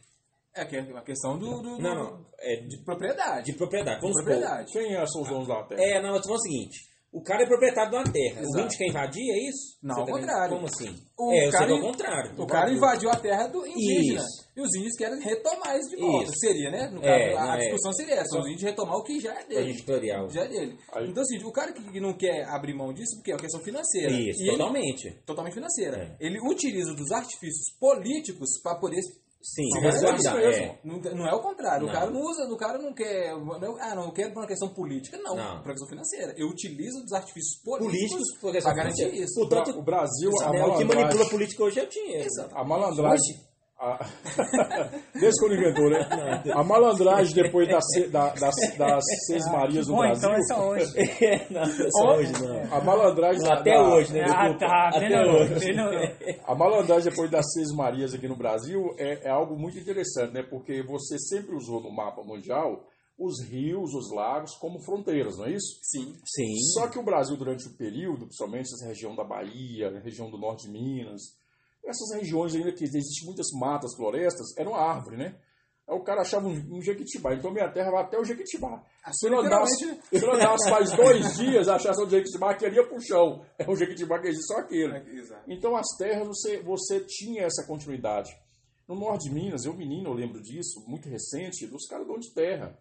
É 0.55 0.65
que 0.65 0.77
é 0.77 0.81
uma 0.83 1.03
questão 1.03 1.39
do, 1.39 1.63
do- 1.63 1.77
do- 1.77 1.83
Não, 1.83 1.95
não. 1.95 2.27
É 2.39 2.57
de, 2.57 2.69
de 2.69 2.85
propriedade. 2.85 3.47
de 3.51 3.57
propriedade. 3.57 4.01
Vamos 4.01 4.17
supor. 4.19 4.33
propriedade. 4.35 4.73
Quem 4.73 4.95
é, 4.95 5.07
são 5.07 5.23
os 5.23 5.29
donos 5.29 5.49
da 5.49 5.63
terra? 5.65 5.83
É, 5.83 6.03
não, 6.03 6.11
eu 6.15 6.21
tô 6.21 6.29
falando 6.29 6.39
o 6.41 6.43
seguinte. 6.43 6.93
O 7.15 7.23
cara 7.23 7.43
é 7.43 7.47
proprietário 7.47 7.91
de 7.91 7.97
uma 7.99 8.05
terra. 8.11 8.41
O 8.41 8.45
Exato. 8.45 8.65
índio 8.65 8.79
quer 8.79 8.89
invadir, 8.89 9.21
é 9.31 9.49
isso? 9.51 9.77
Não, 9.83 9.95
Você 9.97 10.01
ao 10.01 10.07
tá 10.07 10.13
contrário. 10.15 10.55
Como 10.57 10.67
assim? 10.67 10.97
O 11.19 11.31
é, 11.35 11.47
eu 11.47 11.51
cara 11.53 11.67
sei 11.67 11.75
é 11.75 11.77
o 11.77 11.79
in- 11.79 11.83
contrário. 11.83 12.43
O 12.43 12.47
cara 12.47 12.73
invadiu 12.73 13.11
a 13.11 13.17
terra 13.17 13.47
do 13.49 13.67
indígena. 13.67 14.21
Isso. 14.21 14.43
E 14.57 14.61
os 14.63 14.75
índios 14.77 14.97
querem 14.97 15.21
retomar 15.21 15.77
isso 15.79 15.91
de 15.91 15.97
volta. 16.01 16.25
Isso. 16.25 16.39
Seria, 16.41 16.71
né? 16.71 16.89
No 16.91 17.03
É, 17.05 17.35
caso, 17.35 17.37
a 17.39 17.47
não 17.49 17.55
é. 17.55 17.59
discussão 17.59 17.93
seria 17.93 18.15
essa. 18.15 18.39
Os 18.39 18.47
índios 18.47 18.63
retomar 18.63 18.97
o 18.97 19.03
que 19.05 19.21
já 19.21 19.35
é 19.39 19.45
dele. 19.45 19.71
Editorial. 19.73 20.31
Já 20.31 20.45
é 20.45 20.49
dele. 20.49 20.79
Aí- 20.95 21.11
Então, 21.11 21.23
assim, 21.23 21.37
o 21.45 21.53
cara 21.53 21.73
que 21.75 22.01
não 22.01 22.15
quer 22.17 22.45
abrir 22.49 22.73
mão 22.75 22.95
disso, 22.95 23.17
porque 23.17 23.31
é 23.31 23.35
uma 23.35 23.41
questão 23.43 23.61
financeira. 23.61 24.11
Isso, 24.11 24.43
E 24.43 24.49
ele- 24.49 24.57
totalmente. 24.57 25.11
totalmente 25.27 25.53
financeira. 25.55 26.17
É. 26.19 26.27
Ele 26.27 26.39
utiliza 26.51 26.95
dos 26.95 27.13
artifícios 27.13 27.77
políticos 27.79 28.59
para 28.63 28.77
poder. 28.79 29.01
Sim, 29.43 29.65
Sim, 29.73 29.81
mas 29.83 29.97
é 29.97 30.01
guardar, 30.03 30.19
isso 30.21 30.29
é. 30.29 30.61
mesmo. 30.61 30.79
Não, 30.85 30.99
não 31.17 31.27
é 31.27 31.35
o 31.35 31.41
contrário. 31.41 31.83
O 31.85 31.87
Não. 31.87 31.93
cara 31.93 32.11
não 32.11 32.21
usa, 32.21 32.45
o 32.45 32.57
cara 32.57 32.79
não 32.79 32.95
quer. 32.95 33.33
não- 33.37 33.77
ah, 33.81 33.95
não, 33.95 34.05
eu 34.05 34.13
quero 34.13 34.33
por 34.33 34.41
uma 34.41 34.47
questão 34.47 34.69
política. 34.69 35.19
Não, 35.19 35.35
Não. 35.35 35.57
por 35.59 35.67
uma 35.67 35.73
questão 35.73 35.89
financeira. 35.89 36.33
Eu 36.37 36.47
utilizo 36.49 37.03
dos 37.03 37.13
artifícios 37.13 37.61
políticos, 37.65 38.39
Políticos, 38.41 38.63
para 38.63 38.75
garantir 38.75 39.13
isso. 39.15 39.41
O, 39.43 39.49
Portanto, 39.49 39.79
o 39.79 39.83
Brasil, 39.83 40.31
a 40.43 40.51
né, 40.53 40.65
o 40.65 40.77
que 40.77 40.85
manipula 40.85 41.25
a 41.25 41.29
política 41.29 41.65
hoje 41.65 41.81
é 41.81 41.83
o 41.83 41.89
dinheiro. 41.89 42.25
Exato. 42.25 42.57
a 42.57 42.65
malandragem, 42.65 43.37
a- 43.83 43.99
desde 45.19 45.41
quando 45.41 45.55
inventou, 45.57 45.91
né? 45.91 46.43
A 46.55 46.63
malandragem 46.63 47.35
depois 47.35 47.69
das, 47.69 47.85
se- 47.93 48.09
da- 48.09 48.33
das, 48.35 48.55
das 48.79 49.05
Seis 49.27 49.45
Marias 49.51 49.87
no 49.89 49.95
Bom, 49.95 50.01
Brasil, 50.03 50.29
então 50.29 50.35
é 50.35 50.43
só 50.43 50.69
hoje. 50.69 51.51
não, 51.51 51.61
não 51.61 51.63
é 51.87 51.91
só 51.91 52.17
hoje, 52.17 52.33
não. 52.43 52.75
a 52.75 52.81
malandragem 52.85 53.51
Até 53.53 53.73
da- 53.73 53.83
hoje, 53.95 54.13
né? 54.13 54.25
Ah, 54.29 54.55
tá. 54.55 54.89
Até 54.89 55.09
Melhorou, 55.09 55.41
hoje. 55.43 55.67
melhorou. 55.67 56.01
A 56.47 56.55
malandragem 56.55 57.11
depois 57.11 57.31
das 57.31 57.45
Seis 57.53 57.69
Marias 57.75 58.15
aqui 58.15 58.29
no 58.29 58.37
Brasil 58.37 58.95
é, 58.99 59.27
é 59.27 59.31
algo 59.31 59.57
muito 59.59 59.79
interessante, 59.79 60.33
né? 60.33 60.43
Porque 60.43 60.83
você 60.83 61.19
sempre 61.19 61.55
usou 61.57 61.83
no 61.83 61.91
mapa 61.95 62.23
mundial 62.23 62.85
os 63.19 63.43
rios, 63.45 63.93
os 63.95 64.11
lagos 64.15 64.55
como 64.57 64.81
fronteiras, 64.85 65.37
não 65.37 65.45
é 65.47 65.51
isso? 65.53 65.79
Sim. 65.83 66.15
Sim. 66.25 66.57
Só 66.75 66.89
que 66.89 66.99
o 66.99 67.05
Brasil, 67.05 67.37
durante 67.37 67.67
o 67.69 67.77
período, 67.77 68.25
principalmente 68.27 68.73
essa 68.75 68.87
região 68.89 69.15
da 69.15 69.23
Bahia, 69.23 69.89
a 69.89 70.01
região 70.01 70.31
do 70.31 70.39
norte 70.39 70.67
de 70.67 70.73
Minas, 70.73 71.21
essas 71.85 72.15
regiões 72.15 72.55
ainda 72.55 72.73
que 72.73 72.85
existem 72.85 73.27
muitas 73.27 73.47
matas, 73.53 73.95
florestas, 73.95 74.57
eram 74.57 74.75
árvore, 74.75 75.17
né? 75.17 75.35
Aí 75.89 75.97
o 75.97 76.03
cara 76.03 76.23
achava 76.23 76.47
um, 76.47 76.77
um 76.77 76.81
Jequitibá. 76.81 77.35
Então 77.35 77.51
minha 77.51 77.71
terra 77.71 77.91
vai 77.91 78.03
até 78.03 78.19
o 78.19 78.25
Jequitibá. 78.25 78.83
Se 79.13 79.27
eu 79.27 79.41
andasse, 79.41 80.01
se 80.13 80.25
eu 80.25 80.33
andasse 80.33 80.71
faz 80.71 80.93
dois 80.93 81.37
dias, 81.37 81.69
achasse 81.69 82.01
o 82.01 82.09
Jequitibá, 82.09 82.55
que 82.55 82.69
ia 82.69 82.87
pro 82.87 83.01
chão. 83.01 83.45
É 83.59 83.69
o 83.69 83.75
Jequitibá 83.75 84.21
que 84.21 84.29
existe, 84.29 84.47
só 84.47 84.59
aquele. 84.61 84.97
Exato. 85.19 85.43
Então 85.49 85.77
as 85.77 85.87
terras 85.99 86.27
você, 86.27 86.63
você 86.63 87.01
tinha 87.01 87.45
essa 87.45 87.67
continuidade. 87.67 88.31
No 88.89 88.95
norte 88.95 89.29
de 89.29 89.35
Minas, 89.35 89.65
eu 89.65 89.75
menino, 89.75 90.11
eu 90.11 90.15
lembro 90.15 90.41
disso, 90.41 90.85
muito 90.87 91.09
recente, 91.09 91.67
dos 91.67 91.87
caras 91.87 92.07
donos 92.07 92.27
de 92.27 92.35
terra. 92.35 92.79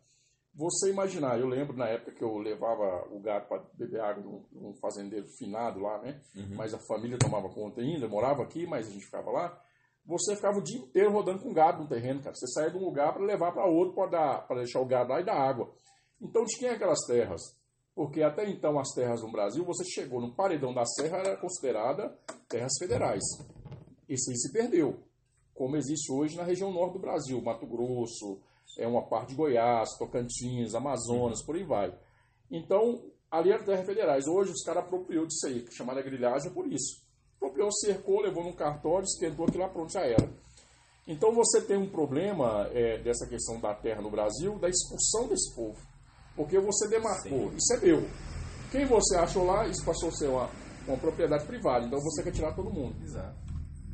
Você 0.61 0.91
imaginar, 0.91 1.39
eu 1.39 1.47
lembro 1.47 1.75
na 1.75 1.87
época 1.87 2.11
que 2.11 2.23
eu 2.23 2.37
levava 2.37 3.07
o 3.09 3.19
gado 3.19 3.47
para 3.47 3.63
beber 3.73 3.99
água 3.99 4.23
num, 4.23 4.45
num 4.51 4.73
fazendeiro 4.75 5.25
finado 5.39 5.79
lá, 5.79 5.97
né? 5.97 6.21
Mas 6.55 6.71
a 6.71 6.77
família 6.77 7.17
tomava 7.17 7.49
conta 7.49 7.81
ainda, 7.81 8.07
morava 8.07 8.43
aqui, 8.43 8.67
mas 8.67 8.87
a 8.87 8.91
gente 8.91 9.05
ficava 9.05 9.31
lá. 9.31 9.59
Você 10.05 10.35
ficava 10.35 10.59
o 10.59 10.61
dia 10.61 10.77
inteiro 10.77 11.11
rodando 11.11 11.41
com 11.41 11.51
gado 11.51 11.81
no 11.81 11.89
terreno, 11.89 12.21
cara. 12.21 12.35
Você 12.35 12.45
saía 12.45 12.69
de 12.69 12.77
um 12.77 12.85
lugar 12.85 13.11
para 13.11 13.23
levar 13.23 13.51
para 13.53 13.65
outro 13.65 13.95
para 13.95 14.11
dar, 14.11 14.47
para 14.47 14.57
deixar 14.57 14.79
o 14.79 14.85
gado 14.85 15.09
lá 15.09 15.19
e 15.19 15.25
dar 15.25 15.35
água. 15.35 15.73
Então 16.21 16.45
tinha 16.45 16.73
aquelas 16.73 16.99
terras, 17.07 17.41
porque 17.95 18.21
até 18.21 18.47
então 18.47 18.77
as 18.77 18.89
terras 18.93 19.23
no 19.23 19.31
Brasil, 19.31 19.65
você 19.65 19.83
chegou 19.83 20.21
no 20.21 20.35
paredão 20.35 20.75
da 20.75 20.85
serra 20.85 21.17
era 21.17 21.37
considerada 21.37 22.15
terras 22.47 22.73
federais. 22.77 23.23
Isso 24.07 24.29
aí 24.29 24.37
se 24.37 24.53
perdeu, 24.53 24.99
como 25.55 25.75
existe 25.75 26.11
hoje 26.11 26.37
na 26.37 26.43
região 26.43 26.71
norte 26.71 26.93
do 26.93 26.99
Brasil, 26.99 27.41
Mato 27.41 27.65
Grosso, 27.65 28.39
é 28.77 28.87
uma 28.87 29.07
parte 29.07 29.29
de 29.29 29.35
Goiás, 29.35 29.89
Tocantins, 29.97 30.73
Amazonas, 30.73 31.43
por 31.45 31.55
aí 31.55 31.63
vai. 31.63 31.93
Então, 32.49 33.01
ali 33.29 33.51
eram 33.51 33.65
terras 33.65 33.85
federais. 33.85 34.27
Hoje 34.27 34.51
os 34.51 34.63
caras 34.63 34.83
apropriou 34.83 35.25
disso 35.25 35.47
aí, 35.47 35.61
que 35.61 35.73
chamaram 35.73 35.99
a 35.99 36.03
grilhagem 36.03 36.49
é 36.49 36.53
por 36.53 36.67
isso. 36.67 37.01
Apropriou, 37.37 37.71
cercou, 37.71 38.21
levou 38.21 38.43
num 38.43 38.53
cartório, 38.53 39.05
esquentou 39.05 39.45
aquilo 39.45 39.63
lá, 39.63 39.69
pronto, 39.69 39.91
já 39.91 40.01
era. 40.01 40.29
Então 41.07 41.33
você 41.33 41.61
tem 41.61 41.77
um 41.77 41.89
problema 41.89 42.69
é, 42.71 42.99
dessa 42.99 43.27
questão 43.27 43.59
da 43.59 43.73
terra 43.73 44.01
no 44.01 44.11
Brasil, 44.11 44.59
da 44.59 44.69
expulsão 44.69 45.27
desse 45.27 45.53
povo. 45.55 45.79
Porque 46.35 46.59
você 46.59 46.87
demarcou, 46.87 47.51
isso 47.53 47.73
é 47.73 47.79
meu. 47.79 48.07
Quem 48.71 48.85
você 48.85 49.17
achou 49.17 49.45
lá, 49.45 49.67
isso 49.67 49.83
passou 49.83 50.09
a 50.09 50.11
ser 50.13 50.27
uma, 50.27 50.49
uma 50.87 50.97
propriedade 50.97 51.45
privada. 51.45 51.85
Então 51.85 51.99
você 51.99 52.23
quer 52.23 52.31
tirar 52.31 52.53
todo 52.53 52.71
mundo. 52.71 52.95
Exato. 53.03 53.35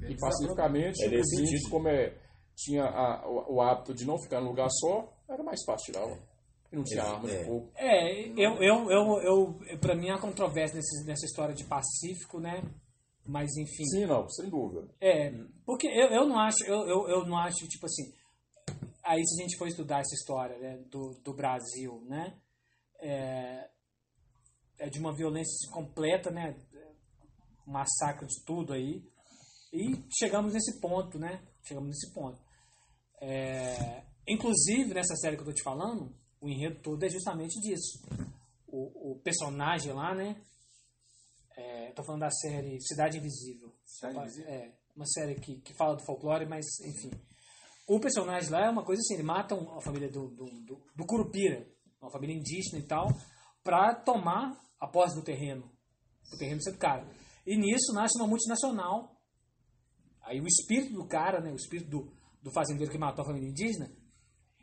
E 0.08 0.16
pacificamente, 0.16 1.04
É 1.04 1.20
os 1.20 1.34
índios, 1.40 1.68
como 1.70 1.88
é, 1.88 2.14
tinha 2.58 2.84
a- 2.86 3.28
o, 3.30 3.56
o 3.56 3.62
hábito 3.62 3.94
de 3.94 4.04
não 4.06 4.18
ficar 4.18 4.42
num 4.42 4.48
lugar 4.50 4.68
só, 4.72 5.14
era 5.30 5.44
mais 5.44 5.64
fácil 5.64 5.94
tirar. 5.94 6.06
ó. 6.06 6.18
Não 6.72 6.84
tinha 6.84 7.04
arma 7.04 7.30
de 7.30 7.36
É. 7.36 7.46
fogo. 7.46 7.72
É, 7.76 8.28
eu, 8.30 8.62
eu, 8.62 8.92
eu, 8.92 9.22
eu, 9.22 9.80
pra 9.80 9.96
mim 9.96 10.10
há 10.10 10.20
controvérsia 10.20 10.76
nesse, 10.76 11.06
nessa 11.06 11.26
história 11.26 11.56
de 11.56 11.64
Pacífico, 11.64 12.40
né? 12.42 12.62
Mas 13.26 13.56
enfim. 13.58 13.86
Sim, 13.86 14.06
não, 14.06 14.28
sem 14.30 14.50
dúvida. 14.50 14.88
É, 15.00 15.32
porque 15.66 15.88
eu, 15.88 16.08
eu 16.10 16.26
não 16.28 16.38
acho, 16.40 16.64
eu, 16.66 16.88
eu, 16.88 17.08
eu 17.10 17.26
não 17.26 17.38
acho, 17.38 17.68
tipo 17.68 17.86
assim, 17.86 18.12
aí 19.04 19.22
se 19.26 19.40
a 19.40 19.44
gente 19.44 19.58
for 19.58 19.68
estudar 19.68 20.00
essa 20.00 20.14
história 20.16 20.58
né, 20.60 20.78
do, 20.90 21.14
do 21.24 21.34
Brasil, 21.34 22.02
né? 22.06 22.38
É, 23.00 23.70
é 24.80 24.90
de 24.90 25.00
uma 25.00 25.14
violência 25.14 25.70
completa, 25.72 26.32
né? 26.32 26.56
Massacre 27.66 28.26
de 28.28 28.44
tudo 28.46 28.74
aí. 28.74 29.04
E 29.74 30.04
chegamos 30.18 30.54
nesse 30.54 30.80
ponto, 30.80 31.20
né? 31.20 31.42
Chegamos 31.64 31.90
nesse 31.90 32.14
ponto. 32.14 32.40
É, 33.20 34.04
inclusive, 34.28 34.94
nessa 34.94 35.16
série 35.16 35.36
que 35.36 35.42
eu 35.42 35.48
tô 35.48 35.54
te 35.54 35.64
falando, 35.64 36.16
o 36.40 36.50
enredo 36.50 36.82
todo 36.82 37.04
é 37.04 37.10
justamente 37.10 37.60
disso. 37.60 38.02
O, 38.68 39.14
o 39.14 39.20
personagem 39.20 39.94
lá, 39.94 40.14
né? 40.14 40.42
É, 41.56 41.92
tô 41.94 42.04
falando 42.04 42.22
da 42.22 42.30
série 42.30 42.80
Cidade 42.82 43.18
Invisível. 43.18 43.74
Cidade 43.84 44.18
Invisível? 44.18 44.50
É, 44.50 44.78
uma 44.96 45.06
série 45.06 45.36
que, 45.36 45.60
que 45.62 45.74
fala 45.74 45.96
do 45.96 46.06
folclore, 46.06 46.46
mas 46.46 46.66
enfim. 46.82 47.12
O 47.88 48.00
personagem 48.00 48.50
lá 48.52 48.66
é 48.66 48.70
uma 48.70 48.84
coisa 48.84 49.00
assim, 49.00 49.14
ele 49.14 49.24
mata 49.24 49.56
a 49.56 49.82
família 49.82 50.10
do, 50.10 50.28
do, 50.28 50.46
do, 50.66 50.84
do 50.96 51.06
Curupira, 51.06 51.66
uma 52.02 52.12
família 52.12 52.36
indígena 52.36 52.80
e 52.80 52.86
tal, 52.86 53.08
pra 53.64 53.96
tomar 53.96 54.60
a 54.80 54.88
posse 54.88 55.16
do 55.16 55.24
terreno. 55.24 55.72
O 56.34 56.38
terreno 56.38 56.62
ser 56.62 56.74
do 56.74 56.78
cara. 56.78 57.08
E 57.46 57.56
nisso 57.56 57.94
nasce 57.94 58.18
uma 58.20 58.28
multinacional. 58.28 59.16
Aí 60.22 60.42
o 60.42 60.48
espírito 60.48 60.94
do 60.94 61.08
cara, 61.08 61.40
né, 61.40 61.52
o 61.52 61.56
espírito 61.56 61.90
do, 61.90 62.17
do 62.48 62.54
fazendeiro 62.54 62.92
que 62.92 62.98
matou 62.98 63.24
a 63.24 63.28
família 63.28 63.50
indígena, 63.50 63.90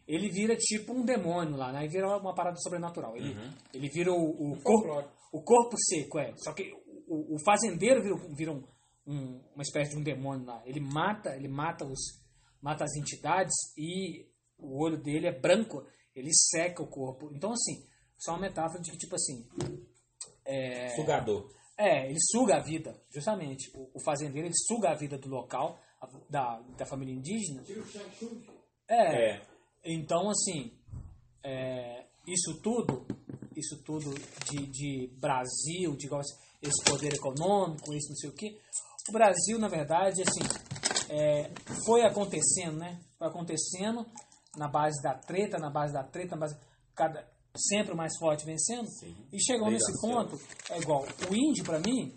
ele 0.07 0.29
vira 0.31 0.57
tipo 0.57 0.93
um 0.93 1.05
demônio 1.05 1.57
lá, 1.57 1.73
né? 1.73 1.81
Aí 1.81 1.89
vira 1.89 2.07
uma 2.19 2.35
parada 2.35 2.57
sobrenatural. 2.59 3.17
Ele, 3.17 3.35
ele 3.73 3.89
vira 3.89 4.13
o, 4.13 4.53
o 4.53 4.63
corpo, 4.63 5.09
o 5.33 5.43
corpo 5.43 5.77
seco, 5.79 6.19
é. 6.19 6.35
Só 6.37 6.53
que 6.53 6.73
o, 7.07 7.35
o 7.35 7.39
fazendeiro 7.45 8.03
vira, 8.03 8.17
vira 8.35 8.53
um- 8.53 8.65
um- 9.07 9.41
uma 9.55 9.63
espécie 9.63 9.91
de 9.93 9.97
um 9.97 10.03
demônio 10.03 10.47
lá. 10.47 10.63
Ele 10.67 10.81
mata, 10.81 11.35
ele 11.37 11.49
mata 11.49 11.85
os 11.87 12.01
mata 12.61 12.85
as 12.85 12.97
entidades 12.97 13.55
e 13.77 14.27
o 14.59 14.83
olho 14.83 14.97
dele 14.97 15.27
é 15.27 15.33
branco, 15.39 15.85
ele 16.15 16.31
seca 16.33 16.83
o 16.83 16.87
corpo. 16.89 17.31
Então 17.35 17.53
assim, 17.53 17.87
só 18.19 18.33
uma 18.33 18.41
metáfora 18.41 18.81
de 18.83 18.91
que 18.91 18.97
tipo 18.99 19.15
assim, 19.15 19.47
Sugador. 20.97 21.51
é, 21.79 22.09
ele 22.09 22.19
suga 22.21 22.57
a 22.57 22.61
vida, 22.61 22.95
justamente. 23.11 23.71
O, 23.75 23.91
o 23.99 24.03
fazendeiro 24.05 24.47
ele 24.49 24.55
suga 24.67 24.91
a 24.91 24.95
vida 24.95 25.19
do 25.19 25.29
local, 25.29 25.79
da, 26.29 26.61
da 26.77 26.87
família 26.87 27.15
indígena. 27.15 27.63
É. 28.89 29.31
É. 29.37 29.43
Então, 29.85 30.29
assim, 30.31 30.73
é, 31.43 32.07
isso 32.27 32.61
tudo, 32.63 33.07
isso 33.57 33.83
tudo 33.85 34.15
de, 34.51 34.67
de 34.67 35.11
Brasil, 35.19 35.97
de 35.97 36.07
igual 36.07 36.21
esse- 36.21 36.39
poder 36.91 37.13
econômico, 37.15 37.93
isso 37.93 38.09
não 38.09 38.17
sei 38.17 38.31
o 38.31 38.35
quê. 38.35 38.59
O 39.09 39.13
Brasil, 39.13 39.59
na 39.59 39.69
verdade, 39.69 40.23
assim, 40.23 40.41
é, 41.11 41.53
foi 41.85 42.03
acontecendo, 42.03 42.79
né? 42.79 42.99
Foi 43.19 43.29
acontecendo 43.29 44.07
na 44.57 44.69
base 44.69 45.03
da 45.03 45.15
treta, 45.15 45.59
na 45.59 45.69
base 45.71 45.93
da 45.93 46.03
treta, 46.03 46.35
na 46.35 46.41
base 46.41 46.57
cada 46.95 47.29
sempre 47.57 47.93
o 47.93 47.97
mais 47.97 48.17
forte 48.19 48.45
vencendo. 48.47 48.89
E 49.33 49.39
chegou 49.45 49.67
da 49.67 49.73
nesse 49.73 49.93
ponto, 50.01 50.41
é 50.71 50.79
igual 50.79 51.05
o 51.31 51.35
índio 51.35 51.65
para 51.65 51.79
mim, 51.79 52.13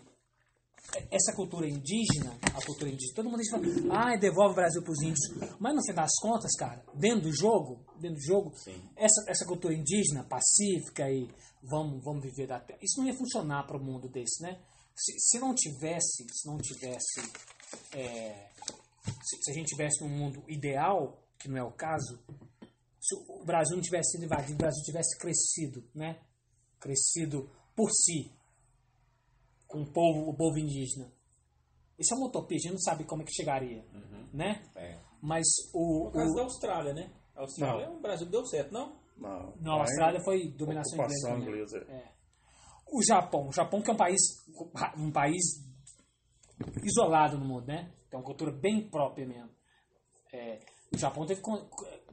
essa 1.12 1.34
cultura 1.36 1.68
indígena, 1.68 2.38
a 2.54 2.66
cultura 2.66 2.90
indígena, 2.90 3.16
todo 3.16 3.30
mundo 3.30 3.42
diz, 3.42 3.52
ah, 3.92 4.16
devolve 4.18 4.54
o 4.54 4.56
Brasil 4.56 4.82
para 4.82 4.92
os 4.92 5.02
índios. 5.02 5.20
Mas 5.60 5.76
no 5.76 5.84
fim 5.84 5.94
das 5.94 6.12
contas, 6.22 6.56
cara, 6.58 6.84
dentro 6.96 7.30
do 7.30 7.36
jogo, 7.36 7.86
dentro 8.00 8.18
do 8.18 8.24
jogo, 8.24 8.52
essa, 8.96 9.26
essa 9.28 9.46
cultura 9.46 9.74
indígena, 9.74 10.24
pacífica 10.24 11.10
e 11.10 11.28
vamos, 11.62 12.04
vamos 12.04 12.24
viver 12.24 12.48
da 12.48 12.60
terra, 12.60 12.80
isso 12.82 13.00
não 13.00 13.08
ia 13.08 13.18
funcionar 13.18 13.66
para 13.66 13.78
o 13.78 13.84
mundo 13.84 14.08
desse, 14.10 14.42
né? 14.42 14.60
Se, 14.96 15.14
se 15.20 15.40
não 15.40 15.54
tivesse, 15.54 16.26
se 16.32 16.48
não 16.48 16.58
tivesse, 16.58 17.22
é, 17.94 18.50
se, 19.24 19.44
se 19.44 19.52
a 19.52 19.54
gente 19.54 19.68
tivesse 19.68 20.04
um 20.04 20.10
mundo 20.10 20.44
ideal, 20.48 21.22
que 21.38 21.48
não 21.48 21.58
é 21.58 21.64
o 21.64 21.72
caso, 21.72 22.20
se 23.00 23.16
o 23.30 23.46
Brasil 23.46 23.76
não 23.76 23.84
tivesse 23.84 24.12
sido 24.12 24.26
invadido, 24.26 24.54
o 24.54 24.58
Brasil 24.58 24.84
tivesse 24.84 25.18
crescido, 25.18 25.84
né? 25.94 26.20
Crescido 26.80 27.50
por 27.76 27.92
si, 27.92 28.32
com 29.68 29.82
o 29.82 29.92
povo, 29.92 30.30
o 30.30 30.36
povo 30.36 30.58
indígena. 30.58 31.12
Isso 32.00 32.14
é 32.14 32.18
uma 32.18 32.28
utopia, 32.28 32.58
a 32.58 32.60
gente 32.60 32.72
não 32.74 32.80
sabe 32.80 33.04
como 33.04 33.24
é 33.24 33.26
que 33.26 33.34
chegaria, 33.34 33.84
né? 34.34 34.64
É. 34.76 35.00
Mas 35.22 35.46
o, 35.74 36.06
No 36.06 36.12
caso 36.12 36.36
da 36.36 36.42
o 36.42 36.46
Austrália, 36.46 36.94
né? 36.94 37.12
A 37.36 37.42
Austrália, 37.42 37.90
o 37.90 38.00
Brasil 38.00 38.28
deu 38.28 38.46
certo, 38.46 38.72
não? 38.72 39.00
Não, 39.18 39.54
não, 39.60 39.78
a 39.78 39.82
Austrália 39.82 40.20
foi 40.24 40.52
dominação 40.52 41.00
inglesa. 41.00 41.38
inglesa. 41.38 41.78
É. 41.90 42.12
O 42.92 43.04
Japão, 43.04 43.48
o 43.48 43.52
Japão 43.52 43.82
que 43.82 43.90
é 43.90 43.94
um 43.94 43.98
país 43.98 44.22
um 44.98 45.12
país 45.12 45.44
isolado 46.84 47.38
no 47.38 47.46
mundo, 47.46 47.66
né? 47.66 47.92
Tem 48.10 48.20
uma 48.20 48.26
cultura 48.26 48.52
bem 48.52 48.88
própria 48.90 49.28
mesmo. 49.28 49.50
É, 50.32 50.60
o 50.94 50.98
Japão 50.98 51.26
teve 51.26 51.42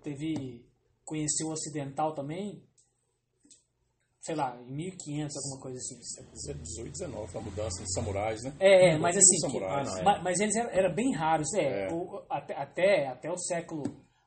teve 0.02 0.66
conheceu 1.05 1.48
o 1.48 1.52
ocidental 1.52 2.14
também, 2.14 2.62
sei 4.25 4.35
lá, 4.35 4.57
em 4.61 4.73
1500 4.73 5.37
alguma 5.37 5.61
coisa 5.61 5.79
assim. 5.79 5.99
18, 6.63 6.91
19, 6.93 7.37
a 7.37 7.41
mudança 7.43 7.83
dos 7.83 7.93
samurais, 7.93 8.43
né? 8.43 8.55
É, 8.59 8.95
é, 8.95 8.99
mas 8.99 9.17
assim, 9.17 9.39
samurais. 9.39 9.95
que- 9.95 10.03
ma- 10.03 10.19
mas, 10.23 10.41
eles 10.41 10.57
eram, 10.57 10.71
era 10.71 10.89
bem 10.89 11.13
raros, 11.15 11.53
é, 11.55 11.89
É. 11.89 11.93
o- 11.93 12.25
até, 12.31 12.55
até, 12.57 13.07
até 13.09 13.31
o 13.31 13.37
século, 13.37 13.83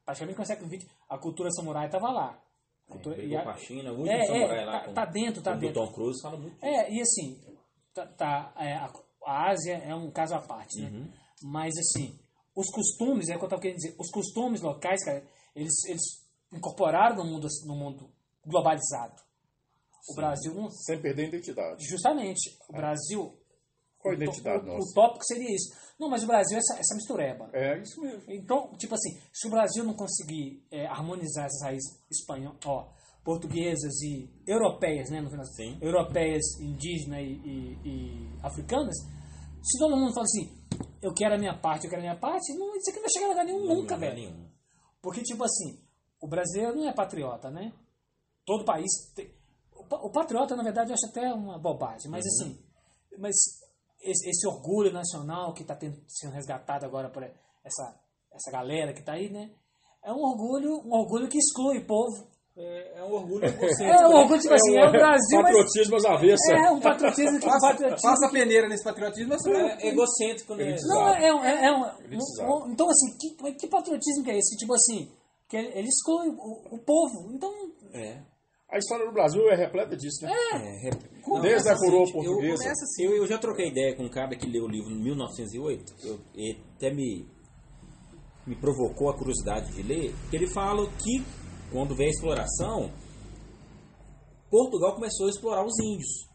praticamente 0.06 0.38
no 0.40 0.46
século 0.46 0.70
XX, 0.70 0.88
a 1.10 1.18
cultura 1.18 1.50
samurai 1.52 1.88
estava 1.88 2.12
lá. 2.12 2.40
A 2.88 2.92
cultura- 2.92 3.16
e 3.18 3.22
Brigou 3.22 3.40
a- 3.40 3.44
com 3.44 3.50
a 3.50 3.58
China, 3.58 3.92
o 3.92 3.98
último 3.98 4.12
é, 4.16 4.26
samurai 4.26 4.62
é, 4.62 4.66
lá. 4.66 4.72
tá, 4.80 4.86
com- 4.86 4.94
tá 4.94 5.06
dentro, 5.06 5.42
tá 5.42 5.52
com 5.52 5.58
o 5.58 5.62
dentro. 5.62 5.86
Tom 5.86 5.92
Cruise 5.92 6.22
fala 6.22 6.38
muito. 6.38 6.64
É, 6.64 6.92
e 6.94 7.02
assim, 7.02 7.42
tá, 7.94 8.06
tá, 8.06 8.54
é, 8.58 8.74
a, 8.76 8.94
a 9.26 9.50
Ásia 9.50 9.78
é 9.78 9.96
um 9.96 10.12
caso 10.12 10.36
à 10.36 10.40
parte, 10.42 10.80
né? 10.80 10.90
Uhum. 10.90 11.12
Mas 11.44 11.74
assim, 11.78 12.18
os 12.56 12.70
costumes, 12.70 13.30
é 13.30 13.36
o 13.36 13.40
que 13.40 13.46
eu 13.46 13.50
tava 13.50 13.62
querendo 13.62 13.78
dizer, 13.78 13.96
os 14.00 14.10
costumes 14.12 14.62
locais, 14.62 15.04
cara, 15.04 15.24
eles, 15.56 15.74
eles 15.86 16.04
incorporaram 16.54 17.16
no 17.18 17.26
mundo, 17.26 17.48
no 17.66 17.76
mundo 17.76 18.10
globalizado. 18.46 19.26
O 20.10 20.16
Brasil 20.16 20.54
não. 20.54 20.70
Sem 20.70 21.02
perder 21.02 21.26
a 21.26 21.28
identidade. 21.28 21.86
Justamente, 21.88 22.58
o 22.70 22.74
Brasil. 22.74 23.38
Qual 24.00 24.14
a 24.14 24.18
identidade 24.18 24.64
o, 24.64 24.68
nossa? 24.74 24.90
o 24.90 24.94
tópico 24.94 25.26
seria 25.26 25.54
isso. 25.54 25.76
Não, 26.00 26.10
mas 26.10 26.24
o 26.24 26.28
Brasil 26.28 26.56
é 26.56 26.60
essa, 26.60 26.80
essa 26.80 26.96
mistureba. 26.96 27.50
É 27.54 27.80
isso 27.82 28.00
mesmo. 28.02 28.22
Então, 28.28 28.72
tipo 28.78 28.94
assim, 28.94 29.20
se 29.34 29.48
o 29.48 29.52
Brasil 29.52 29.84
não 29.84 29.96
conseguir 29.96 30.64
é, 30.72 30.86
harmonizar 30.86 31.46
essas 31.46 31.62
raízes 31.64 32.00
espanholas, 32.12 32.60
ó, 32.66 32.94
portuguesas 33.24 34.00
e 34.04 34.30
europeias, 34.46 35.10
né, 35.10 35.20
no 35.20 35.30
final, 35.30 35.44
Sim. 35.46 35.78
europeias, 35.82 36.44
indígenas 36.62 37.20
e, 37.20 37.32
e- 37.34 37.78
e 37.84 38.30
africanas, 38.44 38.96
se 39.62 39.78
todo 39.80 39.98
mundo 39.98 40.14
fala 40.14 40.24
assim, 40.24 40.56
eu 41.02 41.14
quero 41.14 41.36
a 41.36 41.38
minha 41.38 41.58
parte, 41.58 41.86
eu 41.86 41.90
quero 41.90 42.02
a 42.02 42.06
minha 42.06 42.18
parte, 42.20 42.54
não, 42.54 42.74
isso 42.76 42.90
aqui 42.90 43.00
não 43.00 43.04
vai 43.04 43.12
chegar 43.12 43.26
a 43.26 43.30
lugar 43.30 43.46
nenhum 43.46 43.66
nunca, 43.66 43.96
Lugar 43.96 44.00
velho. 44.00 44.16
nenhum. 44.16 44.48
Porque, 45.02 45.22
tipo 45.24 45.44
assim, 45.44 45.78
o 46.22 46.28
brasileiro 46.28 46.76
não 46.76 46.88
é 46.88 46.94
patriota, 46.94 47.50
né? 47.52 47.74
Todo 48.46 48.64
país. 48.64 48.90
Tem... 49.14 49.30
O 49.88 49.90
pa- 49.90 50.02
O 50.04 50.12
patriota, 50.12 50.56
na 50.56 50.64
verdade, 50.64 50.92
eu 50.92 50.94
acho 50.96 51.06
até 51.10 51.34
uma 51.34 51.58
bobagem, 51.58 52.12
mas 52.12 52.26
assim. 52.26 52.58
Mas 53.18 53.36
esse, 54.02 54.30
esse 54.30 54.48
orgulho 54.48 54.92
nacional 54.94 55.54
que 55.54 55.62
está 55.64 55.78
sendo 56.08 56.34
resgatado 56.34 56.86
agora 56.86 57.10
por 57.10 57.24
essa, 57.24 57.96
essa 58.32 58.52
galera 58.52 58.94
que 58.94 59.00
está 59.00 59.14
aí, 59.14 59.30
né? 59.30 59.50
É 60.04 60.12
um 60.12 60.20
orgulho, 60.22 60.82
um 60.86 60.94
orgulho 60.94 61.28
que 61.28 61.38
exclui 61.38 61.80
o 61.80 61.86
povo. 61.88 62.28
É, 62.56 63.00
é 63.00 63.04
um 63.04 63.14
orgulho 63.14 63.46
egocêntrico. 63.46 63.84
É 64.04 64.08
um 64.08 64.14
orgulho, 64.22 64.42
tipo 64.42 64.54
assim, 64.54 64.78
é 64.78 64.86
o 64.88 64.92
Brasil, 64.92 65.42
mas. 65.42 65.56
Patriotismo 65.56 65.96
às 65.96 66.06
avessas. 66.06 66.50
É 66.50 66.72
um 66.72 66.80
patriotismo 66.80 67.40
que. 67.40 67.46
um 67.46 67.50
Passa, 67.50 67.68
patriotismo 67.68 68.10
passa 68.10 68.26
a 68.28 68.32
peneira 68.32 68.68
nesse 68.70 68.84
patriotismo, 68.84 69.30
mas 69.30 69.46
É 69.46 69.88
egocêntrico, 69.88 70.56
né? 70.56 70.76
Não, 70.88 71.08
é, 71.10 71.34
um- 71.34 71.44
é, 71.46 71.66
é 71.66 71.72
um, 71.72 71.82
um- 71.84 72.66
um- 72.66 72.72
Então, 72.72 72.88
assim, 72.90 73.18
que, 73.18 73.54
que 73.54 73.68
patriotismo 73.68 74.24
que 74.24 74.32
é 74.32 74.38
esse? 74.38 74.58
Tipo 74.58 74.74
assim, 74.74 75.12
que 75.48 75.56
ele, 75.58 75.68
ele 75.80 75.88
exclui 75.88 76.30
o, 76.30 76.76
o 76.76 76.80
povo. 76.80 77.32
Então, 77.34 77.52
É. 77.94 78.22
A 78.70 78.78
história 78.78 79.06
do 79.06 79.14
Brasil 79.14 79.42
é 79.50 79.56
repleta 79.56 79.96
disso, 79.96 80.26
né? 80.26 80.32
É, 80.54 80.58
rep- 80.84 81.42
Desde 81.42 81.70
a 81.70 81.76
coroa 81.78 82.04
assim, 82.04 82.12
eu- 82.18 82.24
portuguesa. 82.34 82.64
começa 82.64 82.84
assim. 82.84 83.04
Eu, 83.06 83.16
eu 83.18 83.28
já 83.28 83.38
troquei 83.38 83.70
ideia 83.70 83.96
com 83.96 84.04
um 84.04 84.10
cara 84.10 84.36
que 84.36 84.46
leu 84.46 84.66
o 84.66 84.68
livro 84.68 84.92
em 84.92 85.02
1908, 85.04 85.94
eu, 86.04 86.20
e 86.36 86.58
até 86.76 86.94
me, 86.94 87.26
me 88.46 88.56
provocou 88.56 89.10
a 89.10 89.18
curiosidade 89.18 89.74
de 89.74 89.82
ler, 89.84 90.14
que 90.30 90.36
ele 90.36 90.48
fala 90.48 90.86
que 90.92 91.24
quando 91.72 91.96
veio 91.96 92.10
a 92.10 92.12
exploração, 92.12 92.92
Portugal 94.50 94.96
começou 94.96 95.28
a 95.28 95.30
explorar 95.30 95.66
os 95.66 95.78
índios, 95.80 96.28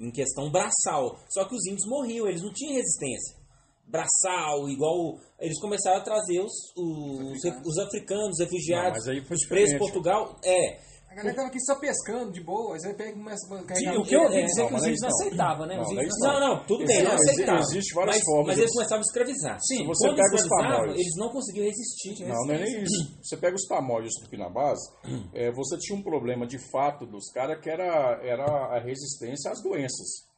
em 0.00 0.10
questão 0.10 0.50
braçal. 0.50 1.18
Só 1.28 1.44
que 1.46 1.54
os 1.54 1.66
índios 1.66 1.86
morriam, 1.88 2.26
eles 2.26 2.42
não 2.42 2.52
tinham 2.52 2.74
resistência. 2.74 3.38
Braçal, 3.86 4.68
igual. 4.68 5.18
Eles 5.40 5.58
começaram 5.60 5.98
a 5.98 6.04
trazer 6.04 6.40
os, 6.40 6.52
os, 6.76 7.44
os 7.66 7.78
africanos, 7.78 8.38
os 8.38 8.40
refugiados, 8.40 9.04
Não, 9.04 9.06
mas 9.06 9.08
aí 9.08 9.26
foi 9.26 9.36
os 9.36 9.46
presos. 9.46 9.78
Portugal. 9.78 10.36
É. 10.44 10.89
A 11.10 11.14
galera 11.16 11.34
tava 11.34 11.48
aqui 11.48 11.58
só 11.60 11.74
pescando 11.74 12.30
de 12.30 12.40
boa, 12.40 12.74
aí 12.74 12.80
você 12.80 12.94
pega 12.94 13.10
e 13.10 13.14
começa 13.14 13.52
a 13.52 13.62
carregar 13.64 13.98
O 13.98 14.04
que 14.04 14.14
eu 14.14 14.22
ouvi 14.22 14.36
é, 14.36 14.44
dizer 14.44 14.62
não, 14.62 14.68
que 14.68 14.74
os 14.76 14.82
índios 14.84 15.00
não 15.00 15.08
aceitavam, 15.08 15.66
né? 15.66 15.74
Não, 15.74 15.82
Os 15.82 15.88
não 15.90 16.00
é 16.00 16.04
índios 16.04 16.14
isso 16.16 16.24
não, 16.24 16.40
não. 16.40 16.48
não, 16.54 16.64
tudo 16.66 16.86
bem, 16.86 17.02
não 17.02 17.12
aceitavam. 17.12 17.60
existe 17.62 17.94
várias 17.94 18.16
mas, 18.16 18.24
formas 18.24 18.46
Mas 18.46 18.58
eles 18.58 18.72
começavam 18.72 18.98
a 18.98 19.00
escravizar. 19.00 19.58
Sim, 19.60 19.86
você 19.86 20.06
quando 20.06 20.16
pega 20.16 20.34
os 20.36 20.46
tamoios- 20.46 20.94
eles 20.94 21.16
não 21.16 21.28
conseguiam 21.30 21.66
resistir. 21.66 22.28
Não, 22.28 22.46
não 22.46 22.54
é 22.54 22.58
nem 22.58 22.82
isso. 22.84 23.18
Você 23.22 23.36
pega 23.36 23.56
os 23.56 23.66
tamoios 23.66 24.10
do 24.14 24.24
Tupinambás, 24.24 24.78
é, 25.34 25.50
você 25.50 25.76
tinha 25.78 25.98
um 25.98 26.02
problema 26.02 26.46
de 26.46 26.58
fato 26.70 27.04
dos 27.06 27.28
caras 27.32 27.60
que 27.60 27.68
era, 27.68 28.20
era 28.22 28.44
a 28.44 28.78
resistência 28.78 29.50
às 29.50 29.60
doenças. 29.64 30.30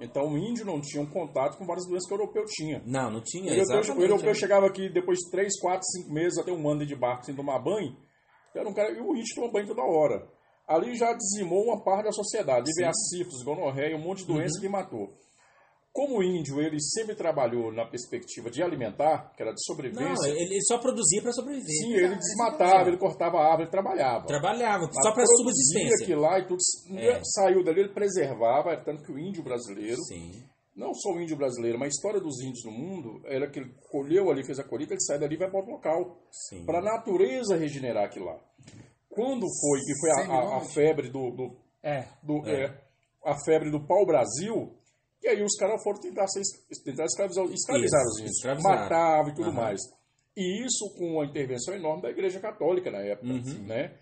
Então 0.00 0.26
o 0.26 0.36
índio 0.36 0.66
não 0.66 0.80
tinha 0.80 1.00
um 1.02 1.06
contato 1.06 1.56
com 1.56 1.64
várias 1.64 1.86
doenças 1.86 2.06
que 2.08 2.12
o 2.14 2.16
europeu 2.18 2.44
tinha. 2.46 2.82
Não, 2.84 3.10
não 3.12 3.22
tinha. 3.24 3.52
O 3.52 3.54
europeu, 3.54 3.96
o 3.96 4.02
europeu 4.02 4.30
é. 4.30 4.34
chegava 4.34 4.66
aqui 4.66 4.92
depois 4.92 5.20
de 5.20 5.30
3, 5.30 5.58
4, 5.60 5.86
5 6.02 6.12
meses, 6.12 6.36
até 6.36 6.50
um 6.50 6.68
ano 6.68 6.84
de 6.84 6.96
barco 6.96 7.24
sem 7.24 7.34
tomar 7.34 7.60
banho. 7.60 7.96
Era 8.58 8.68
um 8.68 8.74
cara, 8.74 8.90
e 8.90 9.00
o 9.00 9.14
índio 9.16 9.34
toma 9.34 9.52
banho 9.52 9.66
toda 9.66 9.82
hora. 9.82 10.26
Ali 10.66 10.94
já 10.96 11.12
dizimou 11.12 11.62
uma 11.64 11.82
parte 11.84 12.06
da 12.06 12.12
sociedade. 12.12 12.70
Teve 12.74 12.88
a 12.88 12.92
sífilis, 12.92 13.42
gonorreia, 13.44 13.96
um 13.96 14.02
monte 14.02 14.24
de 14.24 14.30
Uhum. 14.30 14.38
doença 14.38 14.60
que 14.60 14.68
matou. 14.68 15.08
Como 15.92 16.18
o 16.18 16.22
índio, 16.22 16.60
ele 16.60 16.76
sempre 16.78 17.14
trabalhou 17.14 17.72
na 17.72 17.86
perspectiva 17.86 18.50
de 18.50 18.62
alimentar, 18.62 19.32
que 19.34 19.42
era 19.42 19.50
de 19.52 19.56
Não, 19.66 19.74
sobrevivência. 19.74 20.28
ele 20.28 20.60
só 20.62 20.76
produzia 20.78 21.22
para 21.22 21.32
sobreviver. 21.32 21.66
Sim, 21.66 21.94
ele 21.94 22.16
desmatava, 22.16 22.88
ele 22.88 22.98
cortava 22.98 23.38
a 23.38 23.44
árvore, 23.44 23.62
ele 23.62 23.70
trabalhava. 23.70 24.26
Trabalhava, 24.26 24.84
Mas 24.92 25.02
só 25.06 25.12
para 25.14 25.24
subsistência. 25.24 26.04
aquilo 26.04 26.20
lá 26.20 26.38
e 26.38 26.46
tudo. 26.46 26.58
É. 26.98 27.20
Saiu 27.24 27.64
dali, 27.64 27.80
ele 27.80 27.94
preservava, 27.94 28.76
tanto 28.84 29.04
que 29.04 29.12
o 29.12 29.18
índio 29.18 29.42
brasileiro, 29.42 29.96
Sim. 30.02 30.32
Não 30.76 30.92
só 30.94 31.10
o 31.12 31.20
índio 31.20 31.36
brasileiro, 31.36 31.78
mas 31.78 31.86
a 31.86 31.96
história 31.96 32.20
dos 32.20 32.38
índios 32.40 32.64
no 32.64 32.70
mundo, 32.70 33.22
era 33.24 33.50
que 33.50 33.58
ele 33.58 33.74
colheu 33.90 34.30
ali, 34.30 34.44
fez 34.44 34.58
a 34.58 34.64
colheita, 34.64 34.92
ele 34.92 35.00
sai 35.00 35.18
dali 35.18 35.34
e 35.34 35.38
vai 35.38 35.48
para 35.48 35.58
outro 35.58 35.72
local. 35.72 36.18
Para 36.66 36.78
a 36.80 36.82
natureza 36.82 37.56
regenerar 37.56 38.04
aquilo 38.04 38.26
lá. 38.26 38.38
Quando 39.08 39.46
foi, 39.60 39.80
que 39.80 39.98
foi 40.00 40.10
a- 40.10 40.38
a, 40.38 40.56
a 40.58 40.60
febre 40.60 41.08
do, 41.08 41.30
do, 41.30 41.56
É. 41.82 42.06
do- 42.22 42.46
é, 42.46 42.82
a 43.24 43.34
febre 43.44 43.70
do 43.70 43.86
pau-brasil, 43.86 44.76
e 45.22 45.28
aí 45.28 45.42
os 45.42 45.56
caras 45.56 45.82
foram 45.82 45.98
tentar, 45.98 46.26
ser, 46.28 46.42
tentar 46.84 47.04
escravizar, 47.06 47.44
escravizar 47.46 48.00
Isso, 48.02 48.10
os 48.10 48.18
índios, 48.20 48.36
escravizaram. 48.36 48.82
matavam 48.82 49.32
e 49.32 49.34
tudo 49.34 49.48
Aham. 49.48 49.56
mais. 49.60 49.80
E 50.36 50.64
isso 50.66 50.94
com 50.98 51.20
a 51.20 51.24
intervenção 51.24 51.72
enorme 51.74 52.02
da 52.02 52.10
Igreja 52.10 52.38
Católica 52.38 52.90
na 52.90 52.98
época, 52.98 53.26
Uhum. 53.32 53.64
né? 53.66 53.96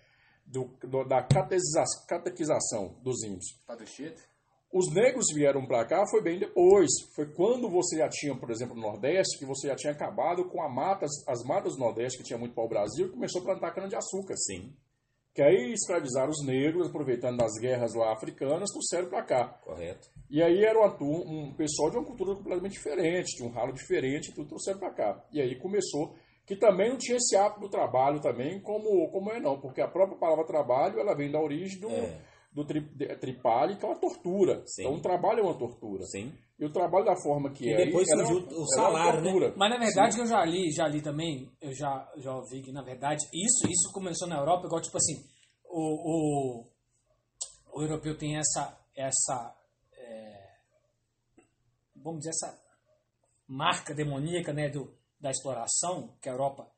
Do, 0.45 0.65
do- 0.83 1.05
da 1.05 1.23
catequiza- 1.23 1.83
catequização 2.09 2.99
dos 3.01 3.23
índios. 3.23 3.45
Padre 3.65 3.87
Chito. 3.87 4.21
Os 4.73 4.93
negros 4.93 5.27
vieram 5.33 5.65
para 5.65 5.85
cá 5.85 6.05
foi 6.09 6.21
bem 6.21 6.37
depois. 6.37 6.89
Foi 7.15 7.25
quando 7.33 7.69
você 7.69 7.97
já 7.97 8.09
tinha, 8.09 8.35
por 8.35 8.51
exemplo, 8.51 8.75
no 8.75 8.81
Nordeste, 8.81 9.39
que 9.39 9.45
você 9.45 9.67
já 9.67 9.75
tinha 9.75 9.93
acabado 9.93 10.45
com 10.49 10.61
a 10.61 10.67
matas, 10.67 11.11
as 11.27 11.43
matas 11.45 11.73
do 11.75 11.79
Nordeste, 11.79 12.17
que 12.17 12.25
tinha 12.25 12.37
muito 12.37 12.53
pau-brasil, 12.53 13.07
e 13.07 13.11
começou 13.11 13.41
a 13.41 13.45
plantar 13.45 13.71
cana-de-açúcar. 13.71 14.35
Sim, 14.35 14.73
Que 15.33 15.41
aí 15.41 15.71
escravizaram 15.71 16.29
os 16.29 16.45
negros, 16.45 16.89
aproveitando 16.89 17.37
das 17.37 17.53
guerras 17.59 17.93
lá 17.93 18.11
africanas, 18.11 18.69
trouxeram 18.71 19.09
para 19.09 19.23
cá. 19.23 19.47
correto. 19.63 20.09
E 20.29 20.41
aí 20.41 20.63
era 20.63 20.79
uma 20.79 20.93
um 21.01 21.53
pessoal 21.55 21.89
de 21.91 21.97
uma 21.97 22.05
cultura 22.05 22.35
completamente 22.35 22.73
diferente, 22.73 23.37
de 23.37 23.43
um 23.43 23.51
ralo 23.51 23.71
diferente, 23.71 24.33
tudo 24.33 24.47
trouxeram 24.47 24.79
para 24.79 24.93
cá. 24.93 25.23
E 25.31 25.39
aí 25.39 25.55
começou, 25.59 26.15
que 26.45 26.55
também 26.55 26.89
não 26.89 26.97
tinha 26.97 27.17
esse 27.17 27.35
hábito 27.35 27.61
do 27.61 27.69
trabalho 27.69 28.19
também, 28.19 28.59
como, 28.59 29.09
como 29.09 29.31
é 29.31 29.39
não, 29.39 29.59
porque 29.59 29.81
a 29.81 29.87
própria 29.87 30.17
palavra 30.17 30.45
trabalho, 30.45 30.99
ela 30.99 31.15
vem 31.15 31.31
da 31.31 31.39
origem 31.39 31.79
do, 31.79 31.89
É. 31.89 32.34
do 32.55 32.65
tri, 32.65 32.79
de- 32.79 33.05
que 33.17 33.85
é 33.85 33.87
uma 33.87 33.99
tortura. 33.99 34.63
Sim. 34.65 34.83
Então 34.83 34.95
o 34.95 35.01
trabalho 35.01 35.41
é 35.41 35.43
uma 35.43 35.57
tortura. 35.57 36.03
Sim. 36.05 36.33
E 36.57 36.63
o 36.65 36.71
trabalho 36.71 37.03
da 37.03 37.15
forma 37.17 37.51
que 37.51 37.65
E 37.65 37.73
é. 37.73 37.85
depois 37.85 38.07
é 38.07 38.15
surgiu 38.15 38.37
uma- 38.37 38.57
o 38.57 38.63
é 38.63 38.75
salário, 38.75 39.21
né? 39.39 39.53
Mas 39.57 39.69
na 39.69 39.77
verdade 39.77 40.15
que 40.15 40.21
eu 40.21 40.25
já 40.25 40.45
li, 40.45 40.71
já 40.71 40.87
li 40.87 41.01
também, 41.01 41.51
eu 41.59 41.73
já, 41.73 42.09
já 42.15 42.33
ouvi 42.33 42.61
que 42.61 42.71
na 42.71 42.81
verdade 42.81 43.25
isso, 43.33 43.67
isso 43.69 43.91
começou 43.93 44.25
na 44.29 44.37
Europa, 44.37 44.67
igual 44.67 44.81
tipo 44.81 44.95
assim, 44.95 45.21
o, 45.65 46.61
o, 46.61 46.65
o 47.73 47.81
europeu 47.81 48.17
tem 48.17 48.37
essa, 48.37 48.79
essa 48.95 49.53
é, 49.97 50.55
vamos 51.93 52.19
dizer, 52.19 52.29
essa 52.29 52.57
marca 53.45 53.93
demoníaca 53.93 54.53
né, 54.53 54.69
do, 54.69 54.95
da 55.19 55.29
exploração, 55.31 56.15
que 56.21 56.29
a 56.29 56.31
Europa 56.31 56.71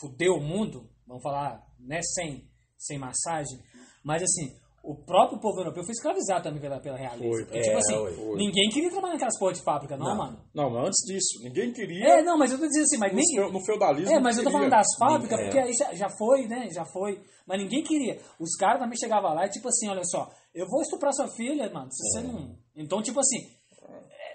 fudeu 0.00 0.34
o 0.34 0.40
mundo, 0.40 0.90
vamos 1.06 1.22
falar, 1.22 1.64
né, 1.78 2.00
sem, 2.02 2.50
sem 2.76 2.98
massagem, 2.98 3.62
mas 4.02 4.22
assim, 4.24 4.58
o 4.82 4.94
próprio 4.94 5.38
povo 5.40 5.60
europeu 5.60 5.82
foi 5.84 5.92
escravizado 5.92 6.44
também 6.44 6.60
pela, 6.60 6.80
pela 6.80 6.96
realeza. 6.96 7.22
Foi. 7.22 7.44
Porque, 7.44 7.58
É, 7.58 7.62
tipo 7.62 7.76
assim, 7.78 7.94
foi. 7.94 8.36
ninguém 8.36 8.68
queria 8.70 8.90
trabalhar 8.90 9.14
naquelas 9.14 9.38
porra 9.38 9.52
de 9.52 9.62
fábrica, 9.62 9.96
não, 9.96 10.16
mano. 10.16 10.40
Não, 10.54 10.70
mas 10.70 10.86
antes 10.86 11.06
disso, 11.06 11.42
ninguém 11.42 11.72
queria. 11.72 12.04
É, 12.06 12.22
não, 12.22 12.38
mas 12.38 12.52
eu 12.52 12.58
tô 12.58 12.66
dizendo 12.66 12.84
assim, 12.84 12.98
mas 12.98 13.12
no, 13.12 13.18
nem. 13.18 13.52
no 13.52 13.64
feudalismo. 13.64 14.14
É, 14.14 14.20
mas 14.20 14.38
eu 14.38 14.44
tô 14.44 14.50
falando 14.50 14.70
das 14.70 14.86
fábricas, 14.98 15.38
É. 15.38 15.42
porque 15.44 15.58
aí 15.58 15.72
já, 15.74 15.94
já 15.94 16.08
foi, 16.16 16.46
né? 16.46 16.68
Já 16.70 16.84
foi. 16.86 17.20
Mas 17.46 17.60
ninguém 17.60 17.82
queria. 17.82 18.20
Os 18.38 18.54
caras 18.56 18.80
também 18.80 18.96
chegavam 18.98 19.34
lá 19.34 19.46
e, 19.46 19.50
tipo 19.50 19.68
assim, 19.68 19.88
olha 19.88 20.04
só, 20.04 20.30
eu 20.54 20.66
vou 20.68 20.80
estuprar 20.82 21.12
sua 21.12 21.28
filha, 21.28 21.70
mano, 21.72 21.90
se 21.90 22.02
você 22.08 22.26
não. 22.26 22.56
Então, 22.76 23.02
tipo 23.02 23.18
assim, 23.20 23.46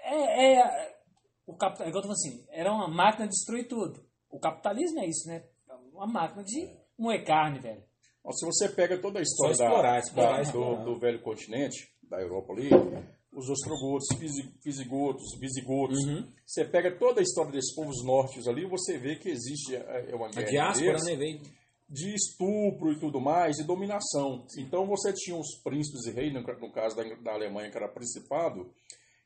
é. 0.04 0.56
é 0.58 0.94
o 1.46 1.56
capital, 1.56 1.88
igual 1.88 2.02
eu 2.02 2.08
tô 2.08 2.14
falando 2.14 2.36
assim, 2.38 2.46
era 2.50 2.72
uma 2.72 2.88
máquina 2.88 3.26
de 3.26 3.30
destruir 3.32 3.68
tudo. 3.68 4.00
O 4.30 4.38
capitalismo 4.38 5.00
é 5.00 5.06
isso, 5.06 5.28
né? 5.28 5.42
Uma 5.92 6.06
máquina 6.06 6.42
de 6.42 6.68
moer 6.98 7.24
carne, 7.24 7.58
velho. 7.60 7.82
Se 8.32 8.46
você 8.46 8.68
pega 8.68 8.98
toda 8.98 9.18
a 9.18 9.22
história 9.22 9.52
explorar, 9.52 9.92
da- 9.92 9.98
explorar, 9.98 10.36
da- 10.36 10.42
explorar. 10.42 10.84
Do, 10.84 10.94
do 10.94 10.98
velho 11.00 11.20
continente, 11.22 11.88
da 12.08 12.20
Europa 12.20 12.52
ali, 12.52 12.68
os 13.36 13.48
ostrogotos, 13.50 14.06
visigotos, 14.64 15.38
visigotos, 15.40 15.98
Uhum. 16.06 16.24
você 16.46 16.64
pega 16.64 16.96
toda 16.96 17.20
a 17.20 17.22
história 17.22 17.52
desses 17.52 17.74
povos 17.74 18.04
nórdicos 18.04 18.46
ali, 18.48 18.64
você 18.66 18.96
vê 18.98 19.16
que 19.16 19.28
existe 19.28 19.74
é, 19.76 20.10
é 20.10 20.14
uma 20.14 20.26
A 20.26 20.30
guerra 20.30 20.46
diáspora, 20.50 20.86
deles 20.86 21.04
né, 21.04 21.16
veio. 21.16 21.40
de 21.88 22.14
estupro 22.14 22.92
e 22.92 22.98
tudo 22.98 23.20
mais, 23.20 23.58
e 23.58 23.64
dominação. 23.66 24.44
Então 24.58 24.86
você 24.86 25.12
tinha 25.12 25.36
os 25.36 25.60
príncipes 25.62 26.06
e 26.06 26.12
reis, 26.12 26.32
no, 26.32 26.72
caso 26.72 26.96
da, 26.96 27.02
da 27.16 27.32
Alemanha, 27.34 27.70
que 27.70 27.76
era 27.76 27.88
principado, 27.88 28.70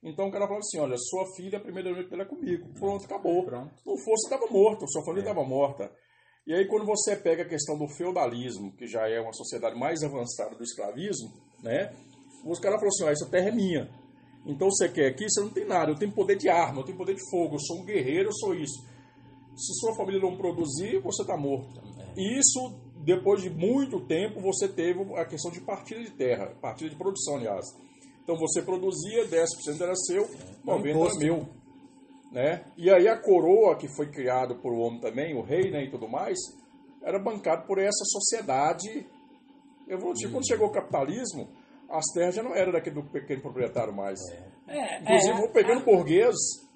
então 0.02 0.26
o 0.28 0.30
cara 0.32 0.46
falava 0.46 0.60
assim, 0.60 0.78
olha, 0.78 0.96
sua 0.96 1.24
filha, 1.36 1.58
a 1.58 1.62
primeira 1.62 1.90
noite 1.90 2.10
dela 2.10 2.22
é 2.22 2.26
comigo. 2.26 2.68
Pronto, 2.78 3.04
acabou. 3.04 3.44
Pronto. 3.44 3.74
Não 3.86 3.96
fosse, 3.98 4.26
estava 4.28 4.46
morto, 4.50 4.88
sua 4.88 5.04
família 5.04 5.28
estava 5.28 5.46
morta. 5.46 5.90
E 6.48 6.54
aí, 6.54 6.66
quando 6.66 6.86
você 6.86 7.14
pega 7.14 7.42
a 7.42 7.46
questão 7.46 7.76
do 7.76 7.86
feudalismo, 7.86 8.72
que 8.72 8.86
já 8.86 9.06
é 9.06 9.20
uma 9.20 9.34
sociedade 9.34 9.78
mais 9.78 10.02
avançada 10.02 10.56
do 10.56 10.62
escravismo, 10.62 11.30
né? 11.62 11.94
Os 12.42 12.58
caras 12.58 12.80
falaram 12.80 12.88
assim: 12.88 13.04
ó, 13.04 13.10
essa 13.10 13.26
terra 13.26 13.48
é 13.48 13.52
minha. 13.52 13.90
Então 14.46 14.70
você 14.70 14.88
quer 14.88 15.08
aqui, 15.08 15.28
você 15.28 15.42
não 15.42 15.50
tem 15.50 15.66
nada. 15.66 15.90
Eu 15.92 15.98
tenho 15.98 16.10
poder 16.10 16.38
de 16.38 16.48
arma, 16.48 16.80
eu 16.80 16.84
tenho 16.84 16.96
poder 16.96 17.14
de 17.14 17.30
fogo, 17.30 17.56
eu 17.56 17.60
sou 17.60 17.80
um 17.80 17.84
guerreiro, 17.84 18.30
eu 18.30 18.32
sou 18.32 18.54
isso. 18.54 18.82
Se 19.54 19.74
sua 19.74 19.94
família 19.94 20.22
não 20.22 20.38
produzir, 20.38 20.98
você 21.00 21.20
está 21.20 21.36
morto. 21.36 21.82
E 22.16 22.38
isso, 22.38 22.72
depois 23.04 23.42
de 23.42 23.50
muito 23.50 24.00
tempo, 24.06 24.40
você 24.40 24.66
teve 24.66 25.02
a 25.16 25.26
questão 25.26 25.50
de 25.50 25.60
partilha 25.60 26.02
de 26.02 26.12
terra, 26.12 26.56
partilha 26.62 26.88
de 26.88 26.96
produção, 26.96 27.36
aliás. 27.36 27.66
Então 28.24 28.38
você 28.38 28.62
produzia, 28.62 29.28
10% 29.28 29.80
era 29.82 29.94
seu, 29.94 30.26
90% 30.64 30.80
era 30.80 30.90
imposto. 30.92 31.18
meu 31.18 31.57
né? 32.30 32.64
E 32.76 32.90
aí 32.90 33.08
a 33.08 33.16
coroa 33.16 33.76
que 33.76 33.88
foi 33.88 34.10
criada 34.10 34.54
por 34.54 34.72
o 34.72 34.78
homem 34.78 35.00
também, 35.00 35.34
o 35.34 35.42
rei, 35.42 35.70
né, 35.70 35.84
e 35.84 35.90
tudo 35.90 36.08
mais, 36.08 36.38
era 37.02 37.18
bancado 37.18 37.66
por 37.66 37.78
essa 37.78 38.04
sociedade. 38.04 39.06
Eu 39.86 39.98
vou 39.98 40.12
dizer, 40.12 40.30
quando 40.30 40.46
chegou 40.46 40.68
o 40.68 40.72
capitalismo, 40.72 41.48
as 41.88 42.04
terras 42.12 42.34
já 42.34 42.42
não 42.42 42.54
eram 42.54 42.72
daquele 42.72 42.96
do 42.96 43.10
pequeno 43.10 43.40
proprietário 43.40 43.94
mais. 43.94 44.20
É, 44.66 45.00
Inclusive, 45.00 45.32
é, 45.32 45.36
vou 45.36 45.50
pegando 45.50 45.84
burgueses, 45.84 46.68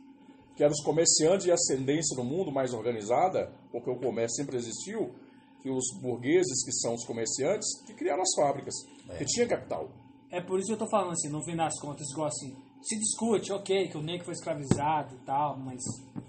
que 0.57 0.63
eram 0.63 0.73
os 0.73 0.83
comerciantes 0.83 1.45
de 1.45 1.53
ascendência 1.53 2.17
no 2.17 2.25
mundo 2.25 2.51
mais 2.51 2.73
organizada, 2.73 3.53
porque 3.71 3.91
o 3.91 3.97
comércio 3.97 4.37
sempre 4.37 4.57
existiu, 4.57 5.15
que 5.61 5.71
os 5.71 5.85
burgueses, 6.01 6.65
que 6.65 6.73
são 6.73 6.95
os 6.95 7.05
comerciantes, 7.07 7.69
que 7.87 7.95
criaram 7.95 8.23
as 8.23 8.35
fábricas, 8.35 8.75
que 9.19 9.25
tinha 9.25 9.47
capital. 9.47 9.91
É 10.31 10.41
por 10.41 10.59
isso 10.59 10.69
que 10.69 10.75
eu 10.75 10.79
tô 10.79 10.89
falando 10.89 11.13
assim, 11.13 11.29
no 11.29 11.45
fim 11.45 11.55
das 11.55 11.79
contas, 11.79 12.11
igual 12.11 12.29
assim, 12.29 12.57
se 12.83 12.99
discute, 12.99 13.53
ok, 13.53 13.89
que 13.89 13.97
o 13.97 14.03
negro 14.03 14.25
foi 14.25 14.35
escravizado 14.35 15.15
e 15.15 15.19
tal, 15.25 15.57
mas 15.59 15.81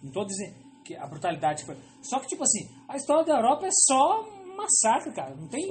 não 0.04 0.12
tô 0.12 0.24
dizendo 0.26 0.56
que 0.86 0.96
a 0.96 1.08
brutalidade 1.08 1.66
foi. 1.66 1.76
Só 2.02 2.20
que, 2.20 2.28
tipo 2.28 2.44
assim, 2.44 2.68
a 2.88 2.96
história 2.96 3.26
da 3.26 3.36
Europa 3.38 3.66
é 3.66 3.72
só 3.72 4.24
massacre, 4.56 5.14
cara. 5.14 5.36
Não 5.36 5.48
tem. 5.48 5.64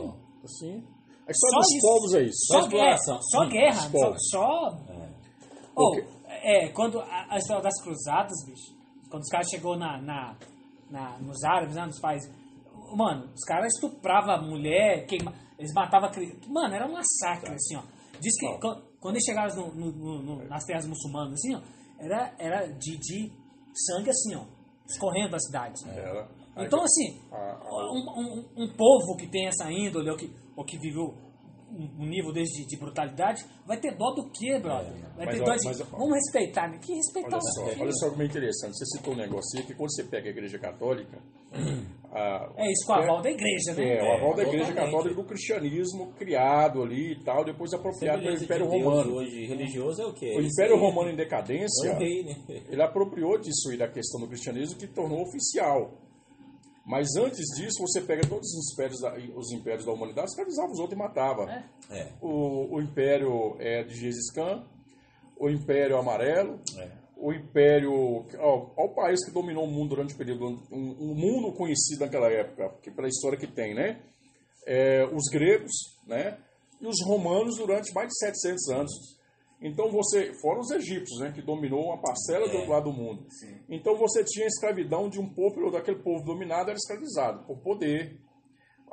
Assim, 0.42 0.84
a 1.26 1.30
história 1.30 1.52
Só 1.54 1.58
dos 1.58 1.70
isso. 1.74 1.86
povos 1.86 2.14
é 2.14 2.22
isso. 2.22 2.46
Só, 2.46 2.60
Só 2.62 2.68
guerra. 2.68 2.96
Só 2.98 3.46
guerra. 3.48 3.90
Só. 3.90 4.14
só... 4.18 4.78
Oh, 5.76 5.90
Porque- 5.92 6.06
é, 6.44 6.68
quando 6.70 7.00
a, 7.00 7.26
a 7.34 7.38
história 7.38 7.62
das 7.62 7.80
cruzadas, 7.82 8.32
bicho, 8.46 8.74
quando 9.10 9.22
os 9.22 9.28
caras 9.28 9.48
chegou 9.48 9.76
na, 9.76 10.00
na, 10.02 10.36
na- 10.90 11.18
nos 11.18 11.42
árabes, 11.44 11.76
né, 11.76 11.86
nos 11.86 12.00
países. 12.00 12.28
Mano, 12.96 13.30
os 13.34 13.44
caras 13.44 13.72
estupravam 13.74 14.34
a 14.34 14.42
mulher, 14.42 15.06
queima, 15.06 15.32
eles 15.58 15.72
matavam 15.74 16.10
criança. 16.10 16.40
Mano, 16.48 16.74
era 16.74 16.86
um 16.86 16.92
massacre, 16.92 17.54
assim, 17.54 17.76
ó. 17.76 17.82
Diz 18.20 18.38
que 18.38 18.46
quan- 18.58 18.82
quando 19.02 19.16
eles 19.16 19.24
chegaram 19.24 19.54
no- 19.74 19.92
no- 19.92 20.22
no- 20.22 20.48
nas 20.48 20.64
terras 20.64 20.86
muçulmanas, 20.86 21.34
assim, 21.34 21.54
ó, 21.54 21.60
era, 21.98 22.34
era 22.38 22.66
de, 22.68 22.96
de 22.96 23.30
sangue, 23.74 24.08
assim, 24.08 24.34
ó, 24.36 24.44
escorrendo 24.86 25.32
da 25.32 25.38
cidade. 25.38 25.82
Era. 25.90 26.28
Então, 26.66 26.80
assim, 26.82 27.20
a- 27.30 27.36
a- 27.36 27.92
um, 27.92 27.98
um- 28.20 28.64
um 28.64 28.76
povo 28.76 29.16
que 29.18 29.26
tem 29.26 29.46
essa 29.48 29.70
índole, 29.70 30.08
ou 30.10 30.16
que, 30.16 30.30
ou 30.56 30.64
que 30.64 30.78
viveu 30.78 31.14
um, 31.72 32.04
um 32.04 32.06
nível 32.06 32.32
desse 32.32 32.62
de, 32.62 32.68
de 32.68 32.76
brutalidade, 32.76 33.44
vai 33.66 33.78
ter 33.80 33.96
dó 33.96 34.10
do 34.12 34.30
quê, 34.30 34.58
brother? 34.58 34.92
Vai 35.16 35.26
Mas, 35.26 35.34
ter 35.36 35.42
ó, 35.42 35.44
dó 35.44 35.54
de. 35.56 35.64
mas, 35.64 35.78
Vamos 35.90 36.14
respeitar, 36.14 36.68
né? 36.70 36.78
Que 36.78 36.94
respeitar 36.94 37.28
Olha 37.36 37.38
o 37.38 37.42
só, 37.42 37.82
olha 37.82 37.92
só 37.92 38.10
como 38.10 38.22
é 38.22 38.26
interessante. 38.26 38.76
Você 38.78 38.86
citou 38.96 39.14
um 39.14 39.16
negócio 39.16 39.58
aí 39.58 39.64
que 39.66 39.74
quando 39.74 39.92
você 39.92 40.04
pega 40.04 40.28
a 40.28 40.30
Igreja 40.30 40.58
Católica. 40.58 41.18
a- 42.12 42.50
É 42.56 42.70
isso 42.70 42.86
com 42.86 42.92
o 42.92 42.96
aval 42.96 43.22
da 43.22 43.30
igreja, 43.30 43.74
né? 43.74 43.96
É, 43.98 44.02
o 44.02 44.12
aval 44.16 44.34
da 44.34 44.42
Igreja 44.42 44.66
totalmente. 44.66 44.90
Católica 44.92 45.14
do 45.14 45.24
cristianismo 45.28 46.12
criado 46.14 46.82
ali 46.82 47.12
e 47.12 47.24
tal, 47.24 47.44
depois 47.44 47.72
apropriado 47.72 48.22
pelo 48.22 48.36
Império 48.36 48.66
de 48.66 48.70
Deus 48.72 48.84
Romano. 48.84 49.14
Hoje, 49.16 49.46
religioso 49.46 50.02
é 50.02 50.06
o 50.06 50.12
quê? 50.12 50.34
O 50.36 50.40
Império. 50.42 50.76
Romano 50.76 51.10
em 51.10 51.14
É 51.14 51.16
decadência, 51.16 51.92
o 51.94 51.98
rei, 51.98 52.24
né? 52.24 52.34
ele 52.68 52.82
apropriou 52.82 53.38
disso 53.38 53.70
aí 53.70 53.76
da 53.76 53.86
questão 53.88 54.20
do 54.20 54.26
cristianismo 54.28 54.78
que 54.78 54.86
tornou 54.86 55.20
oficial. 55.22 55.92
Mas 56.84 57.06
antes 57.16 57.46
disso, 57.56 57.80
você 57.80 58.00
pega 58.00 58.26
todos 58.26 58.48
os 58.54 58.72
impérios 58.72 59.00
da, 59.00 59.14
os 59.36 59.52
impérios 59.52 59.84
da 59.84 59.92
humanidade, 59.92 60.28
escravizava 60.30 60.72
os 60.72 60.78
outros 60.80 60.98
e 60.98 61.02
matava. 61.02 61.64
É. 61.90 62.12
O, 62.20 62.76
o 62.76 62.80
Império 62.82 63.56
é, 63.60 63.84
de 63.84 63.94
Gengis 63.94 64.32
Khan, 64.32 64.64
o 65.38 65.48
Império 65.48 65.96
Amarelo, 65.96 66.60
É. 66.76 66.90
o 67.16 67.32
Império. 67.32 68.26
Ó, 68.38 68.70
ó 68.76 68.84
o 68.86 68.94
país 68.94 69.24
que 69.24 69.30
dominou 69.30 69.64
o 69.64 69.70
mundo 69.70 69.90
durante 69.90 70.14
o 70.14 70.18
período. 70.18 70.44
Um, 70.72 70.96
um 71.00 71.14
mundo 71.14 71.52
conhecido 71.52 72.00
naquela 72.00 72.28
época, 72.30 72.74
que 72.82 72.90
pela 72.90 73.08
história 73.08 73.38
que 73.38 73.46
tem, 73.46 73.74
né? 73.74 74.00
É, 74.66 75.04
os 75.06 75.28
gregos, 75.30 75.72
né? 76.06 76.36
E 76.80 76.86
os 76.86 76.96
romanos 77.06 77.56
durante 77.58 77.92
mais 77.94 78.08
de 78.08 78.18
700 78.18 78.68
anos. 78.70 79.11
Então 79.62 79.90
você, 79.90 80.32
fora 80.40 80.58
os 80.60 80.70
egípcios, 80.72 81.20
né, 81.20 81.30
que 81.32 81.40
dominou 81.40 81.84
uma 81.86 82.00
parcela 82.00 82.46
do 82.48 82.54
É. 82.54 82.56
outro 82.58 82.70
lado 82.72 82.90
do 82.90 82.96
mundo. 82.96 83.24
Então 83.68 83.96
você 83.96 84.24
tinha 84.24 84.44
a 84.46 84.48
escravidão 84.48 85.08
de 85.08 85.20
um 85.20 85.28
povo, 85.32 85.70
daquele 85.70 86.02
povo 86.02 86.24
dominado 86.24 86.70
era 86.70 86.76
escravizado 86.78 87.46
por 87.46 87.58
poder. 87.62 88.18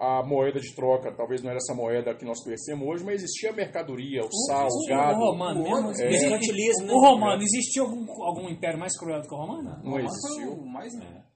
A 0.01 0.23
moeda 0.25 0.61
de 0.61 0.73
troca, 0.73 1.11
talvez 1.13 1.41
não 1.43 1.49
era 1.49 1.57
essa 1.57 1.73
moeda 1.75 2.15
que 2.15 2.23
nós 2.23 2.41
conhecemos 2.41 2.87
hoje, 2.87 3.03
mas 3.03 3.15
existia 3.15 3.49
a 3.49 3.53
mercadoria, 3.53 4.21
o 4.23 4.31
sal, 4.47 4.65
o 4.67 4.83
o 4.85 4.87
gado. 4.87 5.19
romano 5.19 5.59
o 5.59 5.63
mesmo. 5.63 5.91
é. 6.01 6.09
mercantilismo, 6.09 6.85
né? 6.87 6.93
O 6.93 6.99
romano, 7.01 7.41
existiu 7.43 7.83
algum, 7.83 8.23
algum 8.23 8.47
império 8.47 8.79
mais 8.79 8.97
cruel 8.97 9.21
do 9.21 9.27
que 9.27 9.33
o 9.33 9.37
romano? 9.37 9.63
Não 9.63 9.75
Romano 9.91 10.07
foi 10.07 10.31
existiu. 10.31 10.53
o 10.53 10.65
mais 10.71 10.93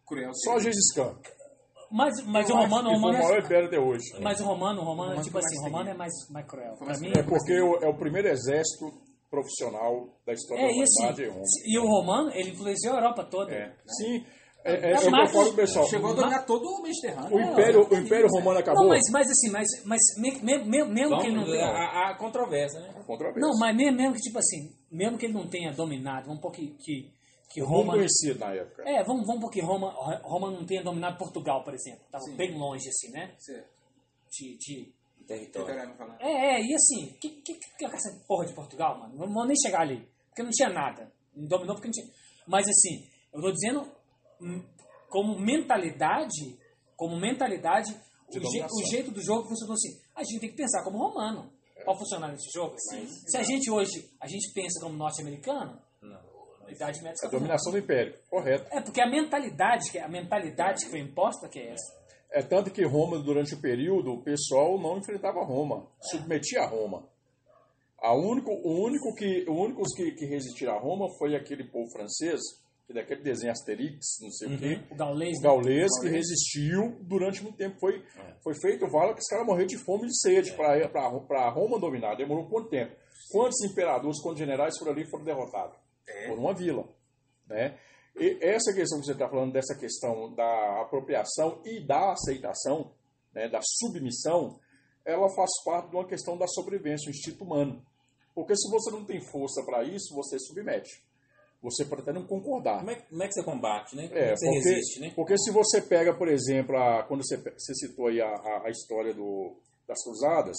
cruel. 0.07 0.31
Só 0.45 0.59
Gengis 0.59 0.93
Khan. 0.95 1.13
Mas, 1.91 2.25
mas 2.25 2.49
o 2.49 2.53
romano, 2.53 2.89
o 2.89 2.93
romano 2.93 3.17
o 3.17 3.21
maior 3.21 3.35
é, 3.35 3.39
império 3.45 3.67
até 3.67 3.79
hoje. 3.79 4.05
mas 4.21 4.39
o 4.39 4.45
romano, 4.45 4.79
o 4.81 4.85
romano, 4.85 5.09
romano 5.09 5.23
tipo 5.25 5.37
assim, 5.39 5.59
o 5.59 5.63
romano 5.63 5.89
é 5.89 5.93
mais, 5.93 6.13
mais 6.31 6.47
cruel. 6.47 6.73
Mais 6.79 7.01
mim, 7.01 7.11
É 7.17 7.21
porque 7.21 7.59
o- 7.59 7.75
é 7.83 7.87
o 7.89 7.97
primeiro 7.97 8.29
exército 8.29 8.85
profissional 9.33 10.07
da 10.25 10.33
história 10.33 10.61
é 10.61 10.67
da 10.67 10.73
humanidade. 10.73 11.23
É 11.23 11.27
Roma. 11.29 11.43
E 11.65 11.79
o 11.79 11.85
romano, 11.87 12.31
ele 12.35 12.51
influenciou 12.51 12.93
a 12.93 12.97
Europa 12.99 13.23
toda. 13.23 13.51
É. 13.51 13.75
Sim, 13.87 14.23
é, 14.63 14.73
é, 14.73 14.75
É 14.75 14.91
é 14.91 14.95
o 14.95 14.99
que 14.99 15.07
eu 15.07 15.27
falo 15.27 15.45
pro 15.47 15.55
pessoal. 15.55 15.85
Chegou 15.87 16.11
a 16.11 16.13
dominar 16.13 16.45
todo 16.45 16.63
o 16.65 16.81
Mediterrâneo. 16.83 17.35
O 17.35 17.41
Império, 17.41 17.87
o 17.89 17.95
Império 17.95 18.27
Romano 18.29 18.59
acabou. 18.59 18.83
Não, 18.83 18.89
mas, 18.89 19.01
mas 19.11 19.27
assim, 19.29 19.49
mas, 19.51 19.67
mas 19.85 19.99
me- 20.17 20.39
me- 20.41 20.63
me- 20.65 20.85
mesmo 20.85 21.19
que 21.19 21.27
ele 21.27 21.35
não 21.35 21.45
tenha. 21.45 21.65
a, 21.65 22.11
a 22.11 22.15
controvérsia, 22.17 22.79
né? 22.79 22.89
A 22.89 22.93
vez. 22.93 23.35
Não, 23.37 23.57
mas 23.59 23.75
mesmo, 23.75 23.97
mesmo 23.97 24.13
que, 24.13 24.21
tipo 24.21 24.37
assim, 24.37 24.71
mesmo 24.91 25.17
que 25.17 25.25
ele 25.25 25.33
não 25.33 25.49
tenha 25.49 25.73
dominado, 25.73 26.27
vamos 26.27 26.41
pôr 26.41 26.51
que, 26.51 26.67
que, 26.79 27.11
que 27.49 27.61
Roma. 27.61 27.93
conhecido 27.93 28.39
na 28.39 28.53
época. 28.53 28.83
É, 28.87 29.03
vamos, 29.03 29.25
vamos 29.25 29.41
porque 29.41 29.61
Roma, 29.61 29.91
Roma 30.23 30.51
não 30.51 30.63
tenha 30.65 30.83
dominado 30.83 31.17
Portugal, 31.17 31.63
por 31.63 31.73
exemplo. 31.73 32.01
Tava 32.11 32.23
bem 32.37 32.55
longe, 32.57 32.87
assim, 32.87 33.11
né? 33.11 33.33
Certo. 33.39 33.67
De, 34.31 34.57
de... 34.57 34.93
Território. 35.27 35.67
É, 36.19 36.55
é, 36.55 36.61
e 36.61 36.73
assim, 36.75 37.13
que, 37.21 37.29
que, 37.41 37.53
que 37.53 37.85
é 37.85 37.87
essa 37.87 38.11
porra 38.27 38.45
de 38.45 38.53
Portugal, 38.53 38.99
mano? 38.99 39.15
Não 39.15 39.33
vou 39.33 39.45
nem 39.45 39.55
chegar 39.55 39.81
ali. 39.81 40.07
Porque 40.29 40.43
não 40.43 40.49
tinha 40.49 40.69
nada. 40.69 41.11
Não 41.35 41.47
dominou 41.47 41.75
porque 41.75 41.87
não 41.87 41.93
tinha. 41.93 42.07
Mas 42.47 42.67
assim, 42.67 43.07
eu 43.33 43.41
tô 43.41 43.51
dizendo 43.51 43.89
hum, 44.41 44.61
como 45.09 45.39
mentalidade, 45.39 46.57
como 46.97 47.15
mentalidade, 47.19 47.93
De 48.29 48.39
o, 48.39 48.41
je- 48.51 48.63
o 48.65 48.85
jeito 48.89 49.11
do 49.11 49.21
jogo 49.23 49.47
funcionou 49.47 49.73
assim. 49.75 49.99
A 50.15 50.23
gente 50.23 50.39
tem 50.39 50.49
que 50.49 50.55
pensar 50.57 50.83
como 50.83 50.97
romano 50.97 51.51
para 51.85 51.95
funcionar 51.97 52.29
nesse 52.31 52.49
jogo. 52.53 52.75
Se 53.29 53.37
a 53.37 53.43
gente 53.43 53.69
hoje, 53.71 54.09
a 54.19 54.27
gente 54.27 54.51
pensa 54.53 54.79
como 54.81 54.95
norte-americano, 54.97 55.79
a 56.65 56.71
idade 56.71 57.01
média 57.03 57.15
A 57.23 57.29
dominação 57.29 57.71
do 57.71 57.77
Império, 57.77 58.17
correto. 58.29 58.65
É, 58.71 58.81
porque 58.81 59.01
a 59.01 59.09
mentalidade, 59.09 59.91
que 59.91 59.99
a 59.99 60.07
mentalidade 60.09 60.85
que 60.85 60.91
foi 60.91 60.99
imposta, 60.99 61.47
que 61.49 61.59
é 61.59 61.71
essa. 61.73 62.02
É 62.33 62.41
tanto 62.41 62.71
que 62.71 62.83
Roma, 62.83 63.19
durante 63.19 63.53
o 63.53 63.61
período, 63.61 64.11
o 64.13 64.23
pessoal 64.23 64.79
não 64.81 64.97
enfrentava 64.97 65.43
Roma, 65.43 65.87
submetia 66.01 66.61
a 66.61 66.67
Roma. 66.67 67.07
A 68.01 68.13
único, 68.15 68.49
o 68.51 68.83
único 68.83 69.13
que, 69.15 69.45
o 69.47 69.53
único 69.53 69.83
que, 69.95 70.11
que 70.13 70.25
resistiram 70.25 70.73
a 70.75 70.79
Roma 70.79 71.07
foi 71.19 71.35
aquele 71.35 71.63
povo 71.63 71.89
francês, 71.91 72.41
que 72.87 72.93
daquele 72.93 73.21
desenho 73.21 73.51
Asterix, 73.51 74.17
não 74.19 74.31
sei 74.31 74.47
o 74.47 74.57
quê, 74.57 74.81
O 74.91 74.95
gaulês, 74.95 75.37
o 75.37 75.41
né? 75.41 75.47
gaulês, 75.47 75.89
que 76.01 76.09
resistiu 76.09 76.97
durante 77.01 77.43
muito 77.43 77.55
tempo. 77.55 77.79
Foi, 77.79 78.03
foi 78.43 78.53
feito, 78.59 78.89
vale 78.89 79.13
que 79.13 79.21
os 79.21 79.27
caras 79.27 79.45
morreram 79.45 79.67
de 79.67 79.77
fome 79.77 80.05
e 80.05 80.07
de 80.07 80.19
sede 80.19 80.51
para 80.53 81.49
Roma 81.49 81.79
dominar. 81.79 82.15
Demorou 82.15 82.49
quanto 82.49 82.67
tempo? 82.69 82.95
Quantos 83.31 83.63
imperadores, 83.63 84.19
quantos 84.21 84.39
generais 84.39 84.77
foram 84.77 84.91
ali 84.91 85.03
e 85.03 85.09
foram 85.09 85.23
derrotados? 85.23 85.77
Por 86.27 86.39
uma 86.39 86.53
vila. 86.53 86.83
Né? 87.47 87.77
E 88.15 88.37
essa 88.41 88.73
questão 88.73 88.99
que 88.99 89.05
você 89.05 89.13
está 89.13 89.27
falando, 89.27 89.53
dessa 89.53 89.75
questão 89.75 90.33
da 90.33 90.81
apropriação 90.81 91.61
e 91.65 91.79
da 91.85 92.11
aceitação, 92.13 92.91
né, 93.33 93.49
da 93.49 93.59
submissão, 93.61 94.59
ela 95.05 95.27
faz 95.35 95.49
parte 95.65 95.89
de 95.89 95.95
uma 95.95 96.05
questão 96.07 96.37
da 96.37 96.47
sobrevivência, 96.47 97.07
o 97.07 97.11
instinto 97.11 97.43
humano. 97.43 97.83
Porque 98.35 98.55
se 98.55 98.69
você 98.69 98.91
não 98.91 99.03
tem 99.05 99.19
força 99.19 99.63
para 99.63 99.83
isso, 99.83 100.13
você 100.15 100.37
submete. 100.39 101.03
Você 101.61 101.85
pode 101.85 102.01
até 102.01 102.11
não 102.11 102.25
concordar. 102.25 102.79
Como 102.79 102.91
é, 102.91 102.95
como 102.95 103.23
é 103.23 103.27
que 103.27 103.33
você 103.33 103.43
combate, 103.43 103.95
né? 103.95 104.07
Como 104.07 104.19
É, 104.19 104.31
é 104.31 104.35
você 104.35 104.45
porque, 104.45 104.69
resiste, 104.69 104.99
né? 104.99 105.13
porque 105.15 105.37
se 105.37 105.51
você 105.51 105.81
pega, 105.81 106.13
por 106.13 106.27
exemplo, 106.27 106.75
a- 106.77 107.03
quando 107.03 107.25
você, 107.25 107.37
você 107.37 107.73
citou 107.73 108.07
aí 108.07 108.19
a, 108.21 108.27
a- 108.27 108.63
a 108.65 108.69
história 108.69 109.13
do, 109.13 109.55
das 109.87 110.03
cruzadas, 110.03 110.57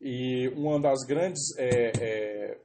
e 0.00 0.48
uma 0.56 0.80
das 0.80 1.00
grandes 1.06 1.40
é, 1.58 1.92
é, 2.00 2.58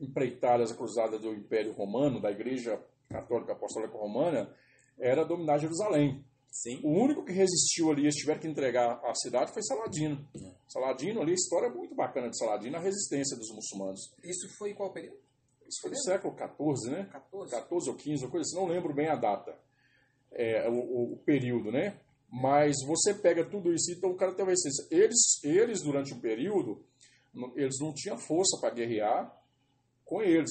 empreitadas 0.00 0.72
cruzadas 0.72 1.20
do 1.20 1.34
Império 1.34 1.72
Romano, 1.72 2.20
da 2.20 2.30
Igreja 2.30 2.80
Católica 3.08 3.52
Apostólica 3.52 3.96
Romana, 3.96 4.54
era 4.98 5.24
dominar 5.24 5.58
Jerusalém. 5.58 6.24
Sim. 6.50 6.80
O 6.82 6.90
único 6.90 7.24
que 7.24 7.32
resistiu 7.32 7.90
ali, 7.90 8.02
eles 8.02 8.14
tiveram 8.16 8.40
que 8.40 8.48
entregar 8.48 9.00
a 9.04 9.14
cidade, 9.14 9.52
foi 9.52 9.62
Saladino. 9.62 10.26
Saladino 10.68 11.20
ali, 11.20 11.32
a 11.32 11.34
história 11.34 11.66
é 11.66 11.70
muito 11.70 11.94
bacana 11.94 12.28
de 12.28 12.38
Saladino, 12.38 12.76
a 12.76 12.80
resistência 12.80 13.36
dos 13.36 13.50
muçulmanos. 13.54 14.00
Isso 14.24 14.48
foi 14.56 14.70
em 14.70 14.74
qual 14.74 14.92
período? 14.92 15.16
Isso 15.66 15.80
foi 15.82 15.90
do 15.90 16.00
século 16.02 16.34
XIV, 16.34 16.90
né? 16.90 17.08
14? 17.12 17.50
14 17.50 17.90
ou 17.90 17.96
15, 17.96 18.24
uma 18.24 18.30
coisa 18.30 18.42
assim, 18.46 18.56
não 18.56 18.66
lembro 18.66 18.94
bem 18.94 19.08
a 19.08 19.14
data, 19.16 19.54
é, 20.32 20.68
o, 20.68 21.12
o- 21.12 21.16
período, 21.24 21.70
né? 21.70 21.98
Mas 22.30 22.76
você 22.86 23.14
pega 23.14 23.44
tudo 23.44 23.72
isso, 23.72 23.90
então 23.92 24.10
o 24.10 24.16
cara 24.16 24.34
tem 24.34 24.44
uma 24.44 24.52
essência. 24.52 24.86
Eles, 24.90 25.42
eles, 25.44 25.82
durante 25.82 26.12
um 26.14 26.20
período, 26.20 26.82
eles 27.54 27.78
não 27.80 27.92
tinham 27.94 28.18
força 28.18 28.58
para 28.60 28.70
guerrear 28.74 29.34
com 30.04 30.22
eles, 30.22 30.50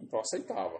então 0.00 0.18
aceitava. 0.20 0.78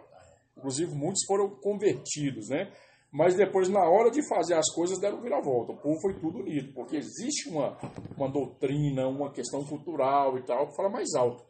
Inclusive, 0.65 0.95
muitos 0.95 1.23
foram 1.27 1.47
convertidos, 1.47 2.49
né? 2.49 2.73
Mas 3.11 3.35
depois, 3.35 3.69
na 3.69 3.87
hora 3.87 4.09
de 4.09 4.27
fazer 4.27 4.55
as 4.55 4.67
coisas, 4.73 4.99
deram 4.99 5.21
viravolta. 5.21 5.73
O 5.73 5.77
povo 5.77 6.01
foi 6.01 6.15
tudo 6.15 6.39
unido, 6.39 6.73
porque 6.73 6.97
existe 6.97 7.47
uma, 7.49 7.77
uma 8.17 8.27
doutrina, 8.27 9.07
uma 9.07 9.31
questão 9.31 9.63
cultural 9.63 10.39
e 10.39 10.43
tal, 10.43 10.67
que 10.67 10.75
fala 10.75 10.89
mais 10.89 11.13
alto. 11.13 11.45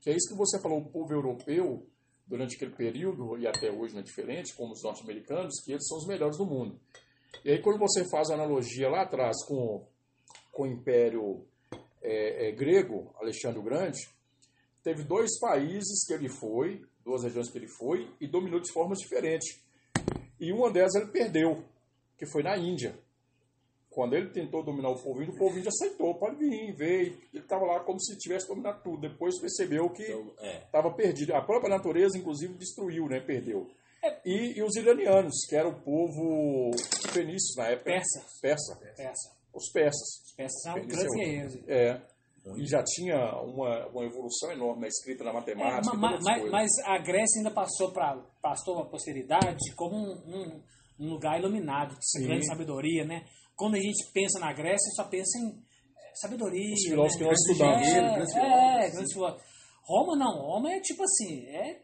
Que 0.00 0.10
é 0.10 0.16
isso 0.16 0.28
que 0.28 0.36
você 0.36 0.60
falou, 0.60 0.80
o 0.80 0.90
povo 0.90 1.12
europeu, 1.12 1.86
durante 2.26 2.56
aquele 2.56 2.72
período, 2.72 3.38
e 3.38 3.46
até 3.46 3.70
hoje 3.70 3.94
não 3.94 4.00
é 4.00 4.04
diferente, 4.04 4.56
como 4.56 4.72
os 4.72 4.82
norte-americanos, 4.82 5.62
que 5.64 5.70
eles 5.70 5.86
são 5.86 5.98
os 5.98 6.06
melhores 6.06 6.36
do 6.36 6.44
mundo. 6.44 6.80
E 7.44 7.52
aí, 7.52 7.62
quando 7.62 7.78
você 7.78 8.04
faz 8.10 8.28
a 8.28 8.34
analogia 8.34 8.90
lá 8.90 9.02
atrás 9.02 9.36
com, 9.46 9.86
com 10.50 10.64
o 10.64 10.66
Império 10.66 11.46
é, 12.02 12.48
é, 12.48 12.52
Grego, 12.52 13.14
Alexandre 13.20 13.60
o 13.60 13.62
Grande, 13.62 14.00
teve 14.82 15.04
dois 15.04 15.38
países 15.38 16.04
que 16.04 16.12
ele 16.12 16.28
foi, 16.28 16.82
duas 17.04 17.22
regiões 17.24 17.50
que 17.50 17.58
ele 17.58 17.68
foi, 17.68 18.08
e 18.20 18.26
dominou 18.26 18.60
de 18.60 18.72
formas 18.72 18.98
diferentes. 18.98 19.60
E 20.40 20.52
uma 20.52 20.70
delas 20.70 20.94
ele 20.94 21.06
perdeu, 21.06 21.62
que 22.16 22.26
foi 22.26 22.42
na 22.42 22.56
Índia. 22.56 22.94
Quando 23.92 24.14
ele 24.14 24.30
tentou 24.30 24.64
dominar 24.64 24.88
o 24.88 25.02
povo 25.02 25.22
índio, 25.22 25.34
o 25.34 25.38
povo 25.38 25.58
índio 25.58 25.68
aceitou, 25.68 26.14
pode 26.14 26.36
vir, 26.36 26.74
veio. 26.74 27.18
Ele 27.32 27.42
estava 27.42 27.64
lá 27.66 27.80
como 27.80 28.00
se 28.00 28.16
tivesse 28.16 28.48
dominado 28.48 28.82
tudo. 28.82 29.06
Depois 29.06 29.38
percebeu 29.38 29.90
que 29.90 30.02
Então, 30.02 30.32
é. 30.38 30.62
estava 30.64 30.90
perdido. 30.94 31.34
A 31.34 31.42
própria 31.42 31.68
natureza, 31.68 32.16
inclusive, 32.16 32.54
destruiu, 32.54 33.06
né? 33.06 33.20
Perdeu. 33.20 33.70
E, 34.24 34.58
e 34.58 34.62
os 34.62 34.74
iranianos, 34.76 35.44
que 35.46 35.54
era 35.54 35.68
o 35.68 35.80
povo 35.80 36.70
fenício 37.12 37.54
na 37.56 37.68
época. 37.68 37.90
Persa. 37.90 38.26
Persa. 38.40 38.76
Peça. 38.96 39.36
Os 39.54 39.70
persas. 39.70 40.34
Peças 40.36 40.62
são 40.62 40.74
Fenício 40.74 41.08
grandes 41.10 41.68
é. 41.68 41.88
É. 41.88 42.02
E 42.56 42.66
já 42.66 42.82
tinha 42.82 43.16
uma, 43.42 43.86
uma 43.88 44.04
evolução 44.04 44.50
enorme 44.50 44.80
na 44.82 44.88
escrita, 44.88 45.22
na 45.22 45.30
É, 45.30 45.34
matemática. 45.34 45.94
ma- 45.96 46.08
e 46.08 46.10
todas 46.18 46.24
ma- 46.24 46.36
as 46.36 46.50
mas, 46.50 46.70
a 46.86 46.98
Grécia 46.98 47.38
ainda 47.38 47.50
passou 47.52 47.92
para 47.92 48.16
passou 48.42 48.80
a 48.80 48.86
posteridade 48.86 49.56
como 49.76 49.94
um, 49.96 50.12
um- 50.26 50.62
um 50.98 51.10
lugar 51.10 51.38
iluminado, 51.38 51.94
de 51.94 52.22
grande 52.26 52.44
sabedoria, 52.46 53.04
né? 53.04 53.24
Quando 53.56 53.76
a 53.76 53.80
gente 53.80 54.10
pensa 54.12 54.40
na 54.40 54.52
Grécia, 54.52 54.90
só 54.96 55.04
pensa 55.04 55.38
em 55.38 55.48
eh, 55.50 56.10
sabedoria. 56.14 56.74
Os 56.74 56.82
filósofos 56.82 57.16
que 57.16 57.22
né? 57.22 57.28
nós 57.30 57.38
estudamos. 57.40 57.86
É, 57.86 58.00
Grandes 58.00 58.34
é, 58.34 58.40
filósofos, 58.40 58.92
grandes 58.92 59.12
filósofos. 59.12 59.42
Roma 59.84 60.16
não, 60.16 60.40
Roma 60.42 60.72
é 60.72 60.80
tipo 60.80 61.02
assim, 61.04 61.46
é 61.46 61.82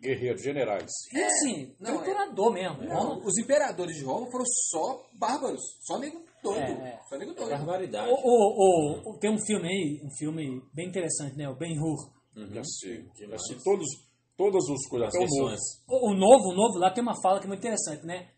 guerreiros, 0.00 0.42
generais. 0.42 0.90
E 1.12 1.22
assim, 1.22 1.74
não, 1.80 1.96
triturador 1.98 2.52
mesmo. 2.52 2.86
Roma, 2.88 3.18
os 3.24 3.38
imperadores 3.38 3.96
de 3.96 4.04
Roma 4.04 4.30
foram 4.30 4.44
só 4.70 5.06
bárbaros, 5.18 5.60
só 5.82 5.98
nego 5.98 6.22
doido. 6.42 6.82
É, 6.82 6.88
é. 6.88 7.00
Só 7.08 7.16
nego 7.16 7.34
doido. 7.34 7.50
Barbaridade. 7.50 8.10
O, 8.10 8.14
o, 8.14 9.10
o- 9.14 9.18
tem 9.18 9.30
um 9.30 9.38
filme 9.38 9.68
aí, 9.68 10.00
um 10.04 10.10
filme 10.16 10.62
bem 10.74 10.88
interessante, 10.88 11.36
né? 11.36 11.48
O 11.48 11.56
Ben 11.56 11.78
Hur. 11.78 12.10
Já 12.52 12.62
sei, 12.64 13.06
já 13.28 13.38
sei 13.38 13.56
todos, 13.64 13.86
todas 14.36 14.62
as 14.70 14.88
coisas, 14.88 15.12
o. 15.88 16.10
O, 16.10 16.14
novo, 16.14 16.50
o 16.50 16.54
novo 16.54 16.78
lá 16.78 16.90
tem 16.92 17.02
uma 17.02 17.20
fala 17.20 17.38
que 17.40 17.44
é 17.46 17.48
muito 17.48 17.60
interessante, 17.60 18.04
né? 18.06 18.30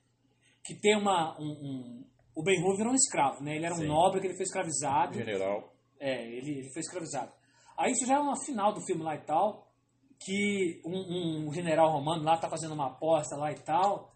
Que 0.65 0.75
tem 0.81 0.97
uma. 0.97 1.39
Um, 1.41 1.45
um- 1.51 2.05
o 2.35 2.43
Ben 2.43 2.59
Hur 2.63 2.77
virou 2.77 2.93
um 2.93 2.97
escravo, 2.97 3.43
né? 3.43 3.57
Ele 3.57 3.67
era 3.67 3.75
um 3.75 3.79
Sim. 3.79 3.87
nobre 3.89 4.21
que 4.21 4.27
ele 4.27 4.37
foi 4.37 4.45
escravizado. 4.45 5.15
General. 5.15 5.73
É, 6.01 6.25
ele, 6.27 6.59
ele 6.61 6.73
foi 6.73 6.81
escravizado. 6.81 7.31
Aí 7.77 7.93
isso 7.93 8.07
já 8.07 8.15
é 8.17 8.19
uma 8.19 8.37
final 8.45 8.73
do 8.73 8.81
filme 8.85 9.03
lá 9.03 9.15
e 9.15 9.21
tal, 9.25 9.71
que 10.19 10.81
um, 10.87 11.47
um 11.49 11.53
general 11.53 11.91
romano 11.93 12.25
lá 12.25 12.37
tá 12.39 12.49
fazendo 12.49 12.75
uma 12.75 12.87
aposta 12.89 13.37
lá 13.37 13.53
e 13.53 13.59
tal, 13.61 14.15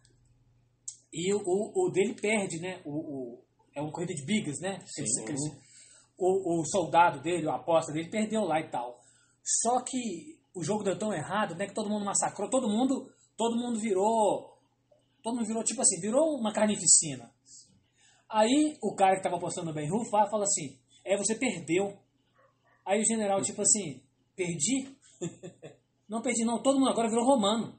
e 1.12 1.32
o, 1.34 1.38
o, 1.44 1.86
o 1.86 1.90
dele 1.90 2.14
perde, 2.14 2.58
né? 2.60 2.80
O, 2.84 2.90
o- 2.92 3.45
é 3.76 3.80
uma 3.80 3.92
corrida 3.92 4.14
de 4.14 4.24
bigas, 4.24 4.58
né? 4.60 4.82
Eles- 5.30 5.42
o, 6.18 6.60
o 6.60 6.64
soldado 6.64 7.20
dele, 7.20 7.46
a 7.48 7.56
aposta 7.56 7.92
dele, 7.92 8.08
perdeu 8.10 8.42
lá 8.44 8.58
e 8.58 8.70
tal. 8.70 8.98
Só 9.62 9.82
que 9.82 10.38
o 10.54 10.64
jogo 10.64 10.82
deu 10.82 10.98
tão 10.98 11.12
errado, 11.12 11.54
né? 11.54 11.66
Que 11.66 11.74
todo 11.74 11.90
mundo 11.90 12.04
massacrou, 12.06 12.48
todo 12.48 12.68
mundo, 12.68 13.12
todo 13.36 13.56
mundo 13.56 13.78
virou. 13.78 14.56
Todo 15.22 15.36
mundo 15.36 15.46
virou, 15.46 15.62
tipo 15.62 15.82
assim, 15.82 16.00
virou 16.00 16.38
uma 16.38 16.52
carnificina. 16.52 17.30
Aí 18.28 18.76
o 18.82 18.94
cara 18.96 19.16
que 19.16 19.22
tava 19.22 19.36
apostando 19.36 19.68
no 19.68 19.74
Ben 19.74 19.88
Hur 19.92 20.08
fala, 20.10 20.42
assim, 20.44 20.78
é, 21.04 21.16
você 21.16 21.34
perdeu. 21.36 21.96
Aí 22.84 23.00
o 23.00 23.06
general, 23.06 23.42
tipo 23.42 23.60
assim, 23.62 24.02
perdi? 24.34 24.96
Não 26.08 26.22
perdi 26.22 26.44
não, 26.44 26.62
todo 26.62 26.78
mundo 26.78 26.90
agora 26.90 27.08
virou 27.08 27.24
romano. 27.24 27.78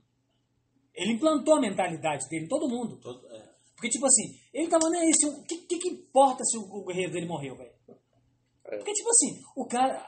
Ele 0.93 1.13
implantou 1.13 1.55
a 1.55 1.61
mentalidade 1.61 2.27
dele 2.27 2.47
todo 2.47 2.67
mundo. 2.67 2.99
Todo- 2.99 3.25
é. 3.31 3.47
Porque, 3.73 3.89
tipo 3.89 4.05
assim, 4.05 4.37
ele 4.61 4.69
tava 4.69 4.89
nem 4.89 5.01
aí, 5.01 5.11
o 5.29 5.43
que, 5.43 5.57
que, 5.59 5.77
que 5.77 5.89
importa 5.89 6.43
se 6.43 6.57
o, 6.57 6.61
o 6.61 6.85
guerreiro 6.85 7.11
dele 7.13 7.27
morreu, 7.27 7.55
velho? 7.55 7.71
Porque, 8.63 8.91
tipo 8.93 9.09
assim, 9.09 9.41
o 9.55 9.65
cara 9.65 10.05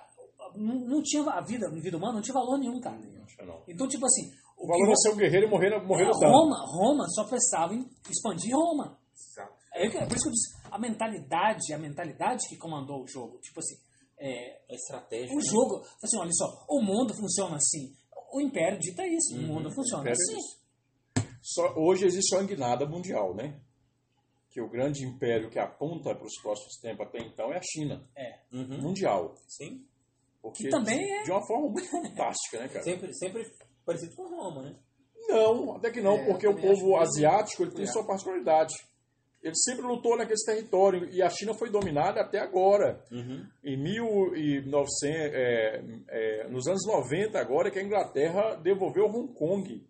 não, 0.56 0.76
não 0.76 1.02
tinha 1.02 1.24
a 1.24 1.42
vida, 1.42 1.68
a 1.68 1.72
vida 1.72 1.98
humana 1.98 2.14
não 2.16 2.22
tinha 2.22 2.34
valor 2.34 2.58
nenhum, 2.58 2.80
cara. 2.82 2.98
Não. 3.46 3.64
Então, 3.68 3.88
tipo 3.88 4.06
assim, 4.06 4.30
O 4.58 4.68
valor 4.68 4.92
é 4.92 4.96
ser 4.96 5.10
um 5.14 5.16
guerreiro 5.18 5.48
e 5.48 5.50
morrer, 5.50 5.70
morrer 5.86 6.04
é. 6.04 6.28
Roma, 6.28 6.58
Roma 6.66 7.08
só 7.10 7.24
pensava 7.24 7.74
em 7.74 7.86
expandir 8.10 8.54
Roma. 8.54 8.98
Exato. 9.16 9.54
É, 9.74 9.88
por 10.06 10.18
isso 10.18 10.24
que 10.24 10.28
eu 10.30 10.34
disse, 10.34 10.58
a 10.70 10.78
mentalidade, 10.78 11.74
a 11.74 11.78
mentalidade 11.78 12.48
que 12.50 12.58
comandou 12.58 13.04
o 13.04 13.08
jogo. 13.08 13.38
Tipo 13.40 13.60
assim, 13.62 13.76
é, 14.20 14.60
É 14.70 14.76
estratégia. 14.76 15.34
o 15.34 15.42
jogo, 15.42 15.82
assim, 16.04 16.18
olha 16.18 16.32
só, 16.34 16.66
o 16.68 16.82
mundo 16.82 17.14
funciona 17.14 17.56
assim. 17.56 17.94
O 18.34 18.42
Império 18.42 18.78
dita 18.80 19.06
isso, 19.08 19.36
Uhum. 19.38 19.44
o 19.46 19.54
mundo 19.54 19.72
funciona 19.72 20.02
Império 20.04 20.18
assim. 20.22 20.36
diz. 20.36 21.30
Só, 21.42 21.74
hoje 21.78 22.06
existe 22.06 22.36
uma 22.36 22.44
guinada 22.44 22.86
mundial, 22.86 23.34
né? 23.34 23.58
Que 24.50 24.60
o 24.62 24.68
grande 24.70 25.06
império 25.06 25.50
que 25.50 25.60
aponta 25.60 26.16
para 26.16 26.26
os 26.26 26.42
próximos 26.42 26.76
tempos 26.82 27.06
até 27.06 27.20
então 27.20 27.54
é 27.54 27.58
a 27.58 27.62
China. 27.62 28.04
É. 28.16 28.40
Uhum. 28.52 28.82
Mundial. 28.82 29.36
Sim. 29.48 29.86
Porque 30.42 30.64
Que 30.64 30.70
também 30.70 31.12
é- 31.20 31.24
De 31.24 31.32
uma 31.32 31.46
forma 31.46 31.70
muito 31.70 31.90
fantástica, 31.90 32.60
né, 32.60 32.68
cara? 32.68 32.84
Sempre, 32.84 33.14
sempre 33.14 33.46
parecido 33.86 34.16
com 34.16 34.24
Roma, 34.28 34.64
né? 34.64 34.76
Não, 35.28 35.76
até 35.76 35.92
que 35.92 36.02
não, 36.02 36.14
É, 36.18 36.26
porque 36.26 36.48
o 36.48 36.56
povo 36.56 36.96
asiático 36.98 37.64
ele 37.64 37.72
tem 37.72 37.84
É. 37.84 37.88
sua 37.88 38.04
particularidade. 38.06 38.74
Ele 39.44 39.56
sempre 39.56 39.84
lutou 39.86 40.18
naquele 40.18 40.40
território 40.46 41.08
e 41.14 41.22
a 41.22 41.30
China 41.30 41.54
foi 41.54 41.70
dominada 41.70 42.20
até 42.20 42.40
agora. 42.40 43.02
Uhum. 43.12 43.46
Em 43.64 43.78
1900, 43.78 45.34
é, 45.34 45.82
é, 46.10 46.48
nos 46.50 46.68
anos 46.68 46.86
90, 46.86 47.40
agora 47.40 47.70
que 47.72 47.80
a 47.80 47.84
Inglaterra 47.84 48.56
devolveu 48.56 49.06
Hong 49.06 49.34
Kong 49.34 49.88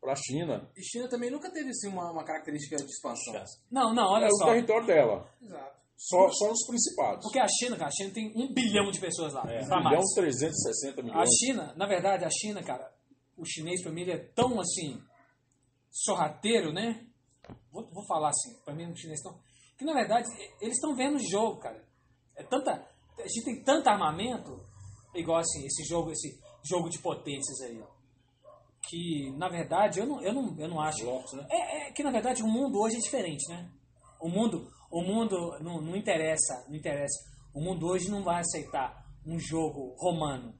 para 0.00 0.12
a 0.12 0.16
China. 0.16 0.70
E 0.76 0.82
China 0.82 1.08
também 1.08 1.30
nunca 1.30 1.50
teve 1.50 1.70
assim, 1.70 1.88
uma, 1.88 2.10
uma 2.10 2.24
característica 2.24 2.76
de 2.76 2.84
expansão. 2.84 3.34
Não, 3.70 3.94
não, 3.94 4.12
olha 4.12 4.24
é 4.24 4.28
o 4.28 4.36
só. 4.36 4.46
território 4.46 4.86
dela. 4.86 5.28
Exato. 5.42 5.78
Só, 5.96 6.28
só 6.30 6.48
nos 6.48 6.64
principados. 6.64 7.24
Porque 7.24 7.40
a 7.40 7.48
China, 7.48 7.76
cara, 7.76 7.88
a 7.88 7.90
China 7.90 8.14
tem 8.14 8.32
um 8.36 8.52
bilhão 8.52 8.90
de 8.90 9.00
pessoas 9.00 9.34
lá. 9.34 9.42
Um 9.42 9.66
pra 9.66 9.78
bilhão 9.78 9.82
mais. 9.82 10.14
360 10.14 11.00
A 11.00 11.04
milhões. 11.04 11.28
China, 11.44 11.74
na 11.76 11.86
verdade, 11.88 12.24
a 12.24 12.30
China, 12.30 12.62
cara, 12.62 12.88
o 13.36 13.44
chinês 13.44 13.82
pra 13.82 13.90
mim 13.90 14.02
ele 14.02 14.12
é 14.12 14.18
tão 14.18 14.60
assim, 14.60 15.02
sorrateiro, 15.90 16.72
né? 16.72 17.04
Vou, 17.72 17.84
vou 17.92 18.06
falar 18.06 18.28
assim, 18.28 18.56
pra 18.64 18.74
mim 18.74 18.90
o 18.90 18.96
chinês 18.96 19.20
tão. 19.20 19.40
Que 19.76 19.84
na 19.84 19.92
verdade, 19.92 20.28
eles 20.60 20.74
estão 20.74 20.94
vendo 20.94 21.16
o 21.16 21.30
jogo, 21.30 21.58
cara. 21.58 21.84
É 22.36 22.44
tanta. 22.44 22.72
A 23.18 23.22
gente 23.22 23.44
tem 23.44 23.64
tanto 23.64 23.88
armamento, 23.88 24.56
igual 25.14 25.38
assim, 25.38 25.66
esse 25.66 25.82
jogo, 25.84 26.12
esse 26.12 26.38
jogo 26.64 26.88
de 26.88 27.00
potências 27.00 27.60
aí, 27.62 27.80
ó. 27.80 27.97
Que, 28.88 29.30
na 29.36 29.48
verdade, 29.48 30.00
eu 30.00 30.06
não, 30.06 30.22
eu 30.22 30.32
não, 30.32 30.56
eu 30.58 30.68
não 30.68 30.80
acho. 30.80 31.04
Blocos, 31.04 31.32
né? 31.34 31.46
É, 31.50 31.88
é 31.88 31.92
que 31.92 32.02
na 32.02 32.10
verdade 32.10 32.42
o 32.42 32.48
mundo 32.48 32.80
hoje 32.80 32.96
é 32.96 33.00
diferente, 33.00 33.46
né? 33.48 33.68
O 34.20 34.28
mundo, 34.28 34.66
o 34.90 35.02
mundo 35.02 35.58
não, 35.60 35.80
não 35.82 35.94
interessa, 35.96 36.64
não 36.68 36.74
interessa. 36.74 37.18
O 37.54 37.60
mundo 37.60 37.86
hoje 37.86 38.10
não 38.10 38.22
vai 38.24 38.40
aceitar 38.40 39.04
um 39.26 39.38
jogo 39.38 39.94
romano, 39.98 40.54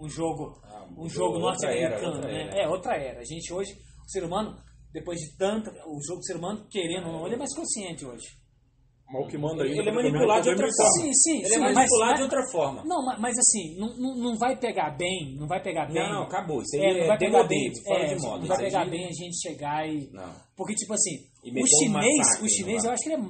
um 0.00 0.08
jogo, 0.08 0.60
Ah, 0.62 0.86
um 0.96 1.08
jogo 1.08 1.38
norte-americano, 1.38 2.20
né? 2.20 2.48
era. 2.48 2.62
É 2.62 2.68
outra 2.68 2.96
era. 2.96 3.20
A 3.20 3.24
gente 3.24 3.52
hoje, 3.52 3.72
o 4.04 4.10
ser 4.10 4.24
humano, 4.24 4.56
depois 4.92 5.18
de 5.18 5.36
tanta, 5.36 5.70
o 5.86 5.98
jogo 6.02 6.20
do 6.20 6.24
ser 6.24 6.36
humano 6.36 6.66
querendo 6.70 7.06
ou 7.06 7.12
não, 7.14 7.26
ele 7.26 7.34
é 7.34 7.38
mais 7.38 7.54
consciente 7.54 8.04
hoje. 8.04 8.26
Mas 9.10 9.24
o 9.24 9.28
que 9.28 9.38
manda 9.38 9.62
aí 9.64 9.70
Ele 9.70 9.88
é 9.88 9.92
manipulado 9.92 10.42
de 10.42 10.48
outra 10.50 10.68
forma. 10.76 10.92
Sim, 11.02 11.12
sim, 11.14 11.38
Ele 11.38 11.48
sim, 11.48 11.54
é 11.54 11.58
manipulado 11.58 12.10
mas- 12.10 12.16
de 12.16 12.22
outra 12.24 12.42
forma. 12.52 12.84
Não, 12.84 13.04
ma- 13.04 13.18
mas 13.18 13.34
assim, 13.38 13.76
não, 13.78 13.96
não, 13.96 14.14
não 14.16 14.38
vai 14.38 14.58
pegar 14.58 14.90
bem, 14.96 15.34
não 15.38 15.46
vai 15.46 15.62
pegar 15.62 15.86
bem. 15.86 15.94
Não, 16.02 16.12
não, 16.12 16.22
acabou. 16.24 16.60
Isso 16.62 16.76
aí 16.76 16.82
É, 16.82 16.90
é, 16.90 17.00
não 17.00 17.06
vai 17.06 17.18
pegar 17.18 17.42
bem, 17.44 17.72
fora 17.84 18.02
é, 18.02 18.14
de 18.14 18.20
moda. 18.22 18.38
não 18.40 18.46
vai 18.46 18.58
pegar 18.58 18.84
bem 18.84 19.04
a 19.06 19.12
gente 19.12 19.40
chegar 19.40 19.88
e 19.88 20.10
Não. 20.12 20.30
porque, 20.56 20.74
tipo 20.74 20.92
assim, 20.92 21.16
o 21.44 21.48
um 21.62 21.66
chinês, 21.66 22.42
o 22.42 22.48
chinês, 22.48 22.84
eu 22.84 22.90
acho 22.90 23.02
que 23.02 23.10
ele 23.10 23.22
é 23.22 23.28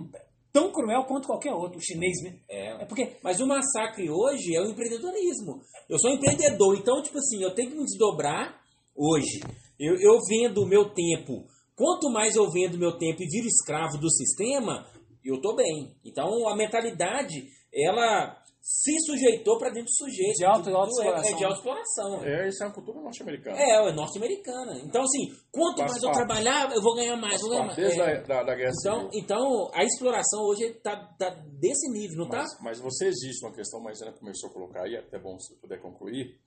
tão 0.53 0.73
cruel 0.73 1.05
quanto 1.05 1.27
qualquer 1.29 1.53
outro, 1.53 1.79
o 1.79 1.83
chinês, 1.83 2.23
né? 2.25 2.35
É. 2.51 2.83
É 2.83 2.85
porque, 2.85 3.13
Mas 3.23 3.39
o 3.39 3.47
massacre 3.47 4.11
hoje 4.11 4.57
é 4.57 4.61
o 4.61 4.71
empreendedorismo. 4.71 5.61
Eu 5.89 5.99
sou 6.01 6.11
empreendedor, 6.11 6.77
então, 6.77 7.01
tipo 7.03 7.19
assim, 7.19 7.41
eu 7.43 7.55
tenho 7.55 7.71
que 7.71 7.77
me 7.77 7.85
desdobrar 7.85 8.59
hoje. 8.97 9.41
Eu, 9.79 9.95
eu 10.01 10.19
vendo 10.29 10.63
o 10.63 10.67
meu 10.67 10.87
tempo. 10.93 11.45
Quanto 11.77 12.11
mais 12.11 12.35
eu 12.35 12.51
vendo 12.51 12.77
meu 12.77 12.99
tempo 12.99 13.23
e 13.23 13.27
viro 13.29 13.47
escravo 13.47 13.97
do 13.99 14.11
sistema, 14.11 14.85
eu 15.29 15.41
tô 15.41 15.55
bem. 15.55 15.95
Então, 16.05 16.49
a 16.49 16.57
mentalidade, 16.57 17.45
ela 17.73 18.37
se 18.61 18.93
sujeitou 19.07 19.57
para 19.59 19.71
dentro 19.71 19.87
do 19.87 19.97
sujeito. 19.97 20.37
De 20.37 20.45
auto- 20.45 20.65
Do- 20.65 20.71
do- 20.71 20.77
autoexploração. 20.77 21.31
É 21.33 21.37
de 21.39 21.45
autoexploração. 21.45 22.25
É, 22.25 22.49
isso 22.49 22.63
é 22.63 22.67
uma 22.67 22.75
cultura 22.75 23.01
norte-americana. 23.01 23.57
É, 23.59 23.89
é 23.89 23.93
norte-americana. 23.93 24.81
Então, 24.85 25.03
assim, 25.03 25.29
quanto 25.51 25.79
Faz 25.79 25.93
mais 25.93 26.03
eu 26.03 26.13
trabalhar, 26.13 26.71
eu 26.75 26.83
vou 26.83 26.95
ganhar 26.95 27.17
mais, 27.17 27.41
vou 27.41 27.51
ganhar 27.51 27.65
mais. 27.65 27.77
Desde 27.77 28.01
É. 28.01 28.19
a 28.19 28.21
da, 28.23 28.43
da 28.43 28.55
guerra 28.55 28.73
Então, 28.81 28.95
civil. 29.11 29.11
então, 29.15 29.71
a 29.73 29.85
exploração 29.85 30.41
hoje 30.45 30.75
tá, 30.83 30.97
tá 31.19 31.31
desse 31.31 31.91
nível, 31.93 32.19
não 32.19 32.29
tá? 32.29 32.39
Mas, 32.43 32.59
mas 32.63 32.81
você 32.81 33.07
existe 33.07 33.45
uma 33.47 33.55
questão, 33.55 33.81
mas 33.81 34.03
ainda 34.03 34.19
começou 34.19 34.51
a 34.51 34.53
colocar 34.53 34.83
aí, 34.83 34.97
até 34.97 35.19
bom 35.19 35.39
se 35.39 35.59
puder 35.61 35.81
concluir, 35.81 36.39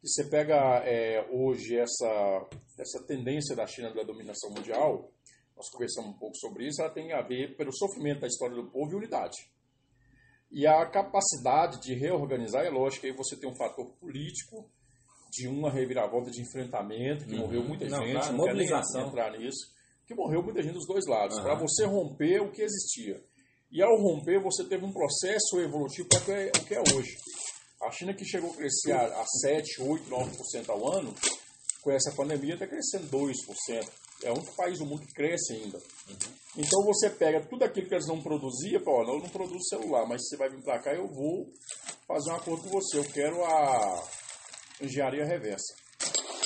que 0.00 0.08
você 0.08 0.28
pega 0.30 0.56
é, 0.84 1.24
hoje 1.30 1.76
essa, 1.78 2.48
essa 2.80 3.06
tendência 3.06 3.54
da 3.54 3.66
China 3.66 3.92
da 3.94 4.02
dominação 4.02 4.50
mundial, 4.50 5.08
nós 5.60 5.68
conversamos 5.70 6.10
um 6.14 6.18
pouco 6.18 6.34
sobre 6.38 6.66
isso, 6.66 6.80
ela 6.80 6.90
tem 6.90 7.12
a 7.12 7.20
ver 7.20 7.54
pelo 7.54 7.70
sofrimento 7.70 8.20
da 8.22 8.26
história 8.26 8.56
do 8.56 8.70
povo 8.70 8.92
e 8.92 8.96
unidade. 8.96 9.36
E 10.50 10.66
a 10.66 10.86
capacidade 10.86 11.80
de 11.82 11.92
reorganizar, 11.94 12.64
é 12.64 12.70
lógico, 12.70 13.04
aí 13.04 13.12
você 13.12 13.36
tem 13.36 13.48
um 13.48 13.54
fator 13.54 13.86
político, 14.00 14.70
de 15.30 15.46
uma 15.46 15.70
reviravolta 15.70 16.30
de 16.30 16.40
enfrentamento, 16.40 17.26
que 17.26 17.34
Uhum. 17.34 17.40
morreu 17.40 17.62
muita 17.62 17.84
Não, 17.86 18.02
gente, 18.02 18.12
claro, 18.14 18.32
não 18.32 18.38
mobilização. 18.46 19.08
entrar 19.08 19.38
nisso, 19.38 19.58
que 20.06 20.14
morreu 20.14 20.42
muita 20.42 20.62
gente 20.62 20.72
dos 20.72 20.86
dois 20.86 21.06
lados, 21.06 21.36
Aham. 21.36 21.44
para 21.44 21.54
você 21.60 21.84
romper 21.84 22.40
o 22.40 22.50
que 22.50 22.62
existia. 22.62 23.22
E 23.70 23.80
ao 23.82 23.94
romper, 24.00 24.42
você 24.42 24.64
teve 24.64 24.84
um 24.84 24.92
processo 24.92 25.60
evolutivo 25.60 26.08
para 26.08 26.18
o 26.18 26.24
que 26.24 26.32
é- 26.32 26.48
o 26.48 26.64
que 26.64 26.74
é 26.74 26.80
hoje. 26.80 27.16
A 27.82 27.90
China 27.92 28.12
que 28.14 28.24
chegou 28.24 28.50
a 28.50 28.56
crescer 28.56 28.92
a, 28.92 29.20
a 29.20 29.24
7, 29.26 29.80
8, 29.82 30.08
9% 30.10 30.70
ao 30.70 30.90
ano, 30.92 31.14
com 31.82 31.90
essa 31.92 32.12
pandemia 32.16 32.54
está 32.54 32.66
crescendo 32.66 33.06
2%. 33.08 33.88
É 34.22 34.30
o 34.30 34.34
único 34.34 34.54
país 34.54 34.78
do 34.78 34.86
mundo 34.86 35.06
que 35.06 35.12
cresce 35.14 35.54
ainda. 35.54 35.78
Então 36.56 36.84
você 36.84 37.08
pega 37.10 37.40
tudo 37.46 37.64
aquilo 37.64 37.88
que 37.88 37.94
eles 37.94 38.06
não 38.06 38.20
produziam 38.22 38.82
fala, 38.82 38.98
olha, 38.98 39.10
eu 39.16 39.20
não 39.22 39.28
produzo 39.28 39.64
celular, 39.68 40.06
mas 40.06 40.20
você 40.26 40.36
vai 40.36 40.48
vir 40.50 40.62
para 40.62 40.78
cá 40.80 40.92
eu 40.92 41.06
vou 41.08 41.50
fazer 42.06 42.30
um 42.30 42.34
acordo 42.34 42.62
com 42.64 42.70
você. 42.70 42.98
Eu 42.98 43.04
quero 43.04 43.42
a 43.44 44.08
engenharia 44.80 45.24
reversa. 45.24 45.74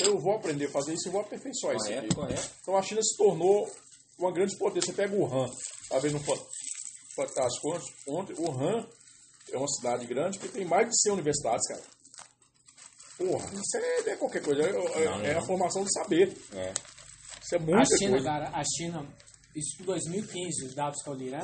Eu 0.01 0.19
vou 0.21 0.35
aprender 0.35 0.67
a 0.67 0.71
fazer 0.71 0.95
isso 0.95 1.09
e 1.09 1.11
vou 1.13 1.21
aperfeiçoar 1.21 1.77
isso 1.77 1.93
aqui. 1.93 2.15
correto. 2.15 2.51
Então 2.63 2.77
a 2.77 2.83
China 2.83 3.03
se 3.03 3.17
tornou 3.17 3.71
uma 4.19 4.33
grande 4.33 4.57
potência. 4.59 4.93
Você 4.93 4.97
pega 4.97 5.17
Wuhan, 5.17 5.51
tá 5.89 5.99
vendo 5.99 6.21
Fantástico 7.17 7.69
ontem, 7.71 7.93
ontem, 8.09 8.35
Wuhan 8.39 8.87
é 9.53 9.57
uma 9.57 9.69
cidade 9.69 10.05
grande 10.07 10.39
que 10.39 10.49
tem 10.49 10.65
mais 10.65 10.89
de 10.89 11.01
100 11.03 11.13
universidades, 11.13 11.67
cara. 11.69 11.83
Porra, 13.17 13.47
isso 13.55 13.77
é, 13.77 14.03
não 14.03 14.13
é 14.13 14.17
qualquer 14.17 14.43
coisa, 14.43 14.63
é, 14.63 14.69
é- 14.71 15.05
Não, 15.05 15.19
não. 15.19 15.25
é 15.25 15.35
a 15.35 15.43
formação 15.43 15.85
de 15.85 15.93
saber. 15.93 16.37
É. 16.53 16.73
Isso 17.45 17.55
é 17.55 17.59
a 17.59 17.61
muita 17.61 17.97
China, 17.99 18.11
coisa. 18.13 18.25
cara, 18.25 18.49
a 18.49 18.63
China, 18.65 19.17
isso 19.55 19.83
em 19.83 19.85
2015, 19.85 20.67
os 20.67 20.75
dados 20.75 21.03
que 21.03 21.09
eu 21.11 21.15
li, 21.15 21.31
né? 21.31 21.41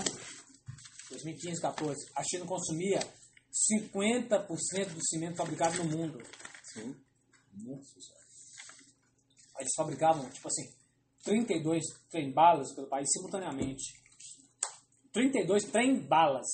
2015, 1.10 1.60
14, 1.60 2.10
a 2.16 2.22
China 2.24 2.46
consumia 2.46 3.00
50% 3.52 4.94
do 4.94 5.04
cimento 5.04 5.36
fabricado 5.36 5.76
no 5.84 5.96
mundo. 5.96 6.18
Sim. 6.72 6.96
eles 9.58 9.72
fabricavam, 9.76 10.30
tipo 10.30 10.48
assim, 10.48 10.72
32 11.24 11.84
trem-balas 12.08 12.74
pelo 12.74 12.88
país 12.88 13.06
simultaneamente. 13.12 13.92
32 15.12 15.64
trem-balas. 15.64 16.46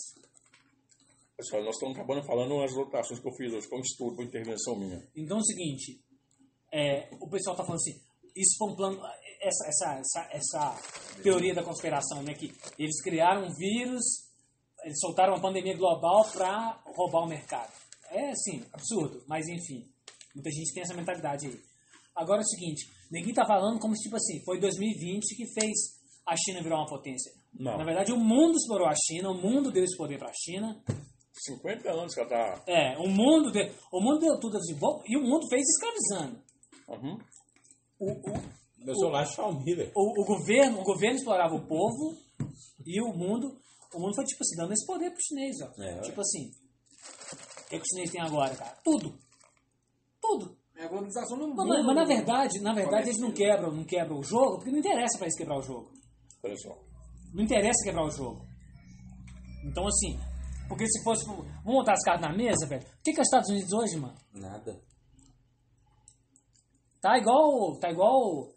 Pessoal, 1.37 1.63
nós 1.63 1.75
estamos 1.75 1.97
acabando 1.97 2.27
falando 2.27 2.63
as 2.65 2.73
lotações 2.75 3.21
que 3.21 3.29
eu 3.29 3.35
fiz 3.35 3.53
hoje, 3.53 3.69
como 3.69 3.83
estudo, 3.83 4.15
uma 4.15 4.25
intervenção 4.25 4.75
minha. 4.77 5.07
Então 5.15 5.37
é 5.37 5.41
o 5.41 5.45
seguinte, 5.45 6.03
é, 6.73 7.11
o 7.21 7.29
pessoal 7.29 7.55
tá 7.55 7.63
falando 7.63 7.79
assim, 7.79 8.01
isso 8.35 8.57
foi 8.59 8.73
um 8.73 8.77
plano, 8.77 9.01
essa, 9.47 9.67
essa, 9.67 10.01
essa, 10.01 10.29
essa 10.31 11.23
teoria 11.23 11.55
da 11.55 11.63
conspiração, 11.63 12.23
né, 12.23 12.35
que 12.35 12.53
eles 12.79 13.01
criaram 13.03 13.47
um 13.47 13.55
vírus, 13.55 14.05
eles 14.85 14.99
soltaram 15.01 15.35
uma 15.35 15.43
pandemia 15.43 15.77
global 15.77 16.25
para 16.33 16.81
roubar 16.87 17.25
o 17.25 17.29
mercado. 17.29 17.73
É, 18.11 18.31
assim, 18.31 18.65
absurdo, 18.73 19.25
mas 19.27 19.47
enfim, 19.49 19.85
muita 20.35 20.51
gente 20.51 20.73
tem 20.73 20.83
essa 20.83 20.95
mentalidade 20.95 21.47
aí. 21.47 21.61
Agora 22.15 22.41
é 22.41 22.45
o 22.45 22.49
seguinte, 22.49 22.87
ninguém 23.11 23.35
tá 23.35 23.45
falando 23.45 23.79
como 23.79 23.97
se, 23.97 24.05
tipo 24.05 24.17
assim, 24.17 24.43
foi 24.45 24.61
2020 24.61 25.37
que 25.37 25.61
fez 25.61 25.97
a 26.27 26.35
China 26.37 26.63
virar 26.63 26.79
uma 26.79 26.89
potência. 26.89 27.33
Não. 27.59 27.77
Na 27.77 27.85
verdade, 27.85 28.13
o 28.13 28.17
mundo 28.17 28.57
explorou 28.57 28.87
a 28.87 28.95
China, 28.95 29.31
o 29.31 29.35
mundo 29.35 29.71
deu 29.71 29.85
esse 29.85 29.97
poder 29.97 30.19
para 30.19 30.31
a 30.31 30.35
China, 30.35 30.83
50 31.33 31.91
anos 31.91 32.15
que 32.15 32.21
ela 32.21 32.29
tá. 32.29 32.63
é, 32.67 32.97
o 32.99 33.09
mundo 33.09 33.51
deu, 33.51 33.71
o 33.93 34.01
mundo 34.01 34.21
deu 34.21 34.39
tudo 34.41 34.57
assim, 34.57 34.75
bom, 34.75 35.03
e 35.07 35.17
o 35.17 35.23
mundo 35.23 35.47
fez 35.49 35.63
escravizando. 35.63 36.43
Uhum. 36.89 37.19
O, 37.99 38.13
o, 38.13 38.66
Meu 38.87 38.95
celular 38.95 39.23
é 39.23 39.27
Xiaomi, 39.27 39.75
velho. 39.75 39.93
o, 39.95 40.23
o 40.23 40.25
governo, 40.25 40.81
o 40.81 40.85
governo 40.85 41.17
explorava 41.17 41.55
o 41.55 41.67
povo 41.67 42.17
e 42.87 43.03
o 43.03 43.09
mundo, 43.13 43.61
o 43.95 43.99
mundo 44.01 44.15
foi 44.15 44.25
tipo 44.25 44.43
assim, 44.43 44.57
dando 44.57 44.73
esse 44.73 44.87
poder 44.87 45.11
pro 45.11 45.21
chinês, 45.21 45.57
ó. 45.61 45.83
É, 45.83 46.01
tipo 46.03 46.21
assim, 46.21 46.51
o 46.51 47.69
que, 47.69 47.79
que 47.79 47.83
o 47.83 47.89
chinês 47.89 48.11
tem 48.11 48.21
agora, 48.23 48.55
cara? 48.55 48.77
Tudo. 48.85 49.19
Tudo. 50.21 50.57
É 50.77 50.85
a 50.85 50.89
globalização 50.89 51.37
no 51.39 51.49
Mas, 51.49 51.57
mundo. 51.57 51.69
mas- 51.69 51.87
mas 51.87 51.97
na 51.97 52.05
verdade, 52.05 52.61
na 52.61 52.73
verdade 52.75 53.09
eles 53.09 53.21
não 53.21 53.33
quebram, 53.33 53.73
não 53.73 53.85
quebram 53.85 54.19
o 54.19 54.23
jogo, 54.23 54.57
porque 54.57 54.71
não 54.71 54.79
interessa 54.79 55.17
pra 55.19 55.27
eles 55.27 55.37
quebrar 55.37 55.59
o 55.59 55.63
jogo. 55.63 55.91
Não 57.35 57.43
interessa 57.43 57.83
quebrar 57.85 58.05
o 58.05 58.11
jogo. 58.11 58.47
Então 59.65 59.87
assim, 59.87 60.19
porque 60.69 60.87
se 60.87 61.03
fosse, 61.03 61.25
vamos 61.27 61.47
montar 61.65 61.95
as 61.95 62.03
cartas 62.05 62.29
na 62.31 62.37
mesa, 62.37 62.67
velho. 62.67 62.83
O 62.83 63.03
que 63.03 63.13
que 63.13 63.19
é 63.19 63.23
os 63.23 63.27
Estados 63.27 63.51
Unidos 63.51 63.73
hoje, 63.73 63.97
mano? 63.97 64.15
Nada. 64.33 64.81
Tá 67.01 67.19
igual, 67.19 67.79
tá 67.79 67.91
igual, 67.91 68.49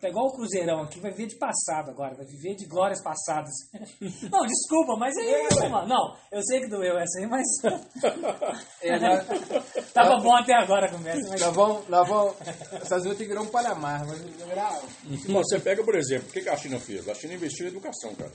tá 0.00 0.08
igual 0.08 0.26
o 0.26 0.32
Cruzeirão 0.32 0.82
aqui, 0.82 1.00
vai 1.00 1.10
viver 1.10 1.26
de 1.26 1.36
passado 1.36 1.90
agora, 1.90 2.14
vai 2.14 2.26
viver 2.26 2.54
de 2.54 2.66
glórias 2.66 3.02
passadas. 3.02 3.52
Não, 4.30 4.46
desculpa, 4.46 4.96
mas 4.98 5.16
é 5.16 5.46
isso, 5.46 5.68
mano. 5.68 5.88
Não, 5.88 6.16
eu 6.32 6.42
sei 6.42 6.60
que 6.60 6.68
doeu 6.68 6.98
essa 6.98 7.18
aí, 7.18 7.26
mas 7.26 7.46
É, 8.82 8.98
nós, 8.98 9.26
tava 9.92 10.18
bom 10.22 10.34
até 10.36 10.54
agora 10.54 10.86
a 10.86 10.90
conversa, 10.90 11.28
mas 11.28 11.40
nós 11.40 11.54
vamos, 11.54 11.88
nós 11.88 12.08
vamos. 12.08 12.34
Estados 12.82 13.04
Unidos 13.04 13.18
tem 13.18 13.26
que 13.26 13.32
virar 13.32 13.42
um 13.42 13.50
Panamá, 13.50 14.04
mas. 14.04 15.26
Bom, 15.26 15.42
você 15.42 15.58
pega, 15.58 15.82
por 15.82 15.96
exemplo, 15.96 16.28
o 16.28 16.32
que 16.32 16.48
a 16.48 16.56
China 16.56 16.78
fez? 16.78 17.08
A 17.08 17.14
China 17.14 17.34
investiu 17.34 17.66
em 17.66 17.70
educação, 17.70 18.14
cara. 18.14 18.32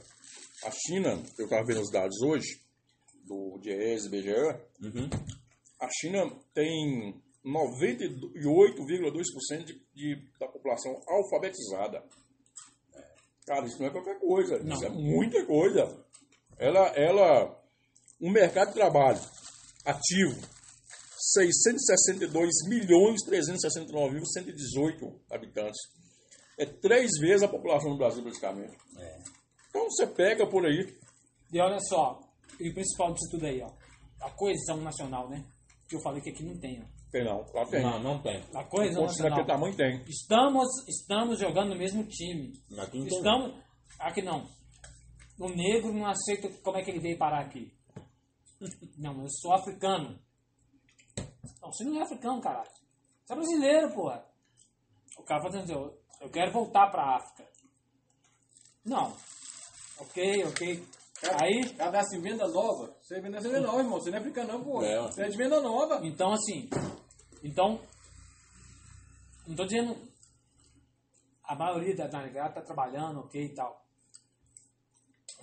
A 0.66 0.72
China, 0.72 1.22
eu 1.38 1.46
estava 1.46 1.66
vendo 1.66 1.82
os 1.82 1.92
dados 1.92 2.22
hoje, 2.22 2.60
do 3.26 3.60
DIES 3.62 4.06
e 4.06 4.10
BGE, 4.10 5.12
a 5.80 5.88
China 5.90 6.30
tem 6.54 7.16
98,2% 7.46 9.66
de, 9.66 9.80
de, 9.94 10.16
da 10.40 10.48
população 10.48 11.00
alfabetizada. 11.08 12.04
Cara, 13.46 13.66
isso 13.66 13.80
não 13.80 13.88
é 13.88 13.92
qualquer 13.92 14.20
coisa, 14.20 14.58
isso 14.58 14.86
é 14.86 14.90
muita 14.90 15.46
coisa. 15.46 16.06
Ela, 16.58 16.88
ela, 16.90 17.60
um 18.22 18.30
mercado 18.30 18.68
de 18.68 18.76
trabalho 18.76 19.20
ativo, 19.84 20.40
662 21.18 22.68
milhões 22.68 23.24
369 23.24 24.16
mil 24.16 24.26
118 24.26 25.22
habitantes. 25.32 25.80
É 26.58 26.66
três 26.66 27.10
vezes 27.20 27.44
a 27.44 27.48
população 27.48 27.92
do 27.92 27.98
Brasil, 27.98 28.22
praticamente. 28.22 28.78
Então 29.70 29.86
você 29.86 30.06
pega 30.06 30.48
por 30.48 30.66
aí. 30.66 30.96
E 31.52 31.60
olha 31.60 31.80
só, 31.80 32.20
e 32.60 32.70
o 32.70 32.74
principal 32.74 33.14
disso 33.14 33.32
tudo 33.32 33.46
aí, 33.46 33.62
ó. 33.62 33.72
A 34.22 34.30
coesão 34.32 34.82
nacional, 34.82 35.30
né? 35.30 35.44
Que 35.90 35.96
eu 35.96 36.02
falei 36.02 36.22
que 36.22 36.30
aqui 36.30 36.44
não 36.44 36.60
tem, 36.60 36.82
ó. 36.82 37.01
Tem 37.12 37.26
não, 37.26 37.46
lá 37.54 37.66
tem. 37.66 37.82
Não, 37.82 38.00
não 38.00 38.22
tem. 38.22 38.42
A 38.54 38.62
Um 38.62 38.70
coesão 38.70 39.06
ponto 39.06 39.18
daquele 39.18 39.30
nacional. 39.30 39.46
tamanho 39.46 39.76
tem. 39.76 40.04
Estamos, 40.08 40.68
estamos 40.88 41.40
jogando 41.40 41.70
no 41.70 41.78
mesmo 41.78 42.06
time. 42.08 42.54
Aqui 42.80 42.98
não 43.00 43.08
tem. 43.08 43.18
Estamos. 43.18 43.64
Aqui 44.00 44.22
não. 44.22 44.48
O 45.40 45.50
negro 45.50 45.92
não 45.92 46.06
aceita 46.06 46.50
como 46.62 46.78
é 46.78 46.84
que 46.84 46.92
ele 46.92 47.00
veio 47.00 47.18
parar 47.18 47.42
aqui. 47.42 47.74
Não, 48.98 49.20
eu 49.24 49.28
sou 49.28 49.54
africano. 49.54 50.20
Não, 51.60 51.72
você 51.72 51.84
não 51.84 52.00
é 52.00 52.04
africano, 52.04 52.40
caralho. 52.40 52.70
Você 53.26 53.34
é 53.34 53.36
brasileiro, 53.36 53.94
porra. 53.96 54.24
O 55.18 55.24
cara 55.24 55.42
fala 55.42 55.64
assim, 55.64 55.74
eu, 55.74 56.00
eu 56.22 56.30
quero 56.30 56.52
voltar 56.52 56.92
pra 56.92 57.16
África. 57.16 57.50
Não. 58.86 59.18
Ok, 60.00 60.46
ok. 60.46 60.88
Aí, 61.40 61.74
Cada 61.76 62.00
assim, 62.00 62.20
venda 62.20 62.48
nova. 62.48 62.96
Você 63.02 63.22
vende 63.22 63.38
essa 63.38 63.48
venda 63.48 63.68
nova, 63.68 63.80
irmão. 63.80 64.00
Você 64.00 64.10
não 64.10 64.18
é 64.18 64.22
africano, 64.22 64.54
não, 64.54 64.64
pô. 64.64 64.84
É. 64.84 65.02
Você 65.02 65.24
é 65.24 65.30
de 65.30 65.38
venda 65.38 65.62
nova. 65.62 66.00
então 66.06 66.34
assim. 66.34 66.70
Então. 67.44 67.80
Não 69.48 69.56
tô 69.56 69.66
dizendo. 69.66 69.96
A 71.44 71.56
maioria 71.56 71.96
da 71.96 72.22
negrada 72.22 72.56
tá 72.56 72.62
trabalhando, 72.62 73.20
ok 73.20 73.44
e 73.44 73.54
tal. 73.54 73.86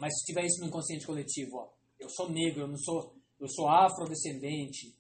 Mas 0.01 0.13
se 0.19 0.27
tiver 0.27 0.47
isso 0.47 0.61
no 0.61 0.69
inconsciente 0.69 1.07
coletivo, 1.07 1.57
ó. 1.57 1.69
Eu 1.99 2.09
sou 2.09 2.31
negro, 2.31 2.63
eu 2.63 2.69
não 2.69 2.79
sou. 2.79 3.15
Eu 3.39 3.49
sou 3.49 3.69
afrodescendente. 3.69 4.97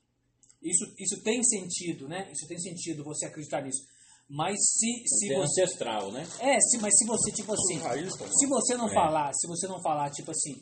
Isso, 0.63 0.85
isso 0.99 1.23
tem 1.23 1.43
sentido, 1.43 2.09
né? 2.09 2.31
Isso 2.33 2.47
tem 2.47 2.59
sentido 2.59 3.05
você 3.05 3.27
acreditar 3.27 3.63
nisso. 3.63 3.85
Mas 4.31 4.57
se, 4.61 5.05
se 5.07 5.29
Tem 5.29 5.37
você. 5.39 5.63
ancestral, 5.63 6.13
né? 6.13 6.23
É, 6.41 6.61
se, 6.61 6.77
mas 6.79 6.93
se 6.99 7.07
você, 7.07 7.33
tipo 7.33 7.53
assim. 7.53 7.79
raiz, 7.79 8.15
cara. 8.15 8.31
Se 8.31 8.47
você 8.47 8.77
não 8.77 8.89
É. 8.89 8.95
falar, 8.95 9.33
se 9.33 9.47
você 9.47 9.67
não 9.67 9.81
falar, 9.83 10.11
tipo 10.11 10.31
assim. 10.31 10.61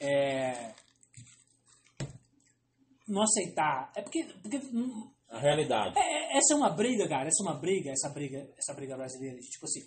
É. 0.00 0.74
Não 3.06 3.22
aceitar. 3.22 3.92
É 3.94 4.02
porque. 4.02 4.24
porque 4.42 4.56
hum, 4.72 5.08
A 5.30 5.38
realidade. 5.38 5.96
é- 5.98 6.00
é- 6.34 6.38
essa 6.38 6.54
é 6.54 6.56
uma 6.56 6.70
briga, 6.70 7.08
cara. 7.08 7.28
Essa 7.28 7.42
é 7.42 7.46
uma 7.46 7.58
briga, 7.60 7.90
essa 7.90 8.08
briga, 8.08 8.48
essa 8.58 8.74
briga 8.74 8.96
brasileira. 8.96 9.36
de, 9.38 9.46
Tipo 9.48 9.66
assim. 9.66 9.82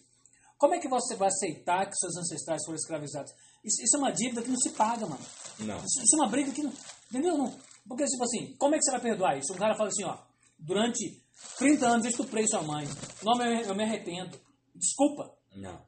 Como 0.58 0.74
é 0.74 0.80
que 0.80 0.88
você 0.90 1.16
vai 1.16 1.28
aceitar 1.28 1.86
que 1.86 1.96
seus 1.96 2.16
ancestrais 2.18 2.64
foram 2.66 2.78
escravizados? 2.78 3.32
Isso, 3.64 3.80
isso 3.84 3.96
é 3.96 4.00
uma 4.00 4.12
dívida 4.12 4.42
que 4.42 4.50
não 4.50 4.58
se 4.58 4.72
paga, 4.72 5.06
mano. 5.06 5.24
Não. 5.60 5.78
Isso, 5.78 6.02
isso 6.04 6.16
é 6.16 6.24
uma 6.24 6.30
briga 6.32 6.52
que 6.52 6.64
não. 6.64 6.74
Entendeu? 7.12 7.38
Não. 7.38 7.52
Porque, 7.88 8.06
tipo 8.06 8.24
assim, 8.24 8.56
como 8.58 8.74
é 8.74 8.78
que 8.80 8.84
você 8.84 8.92
vai 8.92 9.02
perdoar 9.02 9.38
isso? 9.38 9.54
Um 9.54 9.58
cara 9.58 9.76
fala 9.76 9.90
assim, 9.90 10.04
ó. 10.04 10.18
Durante 10.58 11.22
30 11.58 11.88
anos 11.88 12.06
eu 12.06 12.12
estuprei 12.12 12.46
sua 12.48 12.62
mãe. 12.62 12.86
Não, 13.24 13.34
eu, 13.42 13.56
me- 13.58 13.68
eu 13.68 13.76
me 13.76 13.84
arrependo. 13.84 14.40
Desculpa. 14.76 15.36
Não. 15.56 15.86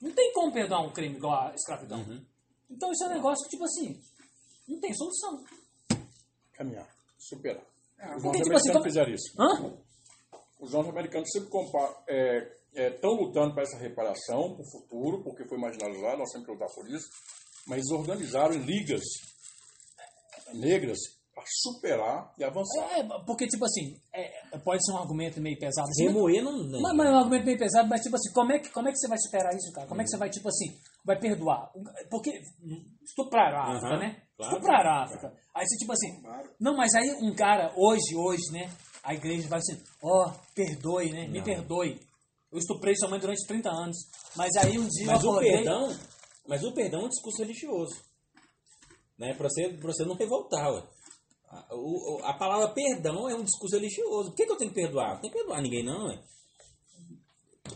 Não 0.00 0.12
tem 0.12 0.32
como 0.32 0.52
perdoar 0.52 0.82
um 0.86 0.92
crime 0.92 1.16
igual 1.16 1.48
a 1.48 1.54
escravidão. 1.54 2.04
Então 2.70 2.92
isso 2.92 3.04
é 3.04 3.06
um 3.08 3.14
negócio 3.14 3.44
que, 3.44 3.50
tipo 3.50 3.64
assim, 3.64 4.00
não 4.68 4.78
tem 4.80 4.94
solução. 4.94 5.42
Caminhar, 6.52 6.88
superar. 7.18 7.62
Os 7.62 8.22
porque, 8.22 8.38
norte-americanos 8.38 8.42
tipo 8.42 8.56
assim, 8.56 8.72
como- 8.72 8.84
fizeram 8.84 9.12
isso. 9.12 9.34
Hã? 9.40 9.78
Os 10.60 10.72
norte-americanos 10.72 11.28
sempre 11.32 11.48
estão 12.94 13.10
lutando 13.12 13.54
para 13.54 13.62
essa 13.62 13.78
reparação, 13.78 14.54
para 14.54 14.62
o 14.64 14.70
futuro, 14.70 15.22
porque 15.22 15.46
foi 15.48 15.58
marginalizado, 15.58 16.18
nós 16.18 16.30
sempre 16.32 16.52
lutamos 16.52 16.74
por 16.74 16.88
isso, 16.90 17.08
mas 17.66 17.78
eles 17.78 17.90
organizaram 17.90 18.54
ligas 18.56 19.02
negras 20.54 20.98
para 21.38 21.44
superar 21.46 22.34
e 22.36 22.44
avançar. 22.44 22.98
É, 22.98 23.04
porque, 23.24 23.46
tipo 23.46 23.64
assim, 23.64 23.96
é, 24.12 24.58
pode 24.58 24.84
ser 24.84 24.92
um 24.92 24.98
argumento 24.98 25.40
meio 25.40 25.58
pesado. 25.58 25.88
Assim, 25.88 26.08
Remoer 26.08 26.42
não. 26.42 26.58
não. 26.64 26.80
mas, 26.80 26.96
mas 26.96 27.06
é 27.06 27.10
um 27.10 27.18
argumento 27.18 27.46
meio 27.46 27.58
pesado, 27.58 27.88
mas, 27.88 28.00
tipo 28.00 28.16
assim, 28.16 28.32
como 28.32 28.52
é, 28.52 28.58
que, 28.58 28.70
como 28.70 28.88
é 28.88 28.90
que 28.92 28.98
você 28.98 29.08
vai 29.08 29.18
superar 29.18 29.54
isso, 29.54 29.72
cara? 29.72 29.86
Como 29.86 30.00
é 30.00 30.04
que 30.04 30.10
você 30.10 30.16
vai, 30.16 30.30
tipo 30.30 30.48
assim, 30.48 30.76
vai 31.04 31.18
perdoar? 31.18 31.70
Porque 32.10 32.42
estupraram 33.02 33.58
a 33.58 33.76
África, 33.76 33.96
né? 33.98 34.22
claro. 34.36 34.52
Estupraram 34.52 34.90
a 34.90 35.04
África. 35.04 35.32
Aí 35.54 35.66
você, 35.66 35.76
tipo 35.76 35.92
assim, 35.92 36.22
não, 36.60 36.76
mas 36.76 36.94
aí 36.94 37.16
um 37.22 37.34
cara, 37.34 37.72
hoje, 37.76 38.16
hoje, 38.16 38.52
né? 38.52 38.70
A 39.02 39.14
igreja 39.14 39.48
vai 39.48 39.60
assim, 39.60 39.80
ó, 40.02 40.32
perdoe, 40.54 41.12
né? 41.12 41.28
Me 41.28 41.42
perdoe. 41.42 42.00
Eu 42.50 42.58
estuprei 42.58 42.94
sua 42.96 43.08
mãe 43.08 43.20
durante 43.20 43.46
30 43.46 43.70
anos. 43.70 43.96
Mas 44.34 44.56
aí 44.56 44.78
um 44.78 44.88
dia 44.88 45.06
Mas 45.06 45.22
eu 45.22 45.28
o 45.28 45.32
acordei... 45.32 45.52
perdão, 45.52 45.96
mas 46.46 46.64
o 46.64 46.72
perdão 46.72 47.02
é 47.02 47.04
um 47.04 47.08
discurso 47.08 47.42
religioso. 47.42 48.08
Né? 49.18 49.34
Para 49.34 49.48
você, 49.48 49.68
pra 49.68 49.92
você 49.92 50.04
não 50.04 50.14
revoltar, 50.14 50.72
ué. 50.72 50.82
A, 51.50 51.74
o- 51.74 52.16
o- 52.20 52.24
a 52.24 52.34
palavra 52.34 52.68
perdão 52.74 53.28
é 53.28 53.34
um 53.34 53.42
discurso 53.44 53.76
religioso. 53.76 54.30
Por 54.30 54.36
que, 54.36 54.46
que 54.46 54.52
eu 54.52 54.56
tenho 54.56 54.70
que 54.70 54.80
perdoar? 54.80 55.14
Não 55.14 55.20
tem 55.20 55.30
que 55.30 55.36
perdoar 55.38 55.62
ninguém, 55.62 55.82
não, 55.84 56.06
ué. 56.08 56.22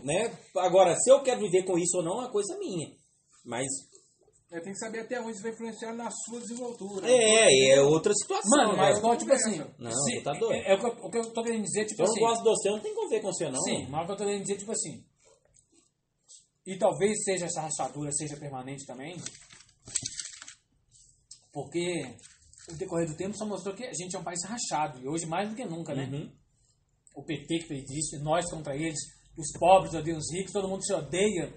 Né? 0.03 0.39
Agora, 0.57 0.95
se 0.97 1.11
eu 1.11 1.23
quero 1.23 1.41
viver 1.41 1.65
com 1.65 1.79
isso 1.79 1.97
ou 1.99 2.03
não, 2.03 2.13
é 2.15 2.25
uma 2.25 2.31
coisa 2.33 2.57
minha. 2.59 2.89
Mas 3.45 3.67
É, 4.51 4.61
tem 4.61 4.73
que 4.75 4.79
saber 4.79 5.01
até 5.01 5.19
onde 5.21 5.33
isso 5.33 5.43
vai 5.43 5.53
influenciar 5.53 5.95
na 5.95 6.11
sua 6.11 6.39
desenvoltura. 6.41 7.09
é, 7.11 7.71
é 7.71 7.81
outra 7.83 8.13
situação. 8.15 8.51
Mano, 8.51 8.77
mas 8.77 8.95
né? 8.95 8.99
igual, 8.99 9.17
tipo 9.17 9.33
assim... 9.33 9.59
Não, 9.79 9.91
se- 9.91 10.21
tá 10.23 10.33
doido. 10.33 10.53
é, 10.53 10.73
é 10.73 10.75
o 10.75 10.79
que 10.79 10.87
eu- 10.87 11.07
o 11.07 11.11
que 11.11 11.19
eu 11.19 11.33
tô 11.33 11.43
querendo 11.43 11.63
dizer, 11.65 11.83
Se 11.89 11.89
tipo 11.89 12.03
eu 12.03 12.07
não 12.07 12.13
assim... 12.13 12.21
gosto 12.21 12.43
de 12.43 12.49
você, 12.51 12.69
eu 12.69 12.73
não 12.73 12.81
tenho 12.83 12.95
que 12.95 13.01
conviver 13.01 13.23
com 13.23 13.33
você, 13.33 13.49
não. 13.51 13.63
Sim, 13.63 13.87
mas 13.89 14.03
o 14.03 14.07
que 14.07 14.13
eu 14.13 14.17
tô 14.17 14.25
querendo 14.25 14.43
dizer, 14.43 14.59
tipo 14.59 14.73
assim. 14.73 15.05
E 16.67 16.79
talvez 16.79 17.25
seja 17.25 17.47
essa 17.47 17.63
rachadura 17.63 18.13
seja 18.13 18.37
permanente 18.37 18.85
também. 18.87 19.17
Porque 21.53 22.05
o 22.71 22.75
decorrer 22.75 23.09
do 23.09 23.17
tempo 23.17 23.37
só 23.37 23.45
mostrou 23.45 23.75
que 23.75 23.85
a 23.85 23.93
gente 23.93 24.15
é 24.15 24.19
um 24.19 24.25
país 24.25 24.41
rachado. 24.45 25.01
E 25.01 25.09
hoje 25.09 25.27
mais 25.27 25.49
do 25.49 25.55
que 25.57 25.65
nunca, 25.65 25.95
né? 25.95 26.09
Uhum. 26.13 26.31
O 27.17 27.23
PT 27.25 27.59
que 27.61 27.67
fez 27.67 27.91
isso, 27.91 28.23
nós 28.23 28.49
contra 28.51 28.75
eles. 28.77 28.99
os 29.37 29.51
pobres 29.59 29.95
odeiam 29.95 30.19
os 30.19 30.33
ricos, 30.33 30.53
todo 30.53 30.69
mundo 30.69 30.85
se 30.85 30.93
odeia. 30.93 31.53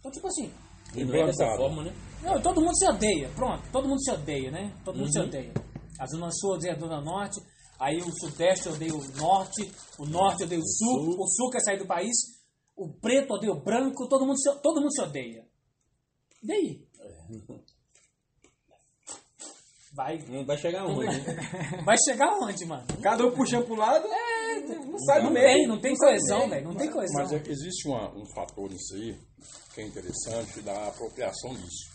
Então, 0.00 0.10
tipo 0.10 0.26
assim, 0.26 0.52
E 0.94 1.04
não 1.04 1.14
é 1.14 1.26
dessa 1.26 1.46
forma, 1.56 1.84
né? 1.84 1.92
não, 2.22 2.40
todo 2.42 2.60
mundo 2.60 2.76
se 2.76 2.86
odeia, 2.88 3.28
pronto, 3.30 3.62
todo 3.72 3.88
mundo 3.88 4.02
se 4.02 4.10
odeia, 4.10 4.50
né? 4.50 4.74
Todo 4.84 4.98
mundo 4.98 5.12
se 5.12 5.18
Uhum. 5.20 5.26
odeia. 5.26 5.52
A 6.00 6.06
Zona 6.06 6.30
Sul 6.32 6.54
odeia 6.54 6.74
a 6.74 6.78
Zona 6.78 7.00
Norte, 7.00 7.40
aí 7.78 7.98
o 7.98 8.10
Sudeste 8.20 8.68
odeia 8.68 8.92
o 8.94 9.02
Norte, 9.16 9.70
o 9.98 10.04
Norte 10.06 10.42
odeia 10.44 10.60
o 10.60 10.66
Sul, 10.66 11.16
o 11.18 11.26
Sul 11.28 11.50
quer 11.50 11.60
sair 11.60 11.78
do 11.78 11.86
país, 11.86 12.14
o 12.76 12.92
preto 13.00 13.34
odeia 13.34 13.52
o 13.52 13.62
branco, 13.62 14.08
todo 14.08 14.26
mundo 14.26 14.38
se, 14.40 14.52
todo 14.60 14.80
mundo 14.80 14.92
se 14.92 15.02
odeia. 15.02 15.46
E 16.42 16.52
aí? 16.52 16.86
Vai, 19.94 20.18
Não 20.28 20.44
vai 20.46 20.56
chegar 20.56 20.86
onde? 20.86 21.06
né? 21.06 21.36
vai 21.84 21.96
chegar 22.08 22.30
onde, 22.40 22.64
mano? 22.64 22.84
Cada 23.02 23.26
um 23.26 23.30
puxando 23.32 23.66
pro 23.66 23.74
lado, 23.76 24.08
não 24.86 24.98
sai 25.00 25.20
do 25.20 25.24
Não 25.26 25.32
meio. 25.32 25.46
tem, 25.46 25.66
não 25.66 25.78
tem 25.80 25.94
coesão, 25.96 26.48
velho, 26.48 26.64
não 26.64 26.74
tem 26.74 26.90
coesão. 26.90 27.22
Mas 27.22 27.32
é, 27.32 27.42
existe 27.46 27.86
uma- 27.88 28.08
um 28.16 28.24
fator 28.34 28.70
nisso 28.70 28.94
aí 28.94 29.14
que 29.74 29.80
é 29.82 29.84
interessante 29.86 30.60
da 30.62 30.88
apropriação 30.88 31.54
disso. 31.54 31.92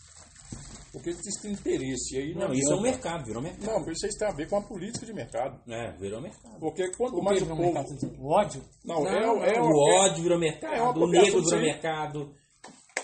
Porque 0.91 1.09
existe 1.09 1.47
interesse 1.47 2.15
e 2.15 2.19
aí 2.19 2.33
não, 2.33 2.47
Não, 2.47 2.53
isso 2.53 2.71
é 2.71 2.75
o 2.75 2.79
adianta. 2.79 2.91
mercado, 2.97 3.25
virou 3.25 3.41
mercado. 3.41 3.65
Não, 3.85 3.91
isso 3.91 4.07
tem 4.17 4.27
a 4.27 4.31
ver 4.31 4.49
com 4.49 4.57
a 4.57 4.61
política 4.61 5.05
de 5.05 5.13
mercado. 5.13 5.59
É, 5.67 5.91
virou 5.97 6.21
mercado. 6.21 6.59
Porque 6.59 6.89
quanto 6.95 7.17
O 7.17 7.23
mais 7.23 7.37
que 7.39 7.43
o 7.43 7.47
povo. 7.47 7.61
mercado? 7.61 7.87
O 8.19 8.31
ódio? 8.33 8.63
Não, 8.85 9.03
Não, 9.03 9.07
é, 9.07 9.27
o- 9.31 9.43
é, 9.43 9.59
o 9.61 9.65
o- 9.65 9.89
é- 9.89 9.99
ódio 10.05 10.23
virou 10.23 10.37
é 10.37 10.41
mercado, 10.41 10.79
o 10.79 10.89
apropriação 10.89 11.23
negro 11.25 11.43
virou 11.43 11.59
mercado, 11.61 12.33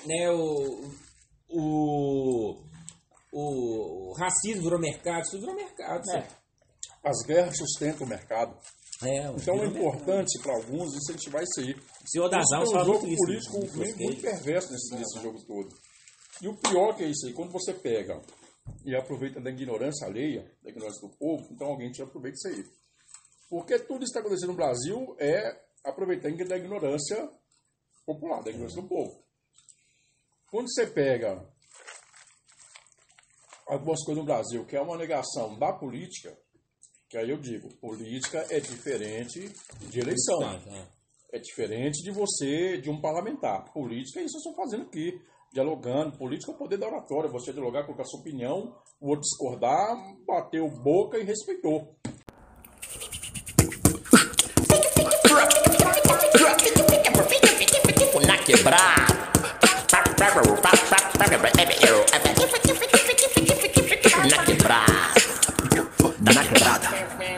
né, 0.06 0.32
o, 0.32 0.92
o, 1.50 2.56
o 3.34 4.14
racismo 4.18 4.64
virou 4.64 4.80
mercado, 4.80 5.24
isso 5.24 5.40
virou 5.40 5.56
mercado. 5.56 6.10
É. 6.12 6.28
as 7.04 7.26
guerras 7.26 7.58
sustentam 7.58 8.06
o 8.06 8.10
mercado. 8.10 8.58
É, 9.04 9.26
Então 9.32 9.56
é 9.62 9.66
importante 9.66 10.40
para 10.42 10.54
alguns 10.56 10.96
incentivar 10.96 11.44
isso 11.44 11.60
aí. 11.60 11.74
O 11.74 12.08
senhor 12.10 12.30
das 12.30 12.44
Isso 12.46 12.56
é 12.56 12.60
um 12.60 12.66
jogo 12.86 13.06
muito 13.08 13.08
isso. 13.08 13.52
político 13.52 13.60
no 13.60 13.78
meio- 13.82 13.94
Cage. 13.94 14.04
muito 14.06 14.22
perverso 14.22 14.72
nesse, 14.72 14.96
nesse 14.96 15.20
jogo 15.22 15.40
todo. 15.46 15.70
E 16.42 16.48
o 16.48 16.56
pior 16.56 16.96
que 16.96 17.04
é 17.04 17.08
isso 17.08 17.26
aí, 17.28 17.34
quando 17.34 17.52
você 17.52 17.74
pega 17.74 18.22
e 18.86 18.96
aproveita 18.96 19.42
da 19.42 19.50
ignorância 19.50 20.08
alheia, 20.08 20.50
da 20.64 20.70
ignorância 20.70 21.02
do 21.02 21.14
povo, 21.18 21.46
então 21.52 21.68
alguém 21.68 21.92
te 21.92 22.02
aproveita 22.02 22.38
isso 22.38 22.48
aí. 22.48 22.64
Porque 23.50 23.78
tudo 23.80 24.04
isso 24.04 24.14
que 24.14 24.18
está 24.18 24.20
acontecendo 24.22 24.50
no 24.52 24.56
Brasil 24.56 25.16
é 25.20 25.60
aproveitar 25.84 26.30
da 26.48 26.58
ignorância 26.58 27.30
popular, 28.06 28.42
da 28.42 28.50
ignorância 28.52 28.82
do 28.82 28.88
povo. 28.88 29.22
Quando 30.50 30.72
você 30.72 30.88
pega 30.88 31.46
algumas 33.68 34.04
coisas 34.04 34.24
no 34.24 34.26
Brasil, 34.26 34.66
que 34.66 34.76
é 34.76 34.82
uma 34.82 34.98
negação 34.98 35.58
da 35.58 35.74
política, 35.74 36.36
que 37.10 37.18
aí 37.18 37.30
eu 37.30 37.38
digo, 37.38 37.70
política 37.80 38.46
é 38.50 38.60
diferente 38.60 39.52
de 39.90 40.00
eleição. 40.00 40.42
É. 40.44 41.04
É 41.34 41.40
diferente 41.40 42.04
de 42.04 42.12
você, 42.12 42.78
de 42.78 42.92
um 42.92 43.02
parlamentar. 43.02 43.72
Política 43.74 44.20
é 44.20 44.24
isso 44.24 44.40
que 44.40 44.48
eu 44.48 44.52
estou 44.52 44.56
fazendo 44.56 44.84
aqui. 44.84 45.20
Dialogando. 45.52 46.16
Política 46.16 46.52
é 46.52 46.56
o 46.56 46.58
poder 46.58 46.78
da 46.78 46.88
oratória. 46.88 47.30
Você 47.32 47.52
dialogar, 47.52 47.86
colocar 47.86 48.04
sua 48.04 48.20
opinião, 48.20 48.76
o 49.02 49.10
outro 49.10 49.22
discordar, 49.22 49.96
bateu 50.28 50.68
boca 50.70 51.18
e 51.18 51.24
respeitou. 51.24 51.96
Na 58.28 58.38
quebrada. 58.44 59.14
Danacrada. 66.24 67.13